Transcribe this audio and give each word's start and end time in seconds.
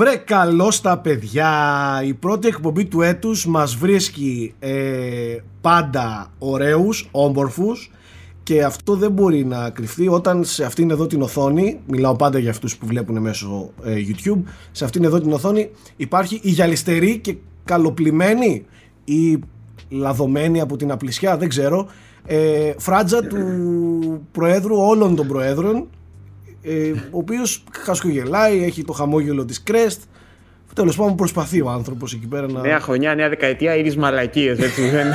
Βρε 0.00 0.16
καλό 0.16 0.70
στα 0.70 0.98
παιδιά, 0.98 1.50
η 2.04 2.14
πρώτη 2.14 2.48
εκπομπή 2.48 2.84
του 2.84 3.02
έτους 3.02 3.46
μας 3.46 3.76
βρίσκει 3.76 4.54
ε, 4.58 5.36
πάντα 5.60 6.32
ωραίους, 6.38 7.08
όμορφους 7.10 7.90
και 8.42 8.64
αυτό 8.64 8.96
δεν 8.96 9.10
μπορεί 9.12 9.44
να 9.44 9.70
κρυφτεί. 9.70 10.08
Όταν 10.08 10.44
σε 10.44 10.64
αυτήν 10.64 10.90
εδώ 10.90 11.06
την 11.06 11.22
οθόνη, 11.22 11.80
μιλάω 11.86 12.16
πάντα 12.16 12.38
για 12.38 12.50
αυτούς 12.50 12.76
που 12.76 12.86
βλέπουν 12.86 13.18
μέσω 13.18 13.70
ε, 13.84 13.94
YouTube, 13.94 14.42
σε 14.72 14.84
αυτήν 14.84 15.04
εδώ 15.04 15.20
την 15.20 15.32
οθόνη 15.32 15.70
υπάρχει 15.96 16.40
η 16.42 16.50
γυαλιστερή 16.50 17.18
και 17.18 17.36
καλοπλημένη 17.64 18.64
ή 19.04 19.38
λαδωμένη 19.88 20.60
από 20.60 20.76
την 20.76 20.90
απλησιά, 20.90 21.36
δεν 21.36 21.48
ξέρω, 21.48 21.86
ε, 22.26 22.72
φράτζα 22.78 23.26
του 23.26 23.38
Προέδρου 24.32 24.76
όλων 24.76 25.16
των 25.16 25.26
Προέδρων 25.26 25.88
ε, 26.62 26.90
ο 26.90 27.18
οποίος 27.18 27.64
χασκογελάει, 27.72 28.64
έχει 28.64 28.84
το 28.84 28.92
χαμόγελο 28.92 29.44
της 29.44 29.62
Κρέστ. 29.62 30.02
Τέλος 30.74 30.96
πάντων, 30.96 31.14
προσπαθεί 31.14 31.60
ο 31.60 31.70
άνθρωπος 31.70 32.12
εκεί 32.14 32.26
πέρα 32.26 32.46
να. 32.46 32.60
Νέα 32.60 32.80
χρονιά, 32.80 33.14
νέα 33.14 33.28
δεκαετία, 33.28 33.76
ήδη 33.76 33.98
μαλακίες, 33.98 34.58
έτσι 34.58 34.88
δεν. 34.88 35.06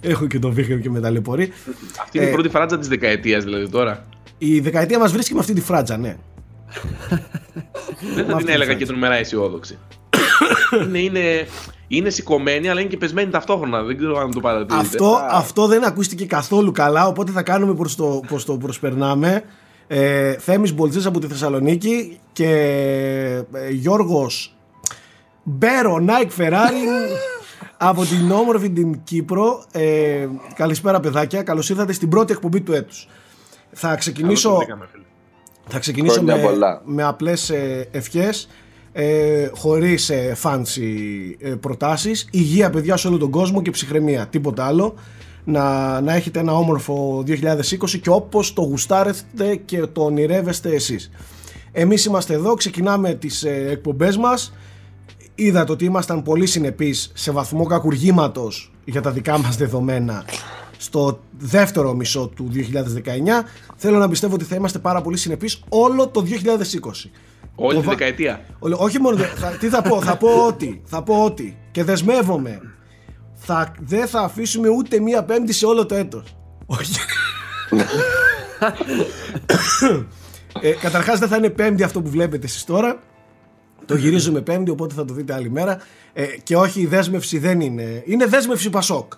Έχω 0.00 0.26
και 0.26 0.38
τον 0.38 0.52
Βίχερ 0.52 0.80
και 0.80 0.90
με 0.90 1.00
ταλαιπωρεί. 1.00 1.52
Αυτή 2.02 2.18
είναι 2.18 2.26
η 2.26 2.30
ε, 2.30 2.32
πρώτη 2.32 2.48
φράτζα 2.48 2.78
της 2.78 2.88
δεκαετίας, 2.88 3.44
δηλαδή 3.44 3.68
τώρα. 3.68 4.04
Η 4.38 4.60
δεκαετία 4.60 4.98
μας 4.98 5.12
βρίσκει 5.12 5.34
με 5.34 5.40
αυτή 5.40 5.52
τη 5.52 5.60
φράτζα, 5.60 5.96
ναι. 5.96 6.16
δεν 8.14 8.26
θα 8.26 8.36
την 8.36 8.48
έλεγα 8.48 8.74
και 8.74 8.86
τον 8.86 8.98
μέρα 8.98 9.14
αισιόδοξη. 9.14 9.78
είναι, 10.86 10.98
είναι, 10.98 11.46
είναι 11.88 12.10
σηκωμένη, 12.10 12.68
αλλά 12.68 12.80
είναι 12.80 12.88
και 12.88 12.96
πεσμένη 12.96 13.30
ταυτόχρονα. 13.30 13.82
Δεν 13.82 13.96
ξέρω 13.96 14.18
αν 14.18 14.30
το 14.30 14.40
παρατηρείτε. 14.40 14.76
Αυτό, 14.76 15.20
αυτό 15.30 15.66
δεν 15.66 15.84
ακούστηκε 15.84 16.26
καθόλου 16.26 16.72
καλά, 16.72 17.06
οπότε 17.06 17.32
θα 17.32 17.42
κάνουμε 17.42 17.74
προς 17.74 17.96
το, 17.96 18.20
προς 18.26 18.44
το 18.44 18.56
προσπερνάμε. 18.56 19.42
Ε, 19.86 20.32
Θέμης 20.32 20.74
Μπολτζής 20.74 21.06
από 21.06 21.18
τη 21.18 21.26
Θεσσαλονίκη 21.26 22.18
και 22.32 22.50
ε, 23.52 23.70
Γιώργος 23.70 24.54
Μπέρο 25.42 25.98
Νάικ 25.98 26.30
Φεράρι 26.30 26.76
από 27.76 28.04
την 28.04 28.30
όμορφη 28.30 28.70
την 28.70 29.00
Κύπρο. 29.04 29.64
Ε, 29.72 30.26
καλησπέρα 30.54 31.00
παιδάκια, 31.00 31.42
καλώς 31.42 31.70
ήρθατε 31.70 31.92
στην 31.92 32.08
πρώτη 32.08 32.32
εκπομπή 32.32 32.60
του 32.60 32.72
έτους. 32.72 33.08
Θα 33.72 33.94
ξεκινήσω, 33.94 34.58
θα 35.68 35.78
ξεκινήσω 35.78 36.22
με, 36.22 36.58
με 36.84 37.02
απλές 37.02 37.50
ε, 37.50 37.88
ευχές 37.90 38.48
ε, 38.92 39.48
χωρίς 39.52 40.10
ε, 40.10 40.36
fancy 40.42 40.80
ε, 41.38 41.48
προτάσεις. 41.48 42.28
Υγεία 42.30 42.70
παιδιά 42.70 42.96
σε 42.96 43.08
όλο 43.08 43.18
τον 43.18 43.30
κόσμο 43.30 43.62
και 43.62 43.70
ψυχραιμία. 43.70 44.26
Τίποτα 44.26 44.66
άλλο. 44.66 44.94
Να, 45.44 46.00
να 46.00 46.14
έχετε 46.14 46.38
ένα 46.38 46.52
όμορφο 46.54 47.24
2020 47.26 47.98
και 48.02 48.10
όπως 48.10 48.52
το 48.52 48.62
γουστάρετε 48.62 49.56
και 49.64 49.80
το 49.80 50.04
ονειρεύεστε 50.04 50.74
εσείς. 50.74 51.10
Εμείς 51.72 52.04
είμαστε 52.04 52.34
εδώ, 52.34 52.54
ξεκινάμε 52.54 53.14
τις 53.14 53.42
ε, 53.44 53.66
εκπομπές 53.70 54.16
μας. 54.16 54.52
Είδατε 55.34 55.72
ότι 55.72 55.84
ήμασταν 55.84 56.22
πολύ 56.22 56.46
συνεπείς 56.46 57.10
σε 57.14 57.30
βαθμό 57.30 57.64
κακουργήματος 57.64 58.72
για 58.84 59.00
τα 59.00 59.10
δικά 59.10 59.38
μας 59.38 59.56
δεδομένα 59.56 60.24
στο 60.78 61.20
δεύτερο 61.38 61.94
μισό 61.94 62.26
του 62.28 62.50
2019 62.54 62.56
θέλω 63.76 63.98
να 63.98 64.08
πιστεύω 64.08 64.34
ότι 64.34 64.44
θα 64.44 64.54
είμαστε 64.54 64.78
πάρα 64.78 65.00
πολύ 65.00 65.16
συνεπείς 65.16 65.62
όλο 65.68 66.08
το 66.08 66.24
2020 66.26 67.10
Όλη 67.60 67.80
τη 67.80 67.86
δεκαετία. 67.86 68.40
Όχι 68.58 69.00
μόνο. 69.00 69.16
Θα, 69.16 69.48
τι 69.48 69.68
θα 69.68 69.82
πω, 69.82 70.02
θα 70.02 70.16
πω 70.16 70.46
ότι. 70.46 70.82
Θα 70.84 71.02
πω 71.02 71.24
ότι. 71.24 71.58
Και 71.70 71.84
δεσμεύομαι. 71.84 72.60
Θα, 73.34 73.72
δεν 73.80 74.06
θα 74.06 74.20
αφήσουμε 74.20 74.68
ούτε 74.68 75.00
μία 75.00 75.24
πέμπτη 75.24 75.52
σε 75.52 75.66
όλο 75.66 75.86
το 75.86 75.94
έτος. 75.94 76.36
Όχι. 76.66 76.92
ε, 80.60 80.70
καταρχάς 80.70 81.18
δεν 81.18 81.28
θα 81.28 81.36
είναι 81.36 81.50
πέμπτη 81.50 81.82
αυτό 81.82 82.02
που 82.02 82.10
βλέπετε 82.10 82.46
εσείς 82.46 82.64
τώρα. 82.64 82.98
Το 83.84 83.96
γυρίζουμε 83.96 84.40
πέμπτη 84.40 84.70
οπότε 84.70 84.94
θα 84.94 85.04
το 85.04 85.14
δείτε 85.14 85.34
άλλη 85.34 85.50
μέρα. 85.50 85.80
Ε, 86.12 86.24
και 86.24 86.56
όχι 86.56 86.80
η 86.80 86.86
δέσμευση 86.86 87.38
δεν 87.38 87.60
είναι. 87.60 88.02
Είναι 88.06 88.26
δέσμευση 88.26 88.70
Πασόκ. 88.70 89.12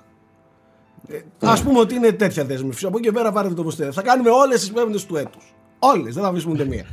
Ε, 1.09 1.19
ας 1.41 1.62
πούμε 1.62 1.78
ότι 1.78 1.94
είναι 1.94 2.12
τέτοια 2.12 2.44
δέσμευση. 2.44 2.87
Από 2.87 2.98
εκεί 2.98 3.06
και 3.06 3.12
πέρα 3.12 3.32
πάρετε 3.32 3.54
το 3.54 3.62
πως 3.62 3.76
Θα 3.91 4.03
κάνουμε 4.03 4.31
όλες 4.31 4.60
τις 4.60 4.72
πέμπτες 4.72 5.06
του 5.06 5.16
έτους. 5.16 5.54
Όλες, 5.78 6.14
δεν 6.14 6.22
θα 6.22 6.28
αφήσουμε 6.28 6.53
ούτε 6.53 6.64
μία. 6.64 6.84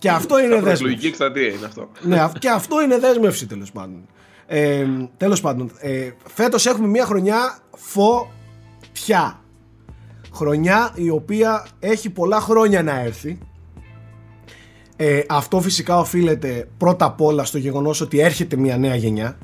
Και 0.00 0.10
αυτό 0.10 0.38
είναι 0.38 0.54
δέσμευση. 0.54 0.82
Λογική 0.82 1.06
εκστρατεία 1.06 1.48
είναι 1.48 1.66
αυτό. 1.66 1.88
ναι, 2.02 2.28
και 2.38 2.48
αυτό 2.48 2.82
είναι 2.82 2.98
δέσμευση 2.98 3.46
τέλος 3.46 3.72
πάντων. 3.72 4.06
Ε, 4.46 4.86
τέλος 5.16 5.40
πάντων, 5.40 5.70
ε, 5.78 6.10
φέτος 6.34 6.66
έχουμε 6.66 6.88
μια 6.88 7.04
χρονιά 7.04 7.58
φωτιά. 7.76 9.40
Χρονιά 10.32 10.92
η 10.94 11.10
οποία 11.10 11.66
έχει 11.78 12.10
πολλά 12.10 12.40
χρόνια 12.40 12.82
να 12.82 13.00
έρθει. 13.00 13.38
Ε, 14.96 15.20
αυτό 15.28 15.60
φυσικά 15.60 15.98
οφείλεται 15.98 16.68
πρώτα 16.76 17.04
απ' 17.04 17.20
όλα 17.20 17.44
στο 17.44 17.58
γεγονός 17.58 18.00
ότι 18.00 18.18
έρχεται 18.20 18.56
μια 18.56 18.76
νέα 18.76 18.94
γενιά 18.94 19.38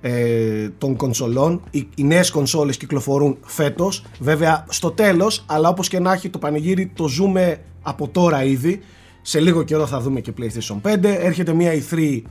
ε, 0.00 0.68
των 0.78 0.96
κονσολών. 0.96 1.62
Οι, 1.70 1.88
οι 1.94 2.04
νέες 2.04 2.30
κονσόλες 2.30 2.76
κυκλοφορούν 2.76 3.38
φέτος. 3.42 4.04
Βέβαια 4.18 4.66
στο 4.68 4.90
τέλος, 4.90 5.44
αλλά 5.46 5.68
όπως 5.68 5.88
και 5.88 5.98
να 5.98 6.12
έχει 6.12 6.28
το 6.28 6.38
πανηγύρι 6.38 6.92
το 6.94 7.08
ζούμε 7.08 7.60
από 7.82 8.08
τώρα 8.08 8.44
ήδη. 8.44 8.82
Σε 9.28 9.40
λίγο 9.40 9.62
καιρό 9.62 9.86
θα 9.86 10.00
δούμε 10.00 10.20
και 10.20 10.32
PlayStation 10.38 10.92
5. 10.92 10.98
Έρχεται 11.02 11.52
μια 11.52 11.72
E3 11.72 12.22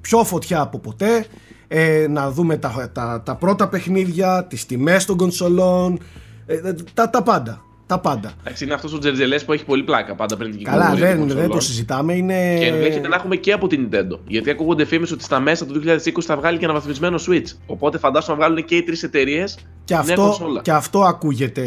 πιο 0.00 0.24
φωτιά 0.24 0.60
από 0.60 0.78
ποτέ. 0.78 1.26
Ε, 1.68 2.06
να 2.10 2.30
δούμε 2.30 2.56
τα, 2.56 2.90
τα, 2.92 3.22
τα 3.24 3.34
πρώτα 3.36 3.68
παιχνίδια, 3.68 4.46
τις 4.48 4.66
τιμές 4.66 5.04
των 5.04 5.16
κονσολών, 5.16 5.98
ε, 6.46 6.74
τα, 6.94 7.10
τα 7.10 7.22
πάντα. 7.22 7.64
Τα 7.86 7.98
πάντα. 7.98 8.32
Εντάξει, 8.40 8.64
είναι 8.64 8.74
αυτός 8.74 8.92
ο 8.92 8.98
Τζερτζελέ 8.98 9.38
που 9.38 9.52
έχει 9.52 9.64
πολύ 9.64 9.82
πλάκα 9.82 10.14
πάντα 10.14 10.36
πριν 10.36 10.50
την 10.50 10.58
κυκλοφορία. 10.58 10.88
Καλά, 10.88 11.16
δεν, 11.16 11.28
δεν 11.28 11.48
το 11.48 11.60
συζητάμε. 11.60 12.14
Είναι... 12.14 12.58
Και 12.58 12.66
ενδέχεται 12.66 13.08
να 13.08 13.16
έχουμε 13.16 13.36
και 13.36 13.52
από 13.52 13.66
την 13.66 13.88
Nintendo. 13.90 14.18
Γιατί 14.26 14.50
ακούγονται 14.50 14.84
φήμες 14.84 15.10
ότι 15.10 15.22
στα 15.22 15.40
μέσα 15.40 15.66
του 15.66 15.82
2020 15.86 15.96
θα 16.20 16.36
βγάλει 16.36 16.58
και 16.58 16.64
ένα 16.64 16.74
βαθμισμένο 16.74 17.18
Switch. 17.28 17.52
Οπότε 17.66 17.98
φαντάζομαι 17.98 18.38
να 18.38 18.44
βγάλουν 18.44 18.64
και 18.64 18.76
οι 18.76 18.82
τρεις 18.82 19.02
εταιρείες. 19.02 19.58
Και, 19.84 19.94
αυτό, 19.94 20.36
και 20.62 20.72
αυτό 20.72 21.02
ακούγεται 21.02 21.64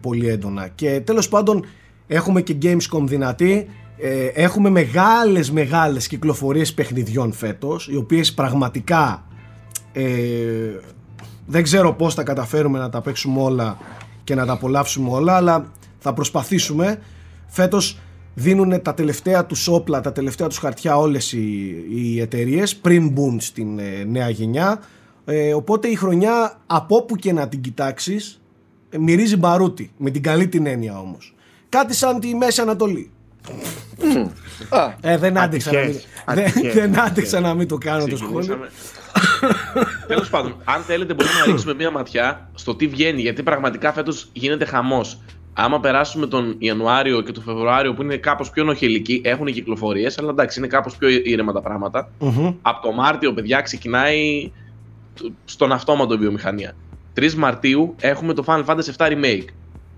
πολύ 0.00 0.28
έντονα. 0.28 0.68
Και 0.68 1.00
τέλος 1.00 1.28
πάντων 1.28 1.66
έχουμε 2.06 2.40
και 2.40 2.56
Gamescom 2.62 3.02
δυνατή. 3.04 3.68
Ε, 4.04 4.26
έχουμε 4.26 4.70
μεγάλες 4.70 5.50
μεγάλες 5.50 6.06
κυκλοφορίες 6.06 6.74
παιχνιδιών 6.74 7.32
φέτος 7.32 7.88
οι 7.88 7.96
οποίες 7.96 8.34
πραγματικά 8.34 9.26
ε, 9.92 10.04
δεν 11.46 11.62
ξέρω 11.62 11.92
πώς 11.94 12.14
θα 12.14 12.22
καταφέρουμε 12.22 12.78
να 12.78 12.88
τα 12.88 13.00
παίξουμε 13.00 13.40
όλα 13.40 13.78
και 14.24 14.34
να 14.34 14.46
τα 14.46 14.52
απολαύσουμε 14.52 15.10
όλα 15.10 15.36
αλλά 15.36 15.72
θα 15.98 16.12
προσπαθήσουμε. 16.12 16.98
Φέτος 17.46 17.98
δίνουν 18.34 18.82
τα 18.82 18.94
τελευταία 18.94 19.46
τους 19.46 19.68
όπλα, 19.68 20.00
τα 20.00 20.12
τελευταία 20.12 20.48
τους 20.48 20.58
χαρτιά 20.58 20.96
όλες 20.96 21.32
οι, 21.32 21.74
οι 21.90 22.20
εταιρείες 22.20 22.76
πριν 22.76 23.08
μπουν 23.08 23.40
στην 23.40 23.78
ε, 23.78 24.04
νέα 24.04 24.28
γενιά. 24.28 24.80
Ε, 25.24 25.54
οπότε 25.54 25.88
η 25.88 25.94
χρονιά 25.94 26.60
από 26.66 26.96
όπου 26.96 27.16
και 27.16 27.32
να 27.32 27.48
την 27.48 27.60
κοιτάξεις 27.60 28.40
μυρίζει 28.98 29.36
μπαρούτι 29.36 29.92
με 29.96 30.10
την 30.10 30.22
καλή 30.22 30.48
την 30.48 30.66
έννοια 30.66 30.98
όμως. 30.98 31.34
Κάτι 31.68 31.94
σαν 31.94 32.20
τη 32.20 32.34
Μέση 32.34 32.60
Ανατολή 32.60 33.10
ε, 35.00 35.16
δεν 35.16 35.38
άντεξα, 35.38 35.72
να 35.72 35.80
μην, 35.80 36.72
δεν, 36.74 37.00
άντεξα 37.00 37.40
να 37.40 37.54
μην 37.54 37.68
το 37.68 37.78
κάνω 37.78 38.06
το 38.06 38.16
σχόλιο. 38.16 38.58
Τέλος 40.06 40.30
πάντων, 40.30 40.56
αν 40.64 40.82
θέλετε, 40.82 41.14
μπορούμε 41.14 41.38
να 41.38 41.44
ρίξουμε 41.44 41.74
μία 41.74 41.90
ματιά 41.90 42.50
στο 42.54 42.74
τι 42.74 42.86
βγαίνει, 42.86 43.20
γιατί 43.20 43.42
πραγματικά 43.42 43.92
φέτος 43.92 44.28
γίνεται 44.32 44.64
χαμός. 44.64 45.20
Άμα 45.54 45.80
περάσουμε 45.80 46.26
τον 46.26 46.54
Ιανουάριο 46.58 47.20
και 47.20 47.32
τον 47.32 47.42
Φεβρουάριο 47.42 47.94
που 47.94 48.02
είναι 48.02 48.16
κάπως 48.16 48.50
πιο 48.50 48.64
νοχελικοί, 48.64 49.20
έχουν 49.24 49.46
κυκλοφορίες, 49.46 50.18
αλλά 50.18 50.30
εντάξει, 50.30 50.58
είναι 50.58 50.68
κάπως 50.68 50.96
πιο 50.96 51.08
ήρεμα 51.08 51.52
τα 51.52 51.60
πραγματα 51.60 52.10
Από 52.62 52.82
το 52.82 52.92
Μάρτιο, 52.92 53.32
παιδιά, 53.32 53.60
ξεκινάει 53.60 54.50
στον 55.44 55.72
αυτόματο 55.72 56.18
βιομηχανία. 56.18 56.74
3 57.14 57.32
Μαρτίου 57.34 57.94
έχουμε 58.00 58.34
το 58.34 58.44
Final 58.46 58.64
Fantasy 58.64 58.96
VII 58.96 59.12
Remake. 59.12 59.48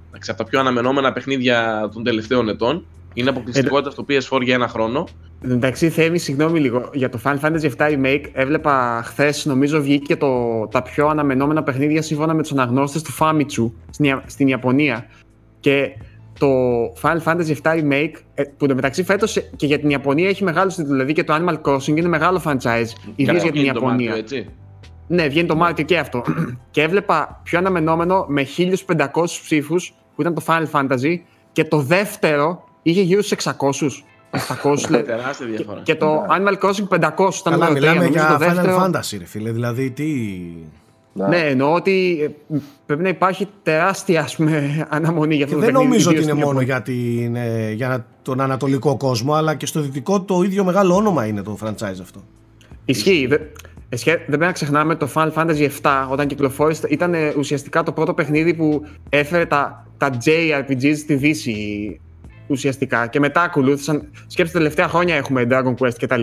Εντάξει, 0.09 0.31
από 0.31 0.43
τα 0.43 0.45
πιο 0.45 0.61
αναμενόμενα 0.61 1.13
παιχνίδια 1.13 1.89
των 1.93 2.05
τελευταίων 2.05 2.49
ετών. 2.49 2.87
Είναι 3.15 3.31
αποκλειστικότητα 3.31 3.91
στο 3.91 4.05
PS4 4.09 4.43
για 4.43 4.55
ένα 4.55 4.69
χρόνο. 4.69 5.07
Εντάξει, 5.45 5.89
Θέμη, 5.89 6.19
συγγνώμη 6.19 6.61
λίγο. 6.61 6.91
Για 6.93 7.09
το 7.09 7.21
Final 7.25 7.41
Fantasy 7.41 7.71
VII 7.77 7.93
Remake 7.93 8.25
έβλεπα 8.33 9.03
χθες, 9.05 9.45
νομίζω 9.45 9.81
βγήκε 9.81 10.17
το, 10.17 10.67
τα 10.71 10.83
πιο 10.83 11.07
αναμενόμενα 11.07 11.63
παιχνίδια 11.63 12.03
σύμφωνα 12.03 12.35
με 12.35 12.43
τους 12.43 12.53
αναγνώστες 12.53 13.03
του 13.03 13.13
Famitsu 13.19 13.71
στην, 13.91 14.23
στην 14.27 14.49
Ιαπωνία. 14.49 15.07
Και 15.61 15.91
το 16.39 16.49
Final 17.03 17.23
Fantasy 17.25 17.55
VII 17.63 17.83
Remake, 17.83 18.13
ε, 18.35 18.43
που 18.43 18.67
το 18.67 18.75
μεταξύ 18.75 19.05
φέτο 19.05 19.27
και 19.57 19.67
για 19.67 19.79
την 19.79 19.91
Ιαπωνία 19.91 20.29
έχει 20.29 20.45
μεγάλο 20.45 20.71
τίτλο. 20.71 20.93
Δηλαδή 20.93 21.13
και 21.13 21.25
το 21.25 21.35
Animal 21.35 21.61
Crossing 21.63 21.97
είναι 21.97 22.09
μεγάλο 22.09 22.43
franchise, 22.45 23.13
ιδίως 23.17 23.43
για 23.43 23.53
την 23.53 23.65
Ιαπωνία. 23.65 24.11
Μάρτιο, 24.11 24.39
έτσι. 24.39 24.49
Ναι, 25.07 25.29
βγαίνει 25.29 25.49
το 25.49 25.57
Μάρτιο 25.57 25.85
και 25.85 25.99
αυτό. 25.99 26.25
και 26.71 26.83
έβλεπα 26.83 27.41
πιο 27.43 27.59
αναμενόμενο 27.59 28.25
με 28.29 28.47
1500 28.87 29.07
ψήφους 29.25 29.95
που 30.15 30.21
ήταν 30.21 30.35
το 30.35 30.43
Final 30.47 30.67
Fantasy 30.71 31.19
και 31.53 31.65
το 31.65 31.79
δεύτερο 31.79 32.65
είχε 32.87 33.01
γύρω 33.03 33.23
στους 33.23 33.45
600. 33.45 34.05
700 34.63 35.03
Τεράστια 35.07 35.47
διαφορά. 35.47 35.81
Και 35.83 35.95
το 35.95 36.25
Animal 36.29 36.65
Crossing 36.65 36.89
500 36.89 37.35
ήταν 37.41 37.53
Καλά, 37.53 37.71
μιλάμε 37.71 38.07
για 38.07 38.37
το 38.39 38.45
Final 38.45 38.83
Fantasy, 38.85 39.17
ρε 39.19 39.25
φίλε. 39.25 39.51
Δηλαδή, 39.53 39.91
τι. 39.91 40.05
Ναι, 41.13 41.37
εννοώ 41.39 41.73
ότι 41.75 42.19
ε, 42.53 42.57
πρέπει 42.87 43.03
να 43.03 43.09
υπάρχει 43.09 43.49
τεράστια 43.63 44.21
ας 44.23 44.37
πούμε, 44.37 44.87
αναμονή 44.91 45.35
για 45.35 45.45
αυτό 45.45 45.57
Και 45.59 45.65
το 45.65 45.67
δεν 45.67 45.75
παιχνίδι, 45.75 45.93
νομίζω 45.95 46.11
ότι 46.11 46.19
ιδίως 46.19 46.33
είναι 46.37 46.41
στην 46.41 46.55
μόνο 46.55 46.61
Ιαπωνία. 46.69 46.95
για, 46.95 47.19
την, 47.23 47.37
ε, 47.67 47.73
για 47.73 48.07
τον 48.23 48.41
ανατολικό 48.41 48.97
κόσμο, 48.97 49.35
αλλά 49.35 49.55
και 49.55 49.67
στο 49.67 49.81
δυτικό 49.81 50.21
το 50.21 50.43
ίδιο 50.43 50.65
μεγάλο 50.65 50.95
όνομα 50.95 51.27
είναι 51.27 51.43
το 51.43 51.59
franchise 51.65 51.99
αυτό. 52.03 52.23
Ισχύει. 52.85 53.27
Δε- 53.27 53.39
εσχε- 53.89 54.17
Δεν 54.19 54.27
πρέπει 54.27 54.45
να 54.45 54.53
ξεχνάμε 54.53 54.95
το 54.95 55.09
Final 55.15 55.33
Fantasy 55.33 55.69
VII 55.83 56.07
όταν 56.11 56.27
κυκλοφόρησε 56.27 56.87
ήταν 56.91 57.15
ε, 57.15 57.33
ουσιαστικά 57.39 57.83
το 57.83 57.93
πρώτο 57.93 58.15
παιχνίδι 58.15 58.55
που 58.55 58.83
έφερε 59.09 59.47
τα, 59.47 59.87
τα 59.99 60.11
JRPGs 60.25 60.97
στη 60.97 61.15
Δύση 61.15 62.01
ουσιαστικά 62.46 63.06
και 63.06 63.19
μετά 63.20 63.43
ακολούθησαν. 63.43 64.11
Σκέψτε 64.26 64.52
τα 64.58 64.64
τελευταία 64.64 64.88
χρόνια 64.88 65.14
έχουμε 65.17 65.46
Dragon 65.50 65.75
Quest 65.79 65.94
κτλ. 66.00 66.23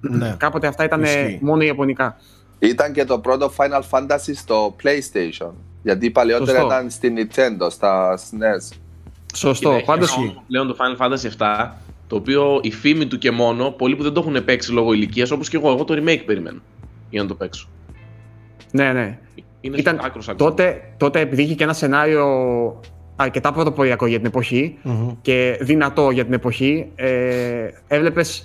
ναι. 0.00 0.34
Κάποτε 0.38 0.66
αυτά 0.66 0.84
ήταν 0.84 1.02
ε, 1.04 1.08
Ισχύει. 1.08 1.38
μόνο 1.42 1.62
ιαπωνικά. 1.62 2.16
Ήταν 2.58 2.92
και 2.92 3.04
το 3.04 3.18
πρώτο 3.18 3.52
Final 3.56 3.82
Fantasy 3.90 4.32
στο 4.34 4.76
PlayStation. 4.82 5.50
Γιατί 5.82 6.10
παλαιότερα 6.10 6.50
Σωστό. 6.58 6.66
ήταν 6.66 6.90
στην 6.90 7.16
Nintendo, 7.18 7.66
στα 7.70 8.18
SNES. 8.18 8.76
Σωστό. 9.34 9.70
Κοίτα, 9.72 9.84
Πάντω. 9.84 10.04
έχει 10.04 10.18
όμως 10.20 10.42
πλέον 10.46 10.66
το 10.66 10.76
Final 10.78 11.04
Fantasy 11.06 11.30
7, 11.66 11.70
το 12.06 12.16
οποίο 12.16 12.60
η 12.62 12.70
φήμη 12.72 13.06
του 13.06 13.18
και 13.18 13.30
μόνο, 13.30 13.70
πολλοί 13.70 13.96
που 13.96 14.02
δεν 14.02 14.12
το 14.12 14.20
έχουν 14.26 14.44
παίξει 14.44 14.72
λόγω 14.72 14.92
ηλικίας, 14.92 15.30
όπως 15.30 15.48
και 15.48 15.56
εγώ, 15.56 15.70
εγώ 15.70 15.84
το 15.84 15.94
remake 15.94 16.22
περιμένω 16.26 16.60
για 17.10 17.22
να 17.22 17.28
το 17.28 17.34
παίξω. 17.34 17.68
Ναι, 18.72 18.92
ναι. 18.92 19.18
Είναι 19.60 19.76
Ήταν 19.76 20.00
άκρος 20.04 20.28
άκρος. 20.28 20.48
τότε, 20.48 20.80
τότε 20.96 21.20
επειδή 21.20 21.42
είχε 21.42 21.54
και 21.54 21.64
ένα 21.64 21.72
σενάριο 21.72 22.26
αρκετά 23.22 23.52
πρωτοποριακό 23.52 24.06
για 24.06 24.16
την 24.16 24.26
εποχή 24.26 24.78
Μμμ. 24.82 25.10
και 25.22 25.58
δυνατό 25.60 26.10
για 26.10 26.24
την 26.24 26.32
εποχή, 26.32 26.90
ε, 26.94 27.68
έβλεπες. 27.88 28.44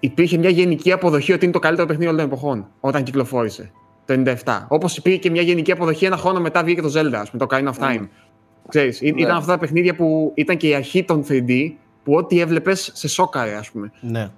Υπήρχε 0.00 0.38
μια 0.38 0.50
γενική 0.50 0.92
αποδοχή 0.92 1.32
ότι 1.32 1.44
είναι 1.44 1.52
το 1.52 1.58
καλύτερο 1.58 1.86
παιχνίδι 1.86 2.10
όλων 2.10 2.20
των 2.20 2.30
εποχών 2.30 2.66
όταν 2.80 3.02
κυκλοφόρησε 3.02 3.70
το 4.06 4.12
97. 4.12 4.66
Όπως 4.68 4.96
υπήρχε 4.96 5.18
και 5.18 5.30
μια 5.30 5.42
γενική 5.42 5.72
αποδοχή 5.72 6.04
ένα 6.04 6.16
χρόνο 6.16 6.40
μετά 6.40 6.64
βγήκε 6.64 6.80
το 6.82 6.88
Zelda, 6.94 7.12
ας 7.14 7.30
πούμε, 7.30 7.46
το 7.46 7.56
Ocarina 7.56 7.68
of 7.68 7.84
Time. 7.88 8.08
Ξέρεις, 8.68 9.00
ή- 9.00 9.12
Ναι. 9.12 9.20
ήταν 9.22 9.36
αυτά 9.36 9.52
τα 9.52 9.58
παιχνίδια 9.58 9.94
που 9.94 10.32
ήταν 10.34 10.56
και 10.56 10.68
η 10.68 10.74
αρχή 10.74 11.04
των 11.04 11.24
3D, 11.28 11.70
που 12.04 12.14
ό,τι 12.14 12.40
έβλεπες 12.40 12.90
σε 12.94 13.08
σόκαρε, 13.08 13.54
ας 13.54 13.70
πούμε. 13.70 13.92
ναι. 14.00 14.28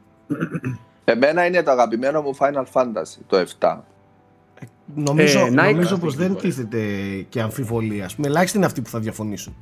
Εμένα 1.05 1.47
είναι 1.47 1.63
το 1.63 1.71
αγαπημένο 1.71 2.23
μου 2.23 2.37
Final 2.37 2.65
Fantasy, 2.73 3.19
το 3.27 3.37
7. 3.37 3.85
Νομίζω, 4.95 5.39
Ε, 5.47 5.51
να- 5.51 5.71
νομίζω 5.71 5.97
πως 5.97 6.09
Αυτή 6.15 6.23
δεν 6.23 6.35
τη 6.35 6.41
φορά. 6.41 6.49
τίθεται 6.55 6.79
και 7.29 7.41
αμφιβολία. 7.41 8.05
Ας 8.05 8.15
πούμε, 8.15 8.27
ελάχιστοι 8.29 8.57
είναι 8.57 8.67
αυτοί 8.67 8.81
που 8.81 8.89
θα 8.91 8.99
διαφωνήσουν. 8.99 9.55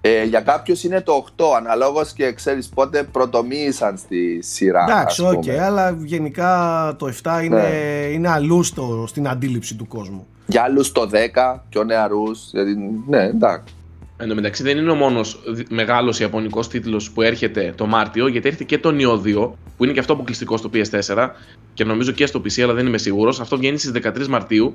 Ε, 0.00 0.24
για 0.24 0.40
κάποιους 0.40 0.84
είναι 0.84 1.00
το 1.00 1.12
8, 1.12 1.44
αναλόγως 1.56 2.12
και 2.12 2.32
ξέρεις 2.32 2.68
πότε 2.68 3.02
πρωτομυήθηκαν 3.02 3.96
στη 3.96 4.42
σειρά. 4.42 4.82
Εντάξει, 4.88 5.22
ας 5.24 5.32
οκ, 5.32 5.40
πούμε. 5.40 5.58
αλλά 5.64 5.90
γενικά 6.04 6.94
το 6.98 7.06
7 7.06 7.42
είναι, 7.44 7.60
Ναι. 7.62 8.06
είναι 8.12 8.28
αλλού 8.28 8.62
στο, 8.62 9.04
στην 9.08 9.28
αντίληψη 9.28 9.74
του 9.76 9.86
κόσμου. 9.86 10.26
Για 10.46 10.62
άλλους 10.62 10.92
το 10.92 11.06
10, 11.06 11.64
πιο 11.68 11.84
νεαρούς. 11.84 12.48
Γιατί, 12.52 12.76
ναι, 13.06 13.22
εντάξει. 13.22 13.74
Εν 14.18 14.28
τω 14.28 14.34
μεταξύ 14.34 14.62
δεν 14.62 14.76
είναι 14.78 14.90
ο 14.90 14.94
μόνος 14.94 15.40
μεγάλος 15.68 16.20
Ιαπωνικός 16.20 16.68
τίτλος 16.68 17.10
που 17.10 17.22
έρχεται 17.22 17.72
το 17.76 17.86
Μάρτιο, 17.86 18.26
γιατί 18.26 18.46
έρχεται 18.46 18.64
και 18.64 18.78
το 18.78 18.88
Neo 18.98 19.22
2, 19.26 19.50
που 19.76 19.84
είναι 19.84 19.92
και 19.92 19.98
αυτό 20.00 20.12
αποκλειστικό 20.12 20.56
στο 20.56 20.70
PS4 20.74 21.28
και 21.74 21.84
νομίζω 21.84 22.12
και 22.12 22.26
στο 22.26 22.40
PC, 22.44 22.60
αλλά 22.62 22.74
δεν 22.74 22.86
είμαι 22.86 22.98
σίγουρος. 22.98 23.40
Αυτό 23.40 23.56
βγαίνει 23.58 23.78
στις 23.78 23.92
13 24.04 24.26
Μαρτίου. 24.26 24.74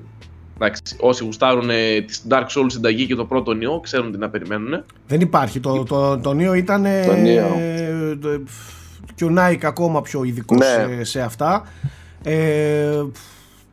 Εντάξει, 0.56 0.82
όσοι 1.00 1.24
γουστάρουν 1.24 1.70
ε, 1.70 2.02
τη 2.02 2.20
Dark 2.30 2.42
Souls 2.46 2.66
συνταγή 2.68 3.06
και 3.06 3.16
το 3.16 3.26
πρώτο 3.26 3.52
Neo, 3.52 3.82
ξέρουν 3.82 4.12
τι 4.12 4.18
να 4.18 4.30
περιμένουν. 4.30 4.84
Δεν 5.08 5.22
υπάρχει. 5.22 5.60
Το, 5.60 5.84
το, 5.84 6.18
το 6.20 6.30
Neo 6.40 6.58
ήταν. 6.58 6.86
ε, 6.86 7.06
Το 7.06 7.12
Neo. 7.14 7.60
ε, 7.60 8.16
το- 8.16 8.44
και 9.16 9.26
ο 9.26 9.34
Nike 9.38 9.64
ακόμα 9.64 10.02
πιο 10.02 10.24
ειδικός 10.24 10.58
Ναι. 10.58 10.66
σε, 10.98 11.04
σε 11.04 11.22
αυτά. 11.22 11.68
Ε, 12.24 13.04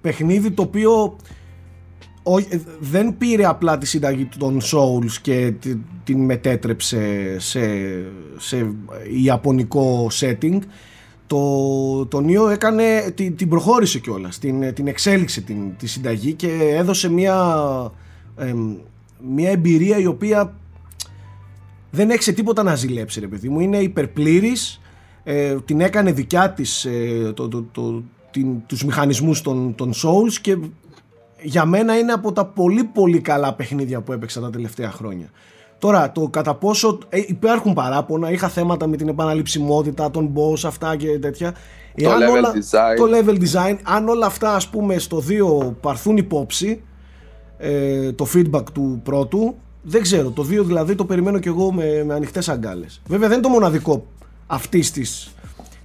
παιχνίδι 0.01 0.51
το 0.51 0.63
οποίο 0.63 1.03
ο- 1.03 1.17
ε, 1.29 1.38
δεν 2.81 3.17
πήρε 3.19 3.45
απλά 3.45 3.79
τη 3.79 3.87
συνταγή 3.87 4.29
των 4.39 4.61
Souls 4.63 5.11
και 5.23 5.53
τη- 5.61 5.77
την 6.05 6.25
μετέτρεψε 6.25 7.35
σε, 7.39 7.61
σε 8.39 8.73
ιαπωνικό 9.23 10.11
setting. 10.21 10.59
Το, 11.27 12.07
το 12.07 12.25
Neo 12.27 12.51
έκανε, 12.53 13.13
την, 13.15 13.37
την 13.37 13.49
προχώρησε 13.49 13.99
κιόλας, 13.99 14.39
την, 14.39 14.75
την 14.75 14.87
εξέλιξε 14.87 15.41
την, 15.41 15.77
τη 15.77 15.87
συνταγή 15.87 16.33
και 16.33 16.75
έδωσε 16.77 17.11
μια, 17.11 17.37
εμ, 18.37 18.75
μια 19.35 19.51
εμπειρία 19.51 19.99
η 19.99 20.07
οποία 20.07 20.55
δεν 21.91 22.11
έχει 22.11 22.23
σε 22.23 22.33
τίποτα 22.33 22.63
να 22.63 22.75
ζηλέψει 22.75 23.21
ρε 23.21 23.27
παιδί 23.27 23.49
μου. 23.49 23.61
Είναι 23.61 23.79
υπερπλήρης, 23.79 24.81
ε, 25.25 25.57
την 25.65 25.81
έκανε 25.81 26.13
δικιά 26.13 26.51
της 26.51 26.85
ε, 26.85 27.33
το, 27.35 27.49
το, 27.49 27.63
το, 27.73 28.03
την, 28.31 28.67
τους 28.67 28.85
μηχανισμούς 28.85 29.41
των, 29.43 29.75
των 29.75 29.93
Souls 29.93 30.33
και 30.41 30.59
για 31.43 31.65
μένα 31.65 31.99
είναι 31.99 32.13
από 32.13 32.33
τα 32.33 32.45
πολύ 32.47 32.85
πολύ 32.85 33.21
καλά 33.21 33.55
παιχνίδια 33.55 34.01
που 34.01 34.13
έπαιξα 34.13 34.41
τα 34.41 34.51
τελευταία 34.51 34.91
χρόνια. 34.91 35.31
Τώρα, 35.79 36.13
το 36.13 36.29
κατά 36.29 36.55
πόσο 36.55 36.99
ε, 37.09 37.21
υπάρχουν 37.27 37.73
παράπονα, 37.73 38.31
είχα 38.31 38.49
θέματα 38.49 38.87
με 38.87 38.97
την 38.97 39.09
επαναληψιμότητα, 39.09 40.11
των 40.11 40.33
boss, 40.35 40.61
αυτά 40.67 40.97
και 40.97 41.19
τέτοια. 41.19 41.55
Το 42.03 42.11
level 42.11 42.45
design. 42.45 42.97
Το 42.97 43.05
level 43.17 43.37
design, 43.43 43.77
αν 43.83 44.09
όλα 44.09 44.27
αυτά 44.27 44.55
ας 44.55 44.69
πούμε 44.69 44.99
στο 44.99 45.23
2 45.69 45.75
παρθούν 45.81 46.17
υπόψη, 46.17 46.83
ε, 47.59 48.13
το 48.13 48.27
feedback 48.35 48.63
του 48.73 49.01
πρώτου, 49.05 49.55
δεν 49.83 50.03
ξέρω. 50.03 50.31
Το 50.31 50.43
2 50.43 50.65
δηλαδή 50.65 50.95
το 50.95 51.05
περιμένω 51.05 51.39
κι 51.39 51.49
εγώ 51.49 51.73
με, 51.73 52.03
με 52.07 52.15
ανοιχτές 52.15 52.49
αγκάλες. 52.49 53.01
Βέβαια 53.07 53.29
δεν 53.29 53.39
είναι 53.39 53.47
το 53.47 53.53
μοναδικό 53.53 54.07
αυτής 54.47 54.91
της 54.91 55.35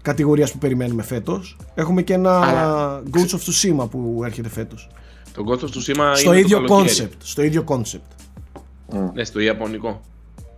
κατηγορίας 0.01 0.51
που 0.51 0.57
περιμένουμε 0.57 1.03
φέτος. 1.03 1.57
Έχουμε 1.75 2.01
και 2.01 2.13
ένα 2.13 2.39
Αλλά- 2.39 3.01
Ghost 3.11 3.35
of 3.35 3.39
Tsushima 3.39 3.89
που 3.89 4.21
έρχεται 4.25 4.49
φέτος. 4.49 4.89
Το 5.33 5.43
Ghost 5.47 5.59
of 5.63 5.67
Tsushima 5.67 6.11
στο 6.15 6.29
είναι 6.31 6.39
ίδιο 6.39 6.59
το 6.61 6.65
καλοκαίρι. 6.67 6.97
concept. 7.01 7.15
Στο 7.23 7.41
ίδιο 7.43 7.63
concept. 7.67 9.03
Ναι, 9.13 9.23
στο 9.23 9.39
Ιαπωνικό. 9.39 10.01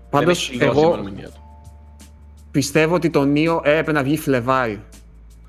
Πάντως, 0.10 0.50
Δεν 0.50 0.60
έχει 0.60 0.69
δηλώσει 0.69 0.77
η 0.80 0.81
εγώ 0.81 0.94
ημερομηνία 0.94 1.27
του. 1.30 1.39
πιστεύω 2.51 2.95
ότι 2.95 3.10
το 3.10 3.22
Neo 3.22 3.60
έπρεπε 3.63 3.92
να 3.92 4.04
βγει 4.04 4.18
Φλεβάρι. 4.18 4.81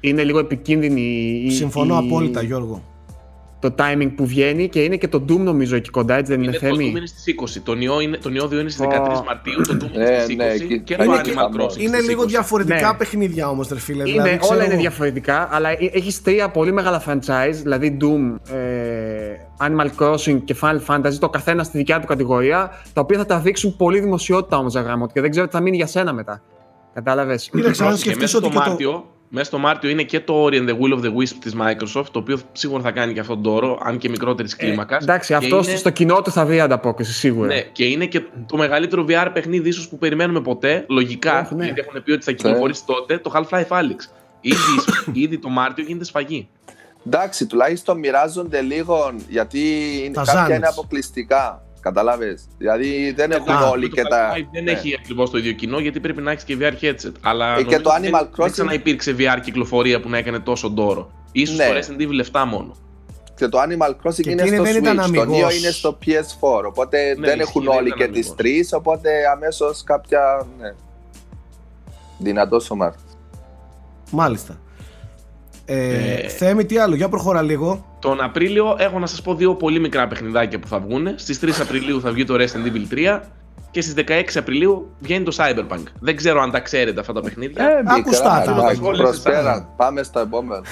Είναι 0.00 0.24
λίγο 0.24 0.38
επικίνδυνη 0.38 1.00
η, 1.46 1.50
Συμφωνώ 1.50 1.94
η- 1.94 2.06
απόλυτα 2.06 2.42
Γιώργο. 2.42 2.82
Το 3.70 3.74
timing 3.78 4.10
που 4.16 4.26
βγαίνει 4.26 4.68
και 4.68 4.82
είναι 4.82 4.96
και 4.96 5.08
το 5.08 5.24
Doom 5.28 5.38
νομίζω 5.38 5.76
εκεί 5.76 5.90
κοντά, 5.90 6.14
έτσι 6.14 6.32
δεν 6.32 6.42
είναι, 6.42 6.50
Είναι, 6.50 6.58
το 6.58 6.74
Doom 6.74 6.78
Θέμη. 6.78 6.88
είναι 6.96 7.06
στις 7.06 7.24
20. 7.26 7.60
Το 7.64 7.72
Neo, 7.72 8.02
είναι, 8.02 8.16
το 8.16 8.30
Neo 8.34 8.46
2 8.48 8.52
είναι 8.52 8.68
στις 8.68 8.86
Ω. 8.86 8.88
13 8.88 9.22
Μαρτίου, 9.26 9.60
το 9.68 9.76
Doom 9.80 9.94
είναι 9.94 10.04
Ναι, 10.10 10.18
στις 10.20 10.34
20 10.34 10.36
ναι, 10.36 10.44
εκεί- 10.44 10.80
και 10.80 10.96
το 10.96 11.04
είναι 11.04 11.16
Animal 11.16 11.22
και- 11.22 11.32
Crossing 11.36 11.78
Είναι 11.78 11.96
στις 11.96 12.08
λίγο 12.08 12.22
20. 12.22 12.26
διαφορετικά 12.28 12.90
Ναι. 12.90 12.96
παιχνίδια 12.96 13.48
όμως 13.48 13.68
ρε 13.68 13.78
φίλε. 13.78 14.02
Είναι, 14.02 14.10
δηλαδή, 14.10 14.28
όλα 14.28 14.38
ξέρω- 14.38 14.64
είναι 14.64 14.76
διαφορετικά, 14.76 15.48
αλλά 15.52 15.68
έχεις 15.92 16.22
τρία 16.22 16.48
πολύ 16.50 16.72
μεγάλα 16.72 17.02
franchise, 17.06 17.54
δηλαδή 17.62 17.96
Doom, 18.00 18.52
ε, 18.54 18.58
Animal 19.60 19.88
Crossing 20.04 20.40
και 20.44 20.56
Final 20.60 20.80
Fantasy, 20.86 21.14
το 21.18 21.28
καθένα 21.28 21.62
στη 21.64 21.78
δικιά 21.78 22.00
του 22.00 22.06
κατηγορία, 22.06 22.70
τα 22.92 23.00
οποία 23.00 23.18
θα 23.18 23.26
τα 23.26 23.38
δείξουν 23.38 23.76
πολύ 23.76 24.00
δημοσιότητα 24.00 24.56
όμως, 24.58 24.74
Αγράμμο, 24.76 25.06
και 25.06 25.20
δεν 25.20 25.30
ξέρω 25.30 25.46
τι 25.46 25.52
θα 25.52 25.60
μείνει 25.60 25.76
για 25.76 25.86
σένα 25.86 26.12
μετά. 26.12 26.42
Κατάλαβες; 26.94 27.48
Κοίταξε, 27.52 27.82
αν 27.82 27.88
Πρόσεχε, 27.88 28.10
σκεφτείς 28.10 28.34
μέσα 28.34 28.36
ότι 28.38 28.46
στο 28.46 28.54
και 28.58 28.64
το- 28.64 28.70
Μάρτιο, 28.70 29.04
μέσα 29.36 29.46
στο 29.48 29.58
Μάρτιο 29.58 29.90
είναι 29.90 30.02
και 30.02 30.20
το 30.20 30.44
Ori 30.44 30.52
and 30.52 30.68
the 30.68 30.72
Will 30.72 30.98
of 30.98 31.00
the 31.04 31.08
Wisp 31.16 31.34
της 31.40 31.54
Microsoft, 31.60 32.04
το 32.10 32.18
οποίο 32.18 32.38
σίγουρα 32.52 32.82
θα 32.82 32.90
κάνει 32.90 33.12
και 33.12 33.20
αυτόν 33.20 33.42
τον 33.42 33.52
όρο, 33.54 33.78
αν 33.82 33.98
και 33.98 34.08
μικρότερης 34.08 34.56
κλίμακας. 34.56 35.00
Ε, 35.00 35.04
εντάξει, 35.04 35.28
Και 35.28 35.34
αυτό 35.34 35.56
είναι- 35.64 35.76
στο 35.76 35.90
κοινό 35.90 36.22
του 36.22 36.30
θα 36.30 36.46
βρει 36.46 36.60
ανταπόκριση 36.60 37.12
σίγουρα. 37.12 37.46
Ναι, 37.46 37.60
και 37.60 37.84
είναι 37.84 38.06
και 38.06 38.22
το 38.46 38.56
μεγαλύτερο 38.56 39.04
VR 39.08 39.28
παιχνίδι 39.32 39.68
ίσως 39.68 39.88
που 39.88 39.98
περιμένουμε 39.98 40.40
ποτέ, 40.40 40.84
λογικά, 40.88 41.40
Ωχ, 41.40 41.50
ναι. 41.50 41.64
γιατί 41.64 41.80
έχουν 41.88 42.02
πει 42.02 42.12
ότι 42.12 42.24
θα 42.24 42.32
κυκλοφορήσει 42.32 42.82
τότε, 42.86 43.18
το 43.18 43.30
Half-Life 43.34 43.68
Alyx. 43.78 43.96
Ήδη, 44.40 44.58
ήδη 45.24 45.38
το 45.38 45.48
Μάρτιο 45.48 45.84
γίνεται 45.84 46.04
σφαγή. 46.04 46.48
Εντάξει, 47.06 47.46
τουλάχιστον 47.46 47.98
μοιράζονται 47.98 48.60
λίγο 48.60 49.14
γιατί 49.28 49.60
είναι, 50.04 50.12
Τα 50.14 50.20
κάποια 50.24 50.40
ζάνες. 50.40 50.56
είναι 50.56 50.66
αποκλειστικά. 50.66 51.62
Καταλάβες; 51.86 52.44
Δηλαδή 52.58 53.12
δεν 53.16 53.30
έχουν 53.30 53.48
Εντάξει, 53.48 53.68
όλοι 53.70 53.88
το 53.88 53.94
και 53.96 54.02
τα. 54.02 54.32
Half-Life 54.32 54.46
δεν 54.52 54.64
ναι. 54.64 54.70
έχει 54.70 54.96
ακριβώς 55.00 55.30
το 55.30 55.38
ίδιο 55.38 55.52
κοινό 55.52 55.78
γιατί 55.78 56.00
πρέπει 56.00 56.22
να 56.22 56.30
έχεις 56.30 56.44
και 56.44 56.56
VR 56.60 56.72
headset. 56.84 57.12
Αλλά 57.22 57.52
Ε, 57.56 57.62
και 57.62 57.62
νομίζω 57.64 57.80
το 57.82 57.90
ότι 57.90 58.00
Animal 58.00 58.10
δεν, 58.10 58.20
Crossing- 58.22 58.36
δεν 58.36 58.50
ξαναυπήρξε 58.50 59.16
VR 59.18 59.38
κυκλοφορία 59.44 60.00
που 60.00 60.08
να 60.08 60.16
έκανε 60.18 60.38
τόσο 60.38 60.70
ντόρο. 60.70 61.10
Ίσως 61.32 61.56
Ναι. 61.56 61.64
στο 61.82 61.94
Resident 61.94 62.00
Evil 62.02 62.20
7 62.32 62.44
μόνο. 62.46 62.76
Και 63.36 63.48
το 63.48 63.58
Animal 63.58 63.90
Crossing 63.90 64.20
Και 64.22 64.30
είναι 64.30 64.42
εκείνη 64.42 64.56
στο 64.56 64.64
δεν 64.64 64.74
Switch, 64.76 64.80
ήταν 64.82 64.96
το 64.96 65.02
αμιγώς. 65.02 65.54
Neo 65.54 65.56
είναι 65.58 65.70
στο 65.70 65.98
PS4, 66.06 66.64
οπότε 66.66 66.98
Ναι, 67.18 67.26
δεν 67.26 67.38
ισχύει, 67.38 67.40
έχουν 67.40 67.62
δεν 67.64 67.76
όλοι 67.76 67.86
ήταν 67.86 67.98
και 67.98 68.06
τις 68.08 68.16
αμιγώς. 68.26 68.36
τρεις, 68.36 68.72
οπότε 68.72 69.10
αμέσως 69.32 69.82
κάποια, 69.84 70.46
ναι, 70.60 70.74
δυνατός 72.18 72.70
ο 72.70 72.74
Μάρτιος. 72.76 73.02
Μάλιστα. 74.10 74.58
Ε, 75.68 76.14
Ε, 76.14 76.28
Θέμη, 76.28 76.64
τι 76.64 76.78
άλλο, 76.78 76.94
για 76.94 77.08
προχώρα 77.08 77.42
λίγο. 77.42 77.84
Τον 78.00 78.20
Απρίλιο 78.20 78.76
έχω 78.78 78.98
να 78.98 79.06
σας 79.06 79.22
πω 79.22 79.34
δύο 79.34 79.54
πολύ 79.54 79.78
μικρά 79.80 80.08
παιχνιδάκια 80.08 80.58
που 80.58 80.66
θα 80.68 80.78
βγουν. 80.78 81.08
Στις 81.16 81.38
3 81.42 81.48
Απριλίου 81.60 82.00
θα 82.00 82.10
βγει 82.12 82.24
το 82.24 82.34
Resident 82.34 82.66
Evil 82.66 82.94
3 82.94 83.20
και 83.76 83.82
στις 83.82 83.94
16 84.08 84.22
Απριλίου 84.34 84.90
βγαίνει 85.00 85.24
το 85.24 85.36
Cyberpunk. 85.38 85.82
Δεν 86.00 86.16
ξέρω 86.16 86.40
αν 86.40 86.50
τα 86.50 86.60
ξέρετε 86.60 87.00
αυτά 87.00 87.12
τα 87.12 87.20
παιχνίδια. 87.20 87.64
Ε, 87.64 87.82
Ακουστά 87.84 88.42
τα, 88.46 88.52
εντάξει, 88.52 88.80
όλες 88.82 89.00
Προσπέρα, 89.00 89.38
εσάς. 89.38 89.66
πάμε 89.76 90.02
στο 90.02 90.20
επόμενο. 90.20 90.62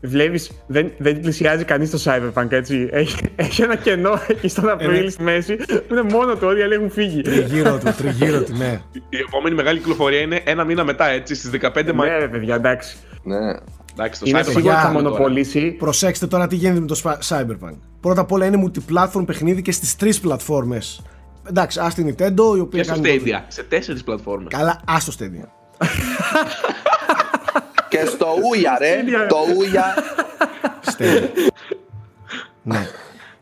Βλέπεις, 0.00 0.50
δεν, 0.66 0.92
δεν 0.98 1.20
πλησιάζει 1.20 1.64
κανείς 1.64 1.90
το 1.90 1.98
Cyberpunk, 2.04 2.50
έτσι. 2.50 2.88
Έχει, 2.92 3.16
έχει 3.36 3.62
ένα 3.62 3.76
κενό 3.76 4.20
εκεί 4.28 4.48
στον 4.48 4.68
Απρίλιο 4.68 5.10
στη 5.10 5.22
μέση 5.22 5.56
που 5.56 5.84
είναι 5.94 6.02
μόνο 6.02 6.34
του, 6.34 6.46
όλοι 6.46 6.58
οι 6.60 6.62
άλλοι 6.62 6.74
έχουν 6.74 6.90
φύγει. 6.90 7.22
Τριγύρω 7.22 7.78
του, 7.78 7.94
τριγύρω 7.96 8.42
του, 8.42 8.56
ναι. 8.56 8.80
Η 9.08 9.18
επόμενη 9.28 9.54
μεγάλη 9.54 9.78
κυκλοφορία 9.78 10.20
είναι 10.20 10.40
ένα 10.44 10.64
μήνα 10.64 10.84
μετά, 10.84 11.08
έτσι, 11.08 11.34
στις 11.34 11.50
15 11.62 11.68
Μαΐου. 11.74 11.94
ναι, 11.94 12.18
ρε 12.18 12.28
παιδιά, 12.28 12.54
εντάξει. 12.54 12.96
ναι. 13.22 13.52
Εντάξει, 13.98 14.20
το 14.20 14.26
Είναι 14.28 14.38
Cyberpunk 14.38 14.52
σίγουρο 14.52 14.72
ότι 14.72 14.82
θα 14.82 14.88
είναι 14.88 14.98
τώρα. 14.98 15.10
μονοπολίσει. 15.10 15.70
Προσέξτε 15.70 16.26
τώρα 16.26 16.46
τι 16.46 16.56
γίνεται 16.56 16.80
με 16.80 16.86
το 16.86 17.00
Spa- 17.04 17.18
Cyberpunk. 17.28 17.76
Πρώτα 18.00 18.20
απ' 18.20 18.32
όλα 18.32 18.46
είναι 18.46 18.64
multiplatform 18.66 19.26
παιχνίδι 19.26 19.62
και 19.62 19.72
στις 19.72 19.96
τρεις 19.96 20.20
πλατφόρμες. 20.20 21.02
Εντάξει, 21.48 21.80
ας 21.80 21.94
την 21.94 22.14
Nintendo 22.18 22.56
η 22.56 22.60
οποία 22.60 22.82
Και 22.82 22.82
στο 22.82 22.92
κάνει... 23.00 23.22
Stadia, 23.26 23.40
σε 23.48 23.62
τέσσερις 23.62 24.04
πλατφόρμες. 24.04 24.48
Καλά, 24.50 24.80
ας 24.86 25.04
το 25.04 25.12
Stadia. 25.18 25.48
Και 27.88 28.04
στο 28.04 28.26
Ούια, 28.50 28.76
ρε. 28.78 28.96
το 29.28 29.36
Ούια. 29.58 29.84
Stadia. 30.98 31.22
ναι. 32.62 32.86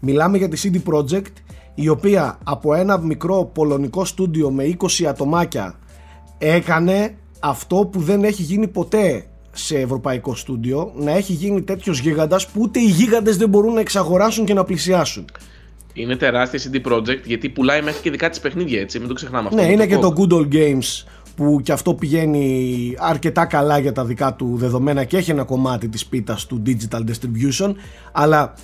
Μιλάμε 0.00 0.38
για 0.38 0.48
τη 0.48 0.60
CD 0.62 0.92
Projekt 0.92 1.32
η 1.74 1.88
οποία 1.88 2.38
από 2.44 2.74
ένα 2.74 2.98
μικρό 2.98 3.44
πολωνικό 3.44 4.04
στούντιο 4.04 4.50
με 4.50 4.76
20 4.78 5.04
ατομάκια 5.04 5.74
έκανε 6.38 7.16
αυτό 7.40 7.76
που 7.92 8.00
δεν 8.00 8.24
έχει 8.24 8.42
γίνει 8.42 8.68
ποτέ 8.68 9.26
σε 9.56 9.78
ευρωπαϊκό 9.78 10.34
στούντιο 10.34 10.92
να 10.96 11.10
έχει 11.10 11.32
γίνει 11.32 11.62
τέτοιος 11.62 11.98
γίγαντας 11.98 12.46
που 12.46 12.60
ούτε 12.60 12.80
οι 12.80 12.86
γίγαντες 12.86 13.36
δεν 13.36 13.48
μπορούν 13.48 13.74
να 13.74 13.80
εξαγοράσουν 13.80 14.44
και 14.44 14.54
να 14.54 14.64
πλησιάσουν. 14.64 15.24
Είναι 15.92 16.16
τεράστια 16.16 16.60
CD 16.72 16.92
Projekt 16.92 17.22
γιατί 17.24 17.48
πουλάει 17.48 17.82
μέχρι 17.82 18.02
και 18.02 18.10
δικά 18.10 18.28
της 18.28 18.40
παιχνίδια 18.40 18.80
έτσι, 18.80 18.98
μην 18.98 19.08
το 19.08 19.14
ξεχνάμε 19.14 19.48
αυτό. 19.48 19.60
Ναι, 19.60 19.66
με 19.66 19.72
είναι 19.72 19.86
και 19.86 19.96
GOG. 19.96 20.00
το 20.00 20.14
Good 20.16 20.32
Old 20.32 20.54
Games 20.54 21.04
που 21.36 21.60
και 21.62 21.72
αυτό 21.72 21.94
πηγαίνει 21.94 22.94
αρκετά 22.98 23.44
καλά 23.46 23.78
για 23.78 23.92
τα 23.92 24.04
δικά 24.04 24.34
του 24.34 24.54
δεδομένα 24.56 25.04
και 25.04 25.16
έχει 25.16 25.30
ένα 25.30 25.44
κομμάτι 25.44 25.88
της 25.88 26.06
πίτας 26.06 26.46
του 26.46 26.62
digital 26.66 27.00
distribution 27.00 27.74
αλλά 28.12 28.54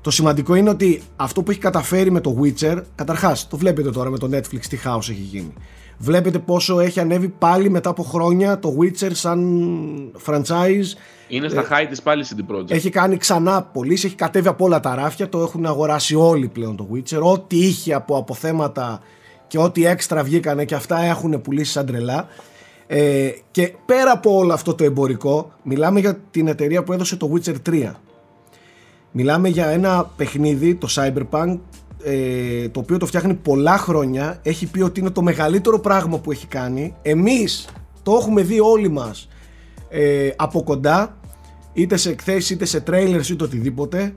το 0.00 0.10
σημαντικό 0.10 0.54
είναι 0.54 0.70
ότι 0.70 1.02
αυτό 1.16 1.42
που 1.42 1.50
έχει 1.50 1.60
καταφέρει 1.60 2.10
με 2.10 2.20
το 2.20 2.36
Witcher 2.42 2.82
καταρχάς 2.94 3.48
το 3.48 3.56
βλέπετε 3.56 3.90
τώρα 3.90 4.10
με 4.10 4.18
το 4.18 4.28
Netflix 4.32 4.60
τι 4.68 4.76
χάος 4.76 5.10
έχει 5.10 5.20
γίνει 5.30 5.52
βλέπετε 6.02 6.38
πόσο 6.38 6.80
έχει 6.80 7.00
ανέβει 7.00 7.28
πάλι 7.28 7.70
μετά 7.70 7.90
από 7.90 8.02
χρόνια 8.02 8.58
το 8.58 8.76
Witcher 8.80 9.10
σαν 9.12 10.12
franchise 10.26 10.96
Είναι 11.28 11.48
στα 11.48 11.66
high 11.70 11.86
της 11.88 12.02
πάλι 12.02 12.24
CD 12.28 12.54
Projekt. 12.54 12.70
ε, 12.70 12.74
έχει 12.74 12.90
κάνει 12.90 13.16
ξανά 13.16 13.62
πωλήσει, 13.62 14.06
έχει 14.06 14.14
κατέβει 14.14 14.48
από 14.48 14.64
όλα 14.64 14.80
τα 14.80 14.94
ράφια, 14.94 15.28
το 15.28 15.38
έχουν 15.38 15.66
αγοράσει 15.66 16.14
όλοι 16.14 16.48
πλέον 16.48 16.76
το 16.76 16.88
Witcher. 16.94 17.20
Ό,τι 17.22 17.56
είχε 17.56 17.94
από 17.94 18.16
αποθέματα 18.16 19.00
και 19.46 19.58
ό,τι 19.58 19.86
έξτρα 19.86 20.22
βγήκανε 20.22 20.64
και 20.64 20.74
αυτά 20.74 21.02
έχουν 21.02 21.40
πουλήσει 21.40 21.72
σαν 21.72 21.86
τρελά. 21.86 22.26
Ε, 22.86 23.30
και 23.50 23.74
πέρα 23.86 24.12
από 24.12 24.36
όλο 24.36 24.52
αυτό 24.52 24.74
το 24.74 24.84
εμπορικό, 24.84 25.52
μιλάμε 25.62 26.00
για 26.00 26.18
την 26.30 26.46
εταιρεία 26.46 26.82
που 26.82 26.92
έδωσε 26.92 27.16
το 27.16 27.30
Witcher 27.34 27.54
3. 27.70 27.90
Μιλάμε 29.10 29.48
για 29.48 29.66
ένα 29.66 30.10
παιχνίδι, 30.16 30.74
το 30.74 30.88
Cyberpunk, 30.90 31.58
ε, 32.04 32.68
το 32.68 32.80
οποίο 32.80 32.98
το 32.98 33.06
φτιάχνει 33.06 33.34
πολλά 33.34 33.78
χρόνια. 33.78 34.40
Έχει 34.42 34.66
πει 34.66 34.82
ότι 34.82 35.00
είναι 35.00 35.10
το 35.10 35.22
μεγαλύτερο 35.22 35.78
πράγμα 35.80 36.18
που 36.18 36.30
έχει 36.30 36.46
κάνει. 36.46 36.94
Εμείς 37.02 37.68
το 38.02 38.12
έχουμε 38.20 38.42
δει 38.42 38.60
όλοι 38.60 38.88
μας 38.88 39.28
ε, 39.88 40.30
από 40.36 40.62
κοντά, 40.62 41.16
είτε 41.72 41.96
σε 41.96 42.10
εκθέσεις, 42.10 42.50
είτε 42.50 42.64
σε 42.64 42.82
trailers, 42.86 43.28
είτε 43.30 43.44
οτιδήποτε. 43.44 44.12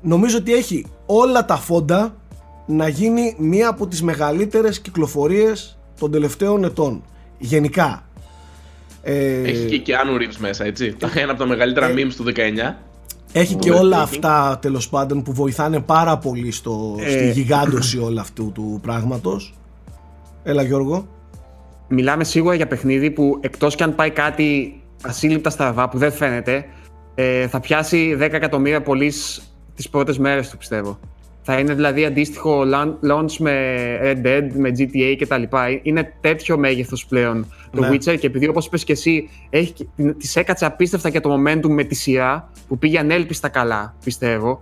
Νομίζω 0.00 0.36
ότι 0.38 0.54
έχει 0.54 0.86
όλα 1.06 1.44
τα 1.44 1.56
φόντα 1.56 2.16
να 2.66 2.88
γίνει 2.88 3.34
μία 3.38 3.68
από 3.68 3.86
τις 3.86 4.02
μεγαλύτερες 4.02 4.80
κυκλοφορίες 4.80 5.78
των 6.00 6.10
τελευταίων 6.10 6.64
ετών. 6.64 7.02
Γενικά. 7.38 8.08
Ε, 9.02 9.42
Έχει 9.42 9.80
και 9.80 9.92
Keanu 9.92 10.20
Reeves 10.20 10.36
μέσα, 10.38 10.64
έτσι. 10.64 10.96
Ένα 11.14 11.30
από 11.30 11.40
τα 11.40 11.46
μεγαλύτερα 11.46 11.86
Ε, 11.88 11.94
memes 11.96 12.12
του 12.16 12.24
19. 12.24 12.74
Έχει 13.36 13.54
και 13.54 13.70
Overthinking. 13.72 13.78
όλα 13.80 14.00
αυτά 14.00 14.58
τέλος 14.62 14.88
πάντων 14.88 15.22
που 15.22 15.32
βοηθάνε 15.32 15.80
πάρα 15.80 16.18
πολύ 16.18 16.50
στο, 16.50 16.96
Ε. 16.98 17.08
στη 17.10 17.30
γιγάντωση 17.30 17.98
όλου 17.98 18.20
αυτού 18.20 18.52
του 18.54 18.78
πράγματος. 18.82 19.54
Έλα 20.42 20.62
Γιώργο. 20.62 21.06
Μιλάμε 21.88 22.24
σίγουρα 22.24 22.54
για 22.54 22.66
παιχνίδι 22.66 23.10
που 23.10 23.38
εκτός 23.40 23.74
κι 23.74 23.82
αν 23.82 23.94
πάει 23.94 24.10
κάτι 24.10 24.80
ασύλληπτα 25.02 25.50
στραβά 25.50 25.88
που 25.88 25.98
δεν 25.98 26.12
φαίνεται, 26.12 26.64
ε, 27.14 27.48
θα 27.48 27.60
πιάσει 27.60 28.14
10 28.18 28.36
εκατομμύρια 28.36 28.82
πωλήσει 28.82 29.42
τις 29.74 29.88
πρώτες 29.88 30.18
μέρες 30.18 30.50
του 30.50 30.56
πιστεύω. 30.56 30.98
Θα 31.46 31.58
είναι 31.58 31.74
δηλαδή 31.74 32.04
αντίστοιχο 32.04 32.62
lan- 32.74 33.10
launch 33.12 33.32
με 33.38 33.52
Red 34.02 34.26
Dead, 34.26 34.42
με 34.54 34.70
GTA 34.78 35.16
κτλ. 35.18 35.42
Είναι 35.82 36.12
τέτοιο 36.20 36.58
μέγεθος 36.58 37.06
πλέον 37.06 37.46
το 37.70 37.80
Ναι. 37.80 37.88
Witcher 37.90 38.18
και 38.18 38.26
επειδή 38.26 38.48
όπως 38.48 38.66
είπες 38.66 38.84
και 38.84 38.92
εσύ 38.92 39.28
έχει, 39.50 39.72
και- 39.72 39.86
την- 39.96 40.18
της 40.18 40.36
έκατσε 40.36 40.66
απίστευτα 40.66 41.10
και 41.10 41.20
το 41.20 41.34
momentum 41.34 41.68
με 41.68 41.84
τη 41.84 41.94
σειρά 41.94 42.50
που 42.68 42.78
πήγε 42.78 42.98
ανέλπιστα 42.98 43.48
καλά 43.48 43.94
πιστεύω. 44.04 44.58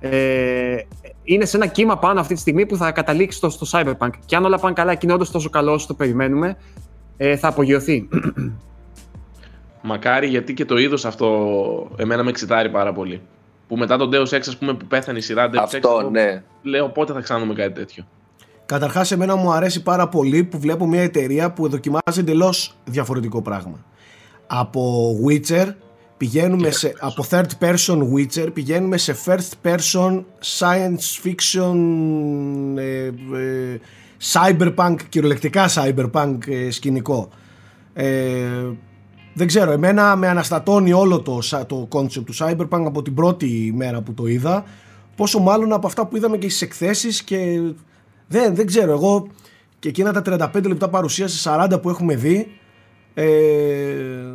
Ε, 0.00 0.76
είναι 1.24 1.44
σε 1.44 1.56
ένα 1.56 1.66
κύμα 1.66 1.98
πάνω 1.98 2.20
αυτή 2.20 2.34
τη 2.34 2.40
στιγμή 2.40 2.66
που 2.66 2.76
θα 2.76 2.90
καταλήξει 2.92 3.36
στο, 3.38 3.48
στο 3.50 3.66
Cyberpunk. 3.72 4.10
Και 4.26 4.36
αν 4.36 4.44
όλα 4.44 4.58
πάνε 4.58 4.74
καλά 4.74 4.92
και 4.94 5.00
είναι 5.04 5.12
όντως 5.14 5.30
τόσο 5.30 5.50
καλό 5.50 5.72
όσο 5.72 5.86
το 5.86 5.94
περιμένουμε, 5.94 6.56
ε, 7.16 7.36
θα 7.36 7.48
απογειωθεί. 7.48 8.08
Μακάρι 9.82 10.26
γιατί 10.28 10.54
και 10.54 10.64
το 10.64 10.76
είδος 10.76 11.04
αυτό 11.04 11.90
εμένα 11.96 12.22
με 12.22 12.30
εξητάρει 12.30 12.70
πάρα 12.70 12.92
πολύ. 12.92 13.20
Που 13.68 13.76
μετά 13.76 13.96
τον 13.96 14.10
Deus 14.12 14.28
Ex, 14.28 14.38
ας 14.38 14.56
πούμε, 14.56 14.74
που 14.74 14.86
πέθανε 14.86 15.18
η 15.18 15.20
σειρά 15.20 15.50
Deus 15.50 15.54
Ex, 15.54 15.62
Αυτό, 15.62 15.98
εγώ 16.00 16.10
ναι. 16.10 16.42
λέω 16.62 16.88
πότε 16.88 17.12
θα 17.12 17.20
ξαναδούμε 17.20 17.54
κάτι 17.54 17.72
τέτοιο; 17.72 18.04
Καταρχάς 18.66 19.12
εμένα 19.12 19.36
μου 19.36 19.52
αρέσει 19.52 19.82
πάρα 19.82 20.08
πολύ 20.08 20.44
που 20.44 20.58
βλέπω 20.58 20.86
μια 20.86 21.02
εταιρεία 21.02 21.52
που 21.52 21.68
δοκιμάζει 21.68 22.18
εντελώς 22.18 22.76
διαφορετικό 22.84 23.42
πράγμα. 23.42 23.84
Από 24.46 25.14
Witcher 25.26 25.74
πηγαίνουμε 26.16 26.70
σε, 26.70 26.94
από 26.98 27.24
third 27.30 27.48
person 27.60 27.98
Witcher 28.14 28.52
πηγαίνουμε 28.52 28.96
σε 28.96 29.16
first 29.26 29.68
person 29.68 30.24
science 30.58 31.24
fiction 31.24 31.76
ε, 32.76 33.06
ε, 33.06 33.80
cyberpunk 34.32 34.96
κυριολεκτικά 35.08 35.68
cyberpunk 35.74 36.38
ε, 36.48 36.70
σκηνικό 36.70 37.28
ε, 37.94 38.06
δεν 39.34 39.46
ξέρω 39.46 39.70
εμένα 39.70 40.16
με 40.16 40.28
αναστατώνει 40.28 40.92
όλο 40.92 41.20
το, 41.20 41.40
σα- 41.40 41.66
το 41.66 41.88
concept 41.92 42.24
του 42.24 42.34
cyberpunk 42.38 42.84
από 42.86 43.02
την 43.02 43.14
πρώτη 43.14 43.72
μέρα 43.76 44.00
που 44.00 44.14
το 44.14 44.26
είδα 44.26 44.64
πόσο 45.16 45.38
μάλλον 45.38 45.72
από 45.72 45.86
αυτά 45.86 46.06
που 46.06 46.16
είδαμε 46.16 46.36
και 46.36 46.48
στις 46.48 46.62
εκθέσεις 46.62 47.22
και 47.22 47.60
δεν, 48.26 48.54
δεν 48.54 48.66
ξέρω 48.66 48.92
εγώ 48.92 49.26
και 49.78 49.88
εκείνα 49.88 50.22
τα 50.22 50.50
35 50.54 50.64
λεπτά 50.66 50.88
παρουσίαση 50.88 51.50
40 51.50 51.78
που 51.82 51.88
έχουμε 51.88 52.16
δει 52.16 52.46
ε, 53.14 53.24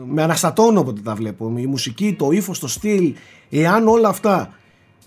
με 0.06 0.24
αναστατώνω 0.24 0.80
όποτε 0.80 1.02
τα 1.02 1.16
βλέπω. 1.16 1.54
Η 1.58 1.66
μουσική, 1.66 2.16
το 2.18 2.32
ύφος, 2.32 2.60
το 2.60 2.68
στυλ 2.68 3.14
εάν 3.50 3.88
όλα 3.88 4.10
αυτά 4.10 4.54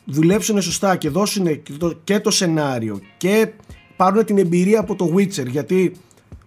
δουλέψουν 0.05 0.63
σωστά 0.63 0.97
και 0.97 1.09
δώσουν 1.09 1.63
και 1.63 1.73
το, 1.73 1.93
και 2.05 2.21
το 2.21 2.31
σενάριο 2.31 3.01
και 3.17 3.53
πάρουν 3.97 4.25
την 4.25 4.39
εμπειρία 4.39 4.81
από 4.81 4.95
το 4.95 5.15
Witcher 5.17 5.47
γιατί 5.47 5.93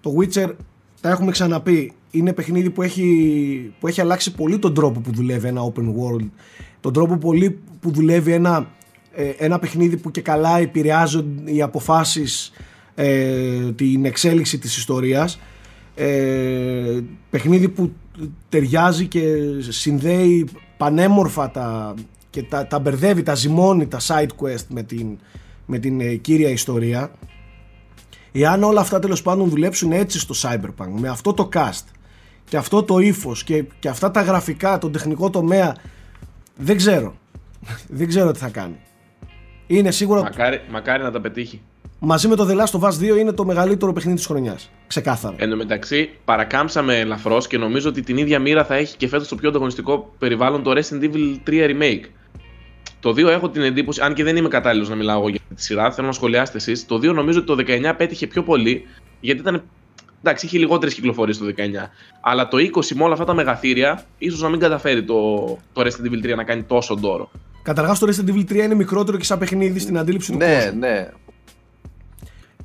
το 0.02 0.14
Witcher 0.20 0.52
τα 1.02 1.10
έχουμε 1.10 1.32
ξαναπεί 1.32 1.94
είναι 2.16 2.34
παιχνίδι 2.34 2.70
που 2.70 2.82
έχει, 2.82 3.74
που 3.80 3.88
έχει 3.88 4.02
αλλάξει 4.02 4.36
πολύ 4.36 4.60
τον 4.60 4.74
τρόπο 4.74 5.00
που 5.00 5.12
δουλεύει 5.12 5.48
ένα 5.48 5.62
open 5.74 5.84
world. 5.84 6.30
Τον 6.80 6.94
τρόπο 6.94 7.18
πολύ 7.18 7.60
που 7.80 7.92
δουλεύει 7.92 8.32
ένα, 8.32 8.72
ε, 9.16 9.30
ένα 9.38 9.60
παιχνίδι 9.60 9.98
που 9.98 10.12
και 10.12 10.22
καλά 10.22 10.60
επηρεάζουν 10.60 11.42
οι 11.46 11.62
αποφάσεις 11.62 12.52
ε, 12.96 13.72
την 13.72 14.06
εξέλιξη 14.06 14.58
της 14.58 14.78
ιστορίας. 14.78 15.40
Ε, 15.96 17.00
παιχνίδι 17.30 17.70
που 17.70 17.92
ταιριάζει 18.50 19.08
και 19.08 19.24
συνδέει 19.60 20.48
πανέμορφα 20.78 21.52
τα, 21.52 21.94
και 22.30 22.44
τα, 22.44 22.68
τα 22.68 22.80
μπερδεύει, 22.80 23.24
τα 23.24 23.36
ζυμώνει 23.36 23.88
τα 23.88 24.00
side 24.08 24.30
quest 24.42 24.66
με 24.70 24.84
την, 24.84 25.18
με 25.66 25.80
την 25.80 26.02
ε, 26.02 26.16
κύρια 26.16 26.50
ιστορία. 26.50 27.12
Εάν 28.32 28.64
όλα 28.64 28.82
αυτά 28.82 29.00
τέλος 29.00 29.22
πάντων 29.22 29.50
δουλέψουν 29.50 29.92
έτσι 29.92 30.20
στο 30.20 30.36
Cyberpunk 30.42 30.90
με 31.00 31.10
αυτό 31.10 31.34
το 31.34 31.50
cast 31.54 31.84
και 32.50 32.58
αυτό 32.58 32.84
το 32.84 33.00
ύφος 33.00 33.44
και, 33.44 33.64
και 33.80 33.88
αυτά 33.90 34.12
τα 34.12 34.22
γραφικά, 34.22 34.78
τον 34.78 34.92
τεχνικό 34.92 35.30
τομέα 35.30 35.76
δεν 36.56 36.78
ξέρω 36.78 37.16
δεν 37.88 38.08
ξέρω 38.08 38.32
τι 38.32 38.40
θα 38.40 38.50
κάνει 38.50 38.76
είναι 39.68 39.92
σίγουρο 39.92 40.20
ότι 40.20 40.30
Μακάρι, 40.30 40.62
μακάρι 40.72 41.04
να 41.04 41.12
τα 41.12 41.22
πετύχει. 41.22 41.62
μαζί 42.00 42.28
με 42.28 42.36
το 42.36 42.48
The 42.50 42.62
Last 42.62 42.80
of 42.80 42.90
Us 42.90 43.14
2 43.14 43.18
είναι 43.20 43.32
το 43.32 43.46
μεγαλύτερο 43.46 43.94
παιχνίδι 43.94 44.18
της 44.18 44.26
χρονιάς 44.26 44.70
ξεκάθαρα 44.88 45.36
Εν 45.40 45.50
τω 45.50 45.56
μεταξύ, 45.56 46.10
παρακάμψαμε 46.26 47.00
ελαφρώς 47.00 47.48
και 47.48 47.58
νομίζω 47.58 47.90
ότι 47.90 48.02
την 48.02 48.18
ίδια 48.18 48.40
μοίρα 48.40 48.66
θα 48.66 48.76
έχει 48.76 48.98
και 48.98 49.08
φέτος 49.08 49.28
το 49.28 49.36
πιο 49.36 49.50
ανταγωνιστικό 49.50 50.14
περιβάλλον 50.18 50.64
το 50.64 50.72
Resident 50.72 51.04
Evil 51.04 51.36
3 51.48 51.70
Remake. 51.70 52.04
Το 53.00 53.10
2 53.10 53.18
έχω 53.18 53.50
την 53.50 53.62
εντύπωση, 53.62 54.02
αν 54.02 54.14
και 54.14 54.24
δεν 54.24 54.36
είμαι 54.36 54.48
κατάλληλος 54.48 54.90
να 54.90 54.96
μιλάω 54.96 55.20
εγώ 55.20 55.30
για 55.30 55.40
τη 55.56 55.62
σειρά, 55.64 55.92
θέλω 55.92 56.08
να 56.08 56.14
σχολιάσετε 56.14 56.58
εσείς. 56.58 56.86
Το 56.86 56.96
2 56.96 57.14
νομίζω 57.14 57.40
ότι 57.40 57.48
το 57.48 57.90
19 57.92 57.94
πέτυχε 57.98 58.28
πιο 58.28 58.44
πολύ, 58.44 58.86
γιατί 59.20 59.40
ήταν. 59.40 59.64
Εντάξει, 60.24 60.46
είχε 60.46 60.58
λιγότερες 60.58 60.94
κυκλοφορίες 60.94 61.38
το 61.38 61.46
19. 61.46 61.52
Αλλά 62.22 62.48
το 62.48 62.58
20 62.58 62.96
με 62.96 63.04
όλα 63.04 63.14
αυτά 63.14 63.26
τα 63.26 63.34
μεγαθύρια, 63.34 64.04
ίσως 64.18 64.42
να 64.42 64.50
μην 64.50 64.60
καταφέρει 64.60 65.04
το, 65.04 65.46
το 65.74 65.82
Resident 65.82 66.12
Evil 66.12 66.32
3 66.32 66.36
να 66.36 66.44
κάνει 66.44 66.64
τόσο 66.64 66.96
ντόρο. 66.96 67.32
Καταρχάς 67.62 68.00
το 68.00 68.08
Resident 68.10 68.30
Evil 68.30 68.52
3 68.52 68.56
είναι 68.56 68.76
μικρότερο 68.76 69.18
και 69.18 69.24
σαν 69.24 69.40
παιχνίδι 69.40 69.80
στην 69.80 69.98
αντίληψη 69.98 70.32
του 70.32 70.38
Ναι, 70.38 70.56
κόσμου. 70.66 70.80
ναι. 70.80 71.08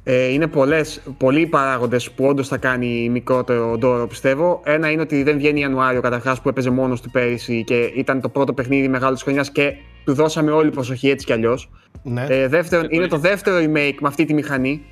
Ε, 0.05 0.25
είναι 0.33 0.47
πολλές, 0.47 1.01
πολλοί 1.19 1.47
παράγοντες 1.47 2.11
που 2.11 2.25
όντως 2.25 2.49
θα 2.49 2.57
κάνει 2.57 3.09
μικρότερο 3.09 3.77
ντόρο, 3.79 4.07
πιστεύω. 4.07 4.61
Ένα 4.65 4.91
είναι 4.91 5.03
ότι 5.03 5.23
δεν 5.23 5.37
βγαίνει 5.37 5.61
Ιανουάριο 5.61 6.01
καταρχάς 6.01 6.41
που 6.41 6.49
έπαιζε 6.49 6.71
μόνος 6.71 7.01
του 7.01 7.11
πέρυσι 7.11 7.65
και 7.65 7.75
ήταν 7.97 8.21
το 8.21 8.29
πρώτο 8.29 8.53
παιχνίδι 8.53 8.89
μεγάλο 8.89 9.15
τη 9.15 9.23
χρονιάς 9.23 9.51
και 9.51 9.73
του 10.05 10.15
δώσαμε 10.15 10.51
όλη 10.51 10.71
προσοχή 10.71 11.09
έτσι 11.11 11.27
κι 11.27 11.33
αλλιώς. 11.33 11.71
Ναι. 12.03 12.27
Ε, 12.29 12.49
δεύτερον, 12.49 12.85
Ε, 12.85 12.89
το 12.89 12.95
είναι 12.97 13.07
το 13.07 13.17
είχε. 13.17 13.29
δεύτερο 13.29 13.57
remake 13.59 13.95
με 14.01 14.09
αυτή 14.09 14.25
τη 14.25 14.35
μηχανή. 14.35 14.83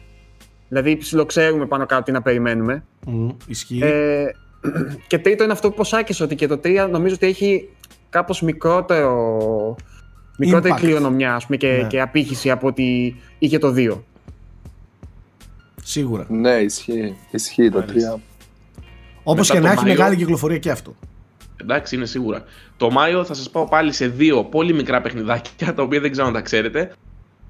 Δηλαδή, 0.68 0.96
ψιλοξέρουμε 0.96 1.66
πάνω 1.66 1.86
κάτω 1.86 2.02
τι 2.02 2.12
να 2.12 2.22
περιμένουμε. 2.22 2.84
Μμ, 3.06 3.28
ισχύει. 3.46 3.78
Ε, 3.82 4.24
και 5.08 5.18
τρίτο 5.18 5.42
είναι 5.44 5.52
αυτό 5.52 5.70
που 5.70 5.76
ποσάκες 5.76 6.20
ότι 6.20 6.34
και 6.34 6.46
το 6.46 6.60
3 6.64 6.88
νομίζω 6.90 7.14
ότι 7.14 7.26
έχει 7.26 7.68
κάπως 8.10 8.42
μικρότερο, 8.42 9.76
μικρότερη 10.38 10.74
Impact. 10.76 10.80
κληρονομιά 10.80 11.34
ας 11.34 11.44
πούμε, 11.44 11.56
και, 11.56 11.68
Ναι. 11.82 11.86
και 11.88 12.00
απήχηση 12.00 12.50
από 12.50 12.66
ότι 12.66 13.16
είχε 13.38 13.58
το 13.58 13.72
2. 13.76 14.02
Σίγουρα. 15.82 16.26
Ναι, 16.28 16.50
ισχύει. 16.50 17.16
Ισχύει 17.30 17.70
το 17.70 17.78
Μάλιστα. 17.78 18.14
3. 18.16 18.20
Όπως 19.22 19.48
Μετά 19.48 19.52
και 19.54 19.60
το 19.60 19.66
να 19.66 19.72
έχει 19.72 19.82
Μάιο- 19.82 19.98
μεγάλη 19.98 20.16
κυκλοφορία 20.16 20.58
και 20.58 20.70
αυτό. 20.70 20.94
Εντάξει, 21.56 21.96
είναι 21.96 22.06
σίγουρα. 22.06 22.44
Το 22.76 22.90
Μάιο 22.90 23.24
θα 23.24 23.34
σας 23.34 23.50
πάω 23.50 23.64
πάλι 23.68 23.92
σε 23.92 24.08
δύο 24.08 24.44
πολύ 24.44 24.72
μικρά 24.72 25.00
παιχνιδάκια, 25.00 25.74
τα 25.74 25.82
οποία 25.82 26.00
δεν 26.00 26.10
ξέρω 26.10 26.26
αν 26.26 26.32
τα 26.32 26.40
ξέρετε. 26.40 26.92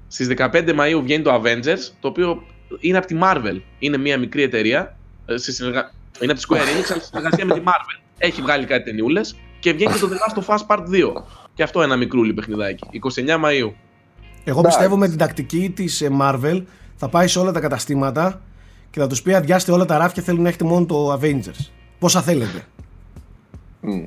Στις 0.07 0.27
15 0.27 0.73
Μαου 0.73 1.01
βγαίνει 1.03 1.23
το 1.23 1.33
Avengers, 1.43 1.91
το 1.99 2.07
οποίο 2.07 2.43
είναι 2.79 2.97
από 2.97 3.07
τη 3.07 3.15
Marvel. 3.21 3.61
Είναι 3.79 3.97
μια 3.97 4.17
μικρή 4.17 4.41
εταιρεία. 4.43 4.97
ε, 5.25 5.37
σε 5.37 5.51
συνεργα... 5.51 5.91
Είναι 6.21 6.31
από 6.31 6.41
τη 6.41 6.47
Square 6.49 6.57
Enix, 6.57 6.91
αλλά 6.91 7.01
σε 7.01 7.05
συνεργασία 7.05 7.45
με 7.45 7.53
τη 7.53 7.61
Marvel. 7.65 8.01
Έχει 8.17 8.41
βγάλει 8.41 8.65
κάτι 8.65 8.83
ταινιούλες 8.83 9.35
και 9.59 9.73
βγαίνει 9.73 9.93
και 9.93 9.99
το 9.99 10.09
The 10.09 10.13
Last 10.13 10.43
of 10.43 10.55
Us 10.55 10.65
Part 10.67 10.83
2. 10.89 11.23
Και 11.53 11.63
αυτό 11.63 11.81
ένα 11.81 11.95
μικρούλι 11.95 12.33
παιχνιδάκι. 12.33 12.87
29 13.15 13.37
Μαου. 13.39 13.75
Εγώ 14.43 14.59
Εντάξει. 14.59 14.77
πιστεύω 14.77 14.97
με 14.97 15.07
την 15.07 15.17
τακτική 15.17 15.69
της 15.75 16.07
Marvel 16.21 16.63
θα 16.95 17.09
πάει 17.09 17.27
σε 17.27 17.39
όλα 17.39 17.51
τα 17.51 17.59
καταστήματα 17.59 18.41
και 18.89 18.99
θα 18.99 19.07
τους 19.07 19.21
πει 19.21 19.33
αδειάστε 19.33 19.71
όλα 19.71 19.85
τα 19.85 19.97
ράφια. 19.97 20.23
Θέλουν 20.23 20.41
να 20.41 20.47
έχετε 20.47 20.63
μόνο 20.63 20.85
το 20.85 21.13
Avengers. 21.13 21.69
Πόσα 21.99 22.21
θέλετε. 22.21 22.65
Μμ. 23.81 24.03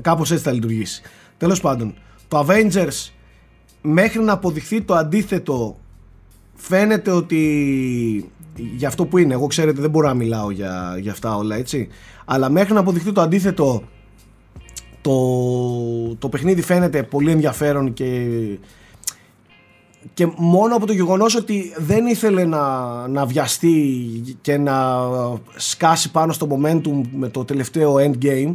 Κάπως 0.00 0.30
έτσι 0.30 0.42
θα 0.44 0.52
λειτουργήσει. 0.52 1.02
Τέλος 1.36 1.60
πάντων, 1.60 1.94
το 2.28 2.46
Avengers 2.48 3.10
μέχρι 3.82 4.20
να 4.22 4.32
αποδειχθεί 4.32 4.82
το 4.82 4.94
αντίθετο 4.94 5.78
φαίνεται 6.56 7.10
ότι 7.10 8.30
για 8.76 8.88
αυτό 8.88 9.06
που 9.06 9.18
είναι, 9.18 9.34
εγώ 9.34 9.46
ξέρετε 9.46 9.80
δεν 9.80 9.90
μπορώ 9.90 10.08
να 10.08 10.14
μιλάω 10.14 10.50
για, 10.50 10.96
για 11.00 11.12
αυτά 11.12 11.36
όλα 11.36 11.56
έτσι. 11.56 11.88
Αλλά 12.24 12.50
μέχρι 12.50 12.74
να 12.74 12.80
αποδειχθεί 12.80 13.12
το 13.12 13.20
αντίθετο 13.20 13.82
το, 15.00 16.14
το 16.18 16.28
παιχνίδι 16.28 16.62
φαίνεται 16.62 17.02
πολύ 17.02 17.30
ενδιαφέρον 17.30 17.92
και 17.92 18.26
και 20.14 20.28
μόνο 20.36 20.76
από 20.76 20.86
το 20.86 20.92
γεγονός 20.92 21.34
ότι 21.34 21.72
δεν 21.76 22.06
ήθελε 22.06 22.44
να, 22.44 23.08
να 23.08 23.26
βιαστεί 23.26 23.76
και 24.40 24.56
να 24.56 24.98
σκάσει 25.56 26.10
πάνω 26.10 26.32
στο 26.32 26.48
momentum 26.50 27.00
με 27.12 27.28
το 27.28 27.44
τελευταίο 27.44 27.94
endgame 27.94 28.54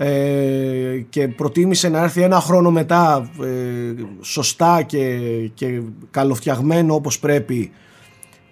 ε, 0.00 1.04
και 1.08 1.28
προτίμησε 1.28 1.88
να 1.88 2.02
έρθει 2.02 2.22
ένα 2.22 2.40
χρόνο 2.40 2.70
μετά 2.70 3.30
ε, 3.42 3.94
σωστά 4.20 4.82
και, 4.82 5.18
και 5.54 5.80
καλοφτιαγμένο 6.10 6.94
όπως 6.94 7.18
πρέπει 7.18 7.72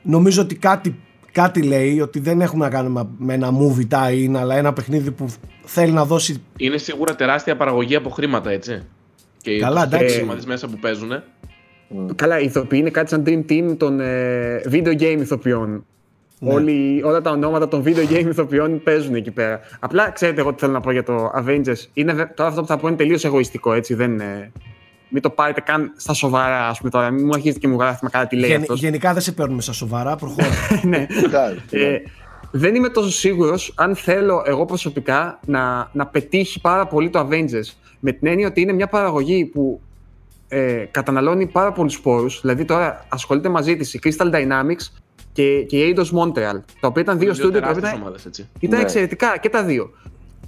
νομίζω 0.03 0.43
ότι 0.43 0.55
κάτι, 0.55 0.99
κάτι 1.33 1.63
λέει 1.63 2.01
ότι 2.01 2.21
δεν 2.21 2.41
έχουμε 2.41 2.65
να 2.65 2.71
κάνουμε 2.71 3.09
με 3.19 3.35
ένα 3.35 3.51
movie 3.51 3.95
tie-in 3.95 4.35
αλλά 4.37 4.57
ένα 4.57 4.73
παιχνίδι 4.73 5.11
που 5.11 5.27
θέλει 5.65 5.93
να 5.93 6.05
δώσει 6.05 6.43
Είναι 6.57 6.79
σίγουρα 6.79 7.15
τεράστια 7.15 7.57
παραγωγή 7.57 7.95
από 7.95 8.11
χρήματα, 8.11 8.51
έτσι. 8.51 8.83
Και 9.43 9.59
Καλά, 9.59 9.89
τους 9.89 9.99
εντάξει. 9.99 10.23
ομάδες 10.23 10.47
μέσα 10.47 10.69
που 10.69 10.79
παίζουν. 10.79 11.23
Καλά, 12.15 12.41
οι 12.41 12.45
ηθοποιοί 12.45 12.79
είναι 12.83 12.91
κάτι 12.91 13.09
σαν 13.09 13.25
dream 13.27 13.51
team 13.51 13.77
των 13.79 14.01
ε, 14.01 14.61
video 14.71 15.01
game 15.01 15.19
ηθοποιών. 15.21 15.85
Ναι. 16.41 16.53
Όλοι, 16.53 17.03
όλα 17.05 17.21
τα 17.21 17.31
ονόματα 17.31 17.69
των 17.69 17.83
video 17.87 18.11
game 18.13 18.27
ηθοποιών 18.29 18.83
παίζουν 18.83 19.15
εκεί 19.15 19.31
πέρα. 19.31 19.61
Απλά 19.81 20.11
ξέρετε 20.11 20.41
εγώ 20.41 20.53
τι 20.53 20.61
θέλω 20.61 20.73
να 20.73 20.81
πω 20.81 20.91
για 20.91 21.03
το 21.03 21.31
Avengers. 21.37 21.85
Είναι, 21.93 22.13
βε- 22.13 22.35
τώρα 22.35 22.49
αυτό 22.49 22.61
που 22.61 22.67
θα 22.67 22.77
πω 22.77 22.89
είναι 22.89 22.97
τελείως 22.97 23.25
εγωιστικό, 23.25 23.73
έτσι. 23.73 23.95
Δεν, 23.95 24.13
είναι- 24.13 24.53
μην 25.09 25.23
το 25.23 25.31
πάρετε 25.31 25.61
καν 25.61 25.93
στα 25.97 26.13
σοβαρά, 26.15 26.69
ας 26.69 26.79
πούμε 26.79 26.91
τώρα. 26.91 27.11
Μην 27.11 27.25
μου 27.25 27.31
αρχίσετε 27.35 27.59
και 27.59 27.69
μου 27.69 27.77
γράφετε 27.79 27.99
με 28.03 28.09
καλά 28.11 28.27
τι 28.27 28.37
λέει 28.37 28.51
Γεν- 28.51 28.61
αυτός. 28.61 28.81
γενικά 28.81 29.13
δεν 29.13 29.23
σε 29.23 29.33
παίρνουμε 29.33 29.63
στα 29.63 29.73
σοβαρά 29.73 30.17
προχώρα 30.17 30.47
ναι. 30.85 31.07
Εντάξει, 31.25 31.61
Ε, 31.71 31.97
δεν 32.51 32.75
είμαι 32.75 32.89
τόσο 32.89 33.11
σίγουρος 33.11 33.73
αν 33.77 33.95
θέλω 33.97 34.43
εγώ 34.47 34.65
προσωπικά 34.65 35.39
να, 35.47 35.89
να 35.93 36.07
πετύχει 36.07 36.61
πάρα 36.61 36.87
πολύ 36.87 37.11
το 37.11 37.29
Avengers. 37.31 37.73
Με 38.01 38.13
την 38.13 38.27
έννοια 38.29 38.47
ότι 38.47 38.61
είναι 38.61 38.73
μια 38.73 38.87
παραγωγή 38.87 39.45
που 39.45 39.81
ε, 40.49 40.85
καταναλώνει 40.91 41.47
πάρα 41.47 41.73
πολλούς 41.73 42.01
πόρου. 42.01 42.31
Δηλαδή 42.41 42.65
τώρα 42.65 43.05
ασχολείται 43.09 43.49
μαζί 43.49 43.77
της 43.77 43.95
η 43.95 43.99
Crystal 44.03 44.31
Dynamics 44.35 44.87
και, 45.37 45.63
και 45.63 45.77
η 45.77 45.95
Eidos 45.97 46.19
Montreal. 46.19 46.61
Τα 46.81 46.89
οποία 46.89 47.03
ήταν 47.03 47.19
δύο 47.19 47.35
στούντιο 47.35 47.61
τα 47.61 47.69
οποία 47.69 47.81
τεράστιες 47.81 47.89
ήταν, 47.91 48.01
ομάδες, 48.01 48.27
έτσι. 48.27 48.49
ήταν 48.61 48.79
Ναι. 48.79 48.85
εξαιρετικά 48.85 49.39
και 49.39 49.49
τα 49.49 49.65
δύο. 49.65 49.91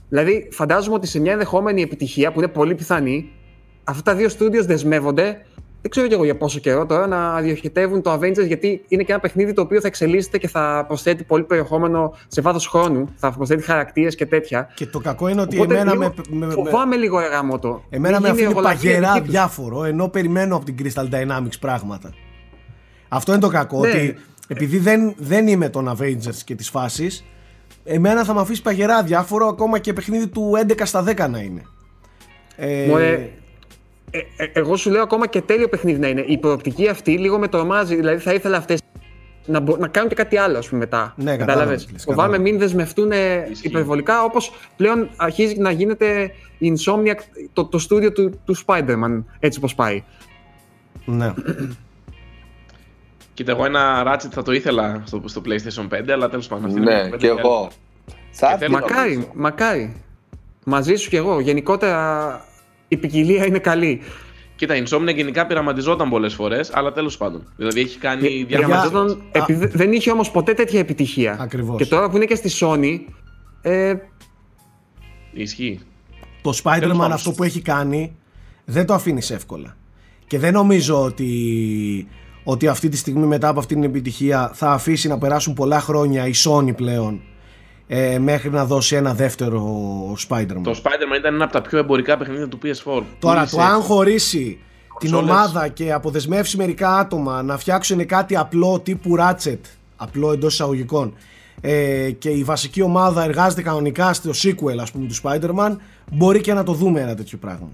Δηλαδή 0.09 0.49
φαντάζομαι 0.53 0.95
ότι 0.95 1.07
σε 1.07 1.21
μια 1.21 1.33
ενδεχόμενη 1.33 1.83
επιτυχία 1.83 2.33
που 2.33 2.39
είναι 2.39 2.49
πολύ 2.49 2.75
πιθανή, 2.75 3.31
αυτά 3.85 4.03
τα 4.03 4.15
δύο 4.15 4.29
στούντιος 4.29 4.67
δεσμεύονται. 4.67 5.43
Δεν 5.83 5.91
ξέρω 5.91 6.07
κι 6.07 6.13
εγώ 6.13 6.25
για 6.25 6.37
πόσο 6.37 6.59
καιρό 6.59 6.87
τώρα 6.87 7.07
να 7.07 7.41
διοχετεύουν 7.41 8.03
το 8.03 8.13
Avengers 8.13 8.47
γιατί 8.47 8.85
είναι 8.89 9.03
και 9.03 9.13
ένα 9.13 9.21
παιχνίδι 9.21 9.53
το 9.53 9.61
οποίο 9.61 9.81
θα 9.81 9.87
εξελίσσεται 9.87 10.39
και 10.39 10.49
θα 10.49 10.85
προσθέτει 10.87 11.25
πολύ 11.25 11.45
περιεχόμενο 11.45 12.15
σε 12.29 12.41
βάθος 12.41 12.67
χρόνου. 12.67 13.09
Θα 13.17 13.33
προσθέτει 13.33 13.63
χαρακτήρες 13.63 14.15
και 14.15 14.27
τέτοια. 14.27 14.69
και 14.75 14.87
το 14.87 14.99
κακό 14.99 15.29
είναι 15.29 15.41
ότι 15.41 15.57
Οπότε 15.57 15.75
εμένα 15.75 15.93
λίγο 15.93 16.03
με, 16.05 16.37
με, 16.39 16.47
με, 16.47 16.53
φοβάμαι 16.53 16.97
λίγο 16.97 17.21
εγάμο 17.21 17.59
το. 17.59 17.83
Εμένα 17.91 18.21
Μην 18.21 18.23
με 18.23 18.29
γίνει 18.29 18.31
αφήνει 18.31 18.47
εργολαβία 18.47 18.91
παγερά 18.91 19.13
δική 19.13 19.25
τους. 19.25 19.31
διάφορο 19.31 19.85
ενώ 19.85 20.09
περιμένω 20.09 20.57
από 20.57 20.65
την 20.65 20.75
Crystal 20.83 21.09
Dynamics 21.15 21.59
πράγματα. 21.61 22.13
Αυτό 23.09 23.33
είναι 23.33 23.41
το 23.41 23.49
κακό. 23.49 23.81
Ναι. 23.81 23.89
Ότι 23.89 24.17
επειδή 24.49 24.79
δεν, 24.79 25.15
δεν 25.19 25.47
είμαι 25.47 25.69
των 25.69 25.97
Avengers 25.99 26.37
και 26.45 26.55
της 26.55 26.71
φάσης, 26.71 27.25
εμένα 27.85 28.25
θα 28.25 28.35
με 28.35 28.41
αφήσει 28.41 28.63
παγερά 28.63 29.03
διάφορο 29.03 29.47
ακόμα 29.47 29.79
και 29.79 29.93
παιχνίδι 29.93 30.27
του 30.29 30.53
11 30.69 30.81
στα 30.85 31.05
10 31.07 31.31
να 31.31 31.39
είναι. 31.39 31.63
Ε, 32.57 32.87
Μωρέ, 32.89 33.31
ε, 34.11 34.19
ε, 34.37 34.47
εγώ 34.53 34.77
σου 34.77 34.91
λέω 34.91 35.03
ακόμα 35.03 35.27
και 35.27 35.41
τέλειο 35.41 35.69
παιχνίδι 35.69 35.99
να 35.99 36.09
είναι. 36.09 36.25
Η 36.27 36.39
προοπτική 36.39 36.89
αυτή 36.89 37.19
λίγο 37.19 37.39
με 37.39 37.49
τρομάζει. 37.49 37.95
Δηλαδή 37.97 38.19
θα 38.23 38.35
ήθελα 38.35 38.57
αυτές 38.57 38.81
να, 39.47 39.61
μπο- 39.61 39.77
να 39.77 39.89
κάνουν 39.89 40.09
και 40.09 40.15
κάτι 40.15 40.37
άλλο 40.37 40.59
ας 40.59 40.69
πούμε, 40.69 40.81
μετά. 40.81 41.15
Ναι, 41.17 41.25
κατάλαβα 41.25 41.47
Κατάλαβες; 41.53 41.87
τι 41.87 41.93
λες, 41.93 42.03
Φοβάμαι 42.03 42.23
κατάλαβα. 42.29 42.51
μην 42.51 42.59
δεσμευτούν 42.61 43.13
ε, 43.13 43.49
Ισχύει. 43.51 43.67
υπερβολικά 43.67 44.23
όπως 44.23 44.53
πλέον 44.77 45.09
αρχίζει 45.17 45.59
να 45.59 45.71
γίνεται 45.71 46.31
η 46.59 46.73
Insomniac 46.77 47.19
το, 47.53 47.65
το 47.65 47.79
στούντιο 47.79 48.13
του, 48.13 48.41
του 48.45 48.57
Spider-Man 48.67 49.23
έτσι 49.39 49.59
όπως 49.59 49.75
πάει. 49.75 50.03
ναι. 51.05 51.33
Κοίτα, 53.39 53.53
εγώ 53.53 53.65
ένα 53.65 54.03
Ratchet 54.07 54.29
θα 54.31 54.43
το 54.43 54.53
ήθελα 54.53 55.03
στο, 55.07 55.23
στο 55.25 55.43
PlayStation 55.45 55.89
5, 55.99 56.11
αλλά 56.11 56.29
τέλος 56.29 56.47
πάντων. 56.49 56.65
αυτή 56.65 56.77
είναι 56.81 56.87
μια 56.91 56.95
Ναι, 56.97 57.03
κουβέντα 57.03 57.17
και 57.17 57.27
για 57.27 57.35
άλλη. 57.35 57.41
εγώ. 57.45 57.69
Θα 58.31 58.47
έρθει 58.47 58.59
θέλω- 58.59 58.73
Μακάρι, 58.73 59.11
νομίζω. 59.13 59.31
μακάρι. 59.35 59.97
Μαζί 60.65 60.95
σου 60.95 61.09
κι 61.09 61.17
εγώ. 61.17 61.41
Γενικότερα 61.41 62.45
η 62.89 62.97
ποικιλία 62.97 63.47
είναι 63.47 63.59
καλή. 63.59 64.01
Κοίτα, 64.57 64.77
η 64.77 64.83
Insomnia 64.87 65.15
γενικά 65.15 65.47
πειραματιζόταν 65.47 66.09
πολλές 66.09 66.35
φορές, 66.35 66.71
αλλά 66.75 66.93
τέλος 66.93 67.17
πάντων. 67.17 67.53
Δηλαδή 67.57 67.81
έχει 67.81 67.99
κάνει 67.99 68.29
διάφορα. 68.29 68.67
Πειραματιζόταν, 68.67 69.23
επειδή 69.33 69.67
δεν 69.67 69.93
είχε 69.93 70.11
όμως 70.11 70.31
ποτέ 70.31 70.55
τέτοια 70.55 70.79
επιτυχία. 70.81 71.37
Ακριβώς. 71.41 71.77
Και 71.77 71.87
τώρα 71.87 72.11
που 72.11 72.17
είναι 72.17 72.25
και 72.25 72.35
στη 72.35 72.51
Sony, 72.61 72.99
ε, 73.63 73.95
Ισχύει. 75.33 75.81
το 76.43 76.51
Τέλος 76.51 76.63
Spider-Man 76.65 76.99
πάντων. 76.99 77.13
αυτό 77.13 77.31
που 77.33 77.43
έχει 77.43 77.61
κάνει 77.61 78.17
δεν 78.65 78.87
το 78.87 78.95
αφήνεις 78.95 79.31
εύκολα. 79.31 79.77
Και 80.27 80.39
δεν 80.39 80.53
νομίζω 80.53 81.03
ότι, 81.03 82.09
ότι 82.51 82.67
αυτή 82.69 82.89
τη 82.89 82.97
στιγμή 82.97 83.27
μετά 83.27 83.49
από 83.49 83.59
αυτή 83.59 83.75
την 83.75 83.83
επιτυχία 83.83 84.51
θα 84.55 84.71
αφήσει 84.71 85.09
να 85.09 85.19
περάσουν 85.19 85.55
πολλά 85.55 85.81
χρόνια 85.81 86.27
η 86.27 86.33
Sony 86.45 86.75
πλέον 86.77 87.21
ε, 87.87 88.19
μέχρι 88.19 88.51
να 88.51 88.65
δώσει 88.65 88.97
ένα 88.97 89.15
δεύτερο 89.15 89.63
Spider-Man. 90.29 90.61
Το 90.63 90.81
Spider-Man 90.83 91.19
ήταν 91.19 91.35
ένα 91.35 91.45
από 91.45 91.53
τα 91.53 91.61
πιο 91.63 91.79
εμπορικά 91.79 92.17
παιχνίδια 92.17 92.49
του 92.49 92.59
PS4. 92.63 93.03
Τώρα 93.19 93.35
Πούλησε- 93.35 93.57
το 93.57 93.63
αν 93.63 93.81
χωρίσει 93.81 94.59
την 94.99 95.11
κονσόλες. 95.11 95.35
ομάδα 95.37 95.69
και 95.69 95.93
αποδεσμεύσει 95.93 96.57
μερικά 96.57 96.97
άτομα 96.97 97.43
να 97.43 97.59
φτιάξουν 97.59 98.07
κάτι 98.07 98.37
απλό 98.37 98.81
τύπου 98.81 99.17
Ratchet, 99.19 99.59
απλό 99.97 100.33
εντός 100.33 100.53
εισαγωγικών, 100.53 101.15
ε, 101.61 102.11
και 102.11 102.29
η 102.29 102.43
βασική 102.45 102.83
ομάδα 102.83 103.25
εργάζεται 103.25 103.63
κανονικά 103.63 104.13
στο 104.13 104.31
sequel 104.31 104.77
ας 104.81 104.91
πούμε 104.91 105.07
του 105.07 105.15
Spider-Man, 105.23 105.77
μπορεί 106.13 106.41
και 106.41 106.53
να 106.53 106.63
το 106.63 106.73
δούμε 106.73 107.01
ένα 107.01 107.15
τέτοιο 107.15 107.39
πράγμα. 107.39 107.69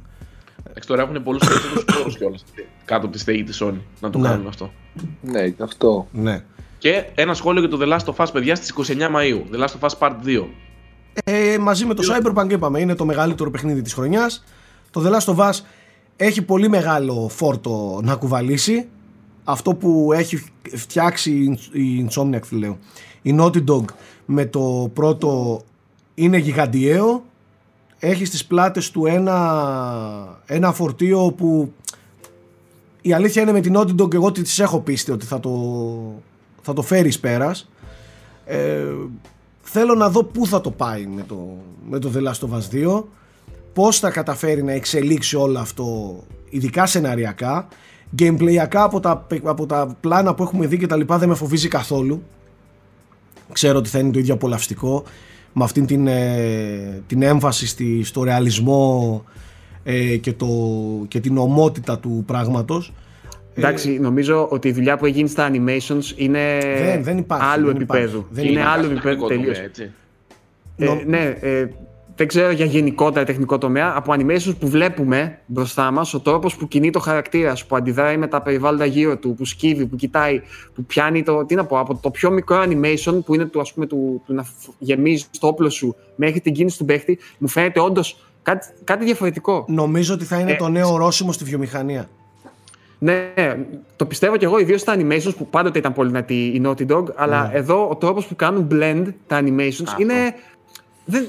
Εντάξει, 0.77 0.89
τώρα 0.89 1.03
έχουν 1.03 1.23
πολλούς 1.23 1.47
περισσότερους 1.47 1.85
πόρου 1.99 2.11
κιόλας 2.11 2.45
κάτω 2.85 3.05
από 3.07 3.15
τη 3.15 3.19
στέγη 3.21 3.43
της 3.43 3.63
Sony 3.63 3.79
να 4.01 4.11
το 4.11 4.19
Ναι. 4.19 4.29
κάνουν 4.29 4.47
αυτό. 4.47 4.73
Ναι, 5.21 5.49
και 5.49 5.63
αυτό. 5.63 6.09
Ναι. 6.13 6.45
Και 6.79 7.05
ένα 7.15 7.35
σχόλιο 7.35 7.61
για 7.61 7.71
το 7.71 7.79
The 7.83 7.93
Last 7.99 8.15
of 8.15 8.25
Us, 8.25 8.33
παιδιά, 8.33 8.55
στις 8.55 8.71
29 8.71 9.09
Μαου. 9.11 9.45
The 9.53 9.65
Last 9.65 9.73
of 9.81 9.89
Us 9.89 9.99
Part 9.99 10.13
2. 10.25 10.45
Ε, 11.25 11.59
μαζί 11.59 11.85
με 11.85 11.95
το 11.95 12.03
Cyberpunk 12.13 12.51
είπαμε 12.51 12.81
είναι 12.81 12.95
το 12.95 13.05
μεγαλύτερο 13.05 13.51
παιχνίδι 13.51 13.83
της 13.83 13.93
χρονιάς 13.95 14.45
το 14.91 15.03
The 15.05 15.13
Last 15.21 15.35
of 15.35 15.49
Us 15.51 15.61
έχει 16.17 16.43
πολύ 16.43 16.69
μεγάλο 16.69 17.29
φόρτο 17.29 18.01
να 18.03 18.15
κουβαλήσει 18.17 18.89
αυτό 19.45 19.75
που 19.75 20.11
έχει 20.13 20.45
φτιάξει 20.75 21.59
η 21.73 22.09
Insomniac 22.09 22.41
τι 22.49 22.57
λέω 22.57 22.79
η 23.23 23.37
Naughty 23.41 23.65
Dog 23.69 23.85
με 24.25 24.47
το 24.47 24.91
πρώτο 24.95 25.61
είναι 26.15 26.37
γιγαντιαίο 26.37 27.25
έχεις 28.05 28.29
στις 28.29 28.45
πλάτες 28.45 28.91
του 28.91 29.07
ένα, 29.07 30.43
ένα 30.47 30.73
φορτίο 30.73 31.33
που 31.37 31.73
η 33.01 33.13
αλήθεια 33.13 33.43
είναι 33.43 33.53
με 33.53 33.61
την 33.61 33.75
Naughty 33.77 34.01
Dog 34.01 34.15
εγώ 34.15 34.33
της 34.33 34.59
έχω 34.59 34.81
πίστη 34.81 35.11
ότι 35.11 35.27
θα 35.27 35.41
το, 35.41 35.51
θα 36.63 36.73
το 36.73 36.83
φέρεις 36.83 37.21
πέρας. 37.21 37.69
Ε, 38.45 38.85
θέλω 39.63 39.95
να 39.95 40.09
δω 40.09 40.25
πού 40.25 40.47
θα 40.47 40.61
το 40.61 40.71
πάει 40.71 41.07
με 41.07 41.23
το, 41.23 41.57
με 41.89 41.99
το 41.99 42.11
The 42.15 42.19
Last 42.19 42.49
of 42.49 42.59
Us 42.59 42.99
2 42.99 43.03
πώς 43.73 43.99
θα 43.99 44.11
καταφέρει 44.11 44.63
να 44.63 44.73
εξελίξει 44.73 45.37
όλο 45.37 45.59
αυτό 45.59 46.17
ειδικά 46.51 46.87
σεναριακά 46.87 47.69
gameplayακά 48.19 48.81
από 48.83 49.01
τα, 49.01 49.27
από 49.43 49.67
τα 49.67 49.97
πλάνα 50.01 50.35
που 50.35 50.43
έχουμε 50.43 50.67
δει 50.67 50.79
και 50.79 50.87
τα 50.87 50.97
λοιπά 50.97 51.19
δεν 51.19 51.29
με 51.29 51.35
φοβίζει 51.35 51.69
καθόλου 51.69 52.23
ξέρω 53.53 53.79
ότι 53.79 53.89
θα 53.89 53.99
είναι 53.99 54.11
το 54.11 54.19
ίδιο 54.19 54.35
απολαυστικό 54.35 55.05
με 55.57 55.65
αυτήν 55.65 55.87
την, 55.87 56.07
ε, 56.07 57.03
την 57.07 57.23
έμφαση 57.23 57.67
στη, 57.67 58.05
στο 58.05 58.23
ρεαλισμό 58.23 59.25
ε, 59.85 60.17
και, 60.17 60.33
το, 60.33 60.47
και 61.09 61.21
την 61.21 61.39
ομότητα 61.39 61.99
του 61.99 62.23
πράγματος 62.27 62.93
Εντάξει, 63.57 63.99
νομίζω 64.01 64.49
ότι 64.51 64.69
η 64.69 64.73
δουλειά 64.73 64.97
που 64.97 65.05
έχει 65.07 65.15
γίνει 65.15 65.29
στα 65.29 65.51
animations 65.53 66.13
είναι 66.17 66.59
Δεν- 66.79 67.03
δεν 67.03 67.19
υπάρχει, 67.19 67.45
άλλου 67.53 67.67
δεν 67.67 67.75
επίπεδου. 67.77 68.07
υπάρχει. 68.19 68.27
Δεν 68.31 68.45
είναι 68.45 68.61
υπάρχει. 68.61 68.79
άλλου 68.79 68.89
Τεχνικό 68.89 69.09
επίπεδου 69.09 69.27
τελείως. 69.29 69.55
τομέα, 69.57 69.69
έτσι. 69.69 69.91
Ε, 70.77 71.05
ναι, 71.07 71.37
ε, 71.41 71.67
δεν 72.17 72.27
ξέρω 72.27 72.51
για 72.51 72.65
γενικότερα 72.65 73.25
τεχνικό 73.25 73.59
τομέα. 73.59 73.93
Από 73.97 74.13
animations 74.17 74.55
που 74.61 74.69
βλέπουμε 74.69 75.39
μπροστά 75.47 75.91
μας, 75.91 76.15
ο 76.15 76.21
τρόπος 76.21 76.57
που 76.57 76.69
κινεί 76.69 76.91
το 76.91 76.99
χαρακτήρα, 77.01 77.57
που 77.69 77.77
αντιδράει 77.77 78.17
με 78.17 78.27
τα 78.27 78.43
περιβάλλοντα 78.43 78.85
γύρω 78.85 79.17
του, 79.17 79.35
που 79.35 79.45
σκύβει, 79.45 79.87
που 79.87 79.97
κοιτάει, 79.97 80.41
που 80.75 80.85
πιάνει 80.85 81.23
το. 81.23 81.45
Τι 81.45 81.55
να 81.55 81.65
πω, 81.65 81.79
από 81.79 81.95
το 81.95 82.11
πιο 82.11 82.31
μικρό 82.31 82.63
animation 82.69 83.19
που 83.25 83.35
είναι 83.35 83.45
του, 83.45 83.61
ας 83.61 83.73
πούμε, 83.73 83.87
του, 83.87 84.23
του 84.27 84.35
να 84.35 84.43
φ- 84.43 84.69
γεμίζει 84.79 85.25
το 85.41 85.47
όπλο 85.47 85.71
σου 85.71 85.97
μέχρι 86.17 86.41
την 86.41 86.53
κίνηση 86.53 86.79
του 86.79 86.85
παίχτη, 86.85 87.19
μου 87.39 87.49
φαίνεται 87.49 87.81
όντως 87.81 88.25
κάτι, 88.43 88.67
κάτι 88.85 89.05
διαφορετικό. 89.05 89.65
νομίζω 89.69 90.15
ότι 90.15 90.25
θα 90.25 90.39
είναι 90.39 90.51
Ε, 90.53 90.57
το 90.57 90.69
νέο 90.69 90.93
ορόσημο 90.93 91.33
στη 91.33 91.45
βιομηχανία 91.45 92.09
Ναι, 92.99 93.33
το 93.97 94.07
πιστεύω 94.07 94.37
κι 94.37 94.45
εγώ, 94.45 94.59
ιδίως 94.59 94.81
στα 94.81 94.95
animations 94.99 95.35
που 95.37 95.47
πάντοτε 95.47 95.79
ήταν 95.79 95.93
πολύ 95.93 96.09
δυνατή 96.09 96.35
η 96.35 96.63
Naughty 96.65 96.87
Dog, 96.87 97.05
αλλά 97.15 97.43
Ναι. 97.53 97.59
εδώ 97.59 97.89
ο 97.89 97.97
τρόπος 97.97 98.27
που 98.27 98.37
κάνουν 98.37 98.69
blend 98.73 99.05
τα 99.27 99.41
animations 99.43 99.85
Αυτό. 99.87 100.03
είναι. 100.03 100.35
Δεν, 101.05 101.27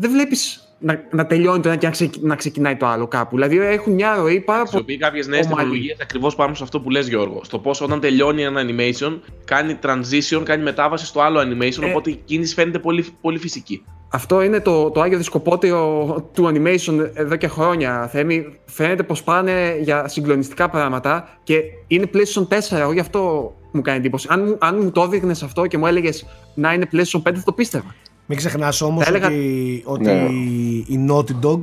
δεν 0.00 0.10
βλέπεις 0.10 0.62
να, 0.78 1.04
να 1.10 1.26
τελειώνει 1.26 1.60
το 1.62 1.68
ένα 1.68 1.76
και 1.78 1.86
να, 1.86 1.92
ξεκι- 1.92 2.22
να 2.22 2.36
ξεκινάει 2.36 2.76
το 2.76 2.86
άλλο 2.86 3.06
κάπου. 3.06 3.34
Δηλαδή 3.34 3.58
έχουν 3.58 3.92
μια 3.92 4.14
ροή 4.16 4.40
πάρα 4.40 4.58
πολύ. 4.58 4.68
Χρησιμοποιεί 4.68 4.96
κάποιες 4.96 5.26
νέες 5.26 5.44
ομαλή. 5.46 5.58
τεχνολογίες 5.62 5.96
ακριβώς 6.00 6.34
πάνω 6.34 6.54
σε 6.54 6.62
αυτό 6.62 6.80
που 6.80 6.90
λες 6.90 7.08
Γιώργο. 7.08 7.40
Στο 7.44 7.58
πώς 7.58 7.80
όταν 7.80 8.00
τελειώνει 8.00 8.42
ένα 8.42 8.62
animation, 8.66 9.18
κάνει 9.44 9.78
transition, 9.82 10.42
κάνει 10.44 10.62
μετάβαση 10.62 11.06
στο 11.06 11.20
άλλο 11.20 11.40
animation, 11.40 11.82
Ε. 11.82 11.86
οπότε 11.90 12.10
η 12.10 12.20
κίνηση 12.24 12.54
φαίνεται 12.54 12.78
πολύ, 12.78 13.04
πολύ 13.20 13.38
φυσική. 13.38 13.84
Αυτό 14.10 14.42
είναι 14.42 14.60
το, 14.60 14.90
το 14.90 15.00
άγιο 15.00 15.18
δισκοπότηρο 15.18 16.04
του 16.34 16.44
animation 16.54 17.10
εδώ 17.14 17.36
και 17.36 17.48
χρόνια. 17.48 18.08
Θέμη, 18.12 18.58
φαίνεται 18.64 19.02
πως 19.02 19.22
πάνε 19.22 19.76
για 19.80 20.08
συγκλονιστικά 20.08 20.68
πράγματα 20.70 21.28
και 21.42 21.60
είναι 21.86 22.10
PlayStation 22.14 22.42
4. 22.48 22.78
Εγώ 22.78 22.92
γι' 22.92 23.00
αυτό 23.00 23.52
μου 23.72 23.82
κάνει 23.82 23.98
εντύπωση. 23.98 24.26
Αν, 24.30 24.42
μου- 24.44 24.56
αν 24.60 24.78
μου 24.82 24.90
το 24.90 25.02
έδειχνες 25.02 25.42
αυτό 25.42 25.66
και 25.66 25.78
μου 25.78 25.86
έλεγες 25.86 26.26
να 26.54 26.72
είναι 26.72 26.88
PlayStation 26.92 27.22
5, 27.22 27.34
θα 27.34 27.42
το 27.44 27.52
πίστευα. 27.52 27.94
Μην 28.30 28.38
ξεχνάς 28.38 28.80
όμως 28.80 29.04
Θα 29.04 29.10
έλεγα- 29.10 29.26
ότι, 29.26 29.82
ότι 29.84 30.04
Ναι. 30.04 30.12
η 30.86 31.06
Naughty 31.10 31.44
Dog 31.46 31.60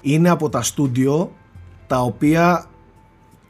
είναι 0.00 0.30
από 0.30 0.48
τα 0.48 0.62
στούντιο 0.62 1.32
τα 1.86 2.00
οποία 2.00 2.64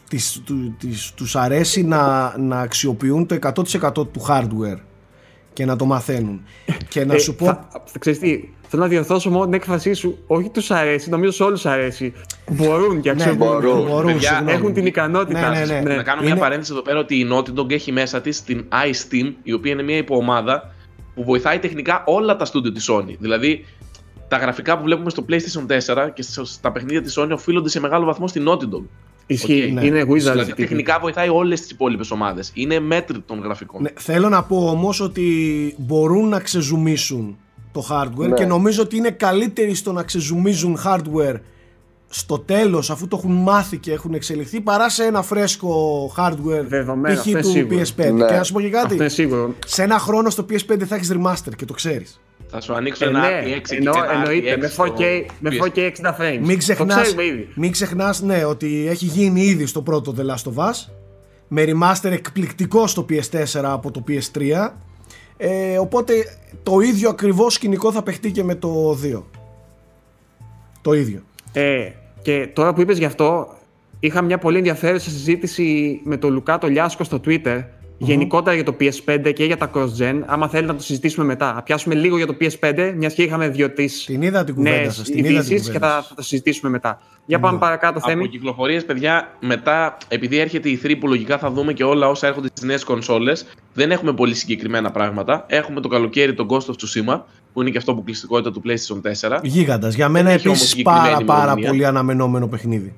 τις, 0.08 0.42
του, 0.44 0.74
τις, 0.78 1.12
τους 1.16 1.36
αρέσει 1.36 1.82
να, 1.82 2.34
να 2.38 2.60
αξιοποιούν 2.60 3.26
το 3.26 3.34
100% 3.34 3.92
του 3.94 4.26
hardware 4.28 4.78
και 5.52 5.64
να 5.64 5.76
το 5.76 5.84
μαθαίνουν. 5.84 6.42
και 6.88 7.04
να 7.04 7.14
Ε, 7.14 7.18
σου 7.18 7.34
πω... 7.34 7.44
Θα, 7.44 7.68
θα 7.84 7.98
ξέρεις 7.98 8.18
τι, 8.18 8.48
θέλω 8.68 8.82
να 8.82 8.88
διορθώσω 8.88 9.30
μόνο 9.30 9.44
την 9.44 9.54
έκφρασή 9.54 9.92
σου. 9.92 10.18
Όχι 10.26 10.48
τους 10.48 10.70
αρέσει, 10.70 11.10
νομίζω 11.10 11.30
σε 11.32 11.42
όλους 11.42 11.66
αρέσει. 11.66 12.12
Μπορούν 12.50 13.00
και 13.00 13.12
ναι, 13.12 13.22
αξιοποιούν. 13.22 13.48
μπορούν. 13.60 13.86
μπορούν, 13.86 14.12
Παιδιά, 14.12 14.28
συγγνώμη. 14.28 14.52
Έχουν 14.52 14.72
την 14.72 14.86
ικανότητα. 14.86 15.48
Ναι, 15.50 15.64
ναι, 15.64 15.80
ναι. 15.80 15.94
Να 15.96 16.02
κάνω 16.02 16.20
Είναι- 16.22 16.32
μια 16.32 16.40
παρένθεση 16.42 16.72
εδώ 16.72 16.82
πέρα 16.82 16.98
ότι 16.98 17.14
η 17.14 17.28
Naughty 17.32 17.58
Dog 17.60 17.70
έχει 17.70 17.92
μέσα 17.92 18.20
της 18.20 18.42
την 18.42 18.64
iSteam, 18.70 19.32
η 19.42 19.52
οποία 19.52 19.72
είναι 19.72 19.82
μια 19.82 19.96
υποομάδα 19.96 20.73
που 21.14 21.24
βοηθάει 21.24 21.58
τεχνικά 21.58 22.02
όλα 22.06 22.36
τα 22.36 22.44
στούντιο 22.44 22.72
της 22.72 22.90
Sony. 22.90 23.16
Δηλαδή, 23.18 23.64
τα 24.28 24.36
γραφικά 24.36 24.76
που 24.78 24.84
βλέπουμε 24.84 25.10
στο 25.10 25.24
PlayStation 25.28 25.66
4 25.66 26.08
και 26.14 26.22
στα- 26.22 26.44
στα 26.44 26.72
παιχνίδια 26.72 27.02
της 27.02 27.18
Sony 27.18 27.30
οφείλονται 27.32 27.68
σε 27.68 27.80
μεγάλο 27.80 28.04
βαθμό 28.04 28.28
στην 28.28 28.44
Naughty 28.48 28.62
Dog. 28.74 28.82
Ισχύει, 29.26 29.64
Οκ. 29.66 29.72
ναι. 29.72 29.84
είναι 29.86 30.02
Wizards. 30.02 30.06
Δηλαδή, 30.18 30.44
τύποι. 30.44 30.62
τεχνικά 30.66 30.98
βοηθάει 31.00 31.28
όλες 31.28 31.60
τις 31.60 31.70
υπόλοιπες 31.70 32.10
ομάδες. 32.10 32.50
Είναι 32.54 32.80
μετρ 32.80 33.20
των 33.20 33.40
γραφικών. 33.40 33.82
Ναι, 33.82 33.90
θέλω 33.94 34.28
να 34.28 34.42
πω 34.42 34.68
όμως 34.70 35.00
ότι 35.00 35.74
μπορούν 35.78 36.28
να 36.28 36.40
ξεζουμίσουν 36.40 37.36
το 37.72 37.86
hardware 37.90 38.28
Ναι. 38.28 38.34
και 38.34 38.44
νομίζω 38.46 38.82
ότι 38.82 38.96
είναι 38.96 39.10
καλύτεροι 39.10 39.74
στο 39.74 39.92
να 39.92 40.02
ξεζουμίζουν 40.02 40.78
hardware 40.84 41.34
στο 42.16 42.38
τέλος 42.38 42.90
αφού 42.90 43.08
το 43.08 43.16
έχουν 43.16 43.32
μάθει 43.32 43.78
και 43.78 43.92
έχουν 43.92 44.14
εξελιχθεί 44.14 44.60
παρά 44.60 44.88
σε 44.88 45.04
ένα 45.04 45.22
φρέσκο 45.22 46.12
hardware 46.18 46.64
Δεδομένο, 46.66 47.14
π.χ. 47.14 47.18
αυτό 47.18 47.30
είναι 47.30 47.40
του 47.40 47.48
σίγουρο. 47.50 47.80
PS5 47.80 48.12
Ναι. 48.12 48.26
και 48.26 48.34
να 48.36 48.42
σου 48.42 48.52
πω 48.52 48.60
και 48.60 48.68
κάτι 48.70 48.84
Αυτό 48.84 48.94
είναι 48.94 49.08
σίγουρο. 49.08 49.54
σε 49.66 49.82
ένα 49.82 49.98
χρόνο 49.98 50.30
στο 50.30 50.46
PS5 50.50 50.82
θα 50.86 50.94
έχεις 50.94 51.12
remaster 51.14 51.52
και 51.56 51.64
το 51.64 51.72
ξέρεις 51.72 52.20
Θα 52.50 52.60
σου 52.60 52.74
ανοίξω 52.74 53.04
Ε, 53.04 53.08
ένα 53.08 53.20
ναι, 53.20 53.40
RTX 53.56 53.60
και 53.68 53.74
εννο, 53.76 53.92
ένα 54.04 54.12
εννοείται. 54.12 54.54
RTX 54.54 54.58
Με 54.60 54.70
4K, 54.76 55.24
με 55.40 55.50
στο 55.50 55.64
4K 55.74 55.78
60 55.78 55.90
frames. 56.20 56.38
μην 56.40 56.48
Το 56.50 56.56
ξεχνάς, 56.56 57.02
ξέρουμε 57.02 57.24
ήδη. 57.24 57.48
μην 57.54 57.72
ξεχνάς 57.72 58.22
ναι, 58.22 58.44
ότι 58.44 58.86
έχει 58.88 59.04
γίνει 59.04 59.40
ήδη 59.42 59.66
στο 59.66 59.82
πρώτο 59.82 60.14
The 60.18 60.20
Last 60.34 60.52
of 60.54 60.64
Us 60.70 60.88
με 61.48 61.64
remaster 61.66 62.10
εκπληκτικό 62.10 62.86
στο 62.86 63.06
PS4 63.10 63.60
από 63.62 63.90
το 63.90 64.04
PS3 64.08 64.40
ες, 65.36 65.78
οπότε 65.80 66.12
το 66.62 66.80
ίδιο 66.80 67.08
ακριβώς 67.08 67.54
σκηνικό 67.54 67.92
θα 67.92 68.02
παιχτεί 68.02 68.30
και 68.30 68.44
με 68.44 68.54
το 68.54 68.98
2 69.02 69.22
το 70.82 70.92
ίδιο 70.92 71.20
Ε, 71.52 71.88
και 72.24 72.48
τώρα 72.52 72.72
που 72.72 72.80
είπες 72.80 72.98
γι' 72.98 73.04
αυτό, 73.04 73.48
είχα 74.00 74.22
μια 74.22 74.38
πολύ 74.38 74.56
ενδιαφέρουσα 74.56 75.10
συζήτηση 75.10 76.00
με 76.04 76.16
τον 76.16 76.32
Λουκά 76.32 76.58
το 76.58 76.66
Λιάσκο 76.66 77.04
στο 77.04 77.20
Twitter 77.24 77.64
γενικότερα 77.98 78.54
για 78.54 78.64
το 78.64 78.76
PS5 78.80 79.32
και 79.34 79.44
για 79.44 79.56
τα 79.56 79.70
cross-gen. 79.74 80.20
Άμα 80.26 80.48
θέλετε 80.48 80.72
να 80.72 80.78
το 80.78 80.84
συζητήσουμε 80.84 81.24
μετά. 81.24 81.52
Να 81.52 81.62
πιάσουμε 81.62 81.94
λίγο 81.94 82.16
για 82.16 82.26
το 82.26 82.36
PS5, 82.40 82.92
μιας 82.96 83.14
και 83.14 83.22
είχαμε 83.22 83.48
δύο-τρει 83.48 83.90
Την 84.06 84.22
είδα 84.22 84.44
την 84.44 84.54
κουβέντα 84.54 84.76
νέε 84.76 84.90
σας, 84.90 85.08
την 85.10 85.18
είδα 85.18 85.28
την 85.28 85.36
ειδήσεις 85.36 85.66
και 85.66 85.72
κουβέντα 85.72 85.88
θα, 85.88 85.94
σας. 85.94 86.08
θα 86.08 86.14
το 86.14 86.22
συζητήσουμε 86.22 86.70
μετά. 86.70 87.00
Για 87.26 87.38
πάμε 87.38 87.56
είδα. 87.56 87.64
παρακάτω, 87.64 87.98
Από 87.98 88.08
Θέμη. 88.08 88.28
κυκλοφορίες, 88.28 88.84
παιδιά, 88.84 89.36
μετά, 89.40 89.96
επειδή 90.08 90.38
έρχεται 90.38 90.68
η 90.68 90.80
3 90.84 90.96
που 90.98 91.08
λογικά 91.08 91.38
θα 91.38 91.50
δούμε 91.50 91.72
και 91.72 91.84
όλα 91.84 92.08
όσα 92.08 92.26
έρχονται 92.26 92.48
στις 92.48 92.62
νέες 92.62 92.84
κονσόλες, 92.84 93.46
δεν 93.74 93.90
έχουμε 93.90 94.12
πολύ 94.12 94.34
συγκεκριμένα 94.34 94.90
πράγματα. 94.90 95.44
Έχουμε 95.48 95.80
το 95.80 95.88
καλοκαίρι 95.88 96.34
το 96.34 96.46
Ghost 96.50 96.56
of 96.66 96.74
Tsushima, 96.74 97.20
που 97.52 97.60
είναι 97.60 97.70
και 97.70 97.78
αυτό 97.78 97.92
αποκλειστικότητα 97.92 98.50
του 98.50 98.62
PlayStation 98.66 99.00
4. 99.00 99.40
Γίγαντας, 99.42 99.94
για 99.94 100.08
μένα 100.08 100.30
έχει 100.30 100.46
όμως 100.46 100.58
επίσης 100.58 100.68
συγκεκριμένη 100.68 101.10
πάρα 101.10 101.24
πάρα 101.24 101.40
ημερομηνία. 101.42 101.70
πολύ 101.70 101.86
αναμενόμενο 101.86 102.48
παιχνίδι 102.48 102.92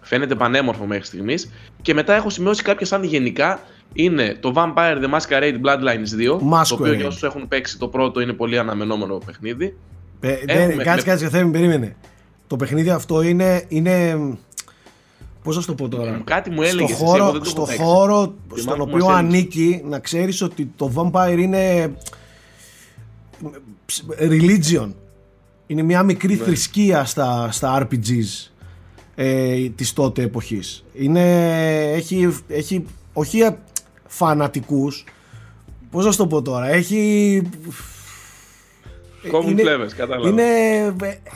Φαίνεται 0.00 0.34
πανέμορφο 0.34 0.86
μέχρι 0.86 1.04
στιγμής. 1.04 1.50
Και 1.82 1.94
μετά 1.94 2.14
έχω 2.14 2.30
σημειώσει 2.30 2.62
κάποια 2.62 2.86
σαν 2.86 3.04
γενικά. 3.04 3.60
Είναι 3.96 4.36
το 4.40 4.52
Vampire 4.56 4.96
The 5.04 5.10
Masquerade 5.18 5.60
Bloodlines 5.64 6.20
2. 6.20 6.38
Masquerade. 6.52 6.66
Το 6.68 6.74
οποίο 6.74 6.92
για 6.92 7.06
όσους 7.06 7.22
έχουν 7.22 7.48
παίξει 7.48 7.78
το 7.78 7.88
πρώτο 7.88 8.20
είναι 8.20 8.32
πολύ 8.32 8.58
αναμενόμενο 8.58 9.18
παιχνίδι. 9.26 9.76
Ε, 10.20 10.28
Έχουμε- 10.32 10.66
δεν- 10.66 10.76
Κάτσε, 10.76 10.94
με- 10.94 11.02
κάτσε, 11.02 11.28
Θέμη, 11.28 11.50
περίμενε. 11.50 11.96
Το 12.46 12.56
παιχνίδι 12.56 12.90
αυτό 12.90 13.22
είναι. 13.22 13.64
είναι 13.68 14.16
Πώς 15.42 15.54
να 15.56 15.60
σου 15.62 15.66
το 15.68 15.74
πω 15.74 15.88
τώρα; 15.88 16.20
Κάτι 16.24 16.50
μου 16.50 16.62
στο 16.62 16.68
έλεγε. 16.78 16.94
χώρο, 16.94 17.40
στο 17.44 17.66
χώρο 17.78 18.20
στον 18.48 18.58
Θυμάμαι 18.58 18.76
που 18.84 18.90
οποίο 18.92 19.06
μας 19.06 19.18
έλεγες. 19.18 19.34
ανήκει, 19.38 19.82
να 19.84 19.98
ξέρεις 19.98 20.42
ότι 20.42 20.70
το 20.76 20.92
Vampire 20.94 21.38
είναι 21.38 21.92
religion. 24.30 24.88
Είναι 25.66 25.82
μια 25.82 26.02
μικρή 26.02 26.34
Ναι. 26.34 26.44
θρησκεία 26.44 27.04
στα, 27.04 27.48
στα 27.52 27.88
RPGs 27.90 28.50
ε, 29.14 29.68
της 29.68 29.92
τότε 29.92 30.22
εποχής. 30.22 30.84
Είναι, 30.94 31.22
έχει, 31.92 32.36
έχει 32.48 32.84
όχι 33.12 33.38
φανατικούς, 34.14 35.04
πώς 35.90 36.04
να 36.04 36.10
σου 36.10 36.18
το 36.18 36.26
πω 36.26 36.42
τώρα, 36.42 36.68
έχει 36.68 37.42
Common 39.32 39.44
είναι- 39.46 39.62
flavors, 39.62 39.92
κατάλαβα. 39.96 40.28
είναι 40.28 40.44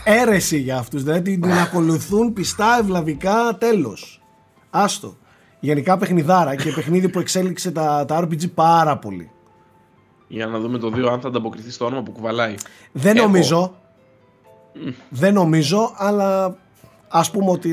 αίρεση 0.05 0.59
για 0.59 0.77
αυτούς, 0.79 1.03
δηλαδή 1.03 1.38
την 1.38 1.53
ακολουθούν 1.67 2.33
πιστά, 2.33 2.79
ευλαβικά, 2.81 3.57
τέλος. 3.59 4.23
Άστο. 4.71 5.17
Γενικά 5.61 5.97
παιχνιδάρα 5.97 6.55
και 6.57 6.71
παιχνίδι 6.73 7.09
που 7.09 7.19
εξέλιξε 7.19 7.71
τα, 7.71 8.05
τα 8.05 8.21
RPG 8.25 8.51
πάρα 8.55 8.97
πολύ. 8.99 9.31
Για 10.29 10.47
να 10.47 10.59
δούμε 10.59 10.79
το 10.79 10.87
2 10.95 11.09
αν 11.12 11.21
θα 11.21 11.29
ανταποκριθείς 11.29 11.75
στο 11.75 11.85
όνομα 11.85 12.03
που 12.03 12.12
κουβαλάει. 12.12 12.55
Δεν 12.93 13.17
Έχω. 13.17 13.27
νομίζω, 13.27 13.75
δεν 15.09 15.35
νομίζω, 15.35 15.93
αλλά 15.97 16.57
ας 17.09 17.31
πούμε 17.31 17.51
ότι 17.51 17.71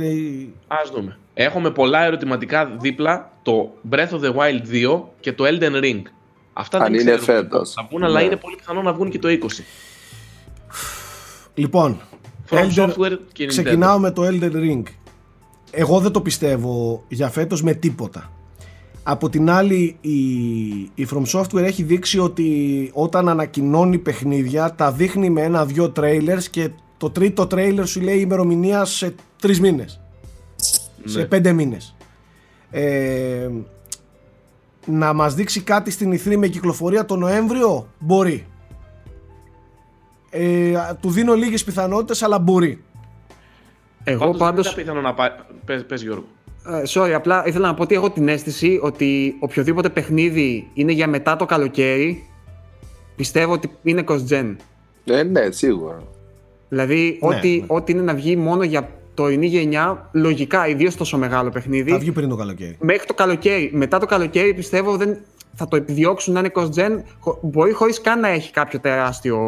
Α 0.68 0.76
δούμε. 0.94 1.18
Έχουμε 1.38 1.72
πολλά 1.72 2.04
ερωτηματικά 2.06 2.66
δίπλα 2.80 3.32
το 3.42 3.74
Breath 3.92 4.10
of 4.10 4.20
the 4.20 4.34
Wild 4.36 4.92
2 4.96 5.02
και 5.20 5.34
το 5.34 5.44
Elden 5.48 5.84
Ring. 5.84 6.02
Αυτά 6.54 6.78
Αν 6.78 6.84
δεν 6.84 6.94
είναι 6.94 7.16
ξέρουμε 7.16 7.26
φέτος. 7.42 7.72
Θα 7.74 7.88
βγουν, 7.90 8.04
αλλά 8.04 8.20
Ναι. 8.20 8.26
είναι 8.26 8.36
πολύ 8.36 8.56
πιθανό 8.56 8.82
να 8.82 8.94
βγουν 8.94 9.10
και 9.10 9.20
το 9.20 9.28
20. 9.30 9.64
λοιπόν, 11.54 12.00
From 12.50 12.58
Elden- 12.58 12.84
Software 12.90 13.18
και 13.32 13.44
Nintendo. 13.44 13.48
ξεκινάω 13.48 14.00
με 14.00 14.12
το 14.12 14.24
Elden 14.26 14.52
Ring. 14.54 14.84
Εγώ 15.72 16.00
δεν 16.00 16.12
το 16.12 16.22
πιστεύω 16.22 17.04
για 17.08 17.30
φέτος 17.30 17.64
με 17.64 17.74
τίποτα. 17.74 18.30
Από 19.04 19.30
την 19.30 19.50
άλλη 19.50 19.98
η, 20.02 20.18
η 20.96 21.08
From 21.14 21.24
Software 21.40 21.64
έχει 21.64 21.84
δείξει 21.84 22.20
ότι 22.20 22.90
όταν 22.94 23.30
ανακοινώνει 23.30 23.98
παιχνίδια 23.98 24.76
τα 24.76 24.92
δείχνει 24.92 25.30
με 25.30 25.42
ένα-δυο 25.42 25.92
trailers 25.96 26.44
και 26.52 26.68
το 26.68 26.74
το 26.98 27.10
τρίτο 27.10 27.48
τρέιλερ 27.48 27.86
σου 27.88 28.02
λέει 28.02 28.20
ημερομηνία 28.20 28.86
σε 28.86 29.16
τρεις 29.42 29.60
μήνες. 29.60 30.00
Σε 31.06 31.20
Ναι. 31.20 31.26
πέντε 31.26 31.52
μήνες. 31.52 31.96
Ε, 32.72 33.50
να 34.86 35.14
μας 35.14 35.36
δείξει 35.36 35.62
κάτι 35.62 35.92
στην 35.92 36.14
E3 36.14 36.36
με 36.38 36.48
κυκλοφορία 36.48 37.06
το 37.06 37.16
Νοέμβριο 37.16 37.88
μπορεί. 38.00 38.46
Ε, 40.30 40.74
του 41.02 41.10
δίνω 41.10 41.34
λίγες 41.34 41.64
πιθανότητες 41.64 42.24
αλλά 42.24 42.40
μπορεί. 42.40 42.84
Εγώ 44.04 44.20
Πάντως, 44.20 44.38
πάντως, 44.40 44.64
δεν 44.64 44.72
ήταν 44.74 44.84
πιθανό 44.86 45.02
να 45.02 45.14
πάει. 45.14 45.30
Πες, 45.66 45.86
πες 45.86 46.02
Γιώργο. 46.02 46.26
ε, 46.68 46.82
sorry, 46.88 47.12
απλά 47.12 47.44
ήθελα 47.48 47.68
να 47.68 47.74
πω 47.74 47.82
ότι 47.84 47.96
έχω 47.96 48.10
την 48.12 48.28
αίσθηση 48.28 48.80
ότι 48.82 49.36
οποιοδήποτε 49.40 49.90
παιχνίδι 49.90 50.70
είναι 50.74 50.92
για 50.92 51.08
μετά 51.08 51.36
το 51.36 51.46
καλοκαίρι, 51.46 52.28
πιστεύω 53.16 53.52
ότι 53.54 53.72
είναι 53.84 54.04
cross-gen. 54.08 54.56
Ε, 55.06 55.24
ναι, 55.24 55.52
σίγουρα. 55.52 56.04
Δηλαδή, 56.70 57.20
Ναι, 57.22 57.36
ό,τι, 57.36 57.58
ναι. 57.60 57.66
ό,τι 57.68 57.92
είναι 57.92 58.02
να 58.02 58.14
βγει 58.14 58.36
μόνο 58.36 58.64
για 58.64 58.90
τωρινή 59.16 59.46
γενιά, 59.48 60.10
λογικά, 60.12 60.68
ιδίως 60.68 60.96
τόσο 60.96 61.18
μεγάλο 61.18 61.50
παιχνίδι, 61.50 61.92
Θα 61.92 61.98
βγει 61.98 62.12
πριν 62.12 62.30
το 62.30 62.36
καλοκαίρι. 62.36 62.78
μέχρι 62.80 63.08
το 63.08 63.14
καλοκαίρι. 63.14 63.70
Μετά 63.74 64.00
το 64.00 64.06
καλοκαίρι 64.06 64.54
πιστεύω 64.54 64.98
δεν 64.98 65.18
θα 65.54 65.68
το 65.68 65.76
επιδιώξουν 65.76 66.34
να 66.34 66.40
είναι 66.40 66.52
cross-gen. 66.56 67.02
χω- 67.20 67.40
Μπορεί 67.42 67.72
χωρίς 67.72 68.02
καν 68.02 68.20
να 68.20 68.28
έχει 68.28 68.52
κάποιο 68.52 68.80
τεράστιο, 68.80 69.40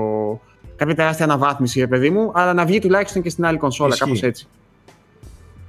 κάποια 0.76 0.96
τεράστια 0.96 1.26
αναβάθμιση, 1.26 1.80
ρε 1.80 1.88
παιδί 1.88 2.10
μου, 2.10 2.32
αλλά 2.34 2.54
να 2.54 2.66
βγει 2.66 2.80
τουλάχιστον 2.80 3.22
και 3.22 3.30
στην 3.30 3.46
άλλη 3.46 3.58
κονσόλα, 3.58 3.90
Ισχύει. 3.90 4.04
κάπως 4.04 4.22
έτσι. 4.24 4.48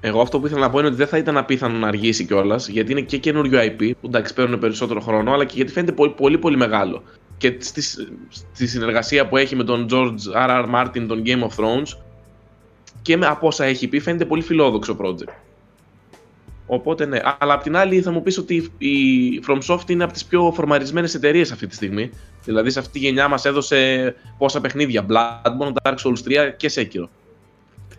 Εγώ 0.00 0.20
αυτό 0.20 0.40
που 0.40 0.46
ήθελα 0.46 0.60
να 0.60 0.70
πω 0.70 0.78
είναι 0.78 0.86
ότι 0.88 0.96
δεν 0.96 1.06
θα 1.06 1.16
ήταν 1.18 1.36
απίθανο 1.36 1.78
να 1.78 1.88
αργήσει 1.88 2.24
κιόλας, 2.24 2.68
γιατί 2.68 2.92
είναι 2.92 3.00
και 3.00 3.16
καινούριο 3.18 3.58
IP, 3.62 3.90
που 4.00 4.06
εντάξει 4.06 4.34
παίρνουν 4.34 4.58
περισσότερο 4.58 5.00
χρόνο, 5.00 5.32
αλλά 5.32 5.44
και 5.44 5.52
γιατί 5.56 5.72
φαίνεται 5.72 5.92
πολύ 5.92 6.10
πολύ, 6.16 6.38
πολύ 6.38 6.56
μεγάλο. 6.56 7.02
Και 7.36 7.56
στη, 7.58 7.82
στη 8.52 8.66
συνεργασία 8.66 9.28
που 9.28 9.36
έχει 9.36 9.56
με 9.56 9.64
τον 9.64 9.86
George 9.90 10.48
R.R. 10.48 10.64
Martin, 10.74 11.04
τον 11.08 11.22
Game 11.26 11.42
of 11.42 11.64
Thrones, 11.64 11.98
και 13.02 13.16
με, 13.16 13.26
από 13.26 13.46
όσα 13.46 13.64
έχει 13.64 13.88
πει, 13.88 14.00
φαίνεται 14.00 14.24
πολύ 14.24 14.42
φιλόδοξο 14.42 14.96
project. 15.02 15.32
Οπότε 16.70 17.06
ναι, 17.06 17.18
αλλά 17.38 17.54
απ' 17.54 17.62
την 17.62 17.76
άλλη 17.76 18.00
θα 18.00 18.10
μου 18.10 18.22
πεις 18.22 18.38
ότι 18.38 18.54
η 18.78 18.88
FromSoft 19.48 19.90
είναι 19.90 20.04
από 20.04 20.12
τις 20.12 20.24
πιο 20.24 20.52
φορμαρισμένες 20.54 21.14
εταιρείες 21.14 21.52
αυτή 21.52 21.66
τη 21.66 21.74
στιγμή. 21.74 22.10
Δηλαδή 22.44 22.70
σε 22.70 22.78
αυτή 22.78 22.92
τη 22.92 22.98
γενιά 22.98 23.28
μας 23.28 23.44
έδωσε 23.44 24.14
πόσα 24.38 24.60
παιχνίδια, 24.60 25.06
Bloodborne, 25.08 25.72
Dark 25.82 25.94
Souls 25.94 26.46
3 26.48 26.52
και 26.56 26.70
Sekiro. 26.74 27.08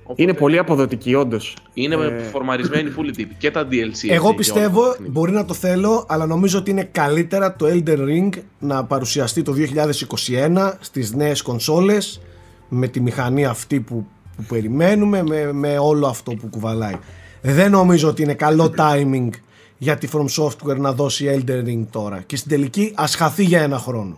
Οπότε 0.04 0.22
Είναι 0.22 0.34
πολύ 0.34 0.58
αποδοτική, 0.58 1.14
όντως. 1.16 1.56
Είναι 1.74 1.96
Ε, 1.96 2.20
φορμαρισμένοι 2.20 2.92
full 2.98 3.20
tip 3.20 3.26
και 3.38 3.52
τα 3.52 3.68
DLC. 3.72 3.72
έτσι, 3.88 4.08
Εγώ 4.08 4.16
για 4.18 4.28
όλα 4.28 4.36
πιστεύω, 4.36 4.82
τα 4.84 4.90
παιχνίδια. 4.90 5.12
μπορεί 5.12 5.32
να 5.32 5.46
το 5.46 5.54
θέλω, 5.54 6.06
αλλά 6.10 6.26
νομίζω 6.26 6.60
ότι 6.60 6.72
είναι 6.72 6.84
καλύτερα 6.92 7.56
το 7.56 7.66
Elden 7.70 7.98
Ring 7.98 8.30
να 8.60 8.86
παρουσιαστεί 8.86 9.42
το 9.42 9.54
2021 9.54 10.74
στις 10.80 11.14
νέες 11.14 11.42
κονσόλες 11.42 12.22
με 12.70 12.88
τη 12.88 13.00
μηχανή 13.02 13.46
αυτή 13.46 13.80
που, 13.80 14.08
που 14.40 14.46
περιμένουμε, 14.48 15.24
με, 15.24 15.54
με 15.54 15.78
όλο 15.78 16.08
αυτό 16.08 16.32
που 16.32 16.48
κουβαλάει. 16.48 16.96
Δεν 17.42 17.72
νομίζω 17.72 18.08
ότι 18.10 18.22
είναι 18.22 18.34
καλό 18.34 18.74
timing 18.78 19.30
για 19.78 19.98
τη 19.98 20.08
From 20.14 20.26
Software 20.44 20.78
να 20.78 20.92
δώσει 20.94 21.44
Elden 21.48 21.66
Ring 21.68 21.86
τώρα 21.92 22.22
και 22.26 22.36
στην 22.36 22.50
τελική 22.50 22.92
ας 22.96 23.16
χαθεί 23.16 23.44
για 23.44 23.62
ένα 23.62 23.78
χρόνο. 23.78 24.18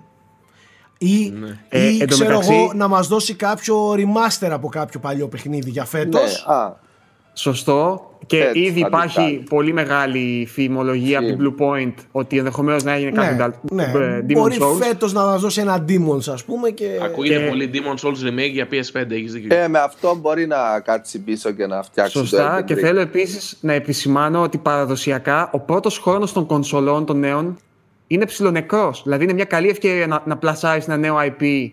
Ή, 0.98 1.34
Ε, 1.70 1.88
ή 1.90 2.00
εν 2.02 2.08
τω 2.08 2.14
ξέρω 2.14 2.30
μεταξύ- 2.30 2.52
εγώ 2.54 2.72
να 2.74 2.88
μας 2.88 3.08
δώσει 3.08 3.34
κάποιο 3.34 3.92
remaster 3.92 4.50
από 4.50 4.68
κάποιο 4.70 5.00
παλιό 5.00 5.28
παιχνίδι 5.28 5.70
για 5.70 5.82
Ναι, 5.82 5.88
φέτος. 5.88 6.46
α, 6.48 6.74
Σωστό. 7.34 8.11
Και 8.26 8.44
Έτσι, 8.44 8.60
ήδη 8.60 8.82
θα 8.82 8.88
υπάρχει 8.88 9.16
την 9.16 9.24
κάνει. 9.26 9.44
πολύ 9.50 9.74
μεγάλη 9.74 10.48
φημολογία 10.52 11.20
από 11.20 11.28
την 11.28 11.38
Blue 11.42 11.62
Point 11.62 11.94
ότι 12.12 12.38
ενδεχομένως 12.38 12.84
να 12.84 12.92
έγινε 12.94 13.10
Ναι, 13.10 13.16
κάποιο 13.38 13.60
ναι. 13.72 13.84
ε, 13.84 14.20
Demon 14.30 14.34
Μπορεί 14.34 14.58
Souls. 14.62 14.84
φέτος 14.84 15.14
να 15.14 15.24
μας 15.24 15.42
δώσει 15.42 15.62
ένα 15.62 15.86
Demons 15.90 16.32
ας 16.34 16.44
πούμε 16.44 16.70
και... 16.70 17.00
Ακούγεται 17.04 17.40
Και- 17.44 17.48
πολύ 17.50 17.70
Demon 17.74 18.08
Souls 18.08 18.28
Remake 18.30 18.52
για 18.52 18.68
PS5, 18.72 19.12
έχεις 19.12 19.34
δίκιο. 19.34 19.58
ε, 19.58 19.68
με 19.68 19.80
αυτό 19.80 20.16
μπορεί 20.16 20.48
να 20.48 20.80
κάτσει 20.80 21.20
πίσω 21.20 21.52
και 21.52 21.66
να 21.68 21.84
φτιάξει 21.84 22.18
Σωστά. 22.18 22.56
το 22.58 22.64
Και 22.64 22.74
Elden 22.74 22.78
Ring. 22.78 22.82
θέλω 22.82 23.00
επίσης 23.00 23.58
να 23.62 23.74
επισημάνω 23.74 24.42
ότι 24.42 24.58
παραδοσιακά 24.58 25.50
ο 25.54 25.60
πρώτος 25.60 25.98
χρόνος 26.00 26.34
των 26.34 26.46
κονσολών 26.46 27.06
των 27.06 27.20
νέων 27.20 27.58
είναι 28.08 28.26
ψιλονεκρό. 28.26 28.94
Δηλαδή 29.04 29.24
είναι 29.24 29.34
μια 29.34 29.46
καλή 29.46 29.70
ευκαιρία 29.70 30.08
να, 30.08 30.22
να 30.26 30.38
πλασάρεις 30.38 30.86
ένα 30.88 30.98
νέο 30.98 31.16
IP 31.20 31.70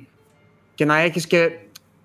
και 0.74 0.84
να 0.84 0.98
έχεις 1.00 1.26
και 1.26 1.50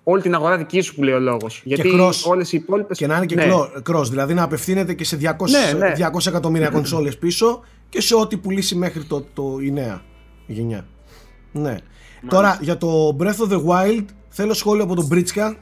όλη 0.04 0.22
την 0.22 0.34
αγορά 0.34 0.56
δική 0.56 0.80
σου 0.80 0.94
που 0.94 1.02
λέει 1.02 1.14
ο 1.14 1.18
λόγος. 1.18 1.60
Γιατί 1.64 1.90
cross. 1.94 2.22
όλες 2.24 2.52
οι 2.52 2.56
υπόλοιπε. 2.56 2.94
Και 2.94 3.06
να 3.06 3.16
είναι 3.16 3.26
και 3.26 3.34
ναι. 3.34 3.50
cross, 3.90 4.04
δηλαδή 4.08 4.34
να 4.34 4.42
απευθύνεται 4.42 4.94
και 4.94 5.04
σε 5.04 5.18
200, 5.20 5.48
Ναι, 5.48 5.78
ναι. 5.78 5.92
200 6.12 6.26
εκατομμύρια 6.26 6.70
κονσόλες 6.70 7.18
πίσω 7.18 7.62
και 7.88 8.00
σε 8.00 8.14
ό,τι 8.14 8.36
πουλήσει 8.36 8.74
μέχρι 8.74 9.04
το, 9.04 9.24
το, 9.34 9.58
η 9.62 9.70
νέα 9.70 10.02
γενιά. 10.46 10.86
Ναι. 11.52 11.76
Τώρα 12.28 12.58
για 12.60 12.76
το 12.76 13.16
Breath 13.20 13.48
of 13.48 13.52
the 13.52 13.64
Wild 13.64 14.04
θέλω 14.28 14.52
σχόλιο 14.52 14.84
από 14.84 14.94
τον 14.94 15.06
Μπρίτσκα. 15.06 15.56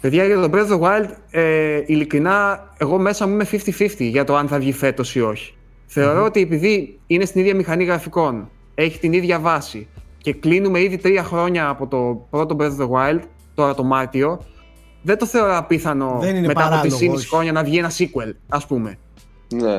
Παιδιά, 0.00 0.24
για 0.24 0.40
το 0.40 0.50
Breath 0.52 0.70
of 0.70 0.80
the 0.80 0.80
Wild, 0.80 1.10
ε, 1.30 1.82
ειλικρινά, 1.86 2.68
εγώ 2.78 2.98
μέσα 2.98 3.26
μου 3.26 3.32
είμαι 3.32 3.46
50-50 3.50 3.94
για 3.98 4.24
το 4.24 4.36
αν 4.36 4.48
θα 4.48 4.58
βγει 4.58 4.72
φέτος 4.72 5.14
ή 5.14 5.20
όχι. 5.20 5.54
Θεωρώ 5.86 6.24
ότι 6.24 6.40
επειδή 6.40 6.98
είναι 7.06 7.24
στην 7.24 7.40
ίδια 7.40 7.54
μηχανή 7.54 7.84
γραφικών, 7.84 8.50
έχει 8.74 8.98
την 8.98 9.12
ίδια 9.12 9.38
βάση 9.38 9.88
και 10.22 10.32
κλείνουμε 10.32 10.80
ήδη 10.80 10.96
τρία 10.96 11.22
χρόνια 11.22 11.68
από 11.68 11.86
το 11.86 12.26
πρώτο 12.30 12.56
Breath 12.58 12.78
of 12.78 12.86
the 12.86 12.90
Wild, 12.90 13.20
τώρα 13.54 13.74
το 13.74 13.84
Μάρτιο, 13.84 14.40
δεν 15.02 15.18
το 15.18 15.26
θεωρώ 15.26 15.56
απίθανο 15.56 16.18
Δεν 16.20 16.36
είναι 16.36 16.46
μετά 16.46 16.60
από 16.60 16.70
παράλογος, 16.70 16.98
τις 16.98 17.08
όχι. 17.08 17.28
χρόνια 17.28 17.52
να 17.52 17.62
βγει 17.64 17.78
ένα 17.78 17.90
sequel, 17.90 18.32
ας 18.48 18.66
πούμε. 18.66 18.98
Ναι. 19.54 19.76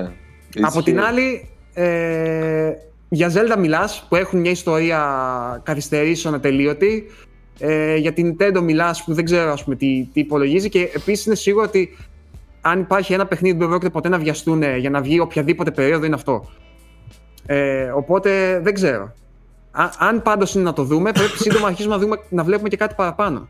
Από 0.61 0.79
Ισχύει. 0.79 0.83
την 0.83 1.01
άλλη, 1.01 1.49
ε, 1.73 2.71
για 3.09 3.31
Zelda 3.33 3.57
μιλάς 3.59 4.05
που 4.09 4.15
έχουν 4.15 4.39
μια 4.39 4.51
ιστορία 4.51 5.01
καθυστερήσεων 5.63 6.33
ατελείωτη. 6.33 7.05
Ε, 7.59 7.95
για 7.95 8.13
την 8.13 8.35
Nintendo 8.37 8.61
μιλάς 8.61 9.03
που 9.03 9.13
δεν 9.13 9.25
ξέρω 9.25 9.51
ας 9.51 9.63
πούμε, 9.63 9.75
τι, 9.75 10.09
τι 10.13 10.19
υπολογίζει 10.19 10.69
και 10.69 10.89
επίσης 10.95 11.25
είναι 11.25 11.35
σίγουρο 11.35 11.65
ότι 11.65 11.97
αν 12.61 12.79
υπάρχει 12.79 13.13
ένα 13.13 13.25
παιχνίδι 13.25 13.53
που 13.53 13.59
δεν 13.59 13.69
πρόκειται 13.69 13.89
ποτέ 13.89 14.09
να 14.09 14.17
βιαστούν 14.17 14.63
για 14.77 14.89
να 14.89 15.01
βγει 15.01 15.19
οποιαδήποτε 15.19 15.71
περίοδο 15.71 16.05
είναι 16.05 16.15
αυτό. 16.15 16.49
Ε, 17.45 17.83
οπότε 17.83 18.59
δεν 18.63 18.73
ξέρω. 18.73 19.13
Α, 19.71 19.89
αν 19.97 20.21
πάντως 20.21 20.53
είναι 20.55 20.63
να 20.63 20.73
το 20.73 20.83
δούμε, 20.83 21.11
πρέπει 21.11 21.37
σύντομα 21.37 21.61
να 21.61 21.67
αρχίσουμε 21.67 21.95
να, 21.95 22.01
δούμε, 22.01 22.19
να 22.29 22.43
βλέπουμε 22.43 22.69
και 22.69 22.77
κάτι 22.77 22.93
παραπάνω. 22.97 23.47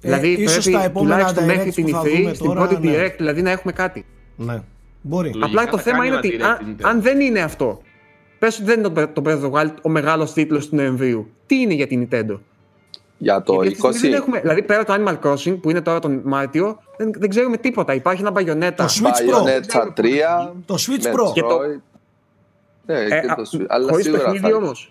Ε, 0.00 0.08
δηλαδή 0.08 0.28
ίσως 0.28 0.64
πρέπει 0.64 0.70
τα 0.78 0.84
επόμενα 0.84 1.14
τουλάχιστον 1.14 1.44
μέχρι 1.44 1.70
directs 1.70 1.74
την 1.74 1.84
που 1.84 1.90
θα 1.90 2.00
E3, 2.00 2.16
δούμε 2.16 2.34
στην 2.34 2.46
τώρα, 2.46 2.66
πρώτη 2.66 2.86
ναι. 2.86 2.94
direct, 3.06 3.14
δηλαδή 3.16 3.42
να 3.42 3.50
έχουμε 3.50 3.72
κάτι. 3.72 4.04
Ναι. 4.36 4.62
Μπορεί. 5.00 5.28
Λογικά 5.28 5.46
Απλά 5.46 5.66
το 5.70 5.76
θα 5.76 5.82
θέμα 5.82 5.96
κάνει 6.04 6.08
είναι 6.08 6.16
ένα 6.16 6.50
ότι 6.52 6.58
direct 6.60 6.66
αν, 6.66 6.76
την 6.76 6.76
Nintendo. 6.86 6.88
αν 6.90 7.02
δεν 7.02 7.20
είναι 7.20 7.40
αυτό, 7.40 7.80
πες 8.38 8.54
ότι 8.56 8.64
δεν 8.64 8.78
είναι 8.78 8.88
το, 8.88 9.08
το 9.08 9.22
Breath 9.24 9.42
of 9.42 9.50
the 9.50 9.50
Wild 9.60 9.74
ο 9.82 9.88
μεγάλος 9.88 10.32
τίτλος 10.32 10.68
του 10.68 10.76
Νοεμβρίου, 10.76 11.30
τι 11.46 11.60
είναι 11.60 11.74
για 11.74 11.86
την 11.86 12.08
Nintendo; 12.10 12.38
Για 13.18 13.42
το 13.42 13.52
Γιατί 13.62 13.76
αυτή 13.86 13.88
τη 13.90 13.96
στιγμή 13.96 13.98
20. 13.98 14.00
δεν 14.00 14.12
έχουμε, 14.12 14.40
δηλαδή 14.40 14.62
πέρα 14.62 14.84
το 14.84 14.94
Animal 14.98 15.18
Crossing 15.28 15.58
που 15.60 15.70
είναι 15.70 15.80
τώρα 15.80 15.98
τον 15.98 16.20
Μάρτιο, 16.24 16.78
δεν, 16.96 17.12
δεν 17.18 17.28
ξέρουμε 17.28 17.56
τίποτα. 17.56 17.94
Υπάρχει 17.94 18.20
ένα 18.22 18.32
Bayonetta. 18.34 18.72
Το 18.76 18.84
Switch 18.84 19.34
Pro. 19.34 19.42
Bayonetta 19.42 20.00
3. 20.00 20.52
Το 20.66 20.74
Switch 20.78 21.06
Pro. 21.06 21.32
Και 21.34 21.40
το- 21.40 21.48
Metroid. 21.48 21.80
Ναι, 22.86 22.98
Ε, 23.00 23.08
και 23.08 23.14
α, 23.30 23.34
το 23.34 23.42
Switch. 23.52 23.64
Αλλά 23.68 23.88
χωρίς 23.90 24.04
σίγουρα 24.04 24.22
παιχνίδι 24.22 24.50
θα 24.50 24.56
όμως. 24.56 24.88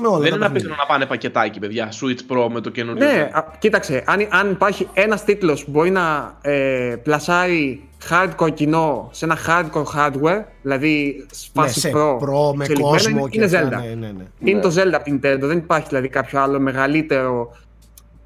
Με 0.00 0.06
όλα 0.06 0.18
Δεν 0.18 0.30
τα 0.30 0.36
είναι 0.36 0.44
απίθανο 0.46 0.52
παιχνίδια. 0.52 0.76
να 0.78 0.86
πάνε 0.86 1.06
πακετάκι, 1.06 1.58
παιδιά. 1.58 1.88
Switch 1.92 2.32
Pro 2.34 2.48
με 2.52 2.60
το 2.60 2.70
καινούριο. 2.70 3.04
Ναι, 3.06 3.30
α, 3.32 3.44
κοίταξε, 3.58 4.02
αν, 4.06 4.26
αν 4.30 4.50
υπάρχει 4.50 4.88
ένας 4.92 5.24
τίτλος 5.24 5.64
που 5.64 5.70
μπορεί 5.70 5.90
να 5.90 6.38
ε, 6.40 6.96
πλασάρει 7.02 7.88
hardcore 8.10 8.54
κοινό 8.54 9.08
σε 9.12 9.24
ένα 9.24 9.36
hardcore 9.46 9.84
hardware, 9.96 10.42
δηλαδή 10.62 11.16
Ναι, 11.18 11.62
φάση 11.62 11.80
σε 11.80 11.90
pro, 11.94 12.16
Pro 12.16 12.54
με 12.54 12.64
εξελιγμένο, 12.64 12.88
κόσμο 12.90 13.18
είναι, 13.18 13.28
και 13.28 13.36
είναι 13.36 13.44
αυτά, 13.44 13.68
Zelda. 13.68 13.82
ναι, 13.82 13.94
ναι, 13.94 14.12
ναι. 14.12 14.24
Είναι 14.38 14.56
Ναι. 14.56 14.60
το 14.62 14.68
Zelda 14.76 14.92
από 14.92 15.04
την 15.04 15.16
Nintendo, 15.22 15.38
δεν 15.40 15.58
υπάρχει 15.58 15.86
δηλαδή 15.88 16.08
κάποιο 16.08 16.40
άλλο 16.40 16.60
μεγαλύτερο. 16.60 17.56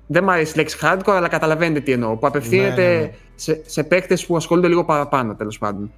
Δεν 0.07 0.24
μου 0.24 0.31
αρέσει 0.31 0.52
η 0.55 0.57
λέξη 0.57 0.78
hardcore, 0.83 1.12
αλλά 1.12 1.28
καταλαβαίνετε 1.28 1.81
τι 1.81 1.92
εννοώ. 1.92 2.16
Που 2.16 2.26
απευθύνεται 2.26 2.88
Ναι, 2.88 2.94
ναι, 2.94 3.00
ναι. 3.00 3.11
σε, 3.35 3.62
σε 3.66 3.83
παίκτες 3.85 4.26
που 4.26 4.37
ασχολούνται 4.37 4.68
λίγο 4.68 4.85
παραπάνω 4.85 5.35
τέλος 5.35 5.59
πάντων. 5.59 5.92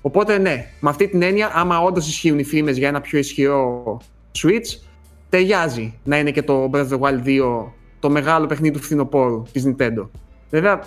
Οπότε 0.00 0.38
ναι, 0.38 0.70
με 0.80 0.90
αυτή 0.90 1.08
την 1.08 1.22
έννοια, 1.22 1.50
άμα 1.54 1.80
όντως 1.80 2.08
ισχύουν 2.08 2.38
οι 2.38 2.44
φήμες 2.44 2.78
για 2.78 2.88
ένα 2.88 3.00
πιο 3.00 3.18
ισχυρό 3.18 4.00
Switch, 4.38 4.80
ταιριάζει 5.28 5.98
να 6.04 6.18
είναι 6.18 6.30
και 6.30 6.42
το 6.42 6.70
Breath 6.72 6.88
of 6.88 6.88
the 6.88 6.98
Wild 6.98 7.24
2 7.24 7.64
το 8.00 8.10
μεγάλο 8.10 8.46
παιχνίδι 8.46 8.76
του 8.76 8.82
φθινοπόρου 8.82 9.42
της 9.52 9.64
Nintendo. 9.66 10.08
Βέβαια, 10.50 10.80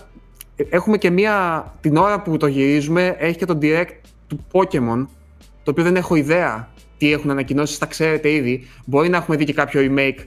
ε, 0.56 0.63
έχουμε 0.69 0.97
και 0.97 1.10
μία. 1.10 1.65
Την 1.82 1.97
ώρα 1.97 2.21
που 2.21 2.38
το 2.38 2.47
γυρίζουμε, 2.47 3.15
έχει 3.19 3.38
και 3.38 3.45
το 3.45 3.58
direct 3.62 3.95
του 4.28 4.45
Pokémon, 4.52 5.06
το 5.63 5.71
οποίο 5.71 5.84
δεν 5.84 5.95
έχω 5.95 6.15
ιδέα 6.15 6.69
τι 6.97 7.12
έχουν 7.12 7.30
ανακοινώσει, 7.30 7.80
τα 7.80 7.86
ξέρετε 7.86 8.32
ήδη. 8.32 8.67
Μπορεί 8.86 9.10
να 9.10 9.17
έχουμε 9.17 9.38
δει 9.38 9.45
και 9.45 9.54
κάποιο 9.54 9.82
remake 9.84 10.26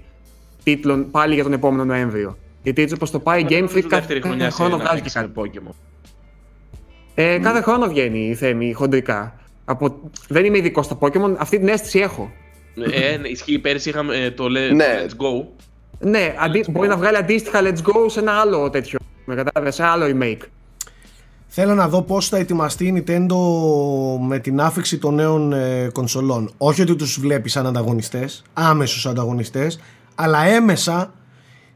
τίτλων 0.62 1.10
πάλι 1.10 1.34
για 1.34 1.42
τον 1.42 1.52
επόμενο 1.52 1.84
Νοέμβριο. 1.84 2.38
Γιατί 2.62 2.82
έτσι 2.82 2.94
όπως 2.94 3.10
το 3.10 3.18
πάει 3.18 3.40
η 3.40 3.46
Game 3.48 3.52
Νομίζω 3.52 3.76
Freak 3.76 3.86
δεύτερη 3.88 4.20
κάθε 4.20 4.20
χρονιά 4.20 4.50
χρόνο 4.50 4.76
σε 4.76 4.82
βγάζει 4.82 5.00
και 5.00 5.10
ένα 5.14 5.26
κάτι. 5.34 5.50
Pokemon. 5.54 5.74
Ε, 7.14 7.38
κάθε 7.38 7.60
χρόνο 7.60 7.86
βγαίνει 7.88 8.18
η 8.28 8.34
Θέμη 8.34 8.72
χοντρικά. 8.72 9.34
Από... 9.64 10.00
Δεν 10.28 10.44
είμαι 10.44 10.58
ειδικός 10.58 10.84
στα 10.86 10.98
Pokémon, 11.00 11.34
αυτή 11.38 11.58
την 11.58 11.68
αίσθηση 11.68 11.98
έχω. 11.98 12.30
Ε, 12.92 13.16
ναι, 13.16 13.28
ισχύει. 13.28 13.58
Πέρυσι 13.58 13.88
είχαμε 13.88 14.16
ε, 14.16 14.30
το, 14.30 14.44
le- 14.44 14.74
Ναι. 14.74 15.06
το 15.08 15.16
Let's 15.16 15.22
Go. 15.22 15.46
Ναι, 16.08 16.34
αντί... 16.38 16.64
μπορεί 16.70 16.88
να 16.88 16.96
βγάλει 16.96 17.16
αντίστοιχα 17.16 17.60
Let's 17.62 17.78
Go 17.88 18.06
σε 18.06 18.20
ένα 18.20 18.32
άλλο 18.32 18.70
τέτοιο. 18.70 18.98
Με 19.24 19.34
κατάλαβες, 19.34 19.74
σε 19.74 19.84
άλλο 19.84 20.06
remake. 20.06 20.42
Θέλω 21.46 21.74
να 21.74 21.88
δω 21.88 22.02
πώς 22.02 22.28
θα 22.28 22.36
ετοιμαστεί 22.36 22.86
η 22.86 23.04
Nintendo 23.06 23.36
με 24.26 24.38
την 24.38 24.60
άφηξη 24.60 24.98
των 24.98 25.14
νέων 25.14 25.52
ε, 25.52 25.88
κονσολών. 25.92 26.50
Όχι 26.58 26.82
ότι 26.82 26.96
τους 26.96 27.20
βλέπει 27.20 27.48
σαν 27.48 27.66
ανταγωνιστές, 27.66 28.42
άμεσους 28.52 29.06
ανταγωνιστές, 29.06 29.80
αλλά 30.14 30.44
έμεσα 30.46 31.12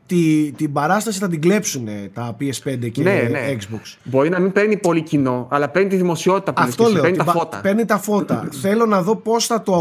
τη, 0.08 0.52
την 0.52 0.72
παράσταση 0.72 1.18
θα 1.18 1.28
την 1.28 1.40
κλέψουν 1.40 1.88
τα 2.12 2.36
PS5 2.40 2.90
και 2.92 3.02
Ναι, 3.02 3.12
ναι. 3.30 3.56
Xbox. 3.58 3.96
Μπορεί 4.02 4.28
να 4.28 4.38
μην 4.38 4.52
παίρνει 4.52 4.76
πολύ 4.76 5.02
κοινό, 5.02 5.46
αλλά 5.50 5.68
παίρνει 5.68 5.88
τη 5.88 5.96
δημοσιότητα 5.96 6.52
που 6.52 6.62
Αυτό 6.62 6.82
είναι, 6.82 6.92
λέω. 6.92 7.02
παίρνει 7.02 7.16
την 7.16 7.26
τα 7.26 7.32
πα- 7.32 7.38
φώτα. 7.38 7.60
Παίρνει 7.60 7.84
τα 7.84 7.98
φώτα. 7.98 8.48
Θέλω 8.62 8.86
να 8.86 9.02
δω 9.02 9.16
πώς 9.16 9.46
θα 9.46 9.62
το 9.62 9.76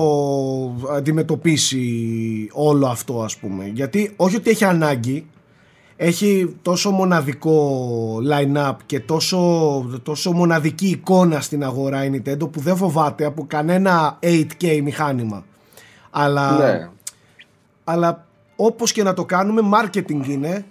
αντιμετωπίσει 0.96 1.88
όλο 2.52 2.88
αυτό 2.88 3.22
ας 3.24 3.38
πούμε. 3.38 3.66
Γιατί 3.74 4.14
όχι 4.16 4.36
ότι 4.36 4.50
έχει 4.50 4.66
ανάγκη, 4.66 5.26
έχει 5.96 6.56
τόσο 6.62 6.90
μοναδικό 6.92 8.18
line-up 8.32 8.74
και 8.86 9.00
τόσο, 9.00 9.40
τόσο 10.04 10.32
μοναδική 10.32 10.88
εικόνα 10.88 11.42
στην 11.42 11.64
αγορά 11.64 12.06
η 12.06 12.10
Nintendo 12.14 12.52
που 12.52 12.60
δεν 12.60 12.76
φοβάται 12.78 13.26
από 13.26 13.46
κανένα 13.48 14.20
8K 14.24 14.80
μηχάνημα. 14.84 15.46
Αλλά, 16.10 16.52
Ναι. 16.58 16.90
αλλά 17.84 18.27
όπως 18.60 18.92
και 18.92 19.04
να 19.04 19.14
το 19.14 19.26
κάνουμε, 19.26 19.62
marketing 19.74 20.28
είναι. 20.28 20.66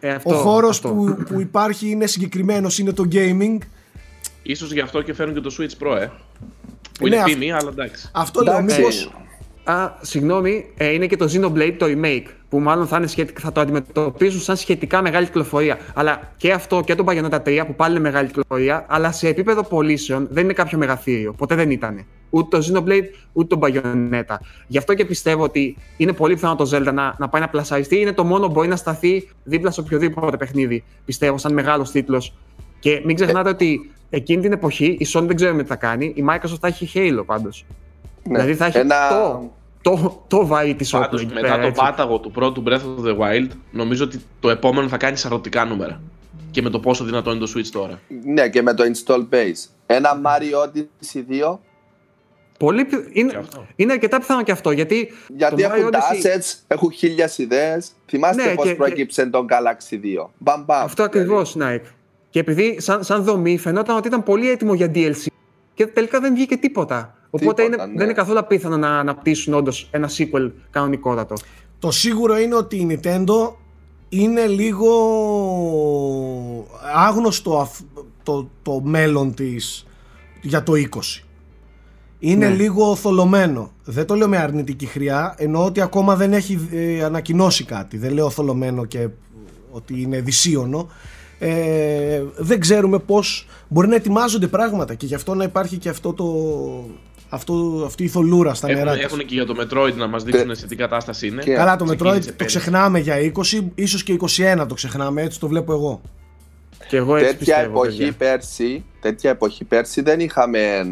Ε, 0.00 0.10
αυτό, 0.14 0.34
Ο 0.34 0.38
χώρος 0.38 0.76
αυτό. 0.76 0.88
που, 0.88 1.16
που 1.28 1.40
υπάρχει 1.40 1.90
είναι 1.90 2.06
συγκεκριμένος, 2.06 2.78
είναι 2.78 2.92
το 2.92 3.08
gaming. 3.12 3.58
Ίσως 4.42 4.72
γι' 4.72 4.80
αυτό 4.80 5.02
και 5.02 5.14
φέρνουν 5.14 5.34
και 5.34 5.40
το 5.40 5.54
Switch 5.58 5.86
Pro, 5.86 5.96
ε. 6.00 6.06
Που 6.98 7.06
Ναι, 7.08 7.14
είναι 7.14 7.16
αυ- 7.16 7.28
φήμη, 7.32 7.52
αλλά 7.52 7.68
εντάξει. 7.68 8.08
Αυτό 8.12 8.42
λέω, 8.42 8.56
Εντάξει. 8.56 8.76
μήπως... 8.78 9.10
Α, 9.66 9.90
συγγνώμη, 10.00 10.70
ε, 10.76 10.92
είναι 10.92 11.06
και 11.06 11.16
το 11.16 11.28
Xenoblade 11.32 11.74
το 11.78 11.86
remake 11.88 12.26
που 12.48 12.60
μάλλον 12.60 12.86
θα, 12.86 12.96
είναι 12.96 13.06
σχετικά, 13.06 13.40
θα 13.40 13.52
το 13.52 13.60
αντιμετωπίζουν 13.60 14.40
σαν 14.40 14.56
σχετικά 14.56 15.02
μεγάλη 15.02 15.26
κυκλοφορία. 15.26 15.78
Αλλά 15.94 16.32
και 16.36 16.52
αυτό 16.52 16.82
και 16.84 16.94
το 16.94 17.04
Bayonetta 17.06 17.42
3 17.42 17.62
που 17.66 17.74
πάλι 17.74 17.94
είναι 17.94 18.02
μεγάλη 18.02 18.26
κυκλοφορία, 18.26 18.86
αλλά 18.88 19.12
σε 19.12 19.28
επίπεδο 19.28 19.62
πωλήσεων 19.62 20.28
δεν 20.30 20.44
είναι 20.44 20.52
κάποιο 20.52 20.78
μεγαθύριο. 20.78 21.32
Ποτέ 21.32 21.54
δεν 21.54 21.70
ήταν. 21.70 22.04
Ούτε 22.30 22.58
το 22.58 22.66
Xenoblade 22.66 23.04
ούτε 23.32 23.56
το 23.56 23.60
Bayonetta. 23.62 24.36
Γι' 24.66 24.78
αυτό 24.78 24.94
και 24.94 25.04
πιστεύω 25.04 25.42
ότι 25.42 25.76
είναι 25.96 26.12
πολύ 26.12 26.34
πιθανό 26.34 26.56
το 26.56 26.70
Zelda 26.72 26.92
να, 26.92 27.14
να 27.18 27.28
πάει 27.28 27.40
να 27.40 27.48
πλασαριστεί. 27.48 28.00
Είναι 28.00 28.12
το 28.12 28.24
μόνο 28.24 28.46
που 28.46 28.52
μπορεί 28.52 28.68
να 28.68 28.76
σταθεί 28.76 29.28
δίπλα 29.44 29.70
σε 29.70 29.80
οποιοδήποτε 29.80 30.36
παιχνίδι. 30.36 30.84
Πιστεύω, 31.04 31.38
σαν 31.38 31.52
μεγάλος 31.52 31.90
τίτλος. 31.90 32.34
Και 32.78 33.02
μην 33.04 33.14
ξεχνάτε 33.14 33.48
ότι 33.48 33.90
εκείνη 34.10 34.42
την 34.42 34.52
εποχή 34.52 34.96
η 34.98 35.06
Sony 35.12 35.24
δεν 35.26 35.36
ξέρουμε 35.36 35.62
τι 35.62 35.68
θα 35.68 35.76
κάνει. 35.76 36.12
Η 36.16 36.24
Microsoft 36.28 36.58
θα 36.60 36.66
έχει 36.66 36.90
Halo 36.94 37.22
πάντως. 37.26 37.64
Ναι. 38.28 38.32
Δηλαδή 38.38 38.54
θα 38.54 38.66
έχει 38.66 38.78
Ένα- 38.78 39.08
το, 39.08 39.50
το, 39.82 40.24
το 40.28 40.46
βαρύ 40.46 40.74
της 40.74 40.92
όπλο 40.92 41.04
Πάντως, 41.06 41.22
εκεί 41.22 41.34
μετά 41.34 41.46
πέρα, 41.46 41.60
το 41.60 41.66
έτσι. 41.66 41.80
πάταγο 41.82 42.18
του 42.18 42.30
πρώτου 42.30 42.62
Breath 42.66 42.72
of 43.04 43.04
the 43.06 43.16
Wild, 43.18 43.48
νομίζω 43.70 44.04
ότι 44.04 44.20
το 44.40 44.50
επόμενο 44.50 44.88
θα 44.88 44.96
κάνει 44.96 45.16
σαρωτικά 45.16 45.64
νούμερα. 45.64 46.00
Και 46.50 46.62
με 46.62 46.70
το 46.70 46.80
πόσο 46.80 47.04
δυνατό 47.04 47.30
είναι 47.30 47.40
το 47.44 47.52
Switch 47.56 47.66
τώρα. 47.72 48.00
Ναι, 48.24 48.48
και 48.48 48.62
με 48.62 48.74
το 48.74 48.84
install 48.84 49.26
base. 49.34 49.68
Ένα 49.86 50.20
Mario 50.24 50.68
Odyssey 50.68 51.22
2, 51.52 51.58
Πολύ, 52.58 52.84
πι- 52.84 53.08
είναι, 53.12 53.30
Και 53.30 53.36
αυτό. 53.36 53.66
είναι 53.76 53.92
αρκετά 53.92 54.18
πιθανό 54.18 54.42
και 54.42 54.52
αυτό 54.52 54.70
γιατί. 54.70 55.12
γιατί 55.36 55.62
το 55.62 55.68
έχουν 55.74 55.88
Mario 55.88 55.92
τα 55.92 56.00
Odyssey- 56.00 56.26
assets, 56.38 56.54
έχουν 56.66 56.92
χίλιες 56.92 57.38
ιδέες. 57.38 57.90
Θυμάστε 58.06 58.44
Ναι, 58.44 58.54
πώς 58.54 58.64
και- 58.66 58.74
προέκυψε 58.74 59.26
το 59.26 59.44
Galaxy 59.48 59.94
2. 60.02 60.30
Μπαμ, 60.38 60.64
μπαμ. 60.64 60.82
Αυτό 60.84 61.02
ακριβώς, 61.02 61.56
Nike. 61.60 61.80
Και 62.30 62.38
επειδή 62.38 62.80
σαν, 62.80 63.04
σαν 63.04 63.22
δομή 63.24 63.58
φαινόταν 63.58 63.96
ότι 63.96 64.08
ήταν 64.08 64.22
πολύ 64.22 64.50
έτοιμο 64.50 64.74
για 64.74 64.90
DLC 64.94 65.26
και 65.74 65.86
τελικά 65.86 66.20
δεν 66.20 66.34
βγήκε 66.34 66.56
τίποτα. 66.56 67.15
Οπότε 67.42 67.62
Τίποτα, 67.62 67.82
είναι, 67.82 67.92
ναι. 67.92 67.96
δεν 67.98 68.04
είναι 68.04 68.12
καθόλου 68.18 68.38
απίθανο 68.38 68.76
να 68.76 68.98
αναπτύσσουν 68.98 69.54
όντως 69.54 69.88
ένα 69.90 70.08
sequel 70.18 70.50
κανονικότατο. 70.70 71.34
Το 71.78 71.90
σίγουρο 71.90 72.38
είναι 72.38 72.54
ότι 72.54 72.76
η 72.76 72.86
Nintendo 73.02 73.52
είναι 74.08 74.46
λίγο 74.46 74.88
άγνωστο 76.94 77.58
αφ- 77.58 77.80
το, 78.22 78.48
το 78.62 78.80
μέλλον 78.84 79.34
της 79.34 79.86
για 80.42 80.62
το 80.62 80.72
20. 80.76 80.86
Είναι 82.18 82.48
Ναι. 82.48 82.54
λίγο 82.54 82.94
θολωμένο. 82.94 83.70
Δεν 83.84 84.06
το 84.06 84.14
λέω 84.14 84.28
με 84.28 84.36
αρνητική 84.36 84.86
χρειά, 84.86 85.34
εννοώ 85.38 85.64
ότι 85.64 85.80
ακόμα 85.80 86.16
δεν 86.16 86.32
έχει 86.32 86.68
ε, 86.72 87.04
ανακοινώσει 87.04 87.64
κάτι. 87.64 87.96
Δεν 87.98 88.12
λέω 88.12 88.30
θολωμένο 88.30 88.84
και 88.84 89.08
ότι 89.70 90.00
είναι 90.02 90.20
δυσίωνο. 90.20 90.88
Ε, 91.38 92.22
δεν 92.36 92.60
ξέρουμε 92.60 92.98
πώς 92.98 93.46
μπορεί 93.68 93.88
να 93.88 93.94
ετοιμάζονται 93.94 94.46
πράγματα 94.46 94.94
και 94.94 95.06
γι' 95.06 95.14
αυτό 95.14 95.34
να 95.34 95.44
υπάρχει 95.44 95.76
και 95.78 95.88
αυτό 95.88 96.12
το, 96.12 96.24
αυτό, 97.36 97.82
αυτή 97.86 98.04
η 98.04 98.08
θολούρα 98.08 98.54
στα 98.54 98.68
Έχουν, 98.70 98.78
νερά 98.84 98.94
της. 98.96 99.04
έχουν 99.04 99.18
και 99.18 99.34
για 99.34 99.46
το 99.46 99.54
Metroid 99.60 99.94
να 99.94 100.06
μας 100.06 100.22
δείξουν 100.24 100.54
σε 100.54 100.66
τι 100.66 100.76
κατάσταση 100.76 101.26
είναι. 101.26 101.42
Και- 101.42 101.54
Καλά, 101.54 101.76
το 101.76 101.84
Ξεκίνησε 101.84 102.16
Metroid 102.16 102.20
το 102.26 102.32
πέρυσι. 102.36 102.58
ξεχνάμε 102.58 102.98
για 102.98 103.16
20, 103.18 103.72
ίσως 103.74 104.02
και 104.02 104.12
21 104.12 104.66
το 104.66 104.74
ξεχνάμε, 104.74 105.22
έτσι 105.22 105.40
το 105.40 105.48
βλέπω 105.48 105.72
εγώ. 105.72 106.00
Και 106.88 106.96
εγώ 106.96 107.16
έτσι 107.16 107.36
τέτοια 107.36 107.54
πιστεύω. 107.56 107.82
εποχή 107.84 107.98
παιδιά. 107.98 108.12
πέρσι, 108.18 108.84
τέτοια 109.00 109.30
εποχή 109.30 109.64
πέρσι 109.64 110.00
δεν 110.02 110.20
είχαμε 110.20 110.86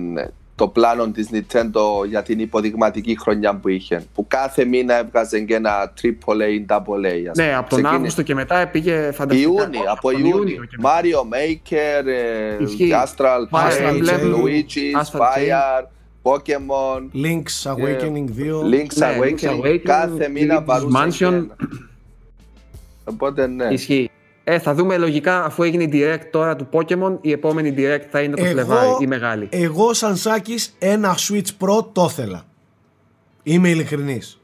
το 0.56 0.68
πλάνο 0.68 1.10
της 1.10 1.28
Nintendo 1.32 2.06
για 2.08 2.22
την 2.22 2.38
υποδειγματική 2.38 3.18
χρονιά 3.20 3.54
που 3.56 3.68
είχε. 3.68 4.04
Που 4.14 4.26
κάθε 4.28 4.64
μήνα 4.64 4.98
έβγαζε 4.98 5.40
και 5.40 5.54
ένα 5.54 5.92
AAA 6.02 6.48
ή 6.52 6.66
AA. 6.68 6.74
ας 7.30 7.36
Ναι, 7.36 7.44
πούμε. 7.44 7.54
από 7.54 7.68
τον 7.68 7.78
Ξεκίνη- 7.78 7.86
Αύγουστο 7.86 8.22
και 8.22 8.34
μετά 8.34 8.68
πήγε 8.68 9.10
φανταστικά. 9.12 9.48
Ιούνιο, 9.48 9.82
από 9.86 10.10
Τον 10.12 10.24
Ιούνιο. 10.24 10.64
και 10.64 10.76
μετά. 10.76 10.90
Mario 11.00 11.20
Maker, 11.34 12.06
ε, 12.06 12.62
Ισχύει. 12.64 12.90
Astral 13.04 13.58
Fire 13.58 13.70
Chain, 13.70 13.92
Emblem, 13.92 14.34
Luigi's, 14.34 15.00
Astral 15.02 15.20
Fire, 15.20 15.84
Pokemon, 16.24 17.10
Link's 17.14 17.66
Awakening 17.72 18.28
2. 18.28 18.62
Link's 18.62 18.96
Ναι, 18.96 19.18
Link's 19.20 19.42
Awakening. 19.44 19.60
Awakening, 19.64 19.78
Κάθε 19.84 20.28
μήνα 20.28 20.60
Luigi's 20.60 20.64
παρούσε 20.66 20.96
Mansion. 21.04 21.32
ένα. 21.32 21.56
Οπότε 23.04 23.46
ναι. 23.46 23.64
Ισχύει. 23.64 24.10
Ε, 24.44 24.58
θα 24.58 24.74
δούμε 24.74 24.96
λογικά 24.96 25.44
αφού 25.44 25.62
έγινε 25.62 25.82
η 25.82 25.90
direct 25.92 26.24
τώρα 26.30 26.56
του 26.56 26.68
Pokemon, 26.72 27.18
η 27.20 27.32
επόμενη 27.32 27.74
direct 27.76 28.04
θα 28.10 28.20
είναι 28.20 28.36
το 28.36 28.44
Φλεβάρι, 28.44 28.88
η 29.00 29.06
μεγάλη. 29.06 29.48
εγώ 29.50 29.92
σαν 29.94 30.16
Σάκης 30.16 30.74
ένα 30.78 31.14
Switch 31.18 31.48
Pro 31.66 31.84
το 31.92 32.06
ήθελα. 32.10 32.42
Είμαι 33.42 33.68
ειλικρινής. 33.68 34.40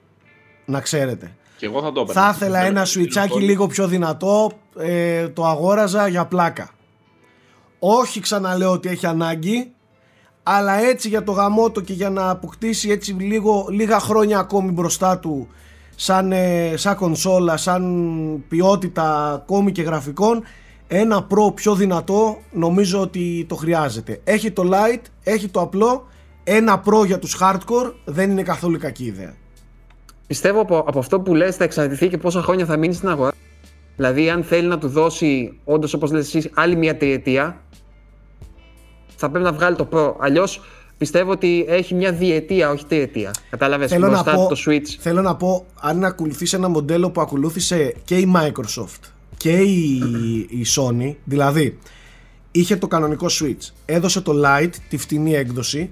Να 0.65 0.81
ξέρετε. 0.81 1.33
Και 1.57 1.67
εγώ 1.67 1.83
θα 1.83 1.93
το 1.93 2.01
έπαιρνα. 2.01 2.23
Θα 2.23 2.33
ήθελα 2.35 2.55
Θέλω- 2.57 2.67
ένα 2.69 2.75
θέλω 2.75 2.85
σουιτσάκι 2.87 3.29
πολύ. 3.33 3.45
λίγο 3.45 3.67
πιο 3.67 3.87
δυνατό, 3.89 4.51
ε, 4.79 5.29
το 5.29 5.45
αγόραζα 5.47 6.09
για 6.09 6.27
πλάκα. 6.27 6.71
Όχι 7.79 8.21
ξαναλέω 8.21 8.71
ότι 8.73 8.89
έχει 8.89 9.07
ανάγκη, 9.07 9.73
αλλά 10.53 10.81
έτσι 10.81 11.09
για 11.09 11.23
το 11.23 11.33
γαμότο 11.33 11.81
και 11.81 11.93
για 11.93 12.11
να 12.11 12.31
αποκτήσει 12.31 12.91
έτσι 12.91 13.13
λίγο, 13.13 13.67
λίγα 13.71 13.99
χρόνια 13.99 14.39
ακόμη 14.39 14.71
μπροστά 14.71 15.19
του 15.19 15.49
σαν, 15.97 16.33
ε, 16.33 16.73
σαν 16.77 16.97
κονσόλα, 16.97 17.57
σαν 17.57 18.45
ποιότητα 18.49 19.33
ακόμη 19.33 19.73
και 19.73 19.83
γραφικών, 19.83 20.43
ένα 20.87 21.27
Pro 21.31 21.55
πιο 21.55 21.75
δυνατό 21.75 22.39
νομίζω 22.51 23.01
ότι 23.01 23.47
το 23.49 23.55
χρειάζεται. 23.55 24.21
Έχει 24.25 24.51
το 24.51 24.63
Lite, 24.73 25.05
έχει 25.23 25.49
το 25.49 25.61
απλό, 25.61 26.07
ένα 26.45 26.83
Pro 26.85 27.07
για 27.07 27.19
τους 27.19 27.39
hardcore 27.41 27.93
δεν 28.05 28.31
είναι 28.31 28.43
καθόλου 28.43 28.79
κακή 28.79 29.05
ιδέα. 29.05 29.35
Πιστεύω 30.27 30.61
από, 30.61 30.79
από 30.79 30.99
αυτό 30.99 31.21
που 31.21 31.35
λες 31.35 31.57
θα 31.57 31.65
εξαρτηθεί 31.65 32.09
και 32.09 32.19
πόσα 32.19 32.43
χρόνια 32.43 32.67
θα 32.67 32.77
μείνει 32.77 32.95
στην 32.95 33.09
αγορά. 33.09 33.33
Δηλαδή, 33.97 34.31
αν 34.31 34.43
θέλει 34.43 34.69
να 34.69 34.79
του 34.79 34.89
δώσει, 34.89 35.59
όντως 35.65 35.95
όπως 35.95 36.11
λες 36.13 36.35
εσύ, 36.35 36.51
άλλη 36.55 36.77
μια 36.77 36.97
τριετία, 36.97 37.61
θα 39.21 39.31
πρέπει 39.31 39.45
να 39.45 39.53
βγάλει 39.53 39.77
το 39.77 39.89
Pro. 39.93 40.15
Αλλιώς 40.19 40.61
πιστεύω 40.99 41.31
ότι 41.31 41.65
έχει 41.69 41.95
μια 41.95 42.13
διετία, 42.13 42.71
όχι 42.71 42.85
τριετία. 42.87 43.35
Κατάλαβες 43.51 43.91
Θέλω 43.91 44.07
να, 44.07 44.11
μπροστά 44.11 44.35
πω, 44.35 44.47
του 44.49 44.55
το 44.55 44.61
Switch. 44.67 44.97
θέλω 44.99 45.23
να 45.23 45.37
πω, 45.37 45.67
αν 45.81 46.05
ακολουθήσει 46.05 46.57
ένα 46.57 46.69
μοντέλο 46.69 47.11
που 47.11 47.21
ακολούθησε 47.21 47.95
και 48.05 48.17
η 48.17 48.33
Microsoft 48.37 49.09
και 49.37 49.53
η, 49.53 49.97
η 50.49 50.67
Sony, 50.77 51.15
δηλαδή 51.25 51.79
είχε 52.51 52.77
το 52.77 52.87
κανονικό 52.87 53.27
Switch, 53.41 53.69
έδωσε 53.85 54.21
το 54.21 54.33
Lite, 54.45 54.71
τη 54.89 54.97
φτηνή 54.97 55.35
έκδοση, 55.35 55.91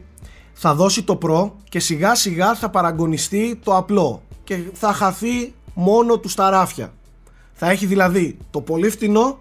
θα 0.53 0.75
δώσει 0.75 1.03
το 1.03 1.19
Pro 1.23 1.51
και 1.69 1.81
σιγά 1.81 2.14
σιγά 2.14 2.55
θα 2.55 2.71
παραγωνιστεί 2.71 3.61
το 3.64 3.77
απλό 3.77 4.23
και 4.45 4.59
θα 4.73 4.93
χαθεί 4.93 5.55
μόνο 5.75 6.19
του 6.19 6.29
στα 6.29 6.51
ράφια. 6.51 6.93
Θα 7.53 7.71
έχει 7.71 7.87
δηλαδή 7.87 8.37
το 8.51 8.61
πολύ 8.61 8.91
φτηνό, 8.91 9.38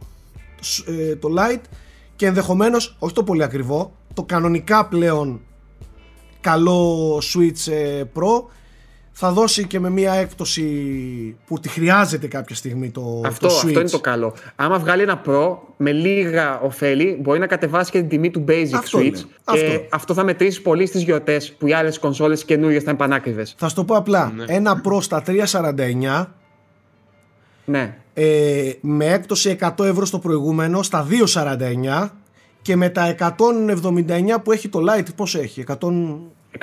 το 0.57 0.63
σ- 0.63 0.87
ε, 0.87 1.15
το 1.15 1.29
Lite 1.37 1.61
και 2.17 2.25
ενδεχομένως, 2.25 2.95
όχι 2.99 3.13
το 3.13 3.23
πολύ 3.23 3.43
ακριβό, 3.43 3.93
το 4.13 4.23
κανονικά 4.23 4.85
πλέον 4.87 5.41
καλό 6.41 7.17
Switch 7.17 7.71
ε, 7.71 8.03
Pro 8.15 8.43
θα 9.11 9.31
δώσει 9.31 9.67
και 9.67 9.79
με 9.79 9.89
μια 9.89 10.13
έκπτωση 10.13 10.63
που 11.47 11.59
τη 11.59 11.69
χρειάζεται 11.69 12.27
κάποια 12.27 12.55
στιγμή 12.55 12.89
το, 12.89 13.21
Αυτό, 13.25 13.47
το 13.47 13.53
Switch. 13.53 13.65
αυτό 13.65 13.79
είναι 13.79 13.89
το 13.89 13.99
καλό. 13.99 14.33
Άμα 14.55 14.79
βγάλει 14.79 15.01
ένα 15.01 15.21
Pro 15.27 15.57
με 15.77 15.91
λίγα 15.91 16.59
οφέλη, 16.59 17.17
μπορεί 17.21 17.39
να 17.39 17.47
κατεβάσει 17.47 17.91
και 17.91 17.99
την 17.99 18.09
τιμή 18.09 18.31
του 18.31 18.45
Basic 18.47 18.69
Αυτό 18.73 18.99
Switch. 18.99 19.03
είναι. 19.03 19.17
Και 19.17 19.25
Αυτό. 19.43 19.85
αυτό. 19.91 20.13
θα 20.13 20.23
μετρήσει 20.23 20.61
πολύ 20.61 20.85
στις 20.85 21.03
γιορτές 21.03 21.53
που 21.53 21.67
οι 21.67 21.73
άλλες 21.73 21.99
κονσόλες 21.99 22.45
καινούριες 22.45 22.79
θα 22.79 22.89
είναι 22.89 22.99
πανάκριβες. 22.99 23.55
Θα 23.57 23.69
σου 23.69 23.75
το 23.75 23.83
πω 23.83 23.95
απλά. 23.95 24.31
Ναι. 24.35 24.43
Ένα 24.47 24.81
Pro 24.85 25.01
στα 25.01 25.23
349 25.25 26.25
Ναι. 27.69 27.97
ε, 28.13 28.71
με 28.81 29.05
έκπτωση 29.05 29.57
100 29.77 29.85
ευρώ 29.85 30.05
στο 30.05 30.19
προηγούμενο 30.19 30.83
στα 30.83 31.07
249 32.03 32.09
και 32.61 32.75
με 32.75 32.89
τα 32.89 33.15
179 33.19 33.35
που 34.43 34.51
έχει 34.51 34.69
το 34.69 34.79
Lite 34.89 35.07
πόσο 35.15 35.39
έχει 35.39 35.63
100... 35.67 35.75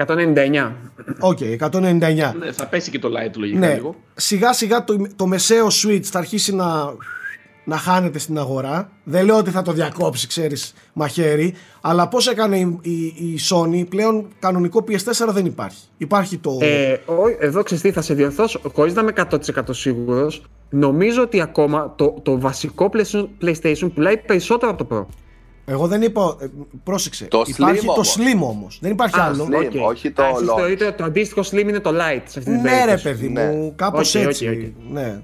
199. 0.07 0.73
Οκ, 1.21 1.39
199 1.59 2.01
Ναι, 2.39 2.53
θα 2.53 2.67
πέσει 2.67 2.91
και 2.91 2.99
το 2.99 3.09
Lite 3.09 3.33
λογικά 3.37 3.59
Ναι, 3.59 3.75
λίγο. 3.75 3.95
σιγά 4.15 4.53
σιγά 4.53 4.85
το, 4.85 5.07
το 5.17 5.27
μεσαίο 5.27 5.67
Switch 5.67 6.03
θα 6.03 6.19
αρχίσει 6.19 6.55
να, 6.55 6.95
να 7.65 7.77
χάνεται 7.77 8.19
στην 8.19 8.39
αγορά. 8.39 8.91
Δεν 9.05 9.25
λέω 9.25 9.37
ότι 9.37 9.51
θα 9.51 9.63
το 9.63 9.73
διακόψει, 9.73 10.27
ξέρεις, 10.27 10.75
μαχαίρι. 10.93 11.55
Αλλά 11.81 12.09
πώς 12.09 12.27
έκανε 12.29 12.59
η, 12.59 12.79
η, 12.83 12.93
η 13.07 13.39
Sony, 13.51 13.87
πλέον 13.89 14.27
κανονικό 14.39 14.85
PS4 14.89 15.29
δεν 15.29 15.47
υπάρχει. 15.47 15.81
Υπάρχει 15.97 16.39
το... 16.39 16.59
Ε, 16.61 16.93
ο- 16.93 17.37
εδώ 17.41 17.63
ξέρεις 17.63 17.83
τι, 17.83 17.93
θα 17.93 18.01
σε 18.03 18.15
διορθώσω. 18.15 18.61
Χωρίς 18.73 18.95
να 18.95 19.01
είμαι 19.01 19.13
100% 19.31 19.61
σίγουρος, 19.71 20.43
νομίζω 20.71 21.23
ότι 21.23 21.41
ακόμα 21.41 21.93
το, 21.97 22.15
το 22.23 22.41
βασικό 22.41 22.91
PlayStation- 22.93 23.29
PlayStation 23.43 23.91
πουλάει 23.95 24.17
περισσότερο 24.17 24.73
από 24.73 24.85
το 24.85 24.97
Pro. 24.97 25.15
Εγώ 25.67 25.87
δεν 25.87 26.03
είπα... 26.03 26.37
ε, 26.41 26.47
πρόσεξε. 26.85 27.25
Το 27.25 27.43
υπάρχει 27.47 27.79
Slim 27.83 27.87
το 27.87 27.93
όμως. 27.93 28.17
Slim 28.19 28.41
όμως. 28.43 28.79
Δεν 28.83 28.91
υπάρχει 28.91 29.19
Α, 29.21 29.25
άλλο. 29.25 29.45
Slim. 29.51 29.81
οκ. 29.83 29.89
όχι 29.89 30.11
το 30.11 30.23
Α, 30.23 30.29
εσείς 30.29 30.49
launch. 30.51 30.57
θεωρείτε 30.57 30.87
ότι 30.87 30.97
το 30.97 31.05
αντίστοιχο 31.05 31.41
Slim 31.51 31.59
είναι 31.69 31.81
το 31.81 31.91
Lite 31.91 32.23
σε 32.25 32.39
αυτή 32.39 32.51
την 32.51 32.61
Ναι, 32.61 32.71
ρε 32.71 32.77
περίπτωση. 32.85 33.03
παιδί 33.05 33.29
Ναι. 33.29 33.45
μου, 33.47 33.73
κάπως 33.77 34.15
Οκ, 34.15 34.21
οκ, 34.23 34.29
έτσι. 34.29 34.49
οκ. 34.49 34.93
Ναι. 34.93 35.21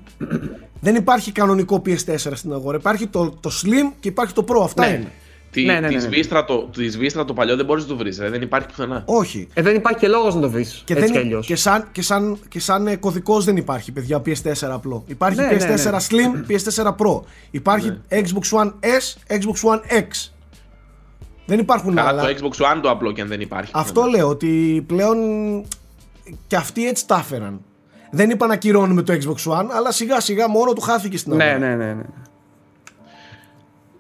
Δεν 0.81 0.95
υπάρχει 0.95 1.33
κανονικό 1.33 1.83
PS4 1.87 2.17
στην 2.35 2.53
αγορά. 2.53 2.77
Υπάρχει 2.77 3.07
το, 3.07 3.31
το 3.41 3.51
Slim 3.63 3.93
και 4.01 4.09
υπάρχει 4.09 4.35
το 4.35 4.45
Pro. 4.49 4.63
Αυτά 4.65 4.87
Ναι. 4.87 4.93
είναι. 4.95 5.13
Τη, 5.51 5.65
Ναι, 5.65 5.73
ναι, 5.73 5.81
ναι, 5.81 5.89
της 5.89 6.05
ναι. 6.09 6.11
Vita 6.41 6.45
το, 6.47 6.69
της 6.73 6.99
Vita 7.01 7.25
το 7.27 7.33
παλιό 7.35 7.57
δεν 7.57 7.65
μπορείς 7.67 7.83
να 7.83 7.89
το 7.89 7.97
βρεις, 7.97 8.19
ρε, 8.19 8.29
δεν 8.31 8.43
υπάρχει 8.43 8.69
πουθενά. 8.69 9.03
Όχι. 9.07 9.49
Ε, 9.55 9.63
δεν 9.63 9.75
υπάρχει 9.75 9.99
και 9.99 10.09
λόγος 10.09 10.35
να 10.35 10.41
το 10.41 10.51
βρεις 10.51 10.83
Και, 10.85 10.93
έτσι 10.93 11.05
δεν, 11.05 11.13
κι 11.13 11.19
αλλιώς. 11.19 11.47
και 11.47 11.57
σαν, 11.57 11.89
και 11.93 12.03
σαν, 12.03 12.39
και 12.49 12.61
σαν 12.61 12.87
ε, 12.87 12.97
κωδικός 12.97 13.45
δεν 13.45 13.57
υπάρχει, 13.57 13.93
παιδιά, 13.93 14.23
PS4 14.27 14.53
απλό. 14.71 15.05
Υπάρχει 15.07 15.39
Ναι, 15.41 15.49
PS4 15.51 15.59
ναι, 15.85 15.91
ναι. 15.91 15.99
Slim, 16.09 16.51
PS4 16.51 16.85
Pro. 16.97 17.21
Υπάρχει 17.51 17.99
Xbox 18.11 18.59
One 18.63 18.71
S, 18.81 19.35
Xbox 19.37 19.71
One 19.73 19.81
X. 19.99 20.31
Δεν 21.47 21.59
υπάρχουν 21.59 21.95
Καλά, 21.95 22.09
άλλα. 22.09 22.23
το 22.23 22.35
Xbox 22.41 22.65
One 22.77 22.81
το 22.83 22.91
απλό 22.91 23.13
και 23.13 23.21
αν 23.21 23.29
δεν 23.29 23.41
υπάρχει. 23.41 23.71
Αυτό 23.75 24.05
λέω 24.05 24.29
ότι 24.29 24.85
πλέον 24.87 25.17
και 26.47 26.57
αυτοί 26.57 26.89
έτσι 26.89 27.07
τα 27.07 27.17
έφεραν. 27.17 27.61
Δεν 28.11 28.31
είπα 28.31 28.47
να 28.47 28.57
κυρώνουμε 28.57 29.03
το 29.03 29.13
Xbox 29.13 29.53
One, 29.53 29.67
αλλά 29.71 29.93
σιγά 29.93 30.21
σιγά 30.21 30.49
μόνο 30.49 30.73
του 30.73 30.81
χάθηκε 30.81 31.19
στην 31.19 31.33
αγορά. 31.33 31.59
Ναι, 31.59 31.67
ναι, 31.67 31.75
ναι. 31.75 31.93
ναι. 31.93 32.03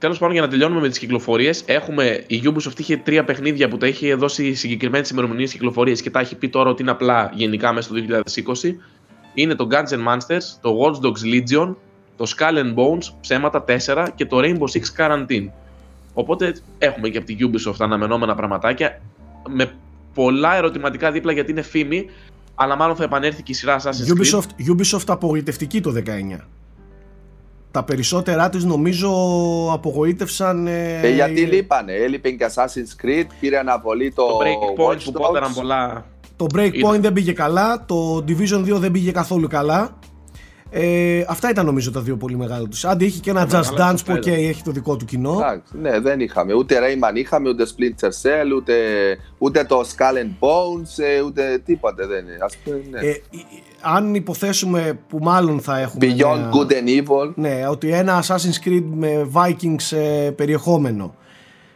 Τέλος 0.01 0.19
πάντων, 0.19 0.35
για 0.35 0.43
να 0.43 0.49
τελειώνουμε 0.49 0.81
με 0.81 0.89
τις 0.89 0.99
κυκλοφορίες, 0.99 1.63
έχουμε. 1.67 2.25
Η 2.27 2.43
Ubisoft 2.45 2.79
είχε 2.79 2.97
τρία 2.97 3.25
παιχνίδια 3.25 3.69
που 3.69 3.77
τα 3.77 3.87
είχε 3.87 4.15
δώσει 4.15 4.55
συγκεκριμένες 4.55 5.11
ημερομηνίες 5.11 5.53
κυκλοφορίες 5.53 6.03
και 6.03 6.11
τα 6.11 6.21
έχει 6.21 6.37
πει 6.37 6.49
τώρα 6.49 6.71
ότι 6.71 6.83
είναι 6.83 6.91
απλά 6.91 7.31
γενικά 7.35 7.73
μέσα 7.73 7.89
στο 7.89 8.23
2020. 8.63 8.75
Είναι 9.35 9.55
το 9.55 9.69
Guns 9.71 9.95
N' 9.95 10.09
Monsters, 10.09 10.43
το 10.61 10.79
Watch 10.81 11.07
Dogs 11.07 11.35
Legion, 11.35 11.75
το 12.17 12.33
Skull 12.37 12.57
and 12.59 12.75
Bones, 12.75 13.15
ψέματα 13.21 13.65
4 13.87 14.07
και 14.15 14.27
το 14.27 14.39
Rainbow 14.41 14.67
Six 14.73 14.83
Quarantine. 14.97 15.49
Οπότε 16.15 16.55
έχουμε 16.79 17.09
και 17.09 17.19
από 17.19 17.27
την 17.27 17.51
Ubisoft 17.51 17.77
αναμενόμενα 17.79 18.35
πραγματάκια 18.35 19.01
με 19.49 19.73
πολλά 20.15 20.57
ερωτηματικά 20.57 21.11
δίπλα 21.11 21.33
γιατί 21.33 21.51
είναι 21.51 21.63
φήμη, 21.63 22.11
αλλά 22.63 22.77
μάλλον 22.77 22.97
θα 22.97 23.05
επανέλθει 23.05 23.43
και 23.43 23.53
η 23.53 23.55
σειρά 23.55 23.81
Assassin's 23.81 24.13
Creed. 24.13 24.37
Ubisoft, 24.37 24.71
Ubisoft 24.71 25.05
απογοητευτική 25.07 25.81
το 25.81 25.93
19. 26.37 26.37
Τα 27.71 27.85
περισσότερά 27.85 28.49
της 28.49 28.65
νομίζω 28.65 29.11
απογοήτευσαν... 29.73 30.67
ε, 30.67 31.01
Ε, 31.03 31.11
γιατί 31.15 31.41
λείπανε. 31.41 31.93
Έλειπε 31.93 32.31
και 32.31 32.47
Assassin's 32.55 33.05
Creed, 33.05 33.25
πήρε 33.41 33.59
αναβολή 33.59 34.13
το, 34.13 34.23
Το 34.27 34.39
Breakpoint 34.39 34.91
Watch 34.93 34.99
που 35.05 35.13
Dogs. 35.13 35.21
πόνταραν 35.20 35.55
πολλά. 35.55 36.05
Το 36.37 36.47
Breakpoint 36.55 36.73
Είδα. 36.75 36.99
δεν 37.01 37.13
πήγε 37.13 37.33
καλά, 37.33 37.85
το 37.87 38.25
Division 38.29 38.61
2 38.61 38.79
δεν 38.79 38.91
πήγε 38.91 39.11
καθόλου 39.13 39.49
καλά. 39.49 39.99
Ε, 40.73 41.25
αυτά 41.29 41.51
ήταν 41.51 41.66
νομίζω 41.66 41.91
τα 41.91 42.01
δύο 42.01 42.16
πολύ 42.16 42.37
μεγάλα 42.37 42.68
τους. 42.68 42.85
Άντε 42.85 43.05
είχε 43.05 43.21
και 43.21 43.31
ένα 43.31 43.47
Just 43.47 43.51
μεγάλα 43.51 43.89
Dance 43.89 43.93
τους 43.93 44.03
που 44.03 44.12
οκ, 44.16 44.23
πέρα. 44.23 44.37
έχει 44.37 44.62
το 44.62 44.71
δικό 44.71 44.97
του 44.97 45.05
κοινό. 45.05 45.33
Εντάξει, 45.33 45.73
ναι, 45.81 46.01
δεν 46.01 46.21
είχαμε. 46.21 46.55
Ούτε 46.55 46.77
Rayman 46.81 47.16
είχαμε, 47.16 47.49
ούτε 47.49 47.66
Splinter 47.66 48.09
Cell, 48.23 48.57
ούτε, 48.57 48.75
ούτε 49.39 49.64
το 49.64 49.81
Skull 49.81 50.16
and 50.23 50.31
Bones, 50.41 51.05
ε, 51.16 51.21
ούτε 51.23 51.62
τίποτε 51.64 52.07
δεν 52.07 52.25
είναι. 52.25 52.39
Ας 52.41 52.57
πούμε, 52.57 52.81
ναι. 52.91 52.99
Ε, 53.01 53.09
ε, 53.11 53.18
αν 53.81 54.14
υποθέσουμε 54.14 54.99
που 55.09 55.18
μάλλον 55.23 55.61
θα 55.61 55.79
έχουμε... 55.79 56.07
Beyond 56.07 56.14
μια- 56.16 56.51
Good 56.53 56.71
and 56.73 57.03
Evil. 57.09 57.33
Ναι, 57.35 57.66
ότι 57.71 57.91
ένα 57.93 58.23
Assassin's 58.25 58.66
Creed 58.68 58.85
με 58.95 59.29
Vikings 59.33 59.97
ε, 59.97 60.31
περιεχόμενο. 60.31 61.14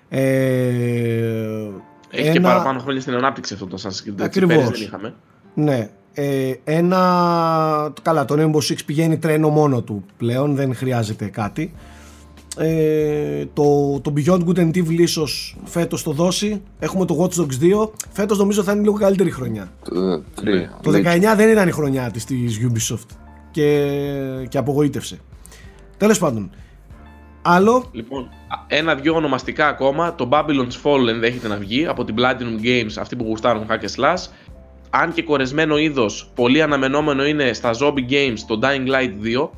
Ε, 0.09 1.69
Έχει 2.11 2.31
και 2.33 2.41
παραπάνω 2.41 2.79
χρόνια 2.79 3.01
στην 3.01 3.15
ανάπτυξη 3.15 3.55
αυτό 3.55 3.67
το 3.67 3.77
Assassin's 3.83 4.09
Creed. 4.09 4.13
έτσι, 4.13 4.25
Ακριβώς. 4.25 4.55
πέρυσι 4.57 4.73
δεν 4.73 4.83
είχαμε. 4.83 5.15
Ναι. 5.55 5.89
Ε, 6.15 6.53
ένα. 6.65 7.93
Καλά, 8.03 8.25
το 8.25 8.35
Rainbow 8.39 8.73
Six 8.73 8.79
πηγαίνει 8.87 9.19
τρένο 9.19 9.49
μόνο 9.49 9.83
του 9.83 10.05
πλέον, 10.17 10.55
δεν 10.55 10.75
χρειάζεται 10.75 11.27
κάτι. 11.27 11.73
Ε, 12.57 13.45
το, 13.53 14.01
το 14.01 14.13
Beyond 14.17 14.41
Good 14.47 14.59
and 14.59 14.77
Evil 14.77 14.99
ίσως 14.99 15.57
φέτος 15.65 16.03
το 16.03 16.11
δώσει. 16.11 16.63
Έχουμε 16.79 17.05
το 17.05 17.19
Watch 17.21 17.41
Dogs 17.41 17.85
2. 17.85 17.91
Φέτος 18.13 18.39
νομίζω 18.39 18.63
θα 18.63 18.73
είναι 18.73 18.81
λίγο 18.81 18.95
καλύτερη 18.95 19.31
χρονιά. 19.31 19.73
Ε, 19.93 20.19
τρία. 20.35 20.79
Το 20.83 20.91
19 20.91 21.35
δεν 21.37 21.49
ήταν 21.49 21.69
η 21.69 21.71
χρονιά 21.71 22.11
της 22.11 22.25
της 22.25 22.61
Ubisoft 22.63 23.17
και, 23.51 23.91
και 24.49 24.59
απογοήτευσε. 24.59 25.19
Τέλος 25.97 26.19
πάντων. 26.19 26.51
Άλλο. 27.43 27.85
Λοιπόν, 27.93 28.23
α, 28.23 28.57
ένα-δυο 28.67 29.15
ονομαστικά 29.15 29.67
ακόμα. 29.67 30.15
Το 30.15 30.29
Babylon's 30.33 30.83
Fall 30.83 31.09
ενδέχεται 31.09 31.49
να 31.49 31.57
βγει 31.57 31.87
από 31.87 32.05
την 32.05 32.15
Platinum 32.19 32.65
Games, 32.65 32.93
αυτοί 32.99 33.17
που 33.17 33.25
γουστάρουν 33.25 33.67
hack 33.69 33.85
and 33.85 34.03
slash. 34.03 34.27
Αν 34.97 35.13
και 35.13 35.23
κορεσμένο 35.23 35.79
είδος, 35.79 36.31
πολύ 36.35 36.63
αναμενόμενο 36.63 37.25
είναι 37.27 37.53
στα 37.53 37.71
Zombie 37.81 38.11
Games 38.13 38.39
το 38.47 38.59
Dying 38.63 38.89
Light 38.89 39.43
2, 39.45 39.49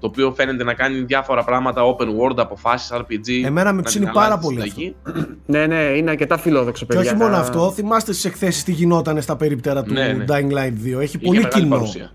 το 0.00 0.06
οποίο 0.06 0.32
φαίνεται 0.36 0.64
να 0.64 0.74
κάνει 0.74 1.00
διάφορα 1.00 1.44
πράγματα 1.44 1.82
open 1.82 2.04
world, 2.06 2.36
αποφάσεις, 2.36 2.92
RPG. 2.92 3.42
Εμένα 3.44 3.72
με 3.72 3.76
να 3.76 3.82
ψήνει 3.82 4.04
την 4.04 4.14
πάρα 4.14 4.26
αλλάζει 4.26 4.42
πολύ 4.46 4.60
στη 4.60 4.68
αυτό. 4.68 4.80
συνταγή. 4.80 5.36
Ναι, 5.46 5.66
ναι, 5.66 5.74
είναι 5.82 6.10
αρκετά 6.10 6.38
φιλόδοξο, 6.38 6.86
Και 6.86 6.94
παιδιά. 6.94 7.10
όχι 7.10 7.20
μόνο 7.22 7.36
αυτό, 7.36 7.70
θυμάστε 7.72 8.12
στις 8.12 8.24
εκθέσεις 8.24 8.62
τι 8.64 8.72
γινόταν 8.72 9.22
στα 9.22 9.36
περίπτερα 9.36 9.82
του 9.82 9.92
Ναι, 9.92 10.12
ναι. 10.12 10.24
Dying 10.28 10.50
Light 10.52 10.96
2. 10.96 11.00
Έχει 11.00 11.02
Είχε 11.02 11.18
πολύ 11.18 11.36
μεγάλη 11.40 11.62
κοινό. 11.62 11.74
παρουσία. 11.76 12.12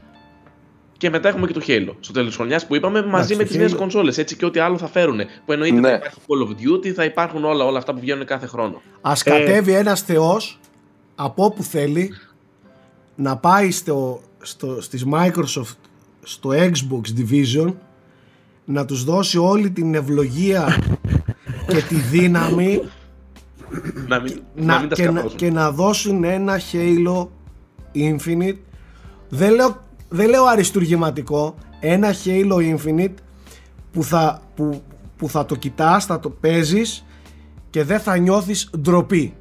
Και 0.97 1.09
μετά 1.09 1.27
έχουμε 1.29 1.47
και 1.47 1.53
το 1.53 1.61
Halo 1.67 1.95
στο 1.99 2.13
τέλος 2.13 2.27
της 2.27 2.35
χρονιάς 2.35 2.67
που 2.67 2.75
είπαμε 2.75 2.99
μαζί 3.05 3.13
Εντάξει, 3.15 3.35
με 3.35 3.43
το 3.43 3.49
τις 3.49 3.57
νέες 3.57 3.73
Halo- 3.73 3.77
κονσόλες. 3.77 4.17
Έτσι 4.17 4.35
και 4.35 4.45
ό,τι 4.45 4.59
άλλο 4.59 4.77
θα 4.77 4.87
φέρουν. 4.87 5.19
Που 5.45 5.51
εννοείται 5.51 5.79
Ναι. 5.79 5.89
θα 5.89 5.95
υπάρχει 5.95 6.19
Call 6.27 6.47
of 6.47 6.49
Duty, 6.87 6.89
θα 6.89 7.03
υπάρχουν 7.03 7.43
όλα, 7.45 7.65
όλα 7.65 7.77
αυτά 7.77 7.93
που 7.93 7.99
βγαίνουν 7.99 8.25
κάθε 8.25 8.45
χρόνο. 8.47 8.81
Ας 9.01 9.21
Ε, 9.21 9.29
κατέβει 9.29 9.73
ένας 9.73 10.01
θεός 10.01 10.59
από 11.15 11.43
όπου 11.45 11.63
θέλει 11.63 12.13
να 13.17 13.37
πάει 13.37 13.71
στο, 13.71 14.21
στο, 14.41 14.81
στις 14.81 15.05
Microsoft 15.11 15.75
στο 16.23 16.49
Xbox 16.53 17.19
Division 17.19 17.73
να 18.65 18.85
τους 18.85 19.03
δώσει 19.03 19.37
όλη 19.37 19.71
την 19.71 19.95
ευλογία 19.95 20.77
και 21.69 21.81
τη 21.81 21.95
δύναμη 21.95 22.81
να 24.07 24.19
μην, 24.19 24.41
να, 24.55 24.65
να, 24.73 24.79
μην 24.79 24.89
τα 24.89 24.95
και, 24.95 25.03
να, 25.03 25.11
σκαφώσουν. 25.11 25.37
και 25.37 25.51
να 25.51 25.71
δώσουν 25.71 26.23
ένα 26.23 26.59
Halo 26.71 27.27
Infinite. 27.95 28.57
Δεν 29.29 29.53
λέω, 29.53 29.83
δεν 30.09 30.29
λέω 30.29 30.45
αριστουργηματικό. 30.45 31.55
Ένα 31.79 32.13
Halo 32.25 32.75
Infinite 32.75 33.13
που 33.91 34.03
θα, 34.03 34.41
που, 34.55 34.81
που 35.17 35.29
θα 35.29 35.45
το 35.45 35.55
κοιτάς, 35.55 36.05
θα 36.05 36.19
το 36.19 36.29
παίζεις 36.29 37.05
και 37.69 37.83
δεν 37.83 37.99
θα 37.99 38.17
νιώθεις 38.17 38.69
ντροπή 38.77 39.33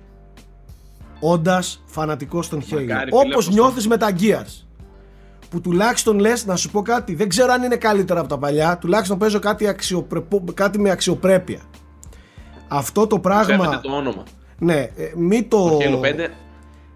όντας 1.21 1.83
φανατικός 1.87 2.49
των 2.49 2.61
Halo 2.61 2.81
Μακάρι, 2.81 2.89
φίλε, 2.89 3.09
όπως 3.11 3.33
όπως 3.33 3.49
νιώθεις 3.49 3.87
με 3.89 3.97
τα 3.97 4.11
Gears 4.21 4.65
που 5.51 5.61
τουλάχιστον 5.61 6.19
λες 6.19 6.47
να 6.47 6.57
σου 6.57 6.71
πω 6.71 6.83
κάτι 6.83 7.15
δεν 7.15 7.29
ξέρω 7.29 7.53
αν 7.53 7.63
είναι 7.63 7.77
καλύτερα 7.77 8.21
από 8.21 8.29
τα 8.29 8.39
παλιά 8.39 8.79
τουλάχιστον 8.79 9.19
παίζω 9.19 9.39
κάτι, 9.39 9.69
αξιοπρεπο, 9.69 10.45
κάτι 10.55 10.79
με 10.79 10.91
αξιοπρέπεια 10.91 11.61
αυτό 12.69 13.07
το 13.07 13.19
πράγμα 13.19 13.65
Σέβεται 13.65 13.79
το 13.83 13.93
όνομα. 13.93 14.23
ναι, 14.59 14.75
ε, 14.75 15.13
μη 15.17 15.43
το. 15.43 15.69
Το 15.69 15.79
Halo 15.81 16.01
5 16.07 16.29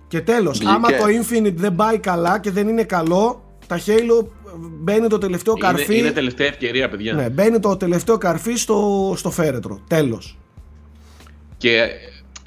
Και 0.08 0.20
τέλος, 0.20 0.58
Βγήκε. 0.58 0.72
άμα 0.72 0.88
το 0.88 1.04
Infinite 1.04 1.54
δεν 1.54 1.74
πάει 1.74 1.98
καλά 1.98 2.40
και 2.40 2.50
δεν 2.50 2.68
είναι 2.68 2.84
καλό, 2.84 3.44
τα 3.66 3.78
Halo 3.78 4.24
ε, 4.24 4.50
μπαίνει 4.56 5.06
το 5.06 5.18
τελευταίο 5.18 5.54
είναι, 5.56 5.66
καρφί. 5.66 5.98
είναι 5.98 6.10
τελευταία 6.10 6.46
ευκαιρία, 6.46 6.88
παιδιά. 6.88 7.14
ναι, 7.14 7.30
μπαίνει 7.30 7.60
το 7.60 7.76
τελευταίο 7.76 8.18
καρφί 8.18 8.54
στο, 8.56 9.12
στο 9.16 9.30
φέρετρο. 9.30 9.80
Τέλος. 9.88 10.38
Και 11.56 11.86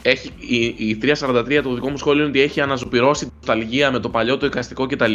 έχει, 0.03 0.29
η, 0.37 0.65
η 0.89 0.97
343 1.01 1.59
το 1.63 1.73
δικό 1.73 1.89
μου 1.89 1.97
σχόλιο 1.97 2.21
είναι 2.21 2.29
ότι 2.29 2.41
έχει 2.41 2.61
αναζωπυρώσει 2.61 3.25
την 3.25 3.33
νοσταλγία 3.37 3.91
με 3.91 3.99
το 3.99 4.09
παλιό 4.09 4.37
το 4.37 4.45
εικαστικό 4.45 4.85
κτλ. 4.85 5.13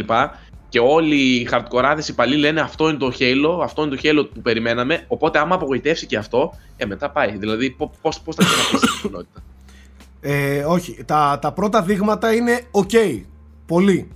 Και 0.68 0.80
όλοι 0.80 1.16
οι 1.16 1.49
hardcore 1.51 1.99
οι 2.09 2.12
παλιοί 2.12 2.36
λένε 2.39 2.61
αυτό 2.61 2.89
είναι 2.89 2.99
το 2.99 3.12
Halo, 3.18 3.62
αυτό 3.62 3.82
είναι 3.82 3.97
το 3.97 4.01
Halo 4.03 4.28
που 4.34 4.41
περιμέναμε. 4.43 5.05
Οπότε 5.09 5.39
άμα 5.39 5.55
απογοητεύσει 5.55 6.07
και 6.07 6.16
αυτό, 6.16 6.55
ε, 6.76 6.86
μετά 6.86 7.11
πάει. 7.11 7.36
Δηλαδή, 7.36 7.70
πώ 7.70 7.93
πώς, 8.03 8.20
πώς 8.20 8.34
θα 8.34 8.45
ξαναπείς 8.45 8.80
την 8.80 9.01
κοινότητα. 9.03 9.43
Ε, 10.20 10.64
όχι, 10.64 11.05
τα, 11.05 11.39
τα 11.41 11.53
πρώτα 11.53 11.82
δείγματα 11.82 12.34
είναι 12.34 12.61
ok. 12.70 13.22
Πολύ. 13.66 14.09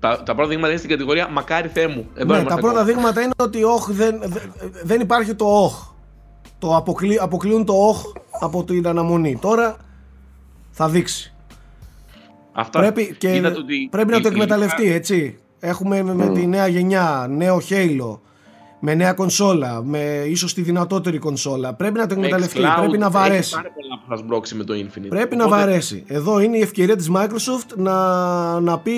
τα, 0.00 0.22
τα 0.22 0.34
πρώτα 0.34 0.48
δείγματα 0.48 0.68
είναι 0.68 0.78
στην 0.78 0.90
κατηγορία 0.90 1.28
Μακάρι 1.28 1.68
Θεέ 1.68 1.86
μου. 1.86 2.06
Εδώ 2.14 2.32
ναι, 2.32 2.38
είμαστε 2.38 2.54
τα 2.54 2.60
πρώτα 2.60 2.80
ακόμα. 2.80 2.84
δείγματα 2.84 3.20
είναι 3.20 3.32
ότι 3.36 3.64
όχ, 3.64 3.90
δεν, 3.90 4.18
δεν, 4.22 4.52
δεν 4.82 5.00
υπάρχει 5.00 5.34
το 5.34 5.44
όχ. 5.44 5.94
Το 6.58 6.76
αποκλεί, 6.76 7.18
αποκλείουν 7.20 7.64
το 7.64 7.72
όχ 7.72 8.02
από 8.40 8.64
την 8.64 8.86
αναμονή. 8.86 9.38
Τώρα 9.40 9.76
θα 10.78 10.88
δείξει. 10.88 11.32
Αυτά. 12.52 12.78
Πρέπει, 12.78 13.14
και 13.18 13.34
Είδατε 13.34 13.58
ότι 13.58 13.88
πρέπει 13.90 14.10
να 14.10 14.20
το 14.20 14.28
η- 14.28 14.30
εκμεταλλευτεί, 14.32 14.90
έτσι. 14.92 15.38
Έχουμε 15.60 16.02
με, 16.02 16.14
με 16.14 16.28
τη 16.28 16.46
νέα 16.46 16.66
γενιά, 16.66 17.26
νέο 17.30 17.60
Halo, 17.68 18.18
με 18.80 18.94
νέα 18.94 19.12
κονσόλα, 19.12 19.82
με 19.82 20.24
ίσως 20.28 20.54
τη 20.54 20.62
δυνατότερη 20.62 21.18
κονσόλα. 21.18 21.74
Πρέπει 21.74 21.98
να 21.98 22.06
το 22.06 22.14
με 22.14 22.20
εκμεταλλευτεί, 22.20 22.60
xCloud 22.60 22.74
πρέπει 22.78 22.98
να 22.98 23.06
Έχει 23.06 23.14
βαρέσει. 23.14 23.54
πάρα 23.54 23.68
πολλά 23.74 23.98
που 23.98 24.04
θα 24.08 24.16
σμπρώξει 24.16 24.54
με 24.54 24.64
το 24.64 24.74
Infinite. 24.74 25.08
Πρέπει 25.08 25.36
να 25.36 25.44
Οπότε, 25.44 25.60
βαρέσει. 25.60 26.04
Εδώ 26.06 26.40
είναι 26.40 26.56
η 26.56 26.60
ευκαιρία 26.60 26.96
της 26.96 27.10
Microsoft 27.14 27.76
να, 27.76 28.60
να 28.60 28.78
πει 28.78 28.92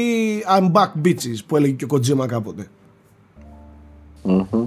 I'm 0.59 0.73
back 0.73 1.07
bitches 1.07 1.39
που 1.47 1.57
έλεγε 1.57 1.73
και 1.73 1.85
ο 1.85 1.89
Kojima 1.91 2.27
κάποτε. 2.27 2.67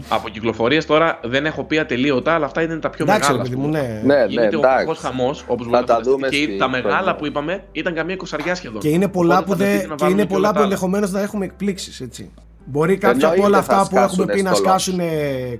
Από 0.09 0.29
κυκλοφορίες 0.29 0.85
τώρα 0.85 1.19
δεν 1.23 1.45
έχω 1.45 1.63
πει 1.63 1.79
ατελείωτα, 1.79 2.33
αλλά 2.33 2.45
αυτά 2.45 2.61
είναι 2.61 2.75
τα 2.79 2.89
πιο 2.89 3.05
Εντάξει, 3.05 3.31
ρε 3.31 3.37
μεγάλα. 3.37 3.49
παιδί 3.49 3.61
μου, 3.61 3.67
ναι. 3.71 4.01
Ναι, 4.03 4.15
ναι, 4.15 4.25
Γίνεται 4.27 4.55
ο 4.55 4.59
εντάξει. 4.59 4.85
κακό 4.85 4.93
χαμός, 4.93 5.43
όπως 5.47 5.67
Θα 5.71 5.83
τα 5.83 6.01
δούμε 6.01 6.27
Και 6.29 6.35
στη 6.35 6.57
τα 6.57 6.69
μεγάλα 6.69 6.95
χρονιά. 6.95 7.15
που 7.15 7.25
είπαμε 7.25 7.63
ήταν 7.71 7.93
καμία 7.93 8.13
εικοσαριά 8.13 8.55
σχεδόν. 8.55 8.79
Και 8.81 8.89
είναι 8.89 9.07
πολλά 9.07 9.37
Οπότε 9.37 9.45
που, 9.51 9.57
φανταστείτε 9.57 9.79
δεν, 9.79 9.89
να 9.89 9.95
και 9.95 10.03
βάλουμε 10.03 10.19
είναι 10.21 10.27
και 10.29 10.33
πολλά 10.33 10.47
όλα 10.47 10.47
που 10.47 10.53
τα 10.53 10.59
άλλα. 10.63 10.73
ενδεχομένως 10.73 11.11
να 11.11 11.21
έχουμε 11.21 11.45
εκπλήξεις, 11.45 12.01
έτσι. 12.01 12.31
Μπορεί 12.65 12.97
κάποια 12.97 13.11
από 13.27 13.35
Εννοείται 13.35 13.45
όλα 13.45 13.61
θα 13.63 13.77
αυτά 13.77 13.89
που 13.89 13.95
έχουμε 13.95 14.07
σκάσουνε 14.13 14.33
πει 14.33 14.41
να 14.41 14.53
στο 14.53 14.63
σκάσουν 14.63 14.99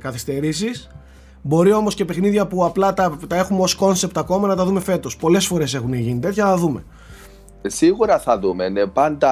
καθυστερήσεις. 0.01 0.89
Μπορεί 1.41 1.71
όμως 1.73 1.95
και 1.95 2.05
παιχνίδια 2.05 2.47
που 2.47 2.65
απλά 2.65 2.93
τα, 2.93 3.17
τα 3.27 3.35
έχουμε 3.35 3.61
ως 3.61 3.75
κόνσεπτ 3.75 4.17
ακόμα 4.17 4.47
να 4.47 4.55
τα 4.55 4.65
δούμε 4.65 4.79
φέτος. 4.79 5.15
Πολλές 5.17 5.45
φορές 5.47 5.73
έχουν 5.73 5.93
γίνει 5.93 6.19
τέτοια, 6.19 6.43
να 6.45 6.55
δούμε. 6.57 6.83
Σίγουρα 7.61 8.19
θα 8.19 8.39
δούμε. 8.39 8.69
Ναι, 8.69 8.85
πάντα 8.87 9.31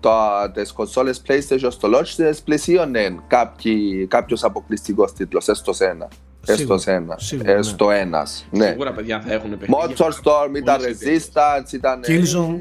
τα, 0.00 0.50
τις 0.54 0.72
κονσόλες 0.72 1.22
PlayStation 1.28 1.68
στο 1.68 1.88
launch 1.94 2.06
τις 2.06 2.42
πλαισίωνε 2.42 3.16
κάποιοι, 3.26 4.06
κάποιος 4.06 4.44
αποκλειστικός 4.44 5.12
τίτλος, 5.12 5.48
έστω 5.48 5.72
σε 5.72 5.84
ένα. 5.84 6.08
Έστω 6.48 6.56
Σίγουρα, 6.56 6.78
σε 6.78 6.92
ένα. 6.92 7.18
σίγουρα, 7.18 7.52
ναι. 7.52 7.58
Έστω 7.58 7.90
ένας. 7.90 8.46
Ναι. 8.50 8.66
Σίγουρα 8.66 8.92
παιδιά 8.92 9.20
θα 9.26 9.32
έχουν 9.32 9.58
παιχνίδια. 9.58 9.86
Motorstorm 9.96 10.56
ήταν 10.56 10.76
Πολλές 10.76 11.00
ιδέες. 11.00 11.30
Resistance, 11.34 11.72
ήταν... 11.72 12.00
Killzone. 12.06 12.60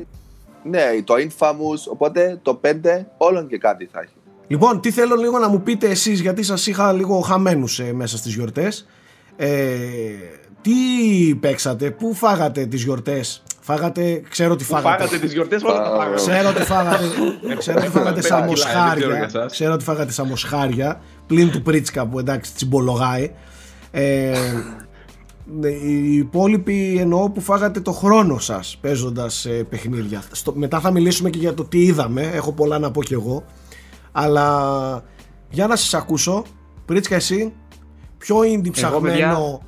Ναι, 0.63 0.85
το 1.03 1.13
Infamous, 1.13 1.91
οπότε 1.91 2.39
το 2.41 2.61
5 2.63 2.71
όλων 3.17 3.47
και 3.47 3.57
κάτι 3.57 3.89
θα 3.91 3.99
έχει. 3.99 4.13
Λοιπόν, 4.47 4.81
τι 4.81 4.91
θέλω 4.91 5.15
λίγο 5.15 5.39
να 5.39 5.49
μου 5.49 5.61
πείτε 5.61 5.89
εσείς, 5.89 6.19
γιατί 6.19 6.43
σας 6.43 6.67
είχα 6.67 6.93
λίγο 6.93 7.19
χαμένους 7.19 7.79
ε, 7.79 7.93
μέσα 7.93 8.17
στις 8.17 8.33
γιορτές. 8.35 8.87
Ε, 9.35 9.47
τι 10.61 10.71
παίξατε, 11.39 11.91
πού 11.91 12.13
φάγατε 12.13 12.65
τις 12.65 12.83
γιορτές, 12.83 13.43
φάγατε, 13.65 14.21
ξέρω 14.29 14.55
τι 14.55 14.63
Που 14.63 14.69
φάγατε. 14.73 14.97
φάγατε 14.97 15.17
τις 15.17 15.33
γιορτές, 15.33 15.63
όλα 15.63 15.83
τα 15.83 15.89
φάγατε. 15.89 16.15
Ξέρω 16.15 16.49
ότι 16.49 16.61
φάγατε, 16.61 17.07
ξέρω 17.57 17.79
ότι 17.79 17.89
φάγατε 17.89 18.13
Πέντε 18.13 18.21
σαν 18.27 18.47
κιλά, 18.47 18.55
δεν 18.55 18.55
ξέρω 18.57 19.07
για 19.07 19.07
μοσχάρια. 19.07 19.23
εσάς. 19.23 19.51
Ξέρω 19.51 19.73
ότι 19.73 19.83
φάγατε 19.83 20.11
σαν 20.11 20.27
μοσχάρια. 20.27 21.01
Πλην 21.27 21.51
του 21.51 21.61
Πρίτσκα 21.61 22.07
που 22.07 22.19
εντάξει 22.19 22.53
τσιμπολογάει. 22.53 23.31
Ε, 23.91 24.33
ναι, 25.59 25.69
οι 25.69 26.15
υπόλοιποι 26.15 26.97
εννοώ 26.99 27.29
που 27.29 27.41
φάγατε 27.41 27.79
το 27.79 27.91
χρόνο 27.91 28.39
σας 28.39 28.77
παίζοντας 28.81 29.45
ε, 29.45 29.49
παιχνίδια. 29.49 30.23
Στο, 30.31 30.53
μετά 30.55 30.79
θα 30.79 30.91
μιλήσουμε 30.91 31.29
και 31.29 31.37
για 31.39 31.53
το 31.53 31.63
τι 31.65 31.83
είδαμε. 31.83 32.21
Έχω 32.21 32.51
πολλά 32.51 32.79
να 32.79 32.91
πω 32.91 33.03
κι 33.03 33.13
εγώ. 33.13 33.43
Αλλά 34.11 35.03
για 35.49 35.67
να 35.67 35.75
σας 35.75 35.93
ακούσω. 35.93 36.43
Πρίτσκα 36.85 37.15
εσύ, 37.15 37.53
ποιο 38.17 38.37
indie 38.39 38.71
ψαγμένο... 38.71 39.01
παιδιά. 39.03 39.59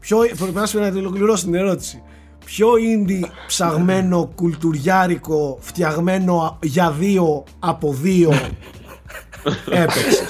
Ποιο, 0.00 0.18
πρέπει 0.18 0.54
να 0.54 0.66
σου 0.66 0.78
να 0.78 0.86
ολοκληρώσω 0.86 1.44
την 1.44 1.54
ερώτηση. 1.54 2.02
Ποιο 2.44 2.68
indie 2.74 3.24
ψαγμένο, 3.46 4.32
κουλτουριάρικο, 4.34 5.58
φτιαγμένο 5.60 6.58
για 6.62 6.90
δύο 6.90 7.44
από 7.58 7.92
δύο 7.92 8.30
έπαιξε. 9.70 10.24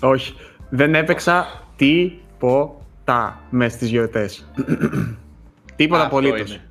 Όχι. 0.00 0.34
Δεν 0.70 0.94
έπαιξα 0.94 1.46
τίποτα 1.76 3.40
μες 3.50 3.72
στις 3.72 3.88
γιορτές. 3.88 4.44
τίποτα 5.76 6.02
Αυτό 6.02 6.16
απολύτως. 6.16 6.40
είναι. 6.50 6.58
Άρα 6.58 6.62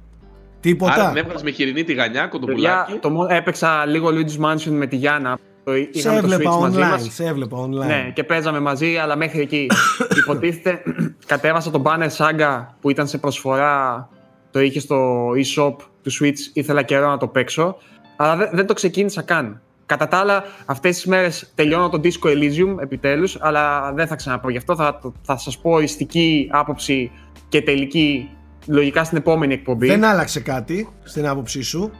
Τίποτα. 0.59 1.07
την 1.07 1.18
έβγαλε 1.18 1.43
με 1.43 1.51
χοιρινή 1.51 1.84
τη 1.84 1.93
γανιά, 1.93 2.11
Παιδιά, 2.11 2.28
κοντοπουλάκι. 2.28 2.93
το 2.93 3.09
μόνο 3.09 3.28
έπαιξα 3.34 3.86
λίγο 3.86 4.09
Luigi's 4.09 4.45
Mansion 4.45 4.72
με 4.72 4.86
τη 4.88 4.95
Γιάννα. 4.95 5.38
Το, 5.64 5.72
Σε 5.72 5.89
είχαμε 5.91 6.20
το 6.22 6.26
έβλεπα 6.34 6.51
Switch 6.51 6.59
μαζί 6.59 6.78
online. 6.78 6.89
μας. 6.89 7.07
Σε 7.14 7.26
έβλεπα 7.26 7.57
online. 7.57 7.86
Ναι, 7.86 8.11
και 8.14 8.24
παίζαμε 8.24 8.59
μαζί, 8.59 8.95
αλλά 8.97 9.16
μέχρι 9.16 9.41
εκεί. 9.41 9.68
Υποτίθεται, 10.22 10.84
κατέβασα 11.26 11.72
το 11.72 11.82
Banner 11.86 12.09
Saga 12.18 12.66
που 12.82 12.89
ήταν 12.89 13.07
σε 13.07 13.18
προσφορά, 13.18 14.09
το 14.51 14.59
είχε 14.59 14.80
στο 14.80 15.30
e-shop 15.30 15.76
του 16.03 16.11
Switch, 16.20 16.38
ήθελα 16.53 16.82
καιρό 16.82 17.09
να 17.09 17.18
το 17.18 17.28
παίξω, 17.28 17.78
αλλά 18.16 18.36
δεν, 18.36 18.49
δεν 18.51 18.66
το 18.66 18.74
ξεκίνησα 18.74 19.22
καν. 19.22 19.61
Κατά 19.86 20.07
τα 20.07 20.18
άλλα, 20.18 20.43
αυτές 20.66 20.95
τις 20.95 21.05
μέρες 21.05 21.51
τελειώνω 21.55 21.89
το 21.89 22.01
Disco 22.03 22.28
Elysium 22.28 22.82
επιτέλους, 22.82 23.38
αλλά 23.39 23.93
δεν 23.93 24.07
θα 24.07 24.16
ξαναπώ 24.16 24.49
γι' 24.49 24.57
αυτό, 24.57 24.76
θα, 24.76 24.99
θα 25.22 25.38
σας 25.38 25.57
πω 25.57 25.70
οριστική 25.70 26.49
άποψη 26.51 27.11
και 27.49 27.61
τελική 27.61 28.30
λογικά 28.68 29.03
στην 29.03 29.18
επόμενη 29.18 29.53
εκπομπή. 29.53 29.88
Δεν 29.88 30.03
άλλαξε 30.03 30.39
κάτι 30.39 30.89
στην 31.03 31.28
άποψή 31.28 31.61
σου; 31.61 31.91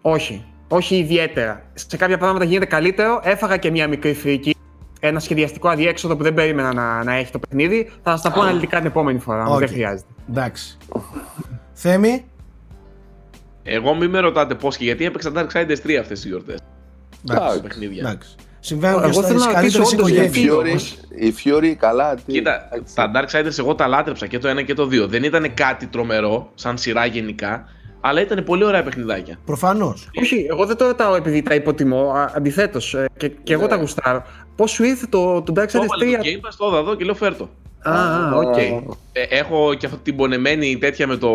Όχι. 0.00 0.44
Όχι 0.68 0.96
ιδιαίτερα. 0.96 1.62
Σε 1.74 1.96
κάποια 1.96 2.18
πράγματα 2.18 2.44
γίνεται 2.44 2.66
καλύτερο. 2.66 3.20
Έφαγα 3.24 3.56
και 3.56 3.70
μια 3.70 3.88
μικρή 3.88 4.14
φρίκη. 4.14 4.54
Ένα 5.00 5.20
σχεδιαστικό 5.20 5.68
αδιέξοδο 5.68 6.16
που 6.16 6.22
δεν 6.22 6.34
περίμενα 6.34 6.72
να, 6.72 7.04
να 7.04 7.14
έχει 7.14 7.30
το 7.32 7.38
παιχνίδι. 7.38 7.90
Θα 8.02 8.10
σας 8.10 8.22
τα 8.22 8.32
πω 8.32 8.40
αναλυτικά 8.40 8.76
την 8.76 8.86
επόμενη 8.86 9.18
φορά. 9.18 9.40
όμως 9.42 9.52
Οκ. 9.54 9.58
Δεν 9.58 9.68
χρειάζεται. 9.68 10.08
Εντάξει. 10.30 10.76
Θέμη; 11.72 12.24
Εγώ 13.62 13.94
μην 13.94 14.10
με 14.10 14.18
ρωτάτε 14.18 14.54
πώς 14.54 14.76
και 14.76 14.84
γιατί 14.84 15.04
έπαιξα 15.04 15.32
Darksiders 15.34 15.86
3 15.86 15.94
αυτές 16.00 16.20
τις 16.20 16.24
γιορτές. 16.24 16.58
Εντάξει. 17.30 17.60
Παιχνίδια. 17.62 18.02
Εντάξει. 18.08 18.34
Συμβαίνουν 18.60 19.02
και 19.02 19.08
Εγώ 19.08 19.22
θέλω 19.22 19.38
στις 19.38 19.46
να 19.46 19.52
καλύτερες 19.60 19.92
ρωτήσω 19.92 19.96
όντως 19.96 20.10
Η 20.10 20.12
γιατί. 20.20 20.40
οικογένειες. 20.40 20.76
Fury, 20.78 21.24
η 21.24 21.34
Fury 21.44 21.74
καλά. 21.78 22.14
Τι, 22.14 22.32
Κοίτα, 22.32 22.68
εντάξει. 22.72 22.94
τα 22.94 23.10
Darksiders 23.14 23.58
εγώ 23.58 23.74
τα 23.74 23.86
λάτρεψα 23.86 24.26
και 24.26 24.38
το 24.38 24.48
ένα 24.48 24.62
και 24.62 24.74
το 24.74 24.86
δύο. 24.86 25.06
Δεν 25.06 25.22
ήταν 25.22 25.54
κάτι 25.54 25.86
τρομερό, 25.86 26.50
σαν 26.54 26.78
σειρά 26.78 27.06
γενικά, 27.06 27.68
αλλά 28.08 28.20
ήταν 28.20 28.44
πολύ 28.44 28.64
ωραία 28.64 28.82
παιχνιδάκια. 28.82 29.38
Προφανώς. 29.44 30.08
Όχι, 30.20 30.46
εγώ 30.50 30.66
δεν 30.66 30.76
το 30.76 30.86
ρωτάω 30.86 31.14
επειδή 31.14 31.42
τα 31.42 31.54
υποτιμώ. 31.54 32.12
Αντιθέτως, 32.34 32.96
και, 33.16 33.28
και 33.28 33.52
εγώ 33.52 33.62
Ναι. 33.62 33.68
τα 33.68 33.76
γουστάρω. 33.76 34.22
Πώς 34.56 34.70
σου 34.70 34.84
ήρθε 34.84 35.06
το, 35.06 35.42
το 35.42 35.52
Το 35.52 35.60
Darksiders 35.62 35.64
3. 35.64 35.72
έβαλε 35.74 36.16
το 36.16 36.22
Game 36.22 36.48
Pass, 36.48 36.52
το 36.58 36.66
είδα 36.66 36.78
εδώ 36.78 36.94
και 36.94 37.04
λέω 37.04 37.14
φέρτο. 37.14 37.48
Α, 37.82 37.92
α, 37.92 38.32
οκ. 38.36 38.56
Ε, 38.56 38.86
έχω 39.28 39.74
και 39.74 39.86
αυτή 39.86 39.98
την 39.98 40.16
πονεμένη 40.16 40.78
τέτοια 40.78 41.06
με, 41.06 41.16
το, 41.16 41.30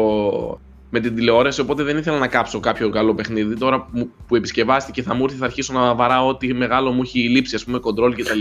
με 0.89 0.99
την 0.99 1.15
τηλεόραση, 1.15 1.61
οπότε 1.61 1.84
δεν 1.84 1.97
ήθελα 1.97 2.17
να 2.17 2.28
κάψω 2.28 2.59
κάποιο 2.59 2.89
καλό 2.89 3.13
παιχνίδι. 3.15 3.57
Τώρα 3.57 3.82
που, 3.82 4.09
που 4.28 4.36
επισκευάστηκε 4.36 5.01
θα 5.01 5.13
μου 5.13 5.24
έρθει, 5.24 5.38
θα 5.38 5.45
αρχίσω 5.45 5.74
να 5.74 5.95
βαράω 5.95 6.28
ό,τι 6.28 6.53
μεγάλο 6.53 6.91
μου 6.91 7.01
έχει 7.01 7.19
λείψει, 7.19 7.55
ας 7.55 7.63
πούμε, 7.63 7.80
Control 7.84 8.13
κτλ. 8.17 8.39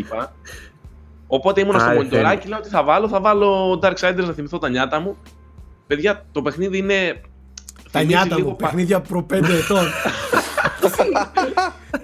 Οπότε 1.27 1.61
ήμουν 1.61 1.75
στο 1.79 1.89
Άρε, 1.89 1.97
μονιτοράκι, 1.97 2.49
λέω 2.49 2.59
ότι 2.59 2.69
θα 2.69 2.83
βάλω, 2.85 3.09
θα 3.09 3.21
βάλω 3.21 3.81
Darksiders 3.83 4.25
να 4.27 4.33
θυμηθώ 4.33 4.59
τα 4.59 4.69
νιάτα 4.69 5.01
μου. 5.01 5.17
Παιδιά, 5.87 6.27
το 6.33 6.43
παιχνίδι 6.43 6.79
είναι. 6.79 7.21
Τα 7.93 7.99
θυμίζει 8.01 8.17
νιάτα 8.17 8.37
λίγο 8.37 8.49
μου, 8.49 8.57
πα- 8.57 8.67
παιχνίδια 8.67 9.01
προ 9.01 9.27
5 9.33 9.33
ετών. 9.33 9.87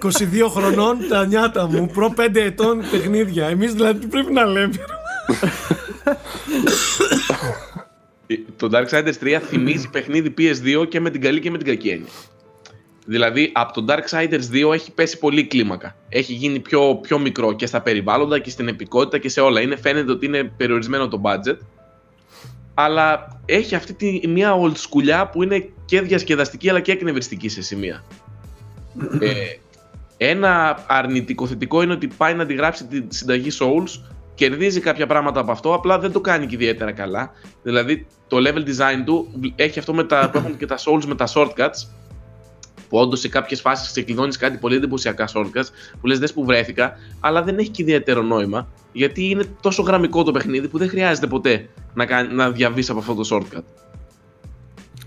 22 0.03 0.49
χρονών 0.49 0.97
τα 1.09 1.25
νιάτα 1.25 1.67
μου, 1.67 1.87
προ 1.93 2.13
5 2.17 2.35
ετών 2.35 2.81
παιχνίδια. 2.91 3.47
Εμείς 3.47 3.73
δηλαδή 3.73 3.99
τι 3.99 4.07
πρέπει 4.07 4.33
να 4.33 4.45
λέμε. 4.45 4.73
Το 8.57 8.69
Darksiders 8.71 9.13
3 9.23 9.39
θυμίζει 9.47 9.89
παιχνίδι 9.89 10.33
PS2 10.37 10.87
και 10.89 10.99
με 10.99 11.09
την 11.09 11.21
καλή 11.21 11.39
και 11.39 11.51
με 11.51 11.57
την 11.57 11.67
κακή 11.67 11.89
έννοια. 11.89 12.07
Δηλαδή, 13.05 13.51
από 13.53 13.73
το 13.81 13.85
Darksiders 13.93 14.67
2 14.69 14.73
έχει 14.73 14.91
πέσει 14.91 15.17
πολύ 15.17 15.43
κλίμακα. 15.47 15.95
Έχει 16.09 16.33
γίνει 16.33 16.59
πιο, 16.59 16.95
πιο 16.95 17.19
μικρό 17.19 17.53
και 17.53 17.65
στα 17.65 17.81
περιβάλλοντα 17.81 18.39
και 18.39 18.49
στην 18.49 18.67
επικότητα 18.67 19.17
και 19.17 19.29
σε 19.29 19.41
όλα. 19.41 19.61
Είναι, 19.61 19.75
φαίνεται 19.75 20.11
ότι 20.11 20.25
είναι 20.25 20.43
περιορισμένο 20.43 21.07
το 21.07 21.21
budget. 21.23 21.57
Αλλά 22.73 23.39
έχει 23.45 23.75
αυτή 23.75 23.93
τη, 23.93 24.27
μια 24.27 24.53
old 24.61 24.75
σκουλιά 24.77 25.27
που 25.29 25.43
είναι 25.43 25.69
και 25.87 26.01
διασκεδαστική 26.01 26.69
αλλά 26.69 26.79
και 26.79 26.91
εκνευριστική 26.91 27.49
σε 27.49 27.61
σημεία. 27.61 28.03
ε, 29.19 29.33
ένα 30.17 30.83
αρνητικό 30.87 31.47
θετικό 31.47 31.81
είναι 31.81 31.93
ότι 31.93 32.07
πάει 32.07 32.33
να 32.33 32.43
αντιγράψει 32.43 32.85
τη 32.85 33.15
συνταγή 33.15 33.49
Souls, 33.59 34.01
κερδίζει 34.35 34.79
κάποια 34.79 35.07
πράγματα 35.07 35.39
από 35.39 35.51
αυτό, 35.51 35.73
απλά 35.73 35.99
δεν 35.99 36.11
το 36.11 36.21
κάνει 36.21 36.45
και 36.45 36.55
ιδιαίτερα 36.55 36.91
καλά. 36.91 37.31
Δηλαδή 37.63 38.07
το 38.27 38.37
level 38.39 38.57
design 38.57 39.03
του 39.05 39.31
έχει 39.55 39.79
αυτό 39.79 39.93
με 39.93 40.03
τα, 40.03 40.29
που 40.31 40.37
έχουν 40.37 40.57
και 40.57 40.65
τα 40.65 40.77
Souls 40.77 41.05
με 41.05 41.15
τα 41.15 41.27
shortcuts, 41.33 41.87
που 42.89 42.97
όντως 42.97 43.19
σε 43.19 43.29
κάποιες 43.29 43.61
φάσεις 43.61 43.91
ξεκλειδώνεις 43.91 44.37
κάτι 44.37 44.57
πολύ 44.57 44.75
εντυπωσιακά 44.75 45.29
shortcuts, 45.33 45.67
που 46.01 46.07
λες 46.07 46.19
δες 46.19 46.33
που 46.33 46.45
βρέθηκα, 46.45 46.93
αλλά 47.19 47.43
δεν 47.43 47.57
έχει 47.57 47.69
και 47.69 47.81
ιδιαίτερο 47.81 48.21
νόημα, 48.21 48.67
γιατί 48.91 49.29
είναι 49.29 49.43
τόσο 49.61 49.81
γραμμικό 49.81 50.23
το 50.23 50.31
παιχνίδι 50.31 50.67
που 50.67 50.77
δεν 50.77 50.89
χρειάζεται 50.89 51.27
ποτέ 51.27 51.69
να, 51.93 52.05
κάνει- 52.05 52.33
να 52.33 52.51
διαβείς 52.51 52.89
από 52.89 52.99
αυτό 52.99 53.13
το 53.13 53.27
shortcut. 53.31 53.63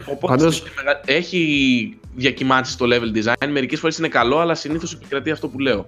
Οπότε 0.06 0.26
Πάντως- 0.36 0.56
στη 0.56 0.70
μεγα- 0.76 1.00
έχει 1.04 1.98
διακυμάνσει 2.14 2.78
το 2.78 2.84
level 2.88 3.16
design. 3.18 3.48
Μερικές 3.50 3.80
φορές 3.80 3.98
είναι 3.98 4.08
καλό, 4.08 4.38
αλλά 4.38 4.54
συνήθως 4.54 4.92
επικρατεί 4.94 5.30
αυτό 5.30 5.48
που 5.48 5.58
λέω. 5.58 5.86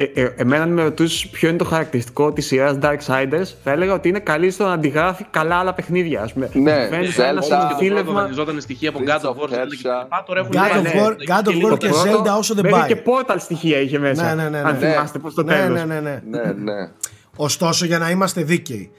Ε, 0.00 0.04
ε, 0.14 0.32
εμένα 0.36 0.62
αν 0.62 0.72
με 0.72 0.82
ρωτούσες 0.82 1.26
ποιο 1.26 1.48
είναι 1.48 1.58
το 1.58 1.64
χαρακτηριστικό 1.64 2.32
της 2.32 2.46
σειράς 2.46 2.78
Darksiders, 2.82 3.46
θα 3.64 3.70
έλεγα 3.70 3.92
ότι 3.92 4.08
είναι 4.08 4.18
καλή 4.18 4.50
στο 4.50 4.64
να 4.64 4.72
αντιγράφει 4.72 5.24
καλά 5.30 5.56
άλλα 5.56 5.74
παιχνίδια. 5.74 6.22
Ας 6.22 6.32
πούμε. 6.32 6.50
Ναι, 6.52 6.86
Φαίνεται 6.90 7.10
σαν 7.12 7.26
ένα 7.28 7.40
Zelda. 7.40 7.44
Και 7.44 7.48
το 7.48 7.56
πρώτο 7.56 7.68
συνθήλευμα. 7.78 8.20
δανειζόταν 8.22 8.60
στοιχεία 8.60 8.88
από 8.88 8.98
Prince 9.04 9.08
God 9.08 9.28
of 9.28 9.32
of 9.32 9.42
War 9.42 9.44
Zelda 9.44 9.48
και 9.48 9.56
Persia. 9.56 10.02
λοιπά. 10.02 10.22
Τώρα 10.26 10.40
έχουν 10.40 10.52
God 10.52 10.56
βάλει- 10.56 10.72
of 10.72 10.82
ναι, 10.82 10.90
War- 11.06 11.16
ναι, 11.16 11.34
God 11.36 11.38
of 11.38 11.42
και 11.42 11.50
War 11.50 11.54
λίγο 11.54 11.76
και 11.76 11.88
πρώτο. 11.88 12.22
Zelda 12.22 12.38
όσο 12.38 12.54
δεν 12.54 12.64
Μέχρι 12.64 12.78
πάει. 12.80 12.88
και 12.88 13.00
Portal 13.04 13.36
στοιχεία 13.38 13.80
είχε 13.80 13.98
μέσα. 13.98 14.34
Ναι, 14.34 14.42
ναι, 14.42 14.48
ναι. 14.48 14.58
Αν 14.58 14.78
ναι. 14.78 14.90
θυμάστε 14.90 15.18
προς 15.18 15.34
το 15.34 15.42
ναι, 15.42 15.52
τέλος. 15.54 15.78
ναι, 15.78 15.84
ναι, 15.84 16.00
ναι. 16.00 16.20
Ναι, 16.30 16.52
ναι. 16.52 16.90
Ωστόσο, 17.36 17.84
για 17.86 17.98
να 17.98 18.10
είμαστε 18.10 18.42
δίκαιοι. 18.42 18.90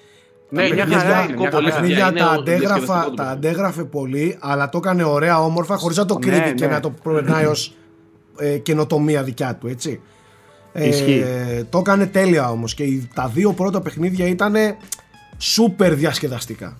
Ναι, 0.49 0.61
μια 0.61 0.75
παιχνίδια- 0.75 0.99
χαρά 0.99 1.23
είναι. 1.23 1.35
Μια 1.37 1.49
τα 1.49 1.57
πολύ 1.57 1.69
χαρά. 1.69 1.81
παιχνίδια 1.81 2.09
είναι 2.09 2.19
τα 2.19 2.25
ο- 2.29 2.39
αντέγραφα, 2.39 2.75
διασκεδαστικό 2.75 3.09
το 3.09 3.15
τα 3.15 3.23
παιχνίδι. 3.23 3.47
αντέγραφε 3.47 3.83
πολύ, 3.83 4.37
αλλά 4.39 4.69
το 4.69 4.77
έκανε 4.77 5.03
ωραία, 5.03 5.39
όμορφα, 5.43 5.75
χωρίς 5.77 5.97
να 5.97 6.05
το 6.05 6.19
Ναι, 6.19 6.19
κρύβει 6.31 6.53
και 6.55 6.65
ναι. 6.65 6.71
να 6.71 6.79
το 6.79 6.89
περνάει 7.03 7.45
ως 7.45 7.73
ε, 8.39 8.57
καινοτομία 8.57 9.23
δικιά 9.23 9.55
του, 9.55 9.67
έτσι. 9.67 10.01
Ισχύει. 10.73 11.23
Ε, 11.27 11.63
το 11.69 11.77
έκανε 11.77 12.05
τέλεια 12.05 12.49
όμως 12.49 12.73
και 12.73 12.83
οι- 12.83 13.09
τα 13.13 13.27
δύο 13.33 13.53
πρώτα 13.53 13.81
παιχνίδια 13.81 14.27
ήταν 14.27 14.55
σούπερ 15.37 15.93
διασκεδαστικά. 15.95 16.77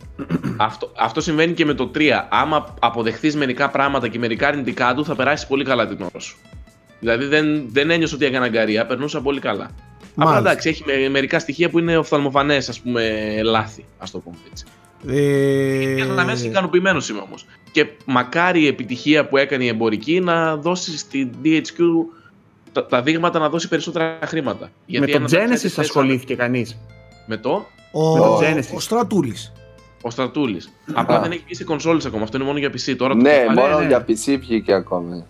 Αυτό, 0.58 0.92
αυτό 1.00 1.22
συμβαίνει 1.22 1.54
και 1.54 1.66
με 1.66 1.74
το 1.74 1.88
3. 1.96 2.28
Άμα 2.30 2.74
αποδεχθείς 2.80 3.36
μερικά 3.36 3.70
πράγματα 3.70 4.08
και 4.08 4.20
μερικά 4.20 4.48
αρνητικά 4.48 4.94
του, 4.94 5.06
θα 5.06 5.16
περάσεις 5.16 5.48
πολύ 5.48 5.64
καλά 5.64 5.88
την 5.88 6.02
ώρα 6.02 6.20
σου. 6.20 6.38
Δηλαδή 7.00 7.26
δεν, 7.26 7.46
δεν 7.72 7.90
ένιωσα 7.90 8.16
ότι 8.16 8.26
έκανα 8.26 8.46
αγκαρία, 8.46 8.86
περνούσα 8.86 9.22
πολύ 9.22 9.40
καλά. 9.40 9.70
Απλά 10.16 10.26
Μάλιστα. 10.26 10.50
εντάξει, 10.50 10.70
έχει 10.70 10.84
με- 10.86 11.10
μερικά 11.10 11.40
στοιχεία 11.40 11.70
που 11.70 11.80
είναι 11.80 11.98
οφθαλμοφανές, 11.98 12.70
ας 12.70 12.80
πούμε, 12.80 13.34
λάθη, 13.44 13.86
ας 13.98 14.12
το 14.12 14.20
πούμε 14.20 14.36
έτσι. 14.52 14.66
Ε, 15.08 15.96
Και 15.96 16.04
να 16.04 16.24
μέσα 16.26 16.46
ικανοποιημένος 16.46 17.10
είμαι 17.10 17.20
όμως. 17.20 17.46
Και 17.72 17.88
μακάρι 18.06 18.62
η 18.62 18.68
επιτυχία 18.68 19.28
που 19.28 19.38
έκανε 19.38 19.64
η 19.64 19.68
εμπορική 19.68 20.20
να 20.20 20.56
δώσει 20.58 20.98
στην 20.98 21.30
DHQ 21.44 21.78
τα, 22.72 22.86
τα 22.86 23.02
δείγματα 23.02 23.40
να 23.40 23.50
δώσει 23.50 23.68
περισσότερα 23.68 24.20
χρήματα. 24.26 24.70
με 24.88 25.06
το 25.06 25.16
ένας 25.18 25.32
Genesis 25.34 25.48
τέσσερα- 25.50 25.82
ασχολήθηκε 25.82 26.36
κανείς. 26.36 26.78
Με 27.26 27.38
το; 27.38 27.66
Ο, 27.92 28.14
με 28.14 28.20
το 28.20 28.26
ο, 28.34 28.40
Genesis. 28.40 28.76
ο 28.76 28.80
Στρατούλης. 28.80 29.52
ο 30.02 30.10
Στρατούλης. 30.10 30.70
Απλά 30.94 31.16
Α. 31.18 31.22
δεν 31.22 31.32
έχει 31.32 31.42
βγει 31.46 31.56
σε 31.56 31.64
κονσόλε 31.64 32.02
ακόμα. 32.06 32.24
Αυτό 32.24 32.38
είναι 32.38 32.46
μόνο 32.46 32.58
για 32.58 32.70
PC. 32.70 32.96
Τώρα 32.98 33.14
το 33.14 33.22
Ναι, 33.22 33.30
κεφάλι- 33.38 33.60
μόνο 33.60 33.80
ναι. 33.80 33.88
για 33.88 34.06
PC 34.08 34.38
βγήκε 34.40 34.74
ακόμη. 34.74 35.24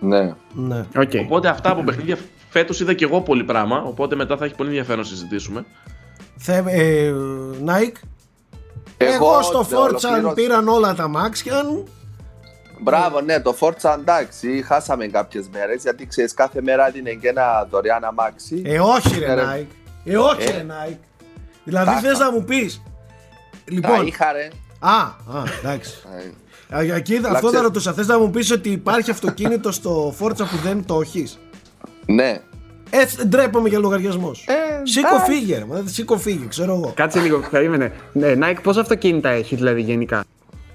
Ναι. 0.00 0.34
Ναι. 0.54 0.84
Οκ. 0.96 1.10
Οπότε 1.22 1.48
αυτά 1.48 1.70
από 1.70 1.82
παιχνίδια 1.82 2.16
φέτος 2.58 2.80
είδα 2.80 2.94
και 2.94 3.04
εγώ 3.04 3.20
πολύ 3.20 3.44
πράγμα. 3.44 3.82
Οπότε 3.82 4.14
μετά 4.16 4.36
θα 4.36 4.44
έχει 4.44 4.54
πολύ 4.54 4.68
ενδιαφέρον 4.68 4.98
να 5.00 5.06
συζητήσουμε. 5.06 5.64
Θε, 6.36 6.62
ε, 6.66 7.12
Νίκε; 7.66 7.96
Εγώ, 8.96 9.42
στο 9.42 9.52
το 9.52 9.66
Forza 9.70 9.78
ολοκλήρωσα. 9.88 10.32
πήραν 10.34 10.68
όλα 10.68 10.94
τα 10.94 11.08
αμάξια. 11.08 11.62
Μπράβο, 12.82 13.20
ναι, 13.20 13.40
το 13.40 13.56
Forza 13.60 13.94
εντάξει, 13.98 14.62
χάσαμε 14.66 15.06
κάποιες 15.06 15.48
μέρες 15.52 15.82
γιατί 15.82 16.06
ξέρεις 16.06 16.34
κάθε 16.34 16.62
μέρα 16.62 16.90
δίνει 16.90 17.18
και 17.20 17.28
ένα 17.28 17.66
δωρεάν 17.70 18.04
αμάξι. 18.04 18.62
Ε, 18.64 18.78
όχι 18.80 19.18
ρε 19.18 19.26
Ε, 19.30 19.34
ρε. 19.34 19.42
Νίκε. 19.42 19.66
Ε, 20.04 20.16
όχι 20.16 20.42
Ε. 20.48 20.50
ρε 20.50 20.66
Νίκε. 20.68 20.96
Δηλαδή 21.64 21.86
Τα 21.94 21.98
θες 22.00 22.12
είχα. 22.12 22.24
να 22.24 22.30
μου 22.32 22.44
πεις. 22.44 22.82
Τα 23.52 23.72
Λοιπόν, 23.72 24.06
είχα 24.06 24.32
ρε. 24.32 24.48
α, 24.78 24.96
α, 25.38 25.42
εντάξει. 25.62 25.92
Ε, 26.68 26.76
Α, 26.76 26.80
Εκεί, 26.80 27.16
αυτό 27.16 27.28
ξέρεις- 27.36 27.56
θα 27.56 27.62
ρωτούσα. 27.62 27.92
Θες 27.92 28.06
να 28.06 28.18
μου 28.18 28.30
πεις 28.30 28.50
ότι 28.50 28.70
υπάρχει 28.70 29.10
αυτοκίνητο 29.10 29.72
στο 29.72 30.14
Forza 30.20 30.36
που 30.50 30.56
δεν 30.62 30.84
το 30.86 31.00
έχεις; 31.00 31.38
Ναι. 32.06 32.40
Έτσι 32.90 33.26
ντρέπομαι 33.26 33.68
για 33.68 33.78
λογαριασμό 33.78 34.34
σου. 34.34 34.44
Ε, 34.50 34.54
Σήκω 34.86 35.08
εντάξει. 35.14 35.32
φύγε, 35.32 35.58
ρε, 35.58 35.64
μα, 35.64 35.82
σήκω 35.86 36.18
φύγε, 36.18 36.46
ξέρω 36.48 36.74
εγώ. 36.74 36.92
Κάτσε 36.96 37.20
λίγο, 37.20 37.40
περίμενε. 37.50 37.92
Ναι, 38.12 38.34
Nike 38.40 38.58
πόσα 38.62 38.80
αυτοκίνητα 38.80 39.28
έχει 39.28 39.54
δηλαδή 39.56 39.80
γενικά; 39.80 40.24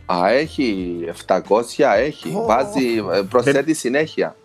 Α, 0.05 0.29
έχει 0.31 0.95
700, 1.27 1.39
έχει. 1.97 2.29
Ω. 2.35 2.45
Βάζει, 2.45 2.87
ε, 3.13 3.21
προσθέτει 3.29 3.73
συνέχεια. 3.73 4.35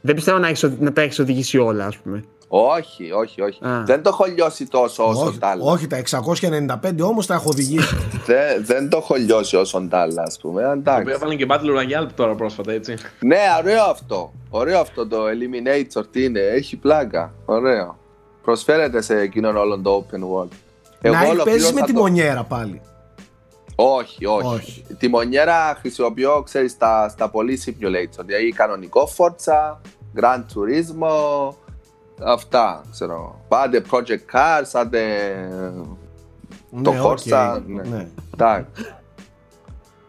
Δεν 0.00 0.14
πιστεύω 0.14 0.38
να, 0.38 0.46
έχεις, 0.48 0.62
οδη- 0.62 0.80
να 0.80 0.92
τα 0.92 1.02
έχεις 1.02 1.18
οδηγήσει 1.18 1.58
όλα, 1.58 1.86
ας 1.86 1.96
πούμε. 1.96 2.24
Όχι, 2.52 3.12
όχι, 3.12 3.42
όχι. 3.42 3.64
Α. 3.64 3.82
Δεν 3.86 4.02
το 4.02 4.08
έχω 4.08 4.24
λιώσει 4.24 4.66
τόσο 4.66 5.08
όσο 5.08 5.24
όχι, 5.24 5.38
τα 5.38 5.46
άλλα. 5.48 5.64
όχι, 5.64 5.86
τα 5.86 6.02
695 6.80 7.00
όμως 7.02 7.26
τα 7.26 7.34
έχω 7.34 7.48
οδηγήσει. 7.48 7.96
Δεν, 8.26 8.64
δεν 8.64 8.88
το 8.88 8.96
έχω 8.96 9.14
λιώσει 9.14 9.56
όσο 9.56 9.86
τα 9.90 9.98
άλλα, 10.00 10.22
ας 10.22 10.38
πούμε. 10.40 10.62
Το 10.62 10.70
Εντάξει. 10.70 11.00
οποίο 11.02 11.14
έβαλαν 11.14 11.36
και 11.36 11.46
Battle 11.50 11.78
Royale 11.78 12.08
τώρα 12.14 12.34
πρόσφατα, 12.34 12.72
έτσι. 12.72 12.94
Ναι, 13.20 13.38
ωραίο 13.58 13.82
αυτό. 13.82 14.32
Ωραίο 14.50 14.80
αυτό 14.80 15.06
το 15.06 15.16
Eliminator 15.24 16.02
τι 16.10 16.24
είναι. 16.24 16.40
Έχει 16.40 16.76
πλάκα. 16.76 17.32
Ωραίο. 17.44 17.98
Προσφέρεται 18.42 19.00
σε 19.02 19.18
εκείνον 19.18 19.56
όλον 19.56 19.82
το 19.82 20.06
open 20.10 20.16
world. 20.18 20.48
να 21.00 21.10
παίζεις 21.10 21.28
ολοκλήρωσα 21.30 21.72
με 21.72 21.80
τη 21.80 21.92
το- 21.92 22.00
μονιέρα 22.00 22.42
πάλι. 22.44 22.80
Όχι, 23.74 24.26
όχι, 24.26 24.46
Όχι. 24.54 24.84
Τη 24.98 25.08
μονιέρα 25.08 25.76
χρησιμοποιώ, 25.80 26.42
ξέρεις, 26.42 26.70
στα, 26.72 27.08
στα 27.08 27.28
πολύ 27.30 27.62
simulator. 27.66 28.24
Δηλαδή 28.24 28.52
κανονικό 28.52 29.08
Forza, 29.16 29.76
Grand 30.20 30.40
Turismo, 30.54 31.48
αυτά, 32.24 32.82
ξέρω. 32.90 33.40
Άντε 33.48 33.82
Project 33.90 34.36
Cars, 34.36 34.70
άντε... 34.72 35.02
Το 36.82 36.92
Ναι, 36.92 37.00
οκ, 37.00 37.18
Forza, 37.18 37.60
ναι. 37.66 37.82
ναι. 37.82 38.08
Εντάξει. 38.34 38.66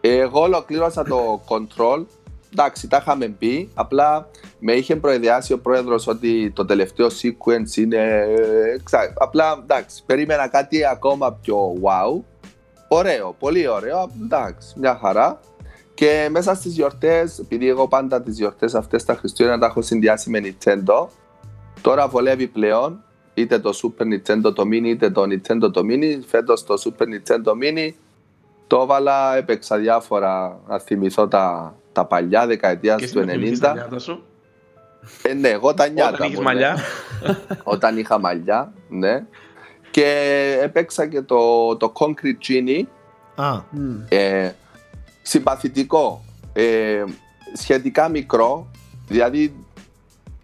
Εγώ 0.00 0.40
ολοκλήρωσα 0.40 1.02
το 1.04 1.40
Control. 1.48 2.04
Εντάξει, 2.52 2.88
τα 2.88 2.96
είχαμε 3.00 3.26
πει. 3.28 3.70
Απλά 3.74 4.28
με 4.58 4.72
είχε 4.72 4.96
προϊδεάσει 4.96 5.52
ο 5.52 5.58
πρόεδρος 5.58 6.06
ότι 6.06 6.50
το 6.54 6.64
τελευταίο 6.64 7.06
sequence 7.06 7.76
είναι. 7.76 7.96
ε, 7.96 8.76
ξα- 8.82 9.12
Απλά 9.18 9.58
εντάξει, 9.62 10.02
περίμενα 10.06 10.48
κάτι 10.48 10.84
ακόμα 10.84 11.32
πιο 11.32 11.56
wow. 11.82 12.22
Ωραίο, 12.88 13.34
πολύ 13.38 13.68
ωραίο. 13.68 14.10
Εντάξει, 14.22 14.72
μια 14.78 14.98
χαρά. 15.02 15.40
Και 15.94 16.28
μέσα 16.30 16.54
στις 16.54 16.72
γιορτές, 16.72 17.38
επειδή 17.38 17.68
εγώ 17.68 17.88
πάντα 17.88 18.22
τις 18.22 18.36
γιορτές 18.38 18.74
αυτές 18.74 19.04
τα 19.04 19.14
Χριστούγεννα 19.14 19.58
τα 19.58 19.66
έχω 19.66 19.82
συνδυάσει 19.82 20.30
με 20.30 20.40
Nintendo, 20.42 21.06
τώρα 21.82 22.08
βολεύει 22.08 22.46
πλέον 22.46 23.02
είτε 23.34 23.58
το 23.58 23.70
Super 23.82 24.02
Nintendo 24.02 24.54
το 24.54 24.62
Mini 24.62 24.84
είτε 24.84 25.10
το 25.10 25.22
Nintendo 25.22 25.72
το 25.72 25.80
Mini. 25.90 26.18
Φέτος 26.26 26.64
το 26.64 26.74
Super 26.84 27.02
Nintendo 27.02 27.50
Mini 27.62 27.90
το 28.66 28.80
έβαλα, 28.80 29.36
έπαιξα 29.36 29.76
διάφορα, 29.76 30.60
να 30.68 30.78
θυμηθώ 30.78 31.28
τα, 31.28 31.74
τα 31.92 32.04
παλιά 32.04 32.46
δεκαετίας 32.46 33.00
Και 33.00 33.10
του 33.10 33.18
εσύ 33.18 33.26
να 33.26 33.32
θυμηθείς 33.32 33.58
τα 33.58 33.72
90. 33.72 33.74
νιάτα 33.74 33.98
σου. 33.98 34.22
Ε, 35.22 35.32
ναι, 35.32 35.48
εγώ 35.48 35.74
τα 35.74 35.88
νιάτα 35.88 36.12
Όταν 36.12 36.26
είχες 36.26 36.38
μου, 36.38 36.44
ναι. 36.44 36.52
μαλλιά. 36.52 36.76
Όταν 37.74 37.98
είχα 37.98 38.18
μαλλιά, 38.18 38.72
ναι. 38.88 39.24
Και 39.90 40.58
έπαιξα 40.62 41.06
και 41.06 41.22
το, 41.22 41.76
το 41.76 41.92
Concrete 41.96 42.48
Genie, 42.48 42.82
Α, 43.34 43.60
ε, 44.08 44.52
συμπαθητικό, 45.22 46.24
ε, 46.52 47.04
σχετικά 47.54 48.08
μικρό, 48.08 48.70
δηλαδή 49.08 49.61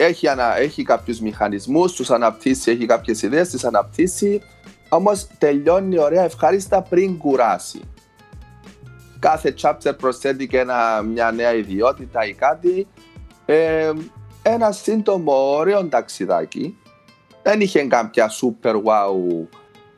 έχει, 0.00 0.28
ανα, 0.28 0.58
έχει 0.58 0.82
κάποιους 0.82 1.20
μηχανισμούς, 1.20 1.92
τους 1.92 2.10
αναπτύσσει, 2.10 2.70
έχει 2.70 2.86
κάποιες 2.86 3.22
ιδέες, 3.22 3.48
τις 3.48 3.64
αναπτύσσει, 3.64 4.42
όμως 4.88 5.26
τελειώνει 5.38 5.98
ωραία 5.98 6.24
ευχάριστα 6.24 6.82
πριν 6.82 7.18
κουράσει. 7.18 7.80
Κάθε 9.18 9.54
chapter 9.62 9.92
προσθέτει 9.98 10.46
και 10.46 10.58
ένα, 10.58 11.02
μια 11.02 11.30
νέα 11.30 11.54
ιδιότητα 11.54 12.26
ή 12.26 12.32
κάτι. 12.32 12.86
Ε, 13.46 13.92
ένα 14.42 14.72
σύντομο 14.72 15.56
ωραίο 15.56 15.84
ταξιδάκι. 15.84 16.76
Δεν 17.42 17.60
είχε 17.60 17.82
κάποια 17.82 18.30
super 18.30 18.74
wow 18.74 19.46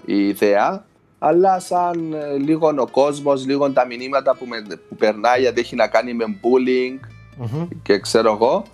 ιδέα, 0.05 0.85
αλλά 1.19 1.59
σαν 1.59 2.13
ε, 2.13 2.37
λίγο 2.37 2.75
ο 2.79 2.87
κόσμος, 2.91 3.47
λίγο 3.47 3.73
τα 3.73 3.87
μηνύματα 3.87 4.37
που, 4.37 4.47
με, 4.47 4.63
που 4.89 4.97
περνάει, 4.97 5.41
γιατί 5.41 5.61
έχει 5.61 5.75
να 5.75 5.89
κάνει 5.89 6.15
με 6.15 6.25
bullying 6.25 6.99
μμμ. 7.37 7.69
και 7.83 7.99
ξέρω 7.99 8.33
εγώ. 8.33 8.65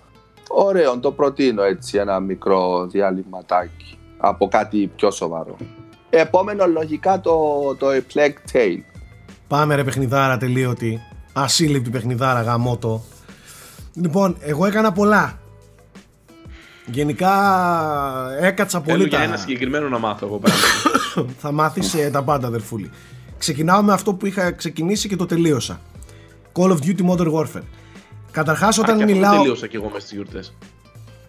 Ωραίο, 0.49 0.99
το 0.99 1.11
προτείνω 1.11 1.63
έτσι 1.63 1.97
ένα 1.97 2.19
μικρό 2.19 2.87
διαλυματάκι 2.91 3.97
από 4.17 4.47
κάτι 4.47 4.91
πιο 4.95 5.11
σοβαρό. 5.11 5.55
Επόμενο 6.09 6.65
λογικά 6.65 7.19
το, 7.19 7.35
το 7.79 7.87
A 7.87 8.15
Plague 8.15 8.55
Tale. 8.55 8.81
Πάμε 9.47 9.75
ρε 9.75 9.83
παιχνιδάρα 9.83 10.37
τελείωτη. 10.37 11.01
Ασύλληπτη 11.33 11.89
παιχνιδάρα 11.89 12.41
γαμότο. 12.41 13.03
Λοιπόν, 13.93 14.37
εγώ 14.39 14.65
έκανα 14.65 14.91
πολλά. 14.91 15.39
Γενικά 16.85 17.31
έκατσα 18.41 18.81
πολύ 18.81 18.97
Θέλω 18.97 19.09
τα... 19.09 19.17
για 19.17 19.25
ένα 19.25 19.37
συγκεκριμένο 19.37 19.89
να 19.89 19.99
μάθω 19.99 20.25
εγώ 20.25 20.37
πράγμα. 20.37 20.61
Θα 21.41 21.51
μάθεις 21.51 21.93
ε, 21.93 22.09
τα 22.09 22.23
πάντα 22.23 22.47
αδερφούλη. 22.47 22.89
Ξεκινάω 23.37 23.81
με 23.81 23.93
αυτό 23.93 24.13
που 24.13 24.25
είχα 24.25 24.51
ξεκινήσει 24.51 25.07
και 25.07 25.15
το 25.15 25.25
τελείωσα. 25.25 25.79
Call 26.53 26.71
of 26.71 26.77
Duty 26.77 27.09
Modern 27.09 27.33
Warfare. 27.33 27.63
Καταρχάς 28.37 28.77
Α, 28.77 28.81
όταν 28.81 28.97
και 28.97 29.03
αυτό 29.03 29.15
μιλάω... 29.15 29.37
τελείωσα 29.37 29.67
κι 29.67 29.75
εγώ 29.75 29.85
μέσα 29.85 29.99
στις 29.99 30.11
γιορτές. 30.11 30.53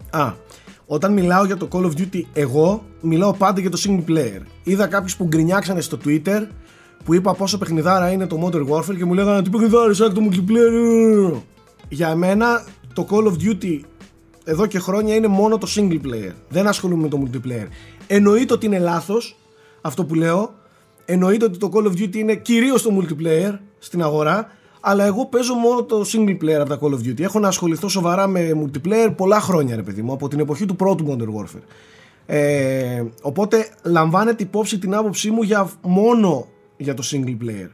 Α, 0.09 0.33
όταν 0.85 1.13
μιλάω 1.13 1.45
για 1.45 1.57
το 1.57 1.67
Call 1.71 1.83
of 1.83 1.91
Duty 1.97 2.21
εγώ, 2.33 2.83
μιλάω 3.01 3.33
πάντα 3.33 3.61
για 3.61 3.69
το 3.69 3.81
single 3.85 4.09
player. 4.09 4.41
Είδα 4.63 4.87
κάποιους 4.87 5.15
που 5.15 5.23
γκρινιάξανε 5.23 5.81
στο 5.81 5.97
Twitter 6.05 6.47
που 7.03 7.13
είπα 7.13 7.33
πόσο 7.33 7.57
παιχνιδάρα 7.57 8.11
είναι 8.11 8.27
το 8.27 8.45
Modern 8.45 8.67
Warfare 8.69 8.97
και 8.97 9.05
μου 9.05 9.13
λέγανε 9.13 9.41
τι 9.41 9.49
παιχνιδάρα 9.49 9.93
σαν 9.93 10.13
το 10.13 10.21
multiplayer. 10.29 11.41
Για 11.89 12.15
μένα 12.15 12.63
το 12.93 13.07
Call 13.09 13.23
of 13.23 13.33
Duty 13.33 13.79
εδώ 14.43 14.65
και 14.65 14.79
χρόνια 14.79 15.15
είναι 15.15 15.27
μόνο 15.27 15.57
το 15.57 15.67
single 15.75 15.99
player. 16.05 16.33
Δεν 16.49 16.67
ασχολούμαι 16.67 17.01
με 17.01 17.07
το 17.07 17.23
multiplayer. 17.25 17.67
Εννοείται 18.07 18.53
ότι 18.53 18.65
είναι 18.65 18.79
λάθος 18.79 19.35
αυτό 19.81 20.05
που 20.05 20.15
λέω. 20.15 20.53
Εννοείται 21.05 21.45
ότι 21.45 21.57
το 21.57 21.71
Call 21.73 21.85
of 21.85 21.91
Duty 21.91 22.15
είναι 22.15 22.35
κυρίως 22.35 22.81
το 22.81 22.89
multiplayer 22.99 23.57
στην 23.79 24.01
αγορά. 24.03 24.51
Αλλά 24.79 25.05
εγώ 25.05 25.25
παίζω 25.25 25.53
μόνο 25.53 25.83
το 25.83 26.05
single 26.13 26.37
player 26.43 26.59
από 26.59 26.69
τα 26.69 26.79
Call 26.81 26.93
of 26.93 27.07
Duty. 27.07 27.21
Έχω 27.21 27.39
να 27.39 27.47
ασχοληθώ 27.47 27.87
σοβαρά 27.87 28.27
με 28.27 28.51
multiplayer 28.63 29.13
πολλά 29.15 29.39
χρόνια, 29.39 29.75
ρε 29.75 29.83
παιδί 29.83 30.01
μου, 30.01 30.13
από 30.13 30.27
την 30.27 30.39
εποχή 30.39 30.65
του 30.65 30.75
πρώτου 30.75 31.05
Modern 31.07 31.41
Warfare. 31.41 31.63
Ε, 32.25 33.03
οπότε 33.21 33.69
λαμβάνετε 33.83 34.43
υπόψη 34.43 34.79
την 34.79 34.95
άποψή 34.95 35.31
μου 35.31 35.41
για 35.41 35.69
μόνο 35.81 36.47
για 36.77 36.93
το 36.93 37.03
single 37.11 37.37
player. 37.43 37.69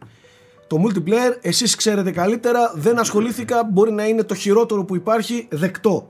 Το 0.67 0.83
multiplayer 0.83 1.37
εσείς 1.41 1.75
ξέρετε 1.75 2.11
καλύτερα, 2.11 2.71
δεν 2.75 2.99
ασχολήθηκα, 2.99 3.63
μπορεί 3.63 3.91
να 3.91 4.07
είναι 4.07 4.23
το 4.23 4.35
χειρότερο 4.35 4.83
που 4.85 4.95
υπάρχει, 4.95 5.47
δεκτό. 5.49 6.09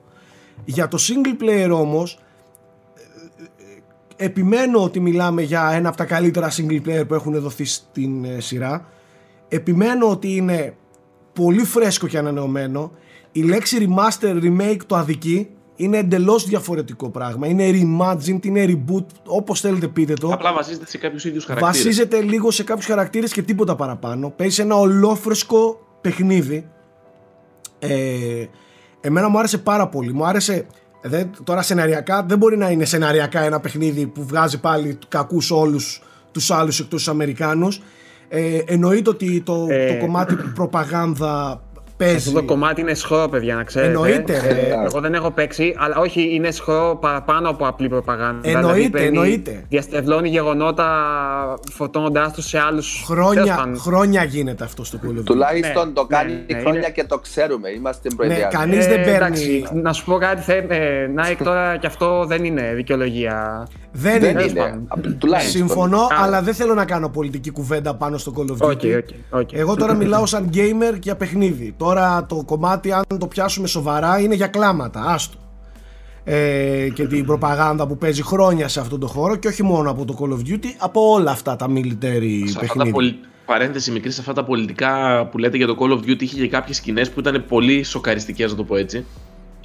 Για 0.65 0.87
το 0.87 0.97
single 1.01 1.43
player 1.43 1.69
όμως, 1.71 2.19
ε, 4.17 4.25
επιμένω 4.25 4.83
ότι 4.83 4.99
μιλάμε 4.99 5.41
για 5.41 5.71
ένα 5.73 5.87
από 5.87 5.97
τα 5.97 6.05
καλύτερα 6.05 6.51
single 6.51 6.81
player 6.87 7.07
που 7.07 7.13
έχουν 7.13 7.39
δοθεί 7.39 7.65
στην 7.65 8.25
ε, 8.25 8.39
σειρά. 8.39 8.85
Επιμένω 9.47 10.09
ότι 10.09 10.35
είναι 10.35 10.75
πολύ 11.35 11.63
φρέσκο 11.63 12.07
και 12.07 12.17
ανανεωμένο. 12.17 12.91
Η 13.31 13.41
λέξη 13.41 13.87
remaster, 13.89 14.43
remake 14.43 14.79
το 14.85 14.95
αδικεί. 14.95 15.49
Είναι 15.75 15.97
εντελώς 15.97 16.45
διαφορετικό 16.45 17.09
πράγμα. 17.09 17.47
Είναι 17.47 17.69
reimagined, 17.69 18.45
είναι 18.45 18.65
reboot, 18.67 19.05
όπως 19.25 19.59
θέλετε 19.59 19.87
πείτε 19.87 20.13
το. 20.13 20.29
Απλά 20.33 20.53
βασίζεται 20.53 20.87
σε 20.87 20.97
κάποιους 20.97 21.25
ίδιους 21.25 21.45
χαρακτήρες. 21.45 21.77
Βασίζεται 21.77 22.21
λίγο 22.21 22.51
σε 22.51 22.63
κάποιους 22.63 22.85
χαρακτήρες 22.85 23.31
και 23.31 23.41
τίποτα 23.41 23.75
παραπάνω. 23.75 24.29
Παίζει 24.29 24.61
ένα 24.61 24.75
ολόφρεσκο 24.75 25.87
παιχνίδι. 26.01 26.69
Ε, 27.79 28.45
εμένα 29.01 29.29
μου 29.29 29.39
άρεσε 29.39 29.57
πάρα 29.57 29.87
πολύ. 29.87 30.13
Μου 30.13 30.25
άρεσε 30.25 30.65
Δεν, 31.01 31.29
τώρα 31.43 31.61
σεναριακά 31.61 32.23
δεν 32.23 32.37
μπορεί 32.37 32.57
να 32.57 32.69
είναι 32.69 32.85
σεναριακά 32.85 33.41
ένα 33.41 33.59
παιχνίδι 33.59 34.05
που 34.07 34.25
βγάζει 34.25 34.59
πάλι 34.59 34.97
κακούς 35.07 35.51
όλους 35.51 36.01
τους 36.31 36.51
άλλους 36.51 36.79
εκτός 36.79 36.99
τους 36.99 37.07
Αμερικάνους. 37.07 37.81
Ε, 38.29 38.59
εννοείται 38.65 39.09
ότι 39.09 39.41
το, 39.41 39.65
Ε, 39.69 39.87
το 39.93 39.99
κομμάτι 40.05 40.35
προπαγάνδα 40.55 41.61
παίζει. 41.97 42.15
Αυτό 42.15 42.31
το 42.31 42.43
κομμάτι 42.43 42.81
είναι 42.81 42.93
σχό, 42.93 43.27
παιδιά, 43.31 43.55
να 43.55 43.63
ξέρετε. 43.63 43.91
Εννοείται, 43.91 44.41
ρε. 44.47 44.59
Ε, 44.59 44.73
εγώ 44.85 44.99
δεν 44.99 45.13
έχω 45.13 45.31
παίξει, 45.31 45.73
αλλά 45.77 45.97
όχι, 45.97 46.35
είναι 46.35 46.51
σχό 46.51 46.97
παραπάνω 47.01 47.49
από 47.49 47.67
απλή 47.67 47.89
προπαγάνδα. 47.89 48.49
Εννοείται, 48.49 48.89
παίρνει- 48.89 49.07
εννοείται. 49.07 49.63
Διαστευλώνει 49.69 50.29
γεγονότα 50.29 50.87
φορτώνοντά 51.71 52.31
τους 52.35 52.45
σε 52.45 52.59
άλλους. 52.59 53.03
Χρόνια, 53.05 53.71
χρόνια 53.77 54.23
γίνεται 54.23 54.63
αυτό 54.63 54.83
στο 54.83 54.99
Call 55.03 55.07
of 55.07 55.19
Duty. 55.19 55.23
Τουλάχιστον 55.23 55.87
Ναι, 55.87 55.93
το 55.93 56.01
ναι, 56.09 56.17
κάνει 56.17 56.33
ναι, 56.33 56.59
χρόνια 56.59 56.79
είναι- 56.79 56.89
και 56.91 57.03
το 57.03 57.17
ξέρουμε. 57.17 57.69
Είμαστε 57.69 58.07
Ναι, 58.09 58.15
προετοιμασμένοι. 58.15 58.53
κανείς 58.65 58.87
δεν 58.87 58.95
παίρνει. 59.03 59.11
Ε, 59.11 59.15
εντάξει, 59.15 59.65
να 59.73 59.93
σου 59.93 60.05
πω 60.05 60.17
κάτι, 60.17 60.41
θε, 60.41 60.57
ε, 60.67 61.09
Νίκε 61.17 61.41
τώρα 61.43 61.77
και 61.77 61.87
αυτό 61.87 62.25
δεν 62.27 62.43
είναι 62.43 62.71
δικαιολογία. 62.75 63.67
Δεν, 63.97 64.19
Δεν 64.19 64.29
είναι. 64.29 64.31
τέλος 64.39 64.51
είναι. 64.51 64.59
πάντων. 64.61 64.85
Απ- 64.87 65.19
Τουλάχιστον. 65.19 65.67
Συμφωνώ, 65.67 65.99
Α. 66.01 66.07
αλλά 66.19 66.41
δεν 66.41 66.53
θέλω 66.53 66.73
να 66.73 66.85
κάνω 66.85 67.09
πολιτική 67.09 67.49
κουβέντα 67.51 67.95
πάνω 67.95 68.17
στο 68.17 68.33
Call 68.37 68.51
of 68.51 68.67
Duty. 68.67 68.71
Οκ, 68.71 68.81
οκ, 69.31 69.39
οκ. 69.41 69.53
Εγώ 69.53 69.75
τώρα 69.75 69.93
μιλάω 69.93 70.25
σαν 70.25 70.49
gamer 70.53 70.97
για 71.01 71.15
παιχνίδι. 71.15 71.73
Τώρα 71.77 72.25
το 72.25 72.43
κομμάτι, 72.45 72.91
αν 72.91 73.03
το 73.19 73.27
πιάσουμε 73.27 73.67
σοβαρά, 73.67 74.19
είναι 74.19 74.35
για 74.35 74.47
κλάματα. 74.47 75.03
Άστο. 75.07 75.37
Ε, 76.23 76.87
και 76.93 77.07
την 77.07 77.25
προπαγάνδα 77.25 77.87
που 77.87 77.97
παίζει 77.97 78.21
χρόνια 78.23 78.67
σε 78.67 78.79
αυτόν 78.79 78.99
τον 78.99 79.09
χώρο 79.09 79.35
και 79.35 79.47
όχι 79.47 79.63
μόνο 79.63 79.89
από 79.91 80.05
το 80.05 80.17
Call 80.19 80.29
of 80.33 80.49
Duty, 80.49 80.65
από 80.77 81.11
όλα 81.11 81.31
αυτά 81.31 81.55
τα 81.55 81.67
military 81.69 82.39
Σε 82.39 82.43
αυτά 82.47 82.53
τα 82.53 82.59
παιχνίδια. 82.59 82.91
πολι... 82.91 83.19
Παρένθεση 83.45 83.91
μικρή, 83.91 84.11
σε 84.11 84.19
αυτά 84.21 84.33
τα 84.33 84.43
πολιτικά 84.43 85.25
που 85.31 85.37
λέτε 85.37 85.57
για 85.57 85.67
το 85.67 85.75
Call 85.79 85.91
of 85.91 85.97
Duty 86.09 86.21
είχε 86.21 86.35
και 86.35 86.47
κάποιες 86.47 86.77
σκηνές 86.77 87.09
που 87.11 87.19
ήταν 87.19 87.45
πολύ 87.47 87.83
σοκαριστικές, 87.83 88.51
να 88.51 88.57
το 88.57 88.63
πω 88.63 88.75
έτσι. 88.75 89.05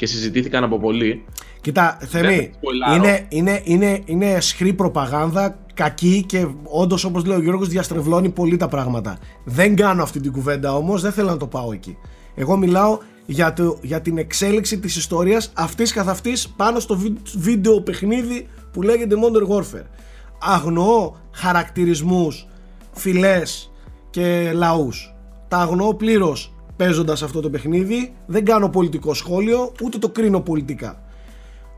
Και 0.00 0.06
συζητήθηκαν 0.06 0.64
από 0.64 0.78
πολλοί. 0.78 1.24
Κοίτα, 1.60 1.98
Θεμή, 2.00 2.26
Δεν 2.36 2.50
σποιλάρω. 2.54 2.94
είναι, 2.94 3.26
είναι, 3.28 3.60
είναι, 3.64 4.00
είναι 4.04 4.40
σχρή 4.40 4.72
προπαγάνδα, 4.72 5.58
κακή 5.74 6.24
και 6.28 6.46
όντως 6.64 7.04
όπως 7.04 7.24
λέει 7.24 7.36
ο 7.36 7.40
Γιώργος 7.42 7.68
διαστρεβλώνει 7.68 8.28
πολύ 8.30 8.56
τα 8.56 8.68
πράγματα. 8.68 9.18
Δεν 9.44 9.76
κάνω 9.76 10.02
αυτή 10.02 10.20
την 10.20 10.32
κουβέντα 10.32 10.76
όμως, 10.76 11.02
δεν 11.02 11.12
θέλω 11.12 11.28
να 11.28 11.36
το 11.36 11.46
πάω 11.46 11.72
εκεί. 11.72 11.96
Εγώ 12.34 12.56
μιλάω 12.56 12.98
για, 13.26 13.52
το, 13.52 13.78
για 13.82 14.00
την 14.00 14.18
εξέλιξη 14.18 14.78
της 14.78 14.96
ιστορίας 14.96 15.52
αυτής 15.54 15.92
καθ' 15.92 16.08
αυτής 16.08 16.48
πάνω 16.48 16.78
στο 16.80 16.96
βι- 16.96 17.18
βίντεο 17.36 17.80
παιχνίδι 17.80 18.46
που 18.72 18.82
λέγεται 18.82 19.14
Modern 19.16 19.56
Warfare. 19.56 19.86
Αγνοώ 20.40 21.12
χαρακτηρισμούς, 21.32 22.46
φυλές 22.92 23.70
και 24.10 24.50
λαούς. 24.54 25.14
Τα 25.48 25.56
αγνοώ 25.58 25.94
πλήρως 25.94 26.54
παίζοντας 26.80 27.22
αυτό 27.22 27.40
το 27.40 27.50
παιχνίδι. 27.50 28.14
Δεν 28.26 28.44
κάνω 28.44 28.68
πολιτικό 28.68 29.14
σχόλιο, 29.14 29.72
ούτε 29.82 29.98
το 29.98 30.08
κρίνω 30.08 30.40
πολιτικά. 30.40 31.02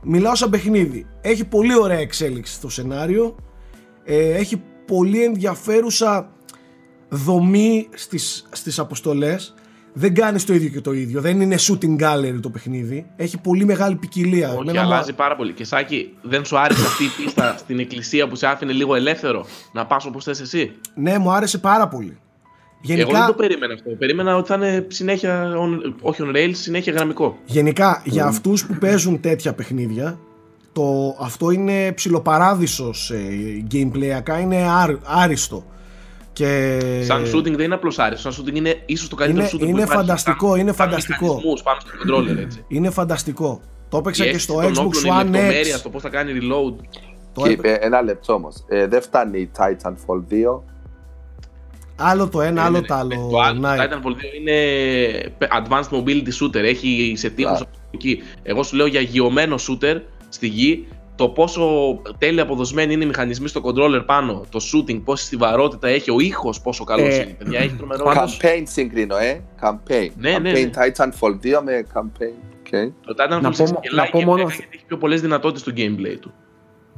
Μιλάω 0.03 0.35
σαν 0.35 0.51
παιχνίδι. 0.51 1.07
Έχει 1.21 1.45
πολύ 1.45 1.79
ωραία 1.79 1.99
εξέλιξη 1.99 2.53
στο 2.53 2.69
σενάριο. 2.69 3.35
Ε, 4.05 4.35
έχει 4.35 4.63
πολύ 4.87 5.25
ενδιαφέρουσα 5.25 6.33
δομή 7.09 7.89
στις, 7.95 8.49
στις 8.53 8.79
αποστολές. 8.79 9.55
Δεν 9.93 10.15
κάνει 10.15 10.41
το 10.41 10.55
ίδιο 10.55 10.69
και 10.69 10.81
το 10.81 10.93
ίδιο. 10.93 11.21
Δεν 11.21 11.41
είναι 11.41 11.57
shooting 11.59 11.97
gallery 12.01 12.39
το 12.43 12.51
παιχνίδι. 12.51 13.07
Έχει 13.17 13.41
πολύ 13.41 13.65
μεγάλη 13.65 13.97
ποικιλία. 13.97 14.49
Όχι, 14.49 14.59
Εμένα 14.61 14.83
μου- 14.83 14.93
αλλάζει 14.93 15.13
πάρα 15.13 15.37
πολύ. 15.37 15.53
Και 15.53 15.65
Σάκη, 15.65 16.17
δεν 16.23 16.45
σου 16.45 16.59
άρεσε 16.59 16.87
αυτή 16.87 17.05
η 17.05 17.09
πίστα 17.23 17.57
στην 17.59 17.79
εκκλησία 17.79 18.29
που 18.29 18.37
σε 18.37 18.47
άφηνε 18.47 18.73
λίγο 18.73 18.95
ελεύθερο 18.95 19.47
να 19.73 19.87
πας 19.87 20.05
όπως 20.05 20.25
θες 20.25 20.41
εσύ; 20.41 20.73
Ναι, 20.95 21.19
μου 21.19 21.33
άρεσε 21.33 21.59
πάρα 21.59 21.89
πολύ. 21.89 22.19
Γενικά, 22.85 23.09
Εγώ 23.09 23.19
δεν 23.19 23.27
το 23.27 23.35
περίμενα 23.35 23.75
αυτό. 23.75 23.91
Περίμενα 23.91 24.37
ότι 24.37 24.49
θα 24.49 24.55
είναι 24.55 24.87
συνέχεια, 24.89 25.53
on, 25.57 25.93
όχι 26.01 26.23
on 26.25 26.37
rails, 26.37 26.51
συνέχεια 26.53 26.93
γραμμικό. 26.93 27.37
γενικά 27.45 28.03
για 28.05 28.25
αυτούς 28.27 28.67
που 28.67 28.75
παίζουν 28.75 29.21
τέτοια 29.21 29.53
παιχνίδια, 29.55 30.19
το, 30.73 31.17
αυτό 31.21 31.51
είναι 31.51 31.93
ψιλοπαράδεισος 31.93 33.11
ε, 33.11 33.17
gameplayακά, 33.73 34.41
είναι 34.41 34.67
άρ- 34.71 34.99
άριστο. 35.05 35.65
Και... 36.33 36.79
Σαν 37.05 37.23
shooting 37.35 37.43
δεν 37.57 37.61
είναι 37.65 37.75
απλώς 37.75 37.99
άριστο. 37.99 38.31
Σαν 38.33 38.45
shooting 38.45 38.55
είναι 38.55 38.83
ίσως 38.87 39.09
το 39.09 39.17
καλύτερο 39.17 39.45
Ε, 39.45 39.49
Είναι- 39.53 39.57
shooting 39.65 39.69
είναι 39.69 39.77
που 39.77 39.83
υπάρχει. 39.83 40.01
φανταστικό, 40.07 40.49
Σαν- 40.51 40.59
είναι 40.61 40.73
σαν 40.73 40.87
φανταστικό. 40.87 41.25
μηχανισμούς 41.27 41.63
πάνω 41.63 41.81
στο 41.81 41.91
controller 42.17 42.37
έτσι. 42.45 42.65
Είναι 42.69 42.91
φανταστικό. 42.91 43.61
Το 43.89 43.97
έπαιξα 43.99 44.25
Η 44.25 44.29
και 44.29 44.35
αίσθηση 44.35 44.53
στο 44.59 44.63
των 44.63 44.73
Xbox 44.73 44.87
όπλων, 44.87 45.05
η 45.05 45.09
One 45.21 45.25
λεπτομέρεια 45.31 45.77
X. 45.77 45.79
στο 45.79 45.89
πώς 45.91 46.03
θα 46.03 46.09
κάνει 46.09 46.33
reload. 46.41 46.75
Το 47.35 47.43
Και 47.43 47.51
έπαι- 47.53 47.67
είπε, 47.71 47.79
ένα 47.87 48.03
λεπτό 48.03 48.33
όμως. 48.33 48.65
δεν 48.89 49.03
φτάνει 49.03 49.41
η 49.41 49.51
Titanfall 49.59 50.23
2. 50.33 50.63
Άλλο 52.03 52.29
το 52.29 52.41
ένα, 52.41 52.63
άλλο 52.63 52.73
Ναι, 52.73 52.81
ναι, 52.81 52.87
το 52.87 52.95
ναι. 52.95 53.01
άλλο. 53.01 53.29
Το 53.31 53.39
άλλο, 53.41 53.61
Night. 53.61 53.89
το 53.91 54.01
Titanfall 54.01 54.11
2 54.11 54.15
είναι 54.41 54.57
advanced 55.39 55.97
mobility 55.99 56.29
shooter. 56.43 56.63
Έχει 56.65 57.13
σε 57.17 57.31
τύπου 57.31 57.49
Α. 57.51 57.61
εκεί. 57.91 58.23
Εγώ 58.43 58.63
σου 58.63 58.77
λέω 58.77 58.87
για 58.87 59.01
γιωμένο 59.01 59.55
shooter 59.69 60.01
στη 60.29 60.47
γη. 60.47 60.87
Το 61.17 61.29
πόσο 61.29 61.69
τέλεια 62.19 62.43
αποδοσμένοι 62.43 62.93
είναι 62.95 63.05
οι 63.05 63.07
μηχανισμοί 63.07 63.49
στο 63.49 63.61
controller 63.65 64.03
πάνω, 64.07 64.45
το 64.51 64.61
shooting, 64.73 65.01
πόση 65.05 65.25
στιβαρότητα 65.25 65.89
έχει, 65.89 66.11
ο 66.11 66.21
ήχος 66.21 66.61
πόσο 66.61 66.85
καλός 66.85 67.09
Ε, 67.09 67.15
είναι. 67.15 67.35
Παιδιά, 67.39 67.59
έχει 67.61 67.75
τρομερό. 67.75 68.05
Πάντως- 68.05 68.39
Campaign 68.43 68.63
συγκρίνω, 68.65 69.17
ε. 69.17 69.41
Campaign. 69.63 70.09
Ναι, 70.17 70.39
ναι, 70.39 70.51
campaign 70.51 70.55
ναι. 70.65 70.71
Titanfall 70.97 71.31
2 71.43 71.63
με 71.65 71.87
campaign. 71.95 72.35
Okay. 72.65 72.93
Το 73.07 73.15
Titanfall 73.19 73.41
Να 73.41 73.51
πω- 73.51 73.65
6 73.65 73.95
να 73.95 74.05
πω 74.11 74.21
μόνο- 74.23 74.43
γιατί 74.43 74.69
έχει 74.75 74.85
πιο 74.87 74.97
πολλές 74.97 75.21
δυνατότητες 75.21 75.61
στο 75.63 75.73
gameplay 75.77 76.17
του. 76.21 76.33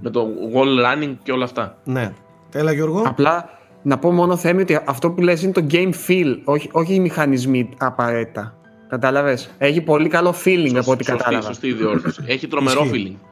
Με 0.01 0.11
το 0.11 0.27
wall 0.55 0.85
running 0.85 1.15
και 1.23 1.33
όλα 1.33 1.45
αυτά. 1.45 1.79
Ναι. 1.85 2.13
Έλα 2.53 2.73
Γιώργο. 2.73 3.03
Απλά 3.07 3.51
να 3.87 3.99
πω 3.99 4.13
μόνο 4.13 4.37
θέμη 4.37 4.61
ότι 4.63 4.79
αυτό 4.87 5.11
που 5.11 5.21
λες 5.21 5.43
είναι 5.43 5.53
το 5.53 5.67
game 5.71 5.93
feel, 6.09 6.37
όχι, 6.45 6.69
όχι 6.73 6.95
οι 6.95 7.01
μηχανισμοί 7.01 7.69
απαραίτητα. 7.79 8.55
Κατάλαβες; 8.89 9.51
Έχει 9.59 9.81
πολύ 9.81 10.09
καλό 10.09 10.35
feeling 10.45 10.75
από 10.77 10.91
ό,τι 10.93 11.05
Σωστή- 11.05 11.23
κατάλαβα. 11.23 11.47
Σωστή 11.47 11.73
διόρθωση. 11.73 12.23
Έχει 12.27 12.47
τρομερό 12.49 12.85
Ισχύει. 12.85 13.17
feeling. 13.19 13.27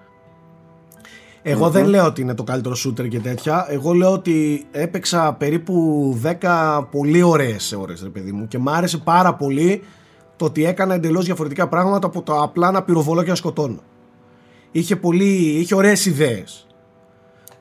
Εγώ 1.43 1.71
δεν 1.71 1.87
λέω 1.87 2.05
ότι 2.07 2.21
είναι 2.21 2.35
το 2.35 2.43
καλύτερο 2.43 2.75
shooter 2.87 3.09
και 3.09 3.19
τέτοια. 3.21 3.67
Εγώ 3.69 3.93
λέω 3.93 4.13
ότι 4.13 4.67
έπαιξα 4.71 5.33
περίπου 5.39 6.19
10 6.41 6.89
πολύ 6.91 7.23
ωραίες 7.23 7.73
ώρες, 7.73 8.03
ρε 8.03 8.09
παιδί 8.09 8.33
μου. 8.33 8.49
Και 8.49 8.59
μ' 8.59 8.69
άρεσε 8.69 8.99
πάρα 8.99 9.35
πολύ 9.35 9.83
το 10.37 10.45
ότι 10.45 10.65
έκανα 10.65 10.95
εντελώς 10.95 11.25
διαφορετικά 11.25 11.69
πράγματα 11.69 12.07
από 12.07 12.23
το 12.23 12.43
απλά 12.43 12.71
να 12.71 12.83
πυροβολώ 12.83 13.23
και 13.23 13.29
να 13.29 13.35
σκοτώνω. 13.35 13.79
Είχε, 14.71 14.97
πολύ, 14.97 15.35
είχε 15.35 15.75
ωραίες 15.75 16.07
ιδέες. 16.07 16.67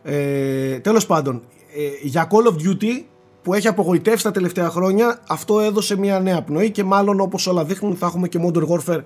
Ε, 0.03 0.79
τέλος 0.79 1.05
πάντων, 1.05 1.35
ε, 1.35 1.60
για 2.03 2.27
Call 2.31 2.47
of 2.51 2.53
Duty 2.67 3.03
που 3.41 3.53
έχει 3.53 3.67
απογοητεύσει 3.67 4.23
τα 4.23 4.31
τελευταία 4.31 4.69
χρόνια, 4.69 5.19
αυτό 5.27 5.59
έδωσε 5.59 5.97
μια 5.97 6.19
νέα 6.19 6.41
πνοή 6.41 6.71
και 6.71 6.83
μάλλον 6.83 7.19
όπως 7.19 7.47
όλα 7.47 7.63
δείχνουν 7.65 7.95
θα 7.95 8.05
έχουμε 8.05 8.27
και 8.27 8.39
Modern 8.47 8.67
Warfare 8.67 9.01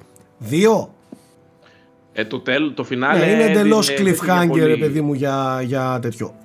2. 0.52 0.88
Ε, 2.14 2.26
το, 2.26 2.40
τέλ, 2.40 2.74
το 2.74 2.84
φινάλε. 2.84 3.26
Ναι, 3.26 3.32
είναι 3.32 3.44
εντελώς 3.44 3.90
έδινε- 3.90 4.10
έδινε 4.20 4.34
cliffhanger, 4.44 4.48
πολύ- 4.50 4.66
ρε 4.66 4.78
παιδί 4.78 5.02
μου, 5.02 5.14
για, 5.14 5.62
για 5.66 6.00
τέτοιο. 6.02 6.36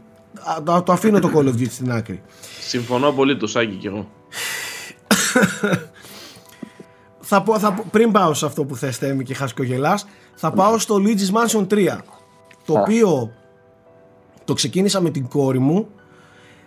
Α, 0.40 0.62
το, 0.62 0.82
το 0.82 0.92
αφήνω 0.92 1.18
το 1.18 1.30
Call 1.34 1.44
of 1.44 1.52
Duty 1.52 1.68
στην 1.70 1.92
άκρη. 1.92 2.22
Συμφωνώ 2.60 3.10
πολύ 3.12 3.36
το 3.36 3.46
Σάκη 3.46 3.74
κι 3.74 3.86
εγώ. 3.86 4.08
Θα 7.20 7.42
πω, 7.42 7.58
θα 7.58 7.72
πω- 7.72 7.84
πριν 7.90 8.10
πάω 8.12 8.34
σε 8.34 8.46
αυτό 8.46 8.64
που 8.64 8.76
θες 8.76 8.96
Θέμη 8.96 9.24
και 9.24 9.34
χασκογελάς, 9.34 10.06
θα 10.34 10.50
πάω 10.52 10.78
στο 10.78 10.96
Luigi's 11.04 11.58
Mansion 11.58 11.66
3, 11.66 11.98
το 12.64 12.74
Α. 12.78 12.80
οποίο 12.80 13.32
το 14.44 14.54
ξεκίνησα 14.54 15.00
με 15.00 15.10
την 15.10 15.28
κόρη 15.28 15.58
μου, 15.58 15.88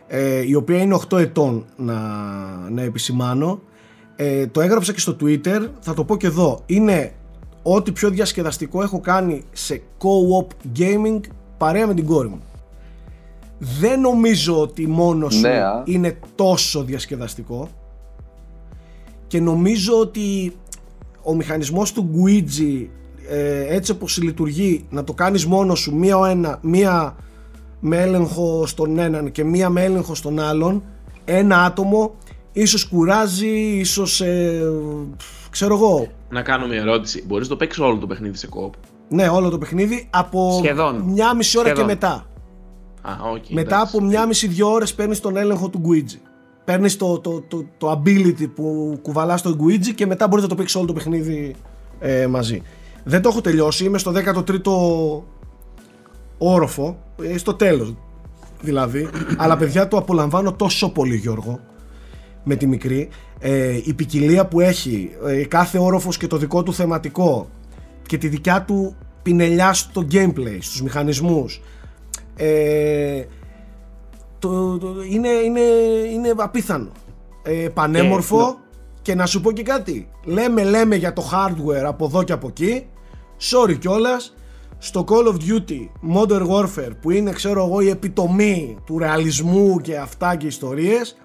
ε, 0.07 0.47
η 0.47 0.55
οποία 0.55 0.81
είναι 0.81 0.99
8 1.09 1.17
ετών 1.19 1.65
να, 1.75 1.93
να 2.69 2.81
επισημάνω. 2.81 3.61
Ε, 4.15 4.47
το 4.47 4.61
έγραψα 4.61 4.93
και 4.93 4.99
στο 4.99 5.15
Twitter, 5.21 5.67
θα 5.79 5.93
το 5.93 6.03
πω 6.03 6.17
και 6.17 6.27
εδώ. 6.27 6.59
Είναι 6.65 7.13
ό,τι 7.63 7.91
πιο 7.91 8.09
διασκεδαστικό 8.09 8.81
έχω 8.81 8.99
κάνει 8.99 9.43
σε 9.51 9.81
co-op 9.97 10.77
gaming 10.79 11.19
παρέα 11.57 11.87
με 11.87 11.93
την 11.93 12.05
κόρη 12.05 12.27
μου. 12.27 12.39
Δεν 13.79 13.99
νομίζω 13.99 14.61
ότι 14.61 14.87
μόνος 14.87 15.33
σου 15.33 15.41
Ναι, 15.41 15.63
α. 15.63 15.83
είναι 15.85 16.19
τόσο 16.35 16.83
διασκεδαστικό 16.83 17.69
και 19.27 19.39
νομίζω 19.39 19.99
ότι 19.99 20.55
ο 21.23 21.35
μηχανισμός 21.35 21.91
του 21.93 22.09
Guigi 22.15 22.87
ε, 23.29 23.75
έτσι 23.75 23.91
όπως 23.91 24.21
λειτουργεί 24.21 24.85
να 24.89 25.03
το 25.03 25.13
κάνεις 25.13 25.45
μόνος 25.45 25.79
σου 25.79 25.95
μία, 25.95 26.17
ο 26.17 26.25
ένα, 26.25 26.59
μία 26.61 27.15
με 27.85 28.01
έλεγχο 28.01 28.65
στον 28.67 28.97
έναν 28.99 29.31
και 29.31 29.43
μία 29.43 29.69
με 29.69 29.83
έλεγχο 29.83 30.15
στον 30.15 30.39
άλλον 30.39 30.83
ένα 31.25 31.63
άτομο 31.63 32.13
ίσως 32.51 32.87
κουράζει, 32.87 33.55
ίσως 33.79 34.21
ε, 34.21 34.61
ξέρω 35.49 35.75
εγώ 35.75 36.07
Να 36.29 36.41
κάνω 36.41 36.67
μια 36.67 36.79
ερώτηση. 36.79 37.23
Μπορείς 37.27 37.47
να 37.47 37.53
το 37.53 37.59
παίξεις 37.59 37.81
όλο 37.83 37.97
το 37.97 38.07
παιχνίδι 38.07 38.37
σε 38.37 38.47
κόπ. 38.47 38.73
ναι 39.09 39.27
όλο 39.27 39.49
το 39.49 39.57
παιχνίδι 39.57 40.07
από 40.09 40.59
Σχεδόν. 40.63 40.95
μια 40.95 41.35
μισή 41.35 41.57
ώρα 41.57 41.67
Σχεδόν. 41.67 41.87
και 41.87 41.93
μετά 41.93 42.25
Α, 43.01 43.11
οκ. 43.33 43.43
μετά 43.49 43.75
εντάξει. 43.75 43.97
από 43.97 44.05
μια 44.05 44.25
μισή 44.25 44.47
δύο 44.47 44.71
ώρες 44.71 44.93
παίρνεις 44.93 45.19
τον 45.19 45.37
έλεγχο 45.37 45.69
του 45.69 45.81
Gooigi 45.85 46.17
παίρνεις 46.65 46.97
το, 46.97 47.19
το, 47.19 47.41
το, 47.47 47.65
το 47.77 47.91
ability 47.91 48.49
που 48.55 48.97
κουβαλάς 49.01 49.39
στο 49.39 49.55
Gooigi 49.59 49.93
και 49.95 50.05
μετά 50.05 50.27
μπορείς 50.27 50.43
να 50.43 50.49
το 50.49 50.55
παίξεις 50.55 50.75
όλο 50.75 50.85
το 50.87 50.93
παιχνίδι 50.93 51.55
ε, 51.99 52.27
μαζί 52.27 52.61
δεν 53.03 53.21
το 53.21 53.29
έχω 53.29 53.41
τελειώσει, 53.41 53.85
είμαι 53.85 53.97
στο 53.97 54.11
13ο 54.15 55.23
όροφο 56.51 56.97
ε, 57.23 57.37
στο 57.37 57.53
τέλος 57.53 57.93
δηλαδή 58.61 59.07
αλλά 59.37 59.57
παιδιά 59.57 59.87
το 59.87 59.97
απολαμβάνω 59.97 60.53
τόσο 60.53 60.91
πολύ 60.91 61.15
Γιώργο 61.15 61.59
με 62.43 62.55
τη 62.55 62.67
μικρή 62.67 63.09
ε, 63.39 63.79
η 63.83 63.93
ποικιλία 63.93 64.45
που 64.47 64.59
έχει 64.59 65.11
ε, 65.27 65.45
κάθε 65.45 65.77
όροφος 65.79 66.17
και 66.17 66.27
το 66.27 66.37
δικό 66.37 66.63
του 66.63 66.73
θεματικό 66.73 67.49
και 68.07 68.17
τη 68.17 68.27
δικιά 68.27 68.63
του 68.63 68.95
πινελιά 69.23 69.73
στο 69.73 70.07
gameplay, 70.11 70.57
στους 70.59 70.81
μηχανισμούς. 70.81 71.61
Ε, 72.35 73.23
το, 74.39 74.77
το- 74.77 74.95
είναι, 75.09 75.27
είναι, 75.29 75.59
είναι 76.13 76.33
απίθανο. 76.37 76.89
Ε, 77.43 77.51
πανέμορφο 77.73 78.37
Ε, 78.39 78.41
νο- 78.41 78.57
και 79.01 79.15
να 79.15 79.25
σου 79.25 79.41
πω 79.41 79.51
και 79.51 79.63
κάτι. 79.63 80.07
Λέμε, 80.23 80.63
λέμε 80.63 80.95
για 80.95 81.13
το 81.13 81.29
hardware 81.33 81.83
από 81.85 82.05
εδώ 82.05 82.23
και 82.23 82.33
από 82.33 82.47
εκεί. 82.47 82.85
Sorry 83.51 83.77
κιόλας. 83.79 84.35
Στο 84.85 85.05
Call 85.07 85.27
of 85.27 85.35
Duty 85.35 85.87
Modern 86.15 86.47
Warfare 86.47 86.91
που 87.01 87.11
είναι 87.11 87.31
ξέρω 87.31 87.65
εγώ 87.65 87.81
η 87.81 87.89
επιτομή 87.89 88.77
του 88.85 88.97
ρεαλισμού 88.97 89.79
και 89.79 89.97
αυτά 89.97 90.35
και 90.35 90.47
ιστορίες 90.47 91.17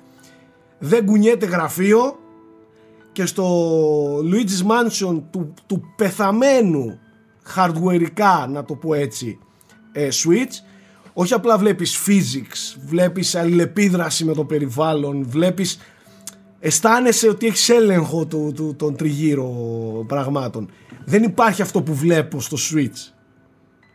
δεν 0.78 1.06
κουνιέται 1.06 1.46
γραφείο 1.46 2.18
και 3.12 3.26
στο 3.26 4.18
Luigi's 4.18 4.66
Mansion 4.70 5.22
του, 5.30 5.54
του 5.66 5.82
πεθαμένου 5.96 6.98
hardwareικά 7.56 8.48
να 8.48 8.64
το 8.64 8.74
πω 8.74 8.94
έτσι 8.94 9.38
ε, 9.92 10.08
Switch 10.12 10.52
όχι 11.12 11.34
απλά 11.34 11.58
βλέπεις 11.58 12.04
physics 12.06 12.80
βλέπεις 12.86 13.34
αλληλεπίδραση 13.34 14.24
με 14.24 14.34
το 14.34 14.44
περιβάλλον 14.44 15.26
βλέπεις 15.28 15.78
αισθάνεσαι 16.60 17.28
ότι 17.28 17.46
έχεις 17.46 17.68
έλεγχο 17.68 18.26
του, 18.26 18.52
του, 18.54 18.74
των 18.76 18.96
τριγύρω 18.96 19.50
πραγμάτων. 20.06 20.70
Δεν 21.04 21.22
υπάρχει 21.22 21.62
αυτό 21.62 21.82
που 21.82 21.94
βλέπω 21.94 22.40
στο 22.40 22.56
Switch 22.56 23.17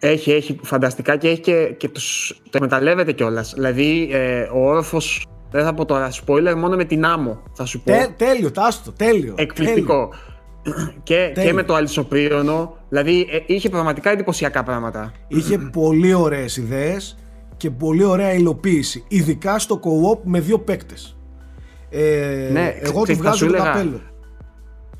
Έχει, 0.06 0.32
έχει 0.32 0.60
φανταστικά 0.64 1.18
και 1.18 1.28
έχει 1.28 1.40
και, 1.40 1.74
και 1.78 1.90
τους, 1.90 2.36
το 2.44 2.50
εκμεταλλεύεται 2.54 3.12
κιόλας. 3.12 3.54
Δηλαδή, 3.54 4.10
ε, 4.12 4.42
ο 4.54 4.70
όροφος, 4.70 5.28
δεν 5.52 5.64
θα 5.64 5.74
πω 5.74 5.86
τώρα 5.86 6.10
spoiler, 6.26 6.54
μόνο 6.58 6.76
με 6.76 6.84
την 6.86 7.06
άμμο 7.06 7.44
θα 7.54 7.66
σου 7.66 7.82
πω. 7.82 7.92
Τε, 7.92 8.08
τέλειο, 8.18 8.52
τάστο, 8.52 8.92
τέλειο 8.92 9.14
τέλειο. 9.14 9.34
Εκπληκτικό. 9.38 10.10
και, 11.04 11.16
και 11.16 11.32
Τέλειο. 11.34 11.54
με 11.54 11.64
το 11.64 11.74
αλυσοπρίωνο. 11.74 12.78
Δηλαδή, 12.90 13.28
ε, 13.32 13.38
είχε 13.46 13.70
πραγματικά 13.70 14.10
εντυπωσιακά 14.12 14.64
πράγματα. 14.64 15.12
Είχε 15.28 15.58
πολύ 15.58 16.14
ωραίες 16.14 16.58
ιδέες 16.58 17.18
και 17.58 17.70
πολύ 17.72 18.04
ωραία 18.04 18.34
υλοποίηση. 18.34 19.04
Ειδικά 19.08 19.60
στο 19.60 19.80
co-op 19.84 20.20
με 20.24 20.40
δύο 20.40 20.60
παίκτες. 20.60 21.18
Ε, 21.90 22.50
Ναι, 22.52 22.74
εγώ 22.80 22.98
του 22.98 23.02
ξέρεις, 23.02 23.22
θα 23.22 23.24
βγάζω 23.24 23.38
σου 23.38 23.46
το 23.48 23.54
έλεγα, 23.56 23.72
καπέλο. 23.72 24.00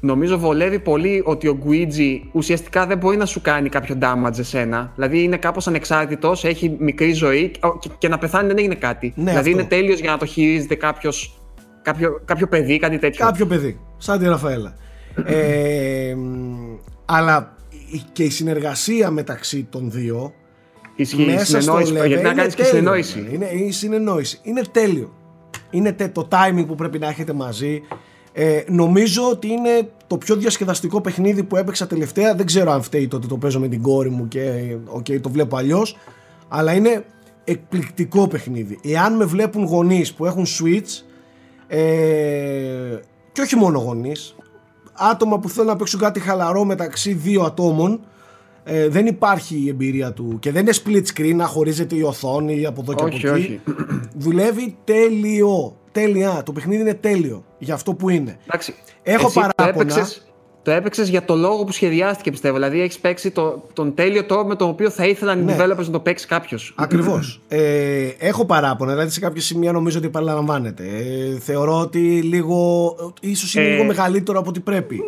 Νομίζω 0.06 0.38
βολεύει 0.38 0.80
πολύ 0.80 1.22
ότι 1.26 1.48
ο 1.48 1.58
Γκουίτζι 1.64 2.30
ουσιαστικά 2.32 2.86
δεν 2.86 2.98
μπορεί 2.98 3.18
να 3.18 3.26
σου 3.26 3.42
κάνει 3.42 3.70
κάποιο 3.70 3.98
damage 4.02 4.38
εσένα. 4.40 4.92
Δηλαδή 4.96 5.24
είναι 5.24 5.38
κάπως 5.38 5.68
ανεξάρτητος, 5.68 6.44
έχει 6.46 6.76
μικρή 6.80 7.12
ζωή 7.14 7.50
και, 7.50 7.60
και- 7.80 7.90
και 7.98 8.08
να 8.08 8.18
πεθάνει 8.18 8.48
δεν 8.48 8.58
έγινε 8.58 8.76
κάτι. 8.76 9.14
Ναι, 9.16 9.30
δηλαδή 9.30 9.50
αυτό. 9.50 9.60
είναι 9.62 9.70
τέλειος 9.70 10.00
για 10.00 10.12
να 10.12 10.18
το 10.18 10.26
χειρίζεται 10.26 10.76
κάποιος, 10.76 11.40
κάποιο, 11.82 12.22
κάποιο 12.26 12.48
παιδί, 12.48 12.80
κάτι 12.80 12.98
τέτοιο. 12.98 13.26
Κάποιο 13.26 13.46
παιδί, 13.46 13.80
σαν 13.98 14.20
τη 14.20 14.26
Ραφαέλα. 14.28 14.76
ε, 15.26 16.14
μ, 16.16 16.76
αλλά 17.06 17.56
η- 17.92 18.02
και 18.12 18.24
η 18.24 18.30
συνεργασία 18.30 19.12
μεταξύ 19.12 19.68
των 19.70 19.92
δύο 19.92 20.34
Ισχύει 20.96 21.22
η 21.22 21.26
μέσα 21.26 21.46
στο 21.46 21.60
συνεννόηση. 21.60 21.92
level 21.94 22.08
Γιατί 22.08 22.24
να 22.24 22.30
είναι 22.30 22.38
κάνεις 22.40 22.56
και 22.56 22.64
τέλειο, 22.64 22.78
συνεννόηση. 22.78 23.28
Είναι, 23.34 23.46
η 23.46 23.72
συνεννόηση. 23.72 24.40
Είναι 24.44 24.62
τέλειο. 24.72 25.14
Είναι 25.72 25.92
τε- 25.92 26.14
το 26.14 26.28
timing 26.32 26.64
που 26.68 26.76
πρέπει 26.76 27.00
να 27.00 27.08
έχετε 27.08 27.34
μαζί. 27.34 27.82
Ε, 28.34 28.64
νομίζω 28.68 29.30
ότι 29.30 29.48
είναι 29.48 29.90
το 30.08 30.18
πιο 30.18 30.36
διασκεδαστικό 30.36 31.02
παιχνίδι 31.02 31.44
που 31.44 31.56
έπαιξα 31.58 31.88
τελευταία. 31.88 32.36
Δεν 32.36 32.46
ξέρω 32.46 32.72
αν 32.72 32.82
φταίει 32.82 33.08
το 33.08 33.16
ότι 33.16 33.28
το 33.28 33.38
παίζω 33.38 33.60
με 33.60 33.68
την 33.68 33.82
κόρη 33.82 34.10
μου 34.10 34.28
και 34.28 34.76
okay, 34.98 35.22
το 35.22 35.30
βλέπω 35.30 35.58
αλλιώς. 35.58 35.98
Αλλά 36.48 36.74
είναι 36.74 37.06
εκπληκτικό 37.44 38.28
παιχνίδι. 38.28 38.80
Εάν 38.84 39.16
με 39.16 39.26
βλέπουν 39.26 39.64
γονείς 39.64 40.14
που 40.14 40.26
έχουν 40.26 40.46
Switch 40.46 41.04
ε, 41.68 41.78
και 43.32 43.42
όχι 43.42 43.56
μόνο 43.56 43.80
γονείς 43.80 44.36
άτομα 44.94 45.40
που 45.40 45.50
θέλουν 45.50 45.70
να 45.70 45.76
παίξουν 45.76 46.00
κάτι 46.00 46.20
χαλαρό 46.20 46.64
μεταξύ 46.64 47.14
δύο 47.14 47.42
ατόμων 47.44 48.00
ε, 48.64 48.88
δεν 48.88 49.06
υπάρχει 49.06 49.62
η 49.66 49.70
εμπειρία 49.70 50.14
του 50.14 50.38
και 50.40 50.52
δεν 50.52 50.62
είναι 50.62 50.74
split 50.84 51.04
screen 51.14 51.36
να 51.36 51.46
χωρίζεται 51.46 51.96
η 51.96 52.02
οθόνη 52.02 52.66
από 52.66 52.82
εδώ 52.82 52.94
και 52.94 53.04
Όχι, 53.04 53.28
από 53.28 53.36
εκεί. 53.38 53.46
όχι. 53.46 53.62
Δουλεύει 54.16 54.78
τέλειο. 54.84 55.78
Τέλεια. 55.94 56.42
Το 56.46 56.52
παιχνίδι 56.52 56.82
είναι 56.82 56.94
τέλειο 56.94 57.44
για 57.58 57.74
αυτό 57.74 57.94
που 57.94 58.10
είναι. 58.10 58.38
Εντάξει, 58.46 58.74
Έχω 59.04 59.26
εσύ 59.26 59.34
παράπονα. 59.40 59.74
Το 59.74 59.80
έπαιξες, 59.82 60.26
το 60.64 60.72
έπαιξες 60.72 61.10
για 61.10 61.26
το 61.26 61.36
λόγο 61.36 61.64
που 61.64 61.72
σχεδιάστηκε 61.72 62.32
πιστεύω. 62.32 62.54
Δηλαδή 62.56 62.82
έχεις 62.82 63.00
παίξει 63.00 63.32
το, 63.32 63.64
τον 63.74 63.94
τέλειο 63.96 64.24
τρόπο 64.26 64.48
με 64.48 64.56
τον 64.56 64.70
οποίο 64.70 64.90
θα 64.90 65.06
ήθελαν 65.06 65.40
οι 65.40 65.44
Ναι. 65.44 65.56
developers 65.60 65.86
να 65.86 65.90
το 65.92 66.00
παίξει 66.00 66.28
κάποιος. 66.28 66.74
Ακριβώς. 66.78 67.42
ε, 67.48 68.08
έχω 68.20 68.46
παράπονα, 68.46 68.92
δηλαδή 68.92 69.10
σε 69.12 69.20
κάποια 69.20 69.42
σημεία 69.42 69.72
νομίζω 69.72 69.98
ότι 69.98 70.08
επαναλαμβάνεται. 70.08 70.84
Ε, 70.84 71.40
θεωρώ 71.40 71.80
ότι 71.80 72.22
λίγο. 72.22 72.96
ίσως 73.22 73.56
είναι 73.56 73.66
Ε, 73.66 73.70
λίγο 73.72 73.84
μεγαλύτερο 73.84 74.40
από 74.40 74.50
ό,τι 74.50 74.60
πρέπει. 74.60 75.02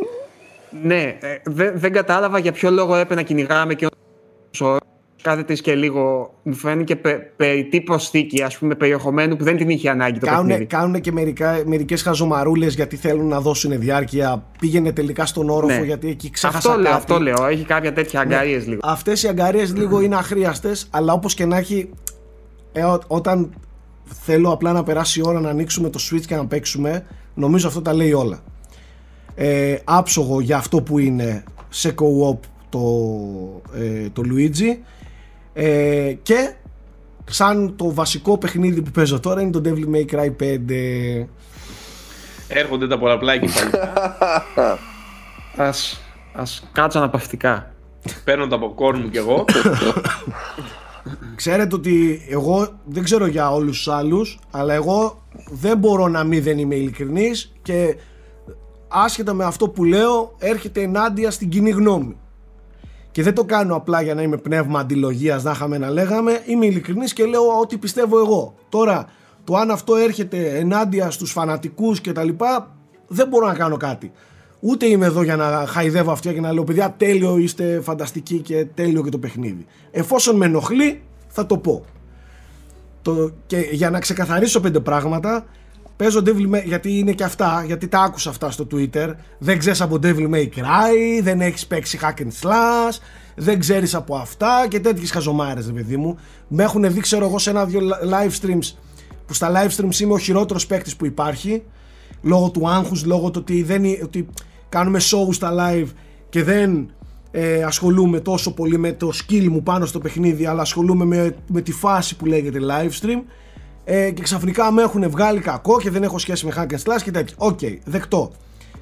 Ναι, 0.84 1.02
ε, 1.02 1.38
δεν, 1.46 1.72
δεν 1.76 1.92
κατάλαβα 1.92 2.40
για 2.40 2.52
ποιο 2.52 2.72
λόγο 2.72 2.94
έπρεπε 2.96 3.16
να 3.16 3.22
κυνηγάμε 3.22 3.74
και 3.74 3.86
ο 3.86 4.78
κάθε 5.26 5.44
τρεις 5.44 5.62
και 5.62 5.76
λίγο 5.76 6.34
μου 6.44 6.54
φαίνεται 6.54 6.96
πε, 6.96 7.14
περιττή 7.36 7.82
προσθήκη 7.82 8.42
ας 8.44 8.58
πούμε 8.58 8.76
περιεχομένου 8.76 9.36
που 9.36 9.44
δεν 9.44 9.58
την 9.58 9.70
είχε 9.70 9.90
ανάγκη 9.90 10.20
το 10.20 10.26
Κάνουνε, 10.26 10.48
παιχνίδι. 10.48 10.70
κάνουνε 10.70 11.00
και 11.00 11.12
μερικά, 11.12 11.62
μερικές 11.66 12.02
χαζομαρούλες 12.02 12.74
γιατί 12.76 12.96
θέλουν 12.96 13.28
να 13.28 13.40
δώσουν 13.40 13.80
διάρκεια. 13.80 14.44
Πήγαινε 14.60 14.92
τελικά 14.92 15.26
στον 15.26 15.50
όροφο 15.50 15.80
Ναι. 15.80 15.86
γιατί 15.86 16.10
εκεί 16.10 16.30
ξέχασα 16.30 16.58
Αυτό 16.58 16.72
λέω, 16.82 16.84
κάτι. 16.92 16.96
αυτό 16.96 17.20
λέω. 17.20 17.46
Έχει 17.46 17.64
κάποια 17.64 17.94
τέτοια 17.94 18.20
αγκαρίες 18.20 18.68
λίγο. 18.68 18.80
Αυτές 18.84 19.24
οι 19.24 19.28
αγκαρίες 19.28 19.76
λίγο 19.76 20.02
είναι 20.02 20.16
αχρίαστες 20.16 20.88
αλλά 20.92 21.14
όπως 21.14 21.34
και 21.34 21.46
να 21.46 21.58
έχει 21.58 21.90
ε, 22.72 22.84
ό- 22.84 23.02
όταν 23.08 23.54
θέλω 24.06 24.52
απλά 24.52 24.72
να 24.72 24.84
περάσει 24.84 25.20
η 25.20 25.24
ώρα 25.26 25.40
να 25.40 25.50
ανοίξουμε 25.50 25.90
το 25.90 26.00
switch 26.12 26.26
και 26.28 26.36
να 26.36 26.46
παίξουμε 26.46 27.06
νομίζω 27.34 27.68
αυτό 27.68 27.82
τα 27.82 27.94
λέει 27.94 28.14
όλα. 28.14 28.44
Ε, 29.36 29.76
άψογο 29.84 30.42
για 30.42 30.58
αυτό 30.58 30.82
που 30.82 31.00
είναι 31.00 31.44
σε 31.70 31.94
co-op 32.00 32.38
το, 32.70 32.82
ε, 33.76 34.10
το 34.14 34.22
Luigi 34.26 34.78
ε, 35.58 36.14
και 36.24 36.54
σαν 37.26 37.76
το 37.76 37.94
βασικό 37.94 38.38
παιχνίδι 38.38 38.82
που 38.82 38.92
παίζω 38.92 39.20
τώρα 39.20 39.42
είναι 39.42 39.52
το 39.52 39.62
Devil 39.66 39.96
May 39.96 40.16
Cry 40.16 40.32
5 40.42 41.26
Έρχονται 42.48 42.88
τα 42.88 42.98
πολλαπλά 42.98 43.38
κεφάλια. 43.38 43.94
Ας, 45.58 46.02
ας 46.34 46.70
κάτσω 46.72 46.98
αναπαυτικά. 46.98 47.72
Παίρνω 48.24 48.48
το 48.48 48.60
popcorn 48.64 48.98
μου 48.98 49.10
κι 49.10 49.18
εγώ. 49.18 49.46
Ξέρετε 51.36 51.76
ότι 51.76 52.26
εγώ 52.30 52.80
δεν 52.86 53.04
ξέρω 53.04 53.26
για 53.26 53.52
όλους 53.52 53.78
τους 53.78 53.88
άλλους 53.88 54.40
αλλά 54.52 54.74
εγώ 54.74 55.24
δεν 55.52 55.78
μπορώ 55.78 56.08
να 56.08 56.24
μην 56.24 56.44
δεν 56.44 56.58
είμαι 56.58 56.76
ειλικρινής 56.76 57.54
και 57.62 57.98
άσχετα 58.88 59.34
με 59.34 59.44
αυτό 59.44 59.70
που 59.70 59.84
λέω 59.84 60.36
έρχεται 60.40 60.82
ενάντια 60.82 61.32
στην 61.32 61.50
κοινή 61.50 61.70
γνώμη. 61.70 62.18
Και 63.16 63.24
δεν 63.24 63.34
το 63.34 63.44
κάνω 63.44 63.76
απλά 63.76 64.02
για 64.02 64.14
να 64.14 64.22
είμαι 64.22 64.38
πνεύμα 64.38 64.80
αντιλογίας 64.80 65.44
να 65.44 65.52
είχαμε 65.52 65.78
να 65.78 65.90
λέγαμε. 65.90 66.42
Είμαι 66.46 66.66
ειλικρινής 66.66 67.14
και 67.14 67.26
λέω 67.26 67.60
ό,τι 67.62 67.78
πιστεύω 67.78 68.20
εγώ. 68.20 68.56
Τώρα 68.70 69.08
το 69.44 69.56
αν 69.56 69.72
αυτό 69.72 69.96
έρχεται 69.96 70.58
ενάντια 70.58 71.12
στους 71.12 71.32
φανατικούς 71.32 72.02
και 72.02 72.12
τα 72.12 72.24
λοιπά 72.24 72.76
δεν 73.08 73.28
μπορώ 73.28 73.48
να 73.48 73.54
κάνω 73.54 73.78
κάτι. 73.78 74.12
Ούτε 74.60 74.86
είμαι 74.86 75.06
εδώ 75.06 75.24
για 75.24 75.36
να 75.36 75.66
χαϊδεύω 75.68 76.12
αυτιά 76.12 76.34
και 76.34 76.42
να 76.42 76.54
λέω 76.54 76.64
παιδιά 76.64 76.94
τέλειο 76.98 77.38
είστε 77.38 77.80
φανταστικοί 77.84 78.40
και 78.40 78.66
τέλειο 78.74 79.04
και 79.04 79.10
το 79.10 79.18
παιχνίδι. 79.18 79.66
Εφόσον 79.92 80.36
με 80.36 80.46
ενοχλεί 80.46 81.02
θα 81.28 81.46
το 81.46 81.58
πω. 81.58 81.86
Το, 83.02 83.32
και 83.46 83.58
για 83.58 83.90
να 83.90 84.00
ξεκαθαρίσω 84.00 84.60
πέντε 84.60 84.80
πράγματα 84.80 85.46
Παίζω 85.98 86.22
Devil 86.26 86.56
May 86.56 86.64
γιατί 86.66 86.98
είναι 86.98 87.12
και 87.12 87.24
αυτά, 87.24 87.64
γιατί 87.68 87.88
τα 87.88 88.00
άκουσα 88.02 88.30
αυτά 88.30 88.52
στο 88.52 88.68
Twitter. 88.72 89.10
Δεν 89.38 89.58
ξέρεις 89.60 89.82
από 89.82 90.00
Devil 90.04 90.30
May 90.34 90.44
Cry, 90.56 91.22
δεν 91.22 91.42
έχεις 91.42 91.68
παίξει 91.68 92.00
hack 92.02 92.20
and 92.22 92.48
slash, 92.48 92.98
δεν 93.36 93.60
ξέρεις 93.60 93.96
από 93.96 94.16
αυτά 94.16 94.66
και 94.70 94.80
τέτοιες 94.80 95.12
χαζομάρες, 95.12 95.66
ρε 95.66 95.72
παιδί 95.72 95.98
μου. 95.98 96.18
Με 96.48 96.64
έχουν 96.64 96.92
δει, 96.94 97.00
ξέρω 97.00 97.26
εγώ, 97.26 97.40
σε 97.40 97.50
ένα-δυο 97.50 97.80
live 98.10 98.46
streams 98.46 98.74
που 99.26 99.34
στα 99.34 99.52
live 99.54 99.70
streams 99.76 100.00
είμαι 100.00 100.14
ο 100.14 100.18
χειρότερος 100.18 100.68
παίκτης 100.68 100.96
που 100.96 101.06
υπάρχει. 101.06 101.64
Λόγω 102.22 102.50
του 102.50 102.70
άγχους, 102.70 103.06
λόγω 103.06 103.32
του 103.32 103.40
ότι, 103.42 103.64
δεν, 103.64 103.84
είναι- 103.84 104.00
ότι 104.04 104.28
κάνουμε 104.70 105.00
show 105.02 105.34
στα 105.34 105.54
live 105.60 105.88
και 106.30 106.44
δεν 106.44 106.90
ε, 107.32 107.64
ασχολούμαι 107.64 108.20
τόσο 108.20 108.54
πολύ 108.54 108.78
με 108.78 108.92
το 108.92 109.12
skill 109.14 109.48
μου 109.48 109.64
πάνω 109.64 109.86
στο 109.86 110.00
παιχνίδι, 110.00 110.46
αλλά 110.46 110.62
ασχολούμαι 110.62 111.06
με, 111.06 111.36
με 111.48 111.62
τη 111.62 111.72
φάση 111.72 112.16
που 112.16 112.26
λέγεται 112.26 112.60
live 112.62 113.02
stream 113.02 113.22
ε, 113.88 114.12
και 114.12 114.22
ξαφνικά 114.22 114.72
με 114.72 114.82
έχουν 114.82 115.10
βγάλει 115.10 115.40
κακό 115.40 115.80
και 115.80 115.90
δεν 115.90 116.04
έχω 116.04 116.18
σχέση 116.18 116.46
με 116.46 116.54
hack 116.58 116.74
and 116.74 116.92
slash 116.92 117.02
και 117.04 117.12
τέτοια. 117.12 117.36
Οκ, 117.38 117.60
δεκτό. 117.84 118.32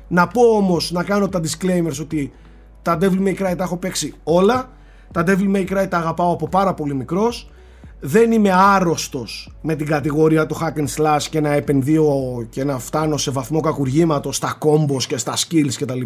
Να 0.08 0.28
πω 0.28 0.42
όμως, 0.42 0.92
να 0.92 1.04
κάνω 1.04 1.30
τα 1.30 1.40
disclaimers 1.40 1.98
ότι 2.02 2.34
τα 2.82 2.98
Devil 3.02 3.28
May 3.28 3.42
Cry 3.42 3.54
τα 3.58 3.64
έχω 3.64 3.78
παίξει 3.78 4.14
όλα. 4.24 4.70
Τα 5.12 5.24
Devil 5.28 5.56
May 5.56 5.72
Cry 5.72 5.86
τα 5.90 5.98
αγαπάω 5.98 6.32
από 6.32 6.48
πάρα 6.48 6.74
πολύ 6.74 6.94
μικρός. 6.96 7.50
Δεν 8.00 8.32
είμαι 8.32 8.52
άρρωστος 8.54 9.56
με 9.62 9.76
την 9.76 9.86
κατηγορία 9.86 10.46
του 10.46 10.58
hack 10.62 10.80
and 10.80 10.88
slash 10.98 11.24
και 11.30 11.42
να 11.42 11.54
επενδύω 11.54 12.46
και 12.50 12.64
να 12.64 12.80
φτάνω 12.80 13.18
σε 13.18 13.32
βαθμό 13.32 13.60
κακουργήματος 13.60 14.36
στα 14.36 14.58
combos 14.60 15.04
και 15.08 15.18
στα 15.18 15.34
skills 15.38 15.74
κτλ. 15.80 16.02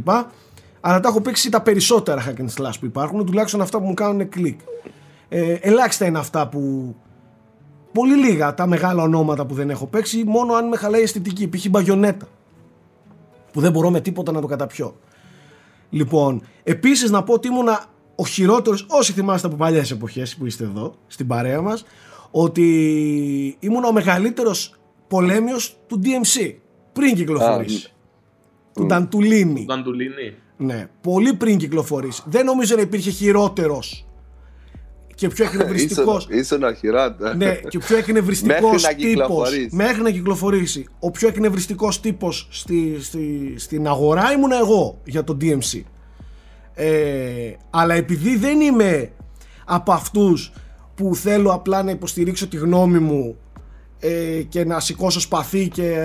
Αλλά 0.79 0.99
τα 0.99 1.09
έχω 1.09 1.21
παίξει 1.21 1.49
τα 1.49 1.61
περισσότερα 1.61 2.23
hack 2.27 2.41
and 2.41 2.63
slash 2.63 2.73
που 2.79 2.85
υπάρχουν, 2.85 3.25
τουλάχιστον 3.25 3.61
αυτά 3.61 3.79
που 3.79 3.85
μου 3.85 3.93
κάνουν 3.93 4.29
κλικ. 4.29 4.59
Ε, 5.29 5.53
ελάχιστα 5.53 6.05
είναι 6.05 6.19
αυτά 6.19 6.47
που 6.47 6.95
πολύ 7.97 8.15
λίγα 8.15 8.53
τα 8.53 8.67
μεγάλα 8.67 9.03
ονόματα 9.03 9.45
που 9.45 9.53
δεν 9.53 9.69
έχω 9.69 9.85
παίξει, 9.85 10.23
μόνο 10.25 10.53
αν 10.53 10.67
με 10.67 10.77
χαλάει 10.77 11.01
η 11.01 11.03
αισθητική. 11.03 11.49
Π.χ. 11.49 11.69
μπαγιονέτα. 11.69 12.27
Που 13.51 13.59
δεν 13.59 13.71
μπορώ 13.71 13.89
με 13.89 14.01
τίποτα 14.01 14.31
να 14.31 14.41
το 14.41 14.47
καταπιώ. 14.47 14.95
Λοιπόν, 15.89 16.41
επίσης 16.63 17.09
να 17.09 17.23
πω 17.23 17.33
ότι 17.33 17.47
ήμουνα 17.47 17.85
ο 18.15 18.25
χειρότερος, 18.25 18.85
όσοι 18.89 19.13
θυμάστε 19.13 19.47
από 19.47 19.55
παλιές 19.55 19.91
εποχές 19.91 20.35
που 20.35 20.45
είστε 20.45 20.63
εδώ, 20.63 20.95
στην 21.07 21.27
παρέα 21.27 21.61
μας, 21.61 21.85
ότι 22.31 22.65
ήμουν 23.59 23.83
ο 23.83 23.91
μεγαλύτερος 23.91 24.75
πολέμιος 25.07 25.77
του 25.87 26.01
DMC, 26.03 26.53
πριν 26.93 27.15
κυκλοφορήσει. 27.15 27.91
Του 28.73 28.85
Νταντουλίνη. 28.85 29.65
Νταντουλίνη. 29.65 30.35
Ναι, 30.57 30.89
πολύ 31.01 31.33
πριν 31.33 31.57
κυκλοφορήσει. 31.57 32.23
Δεν 32.25 32.45
νομίζω 32.45 32.75
να 32.75 32.81
υπήρχε 32.81 33.09
χειρότερος 33.09 34.06
και 35.17 35.27
πιο 35.27 35.45
εκνευριστικός. 35.45 36.27
Ήσουν 36.29 36.63
αρχιράτα. 36.63 37.35
ναι, 37.35 37.55
και 37.55 37.77
πιο 37.77 37.97
εκνευριστικός 37.97 38.61
Μέχρι 38.61 38.81
να 38.81 38.87
τύπος. 38.89 39.05
κυκλοφορήσει. 39.05 39.75
Μέχρι 39.75 40.01
να 40.01 40.11
κυκλοφορήσει. 40.11 40.85
Ο 40.99 41.11
πιο 41.11 41.27
εκνευριστικός 41.27 41.99
τύπος 41.99 42.47
στη, 42.51 42.97
στη, 43.01 43.53
στην 43.57 43.87
αγορά 43.87 44.31
ήμουν 44.31 44.51
εγώ 44.51 45.01
για 45.03 45.23
το 45.23 45.37
DMC. 45.41 45.81
Ε, 46.73 47.51
αλλά 47.69 47.93
επειδή 47.93 48.37
δεν 48.37 48.61
είμαι 48.61 49.11
από 49.65 49.91
αυτούς 49.91 50.51
που 50.95 51.15
θέλω 51.15 51.51
απλά 51.53 51.83
να 51.83 51.91
υποστηρίξω 51.91 52.47
τη 52.47 52.57
γνώμη 52.57 52.99
μου 52.99 53.35
ε, 53.99 54.41
και 54.49 54.65
να 54.65 54.79
σηκώσω 54.79 55.19
σπαθί 55.19 55.67
και 55.67 55.95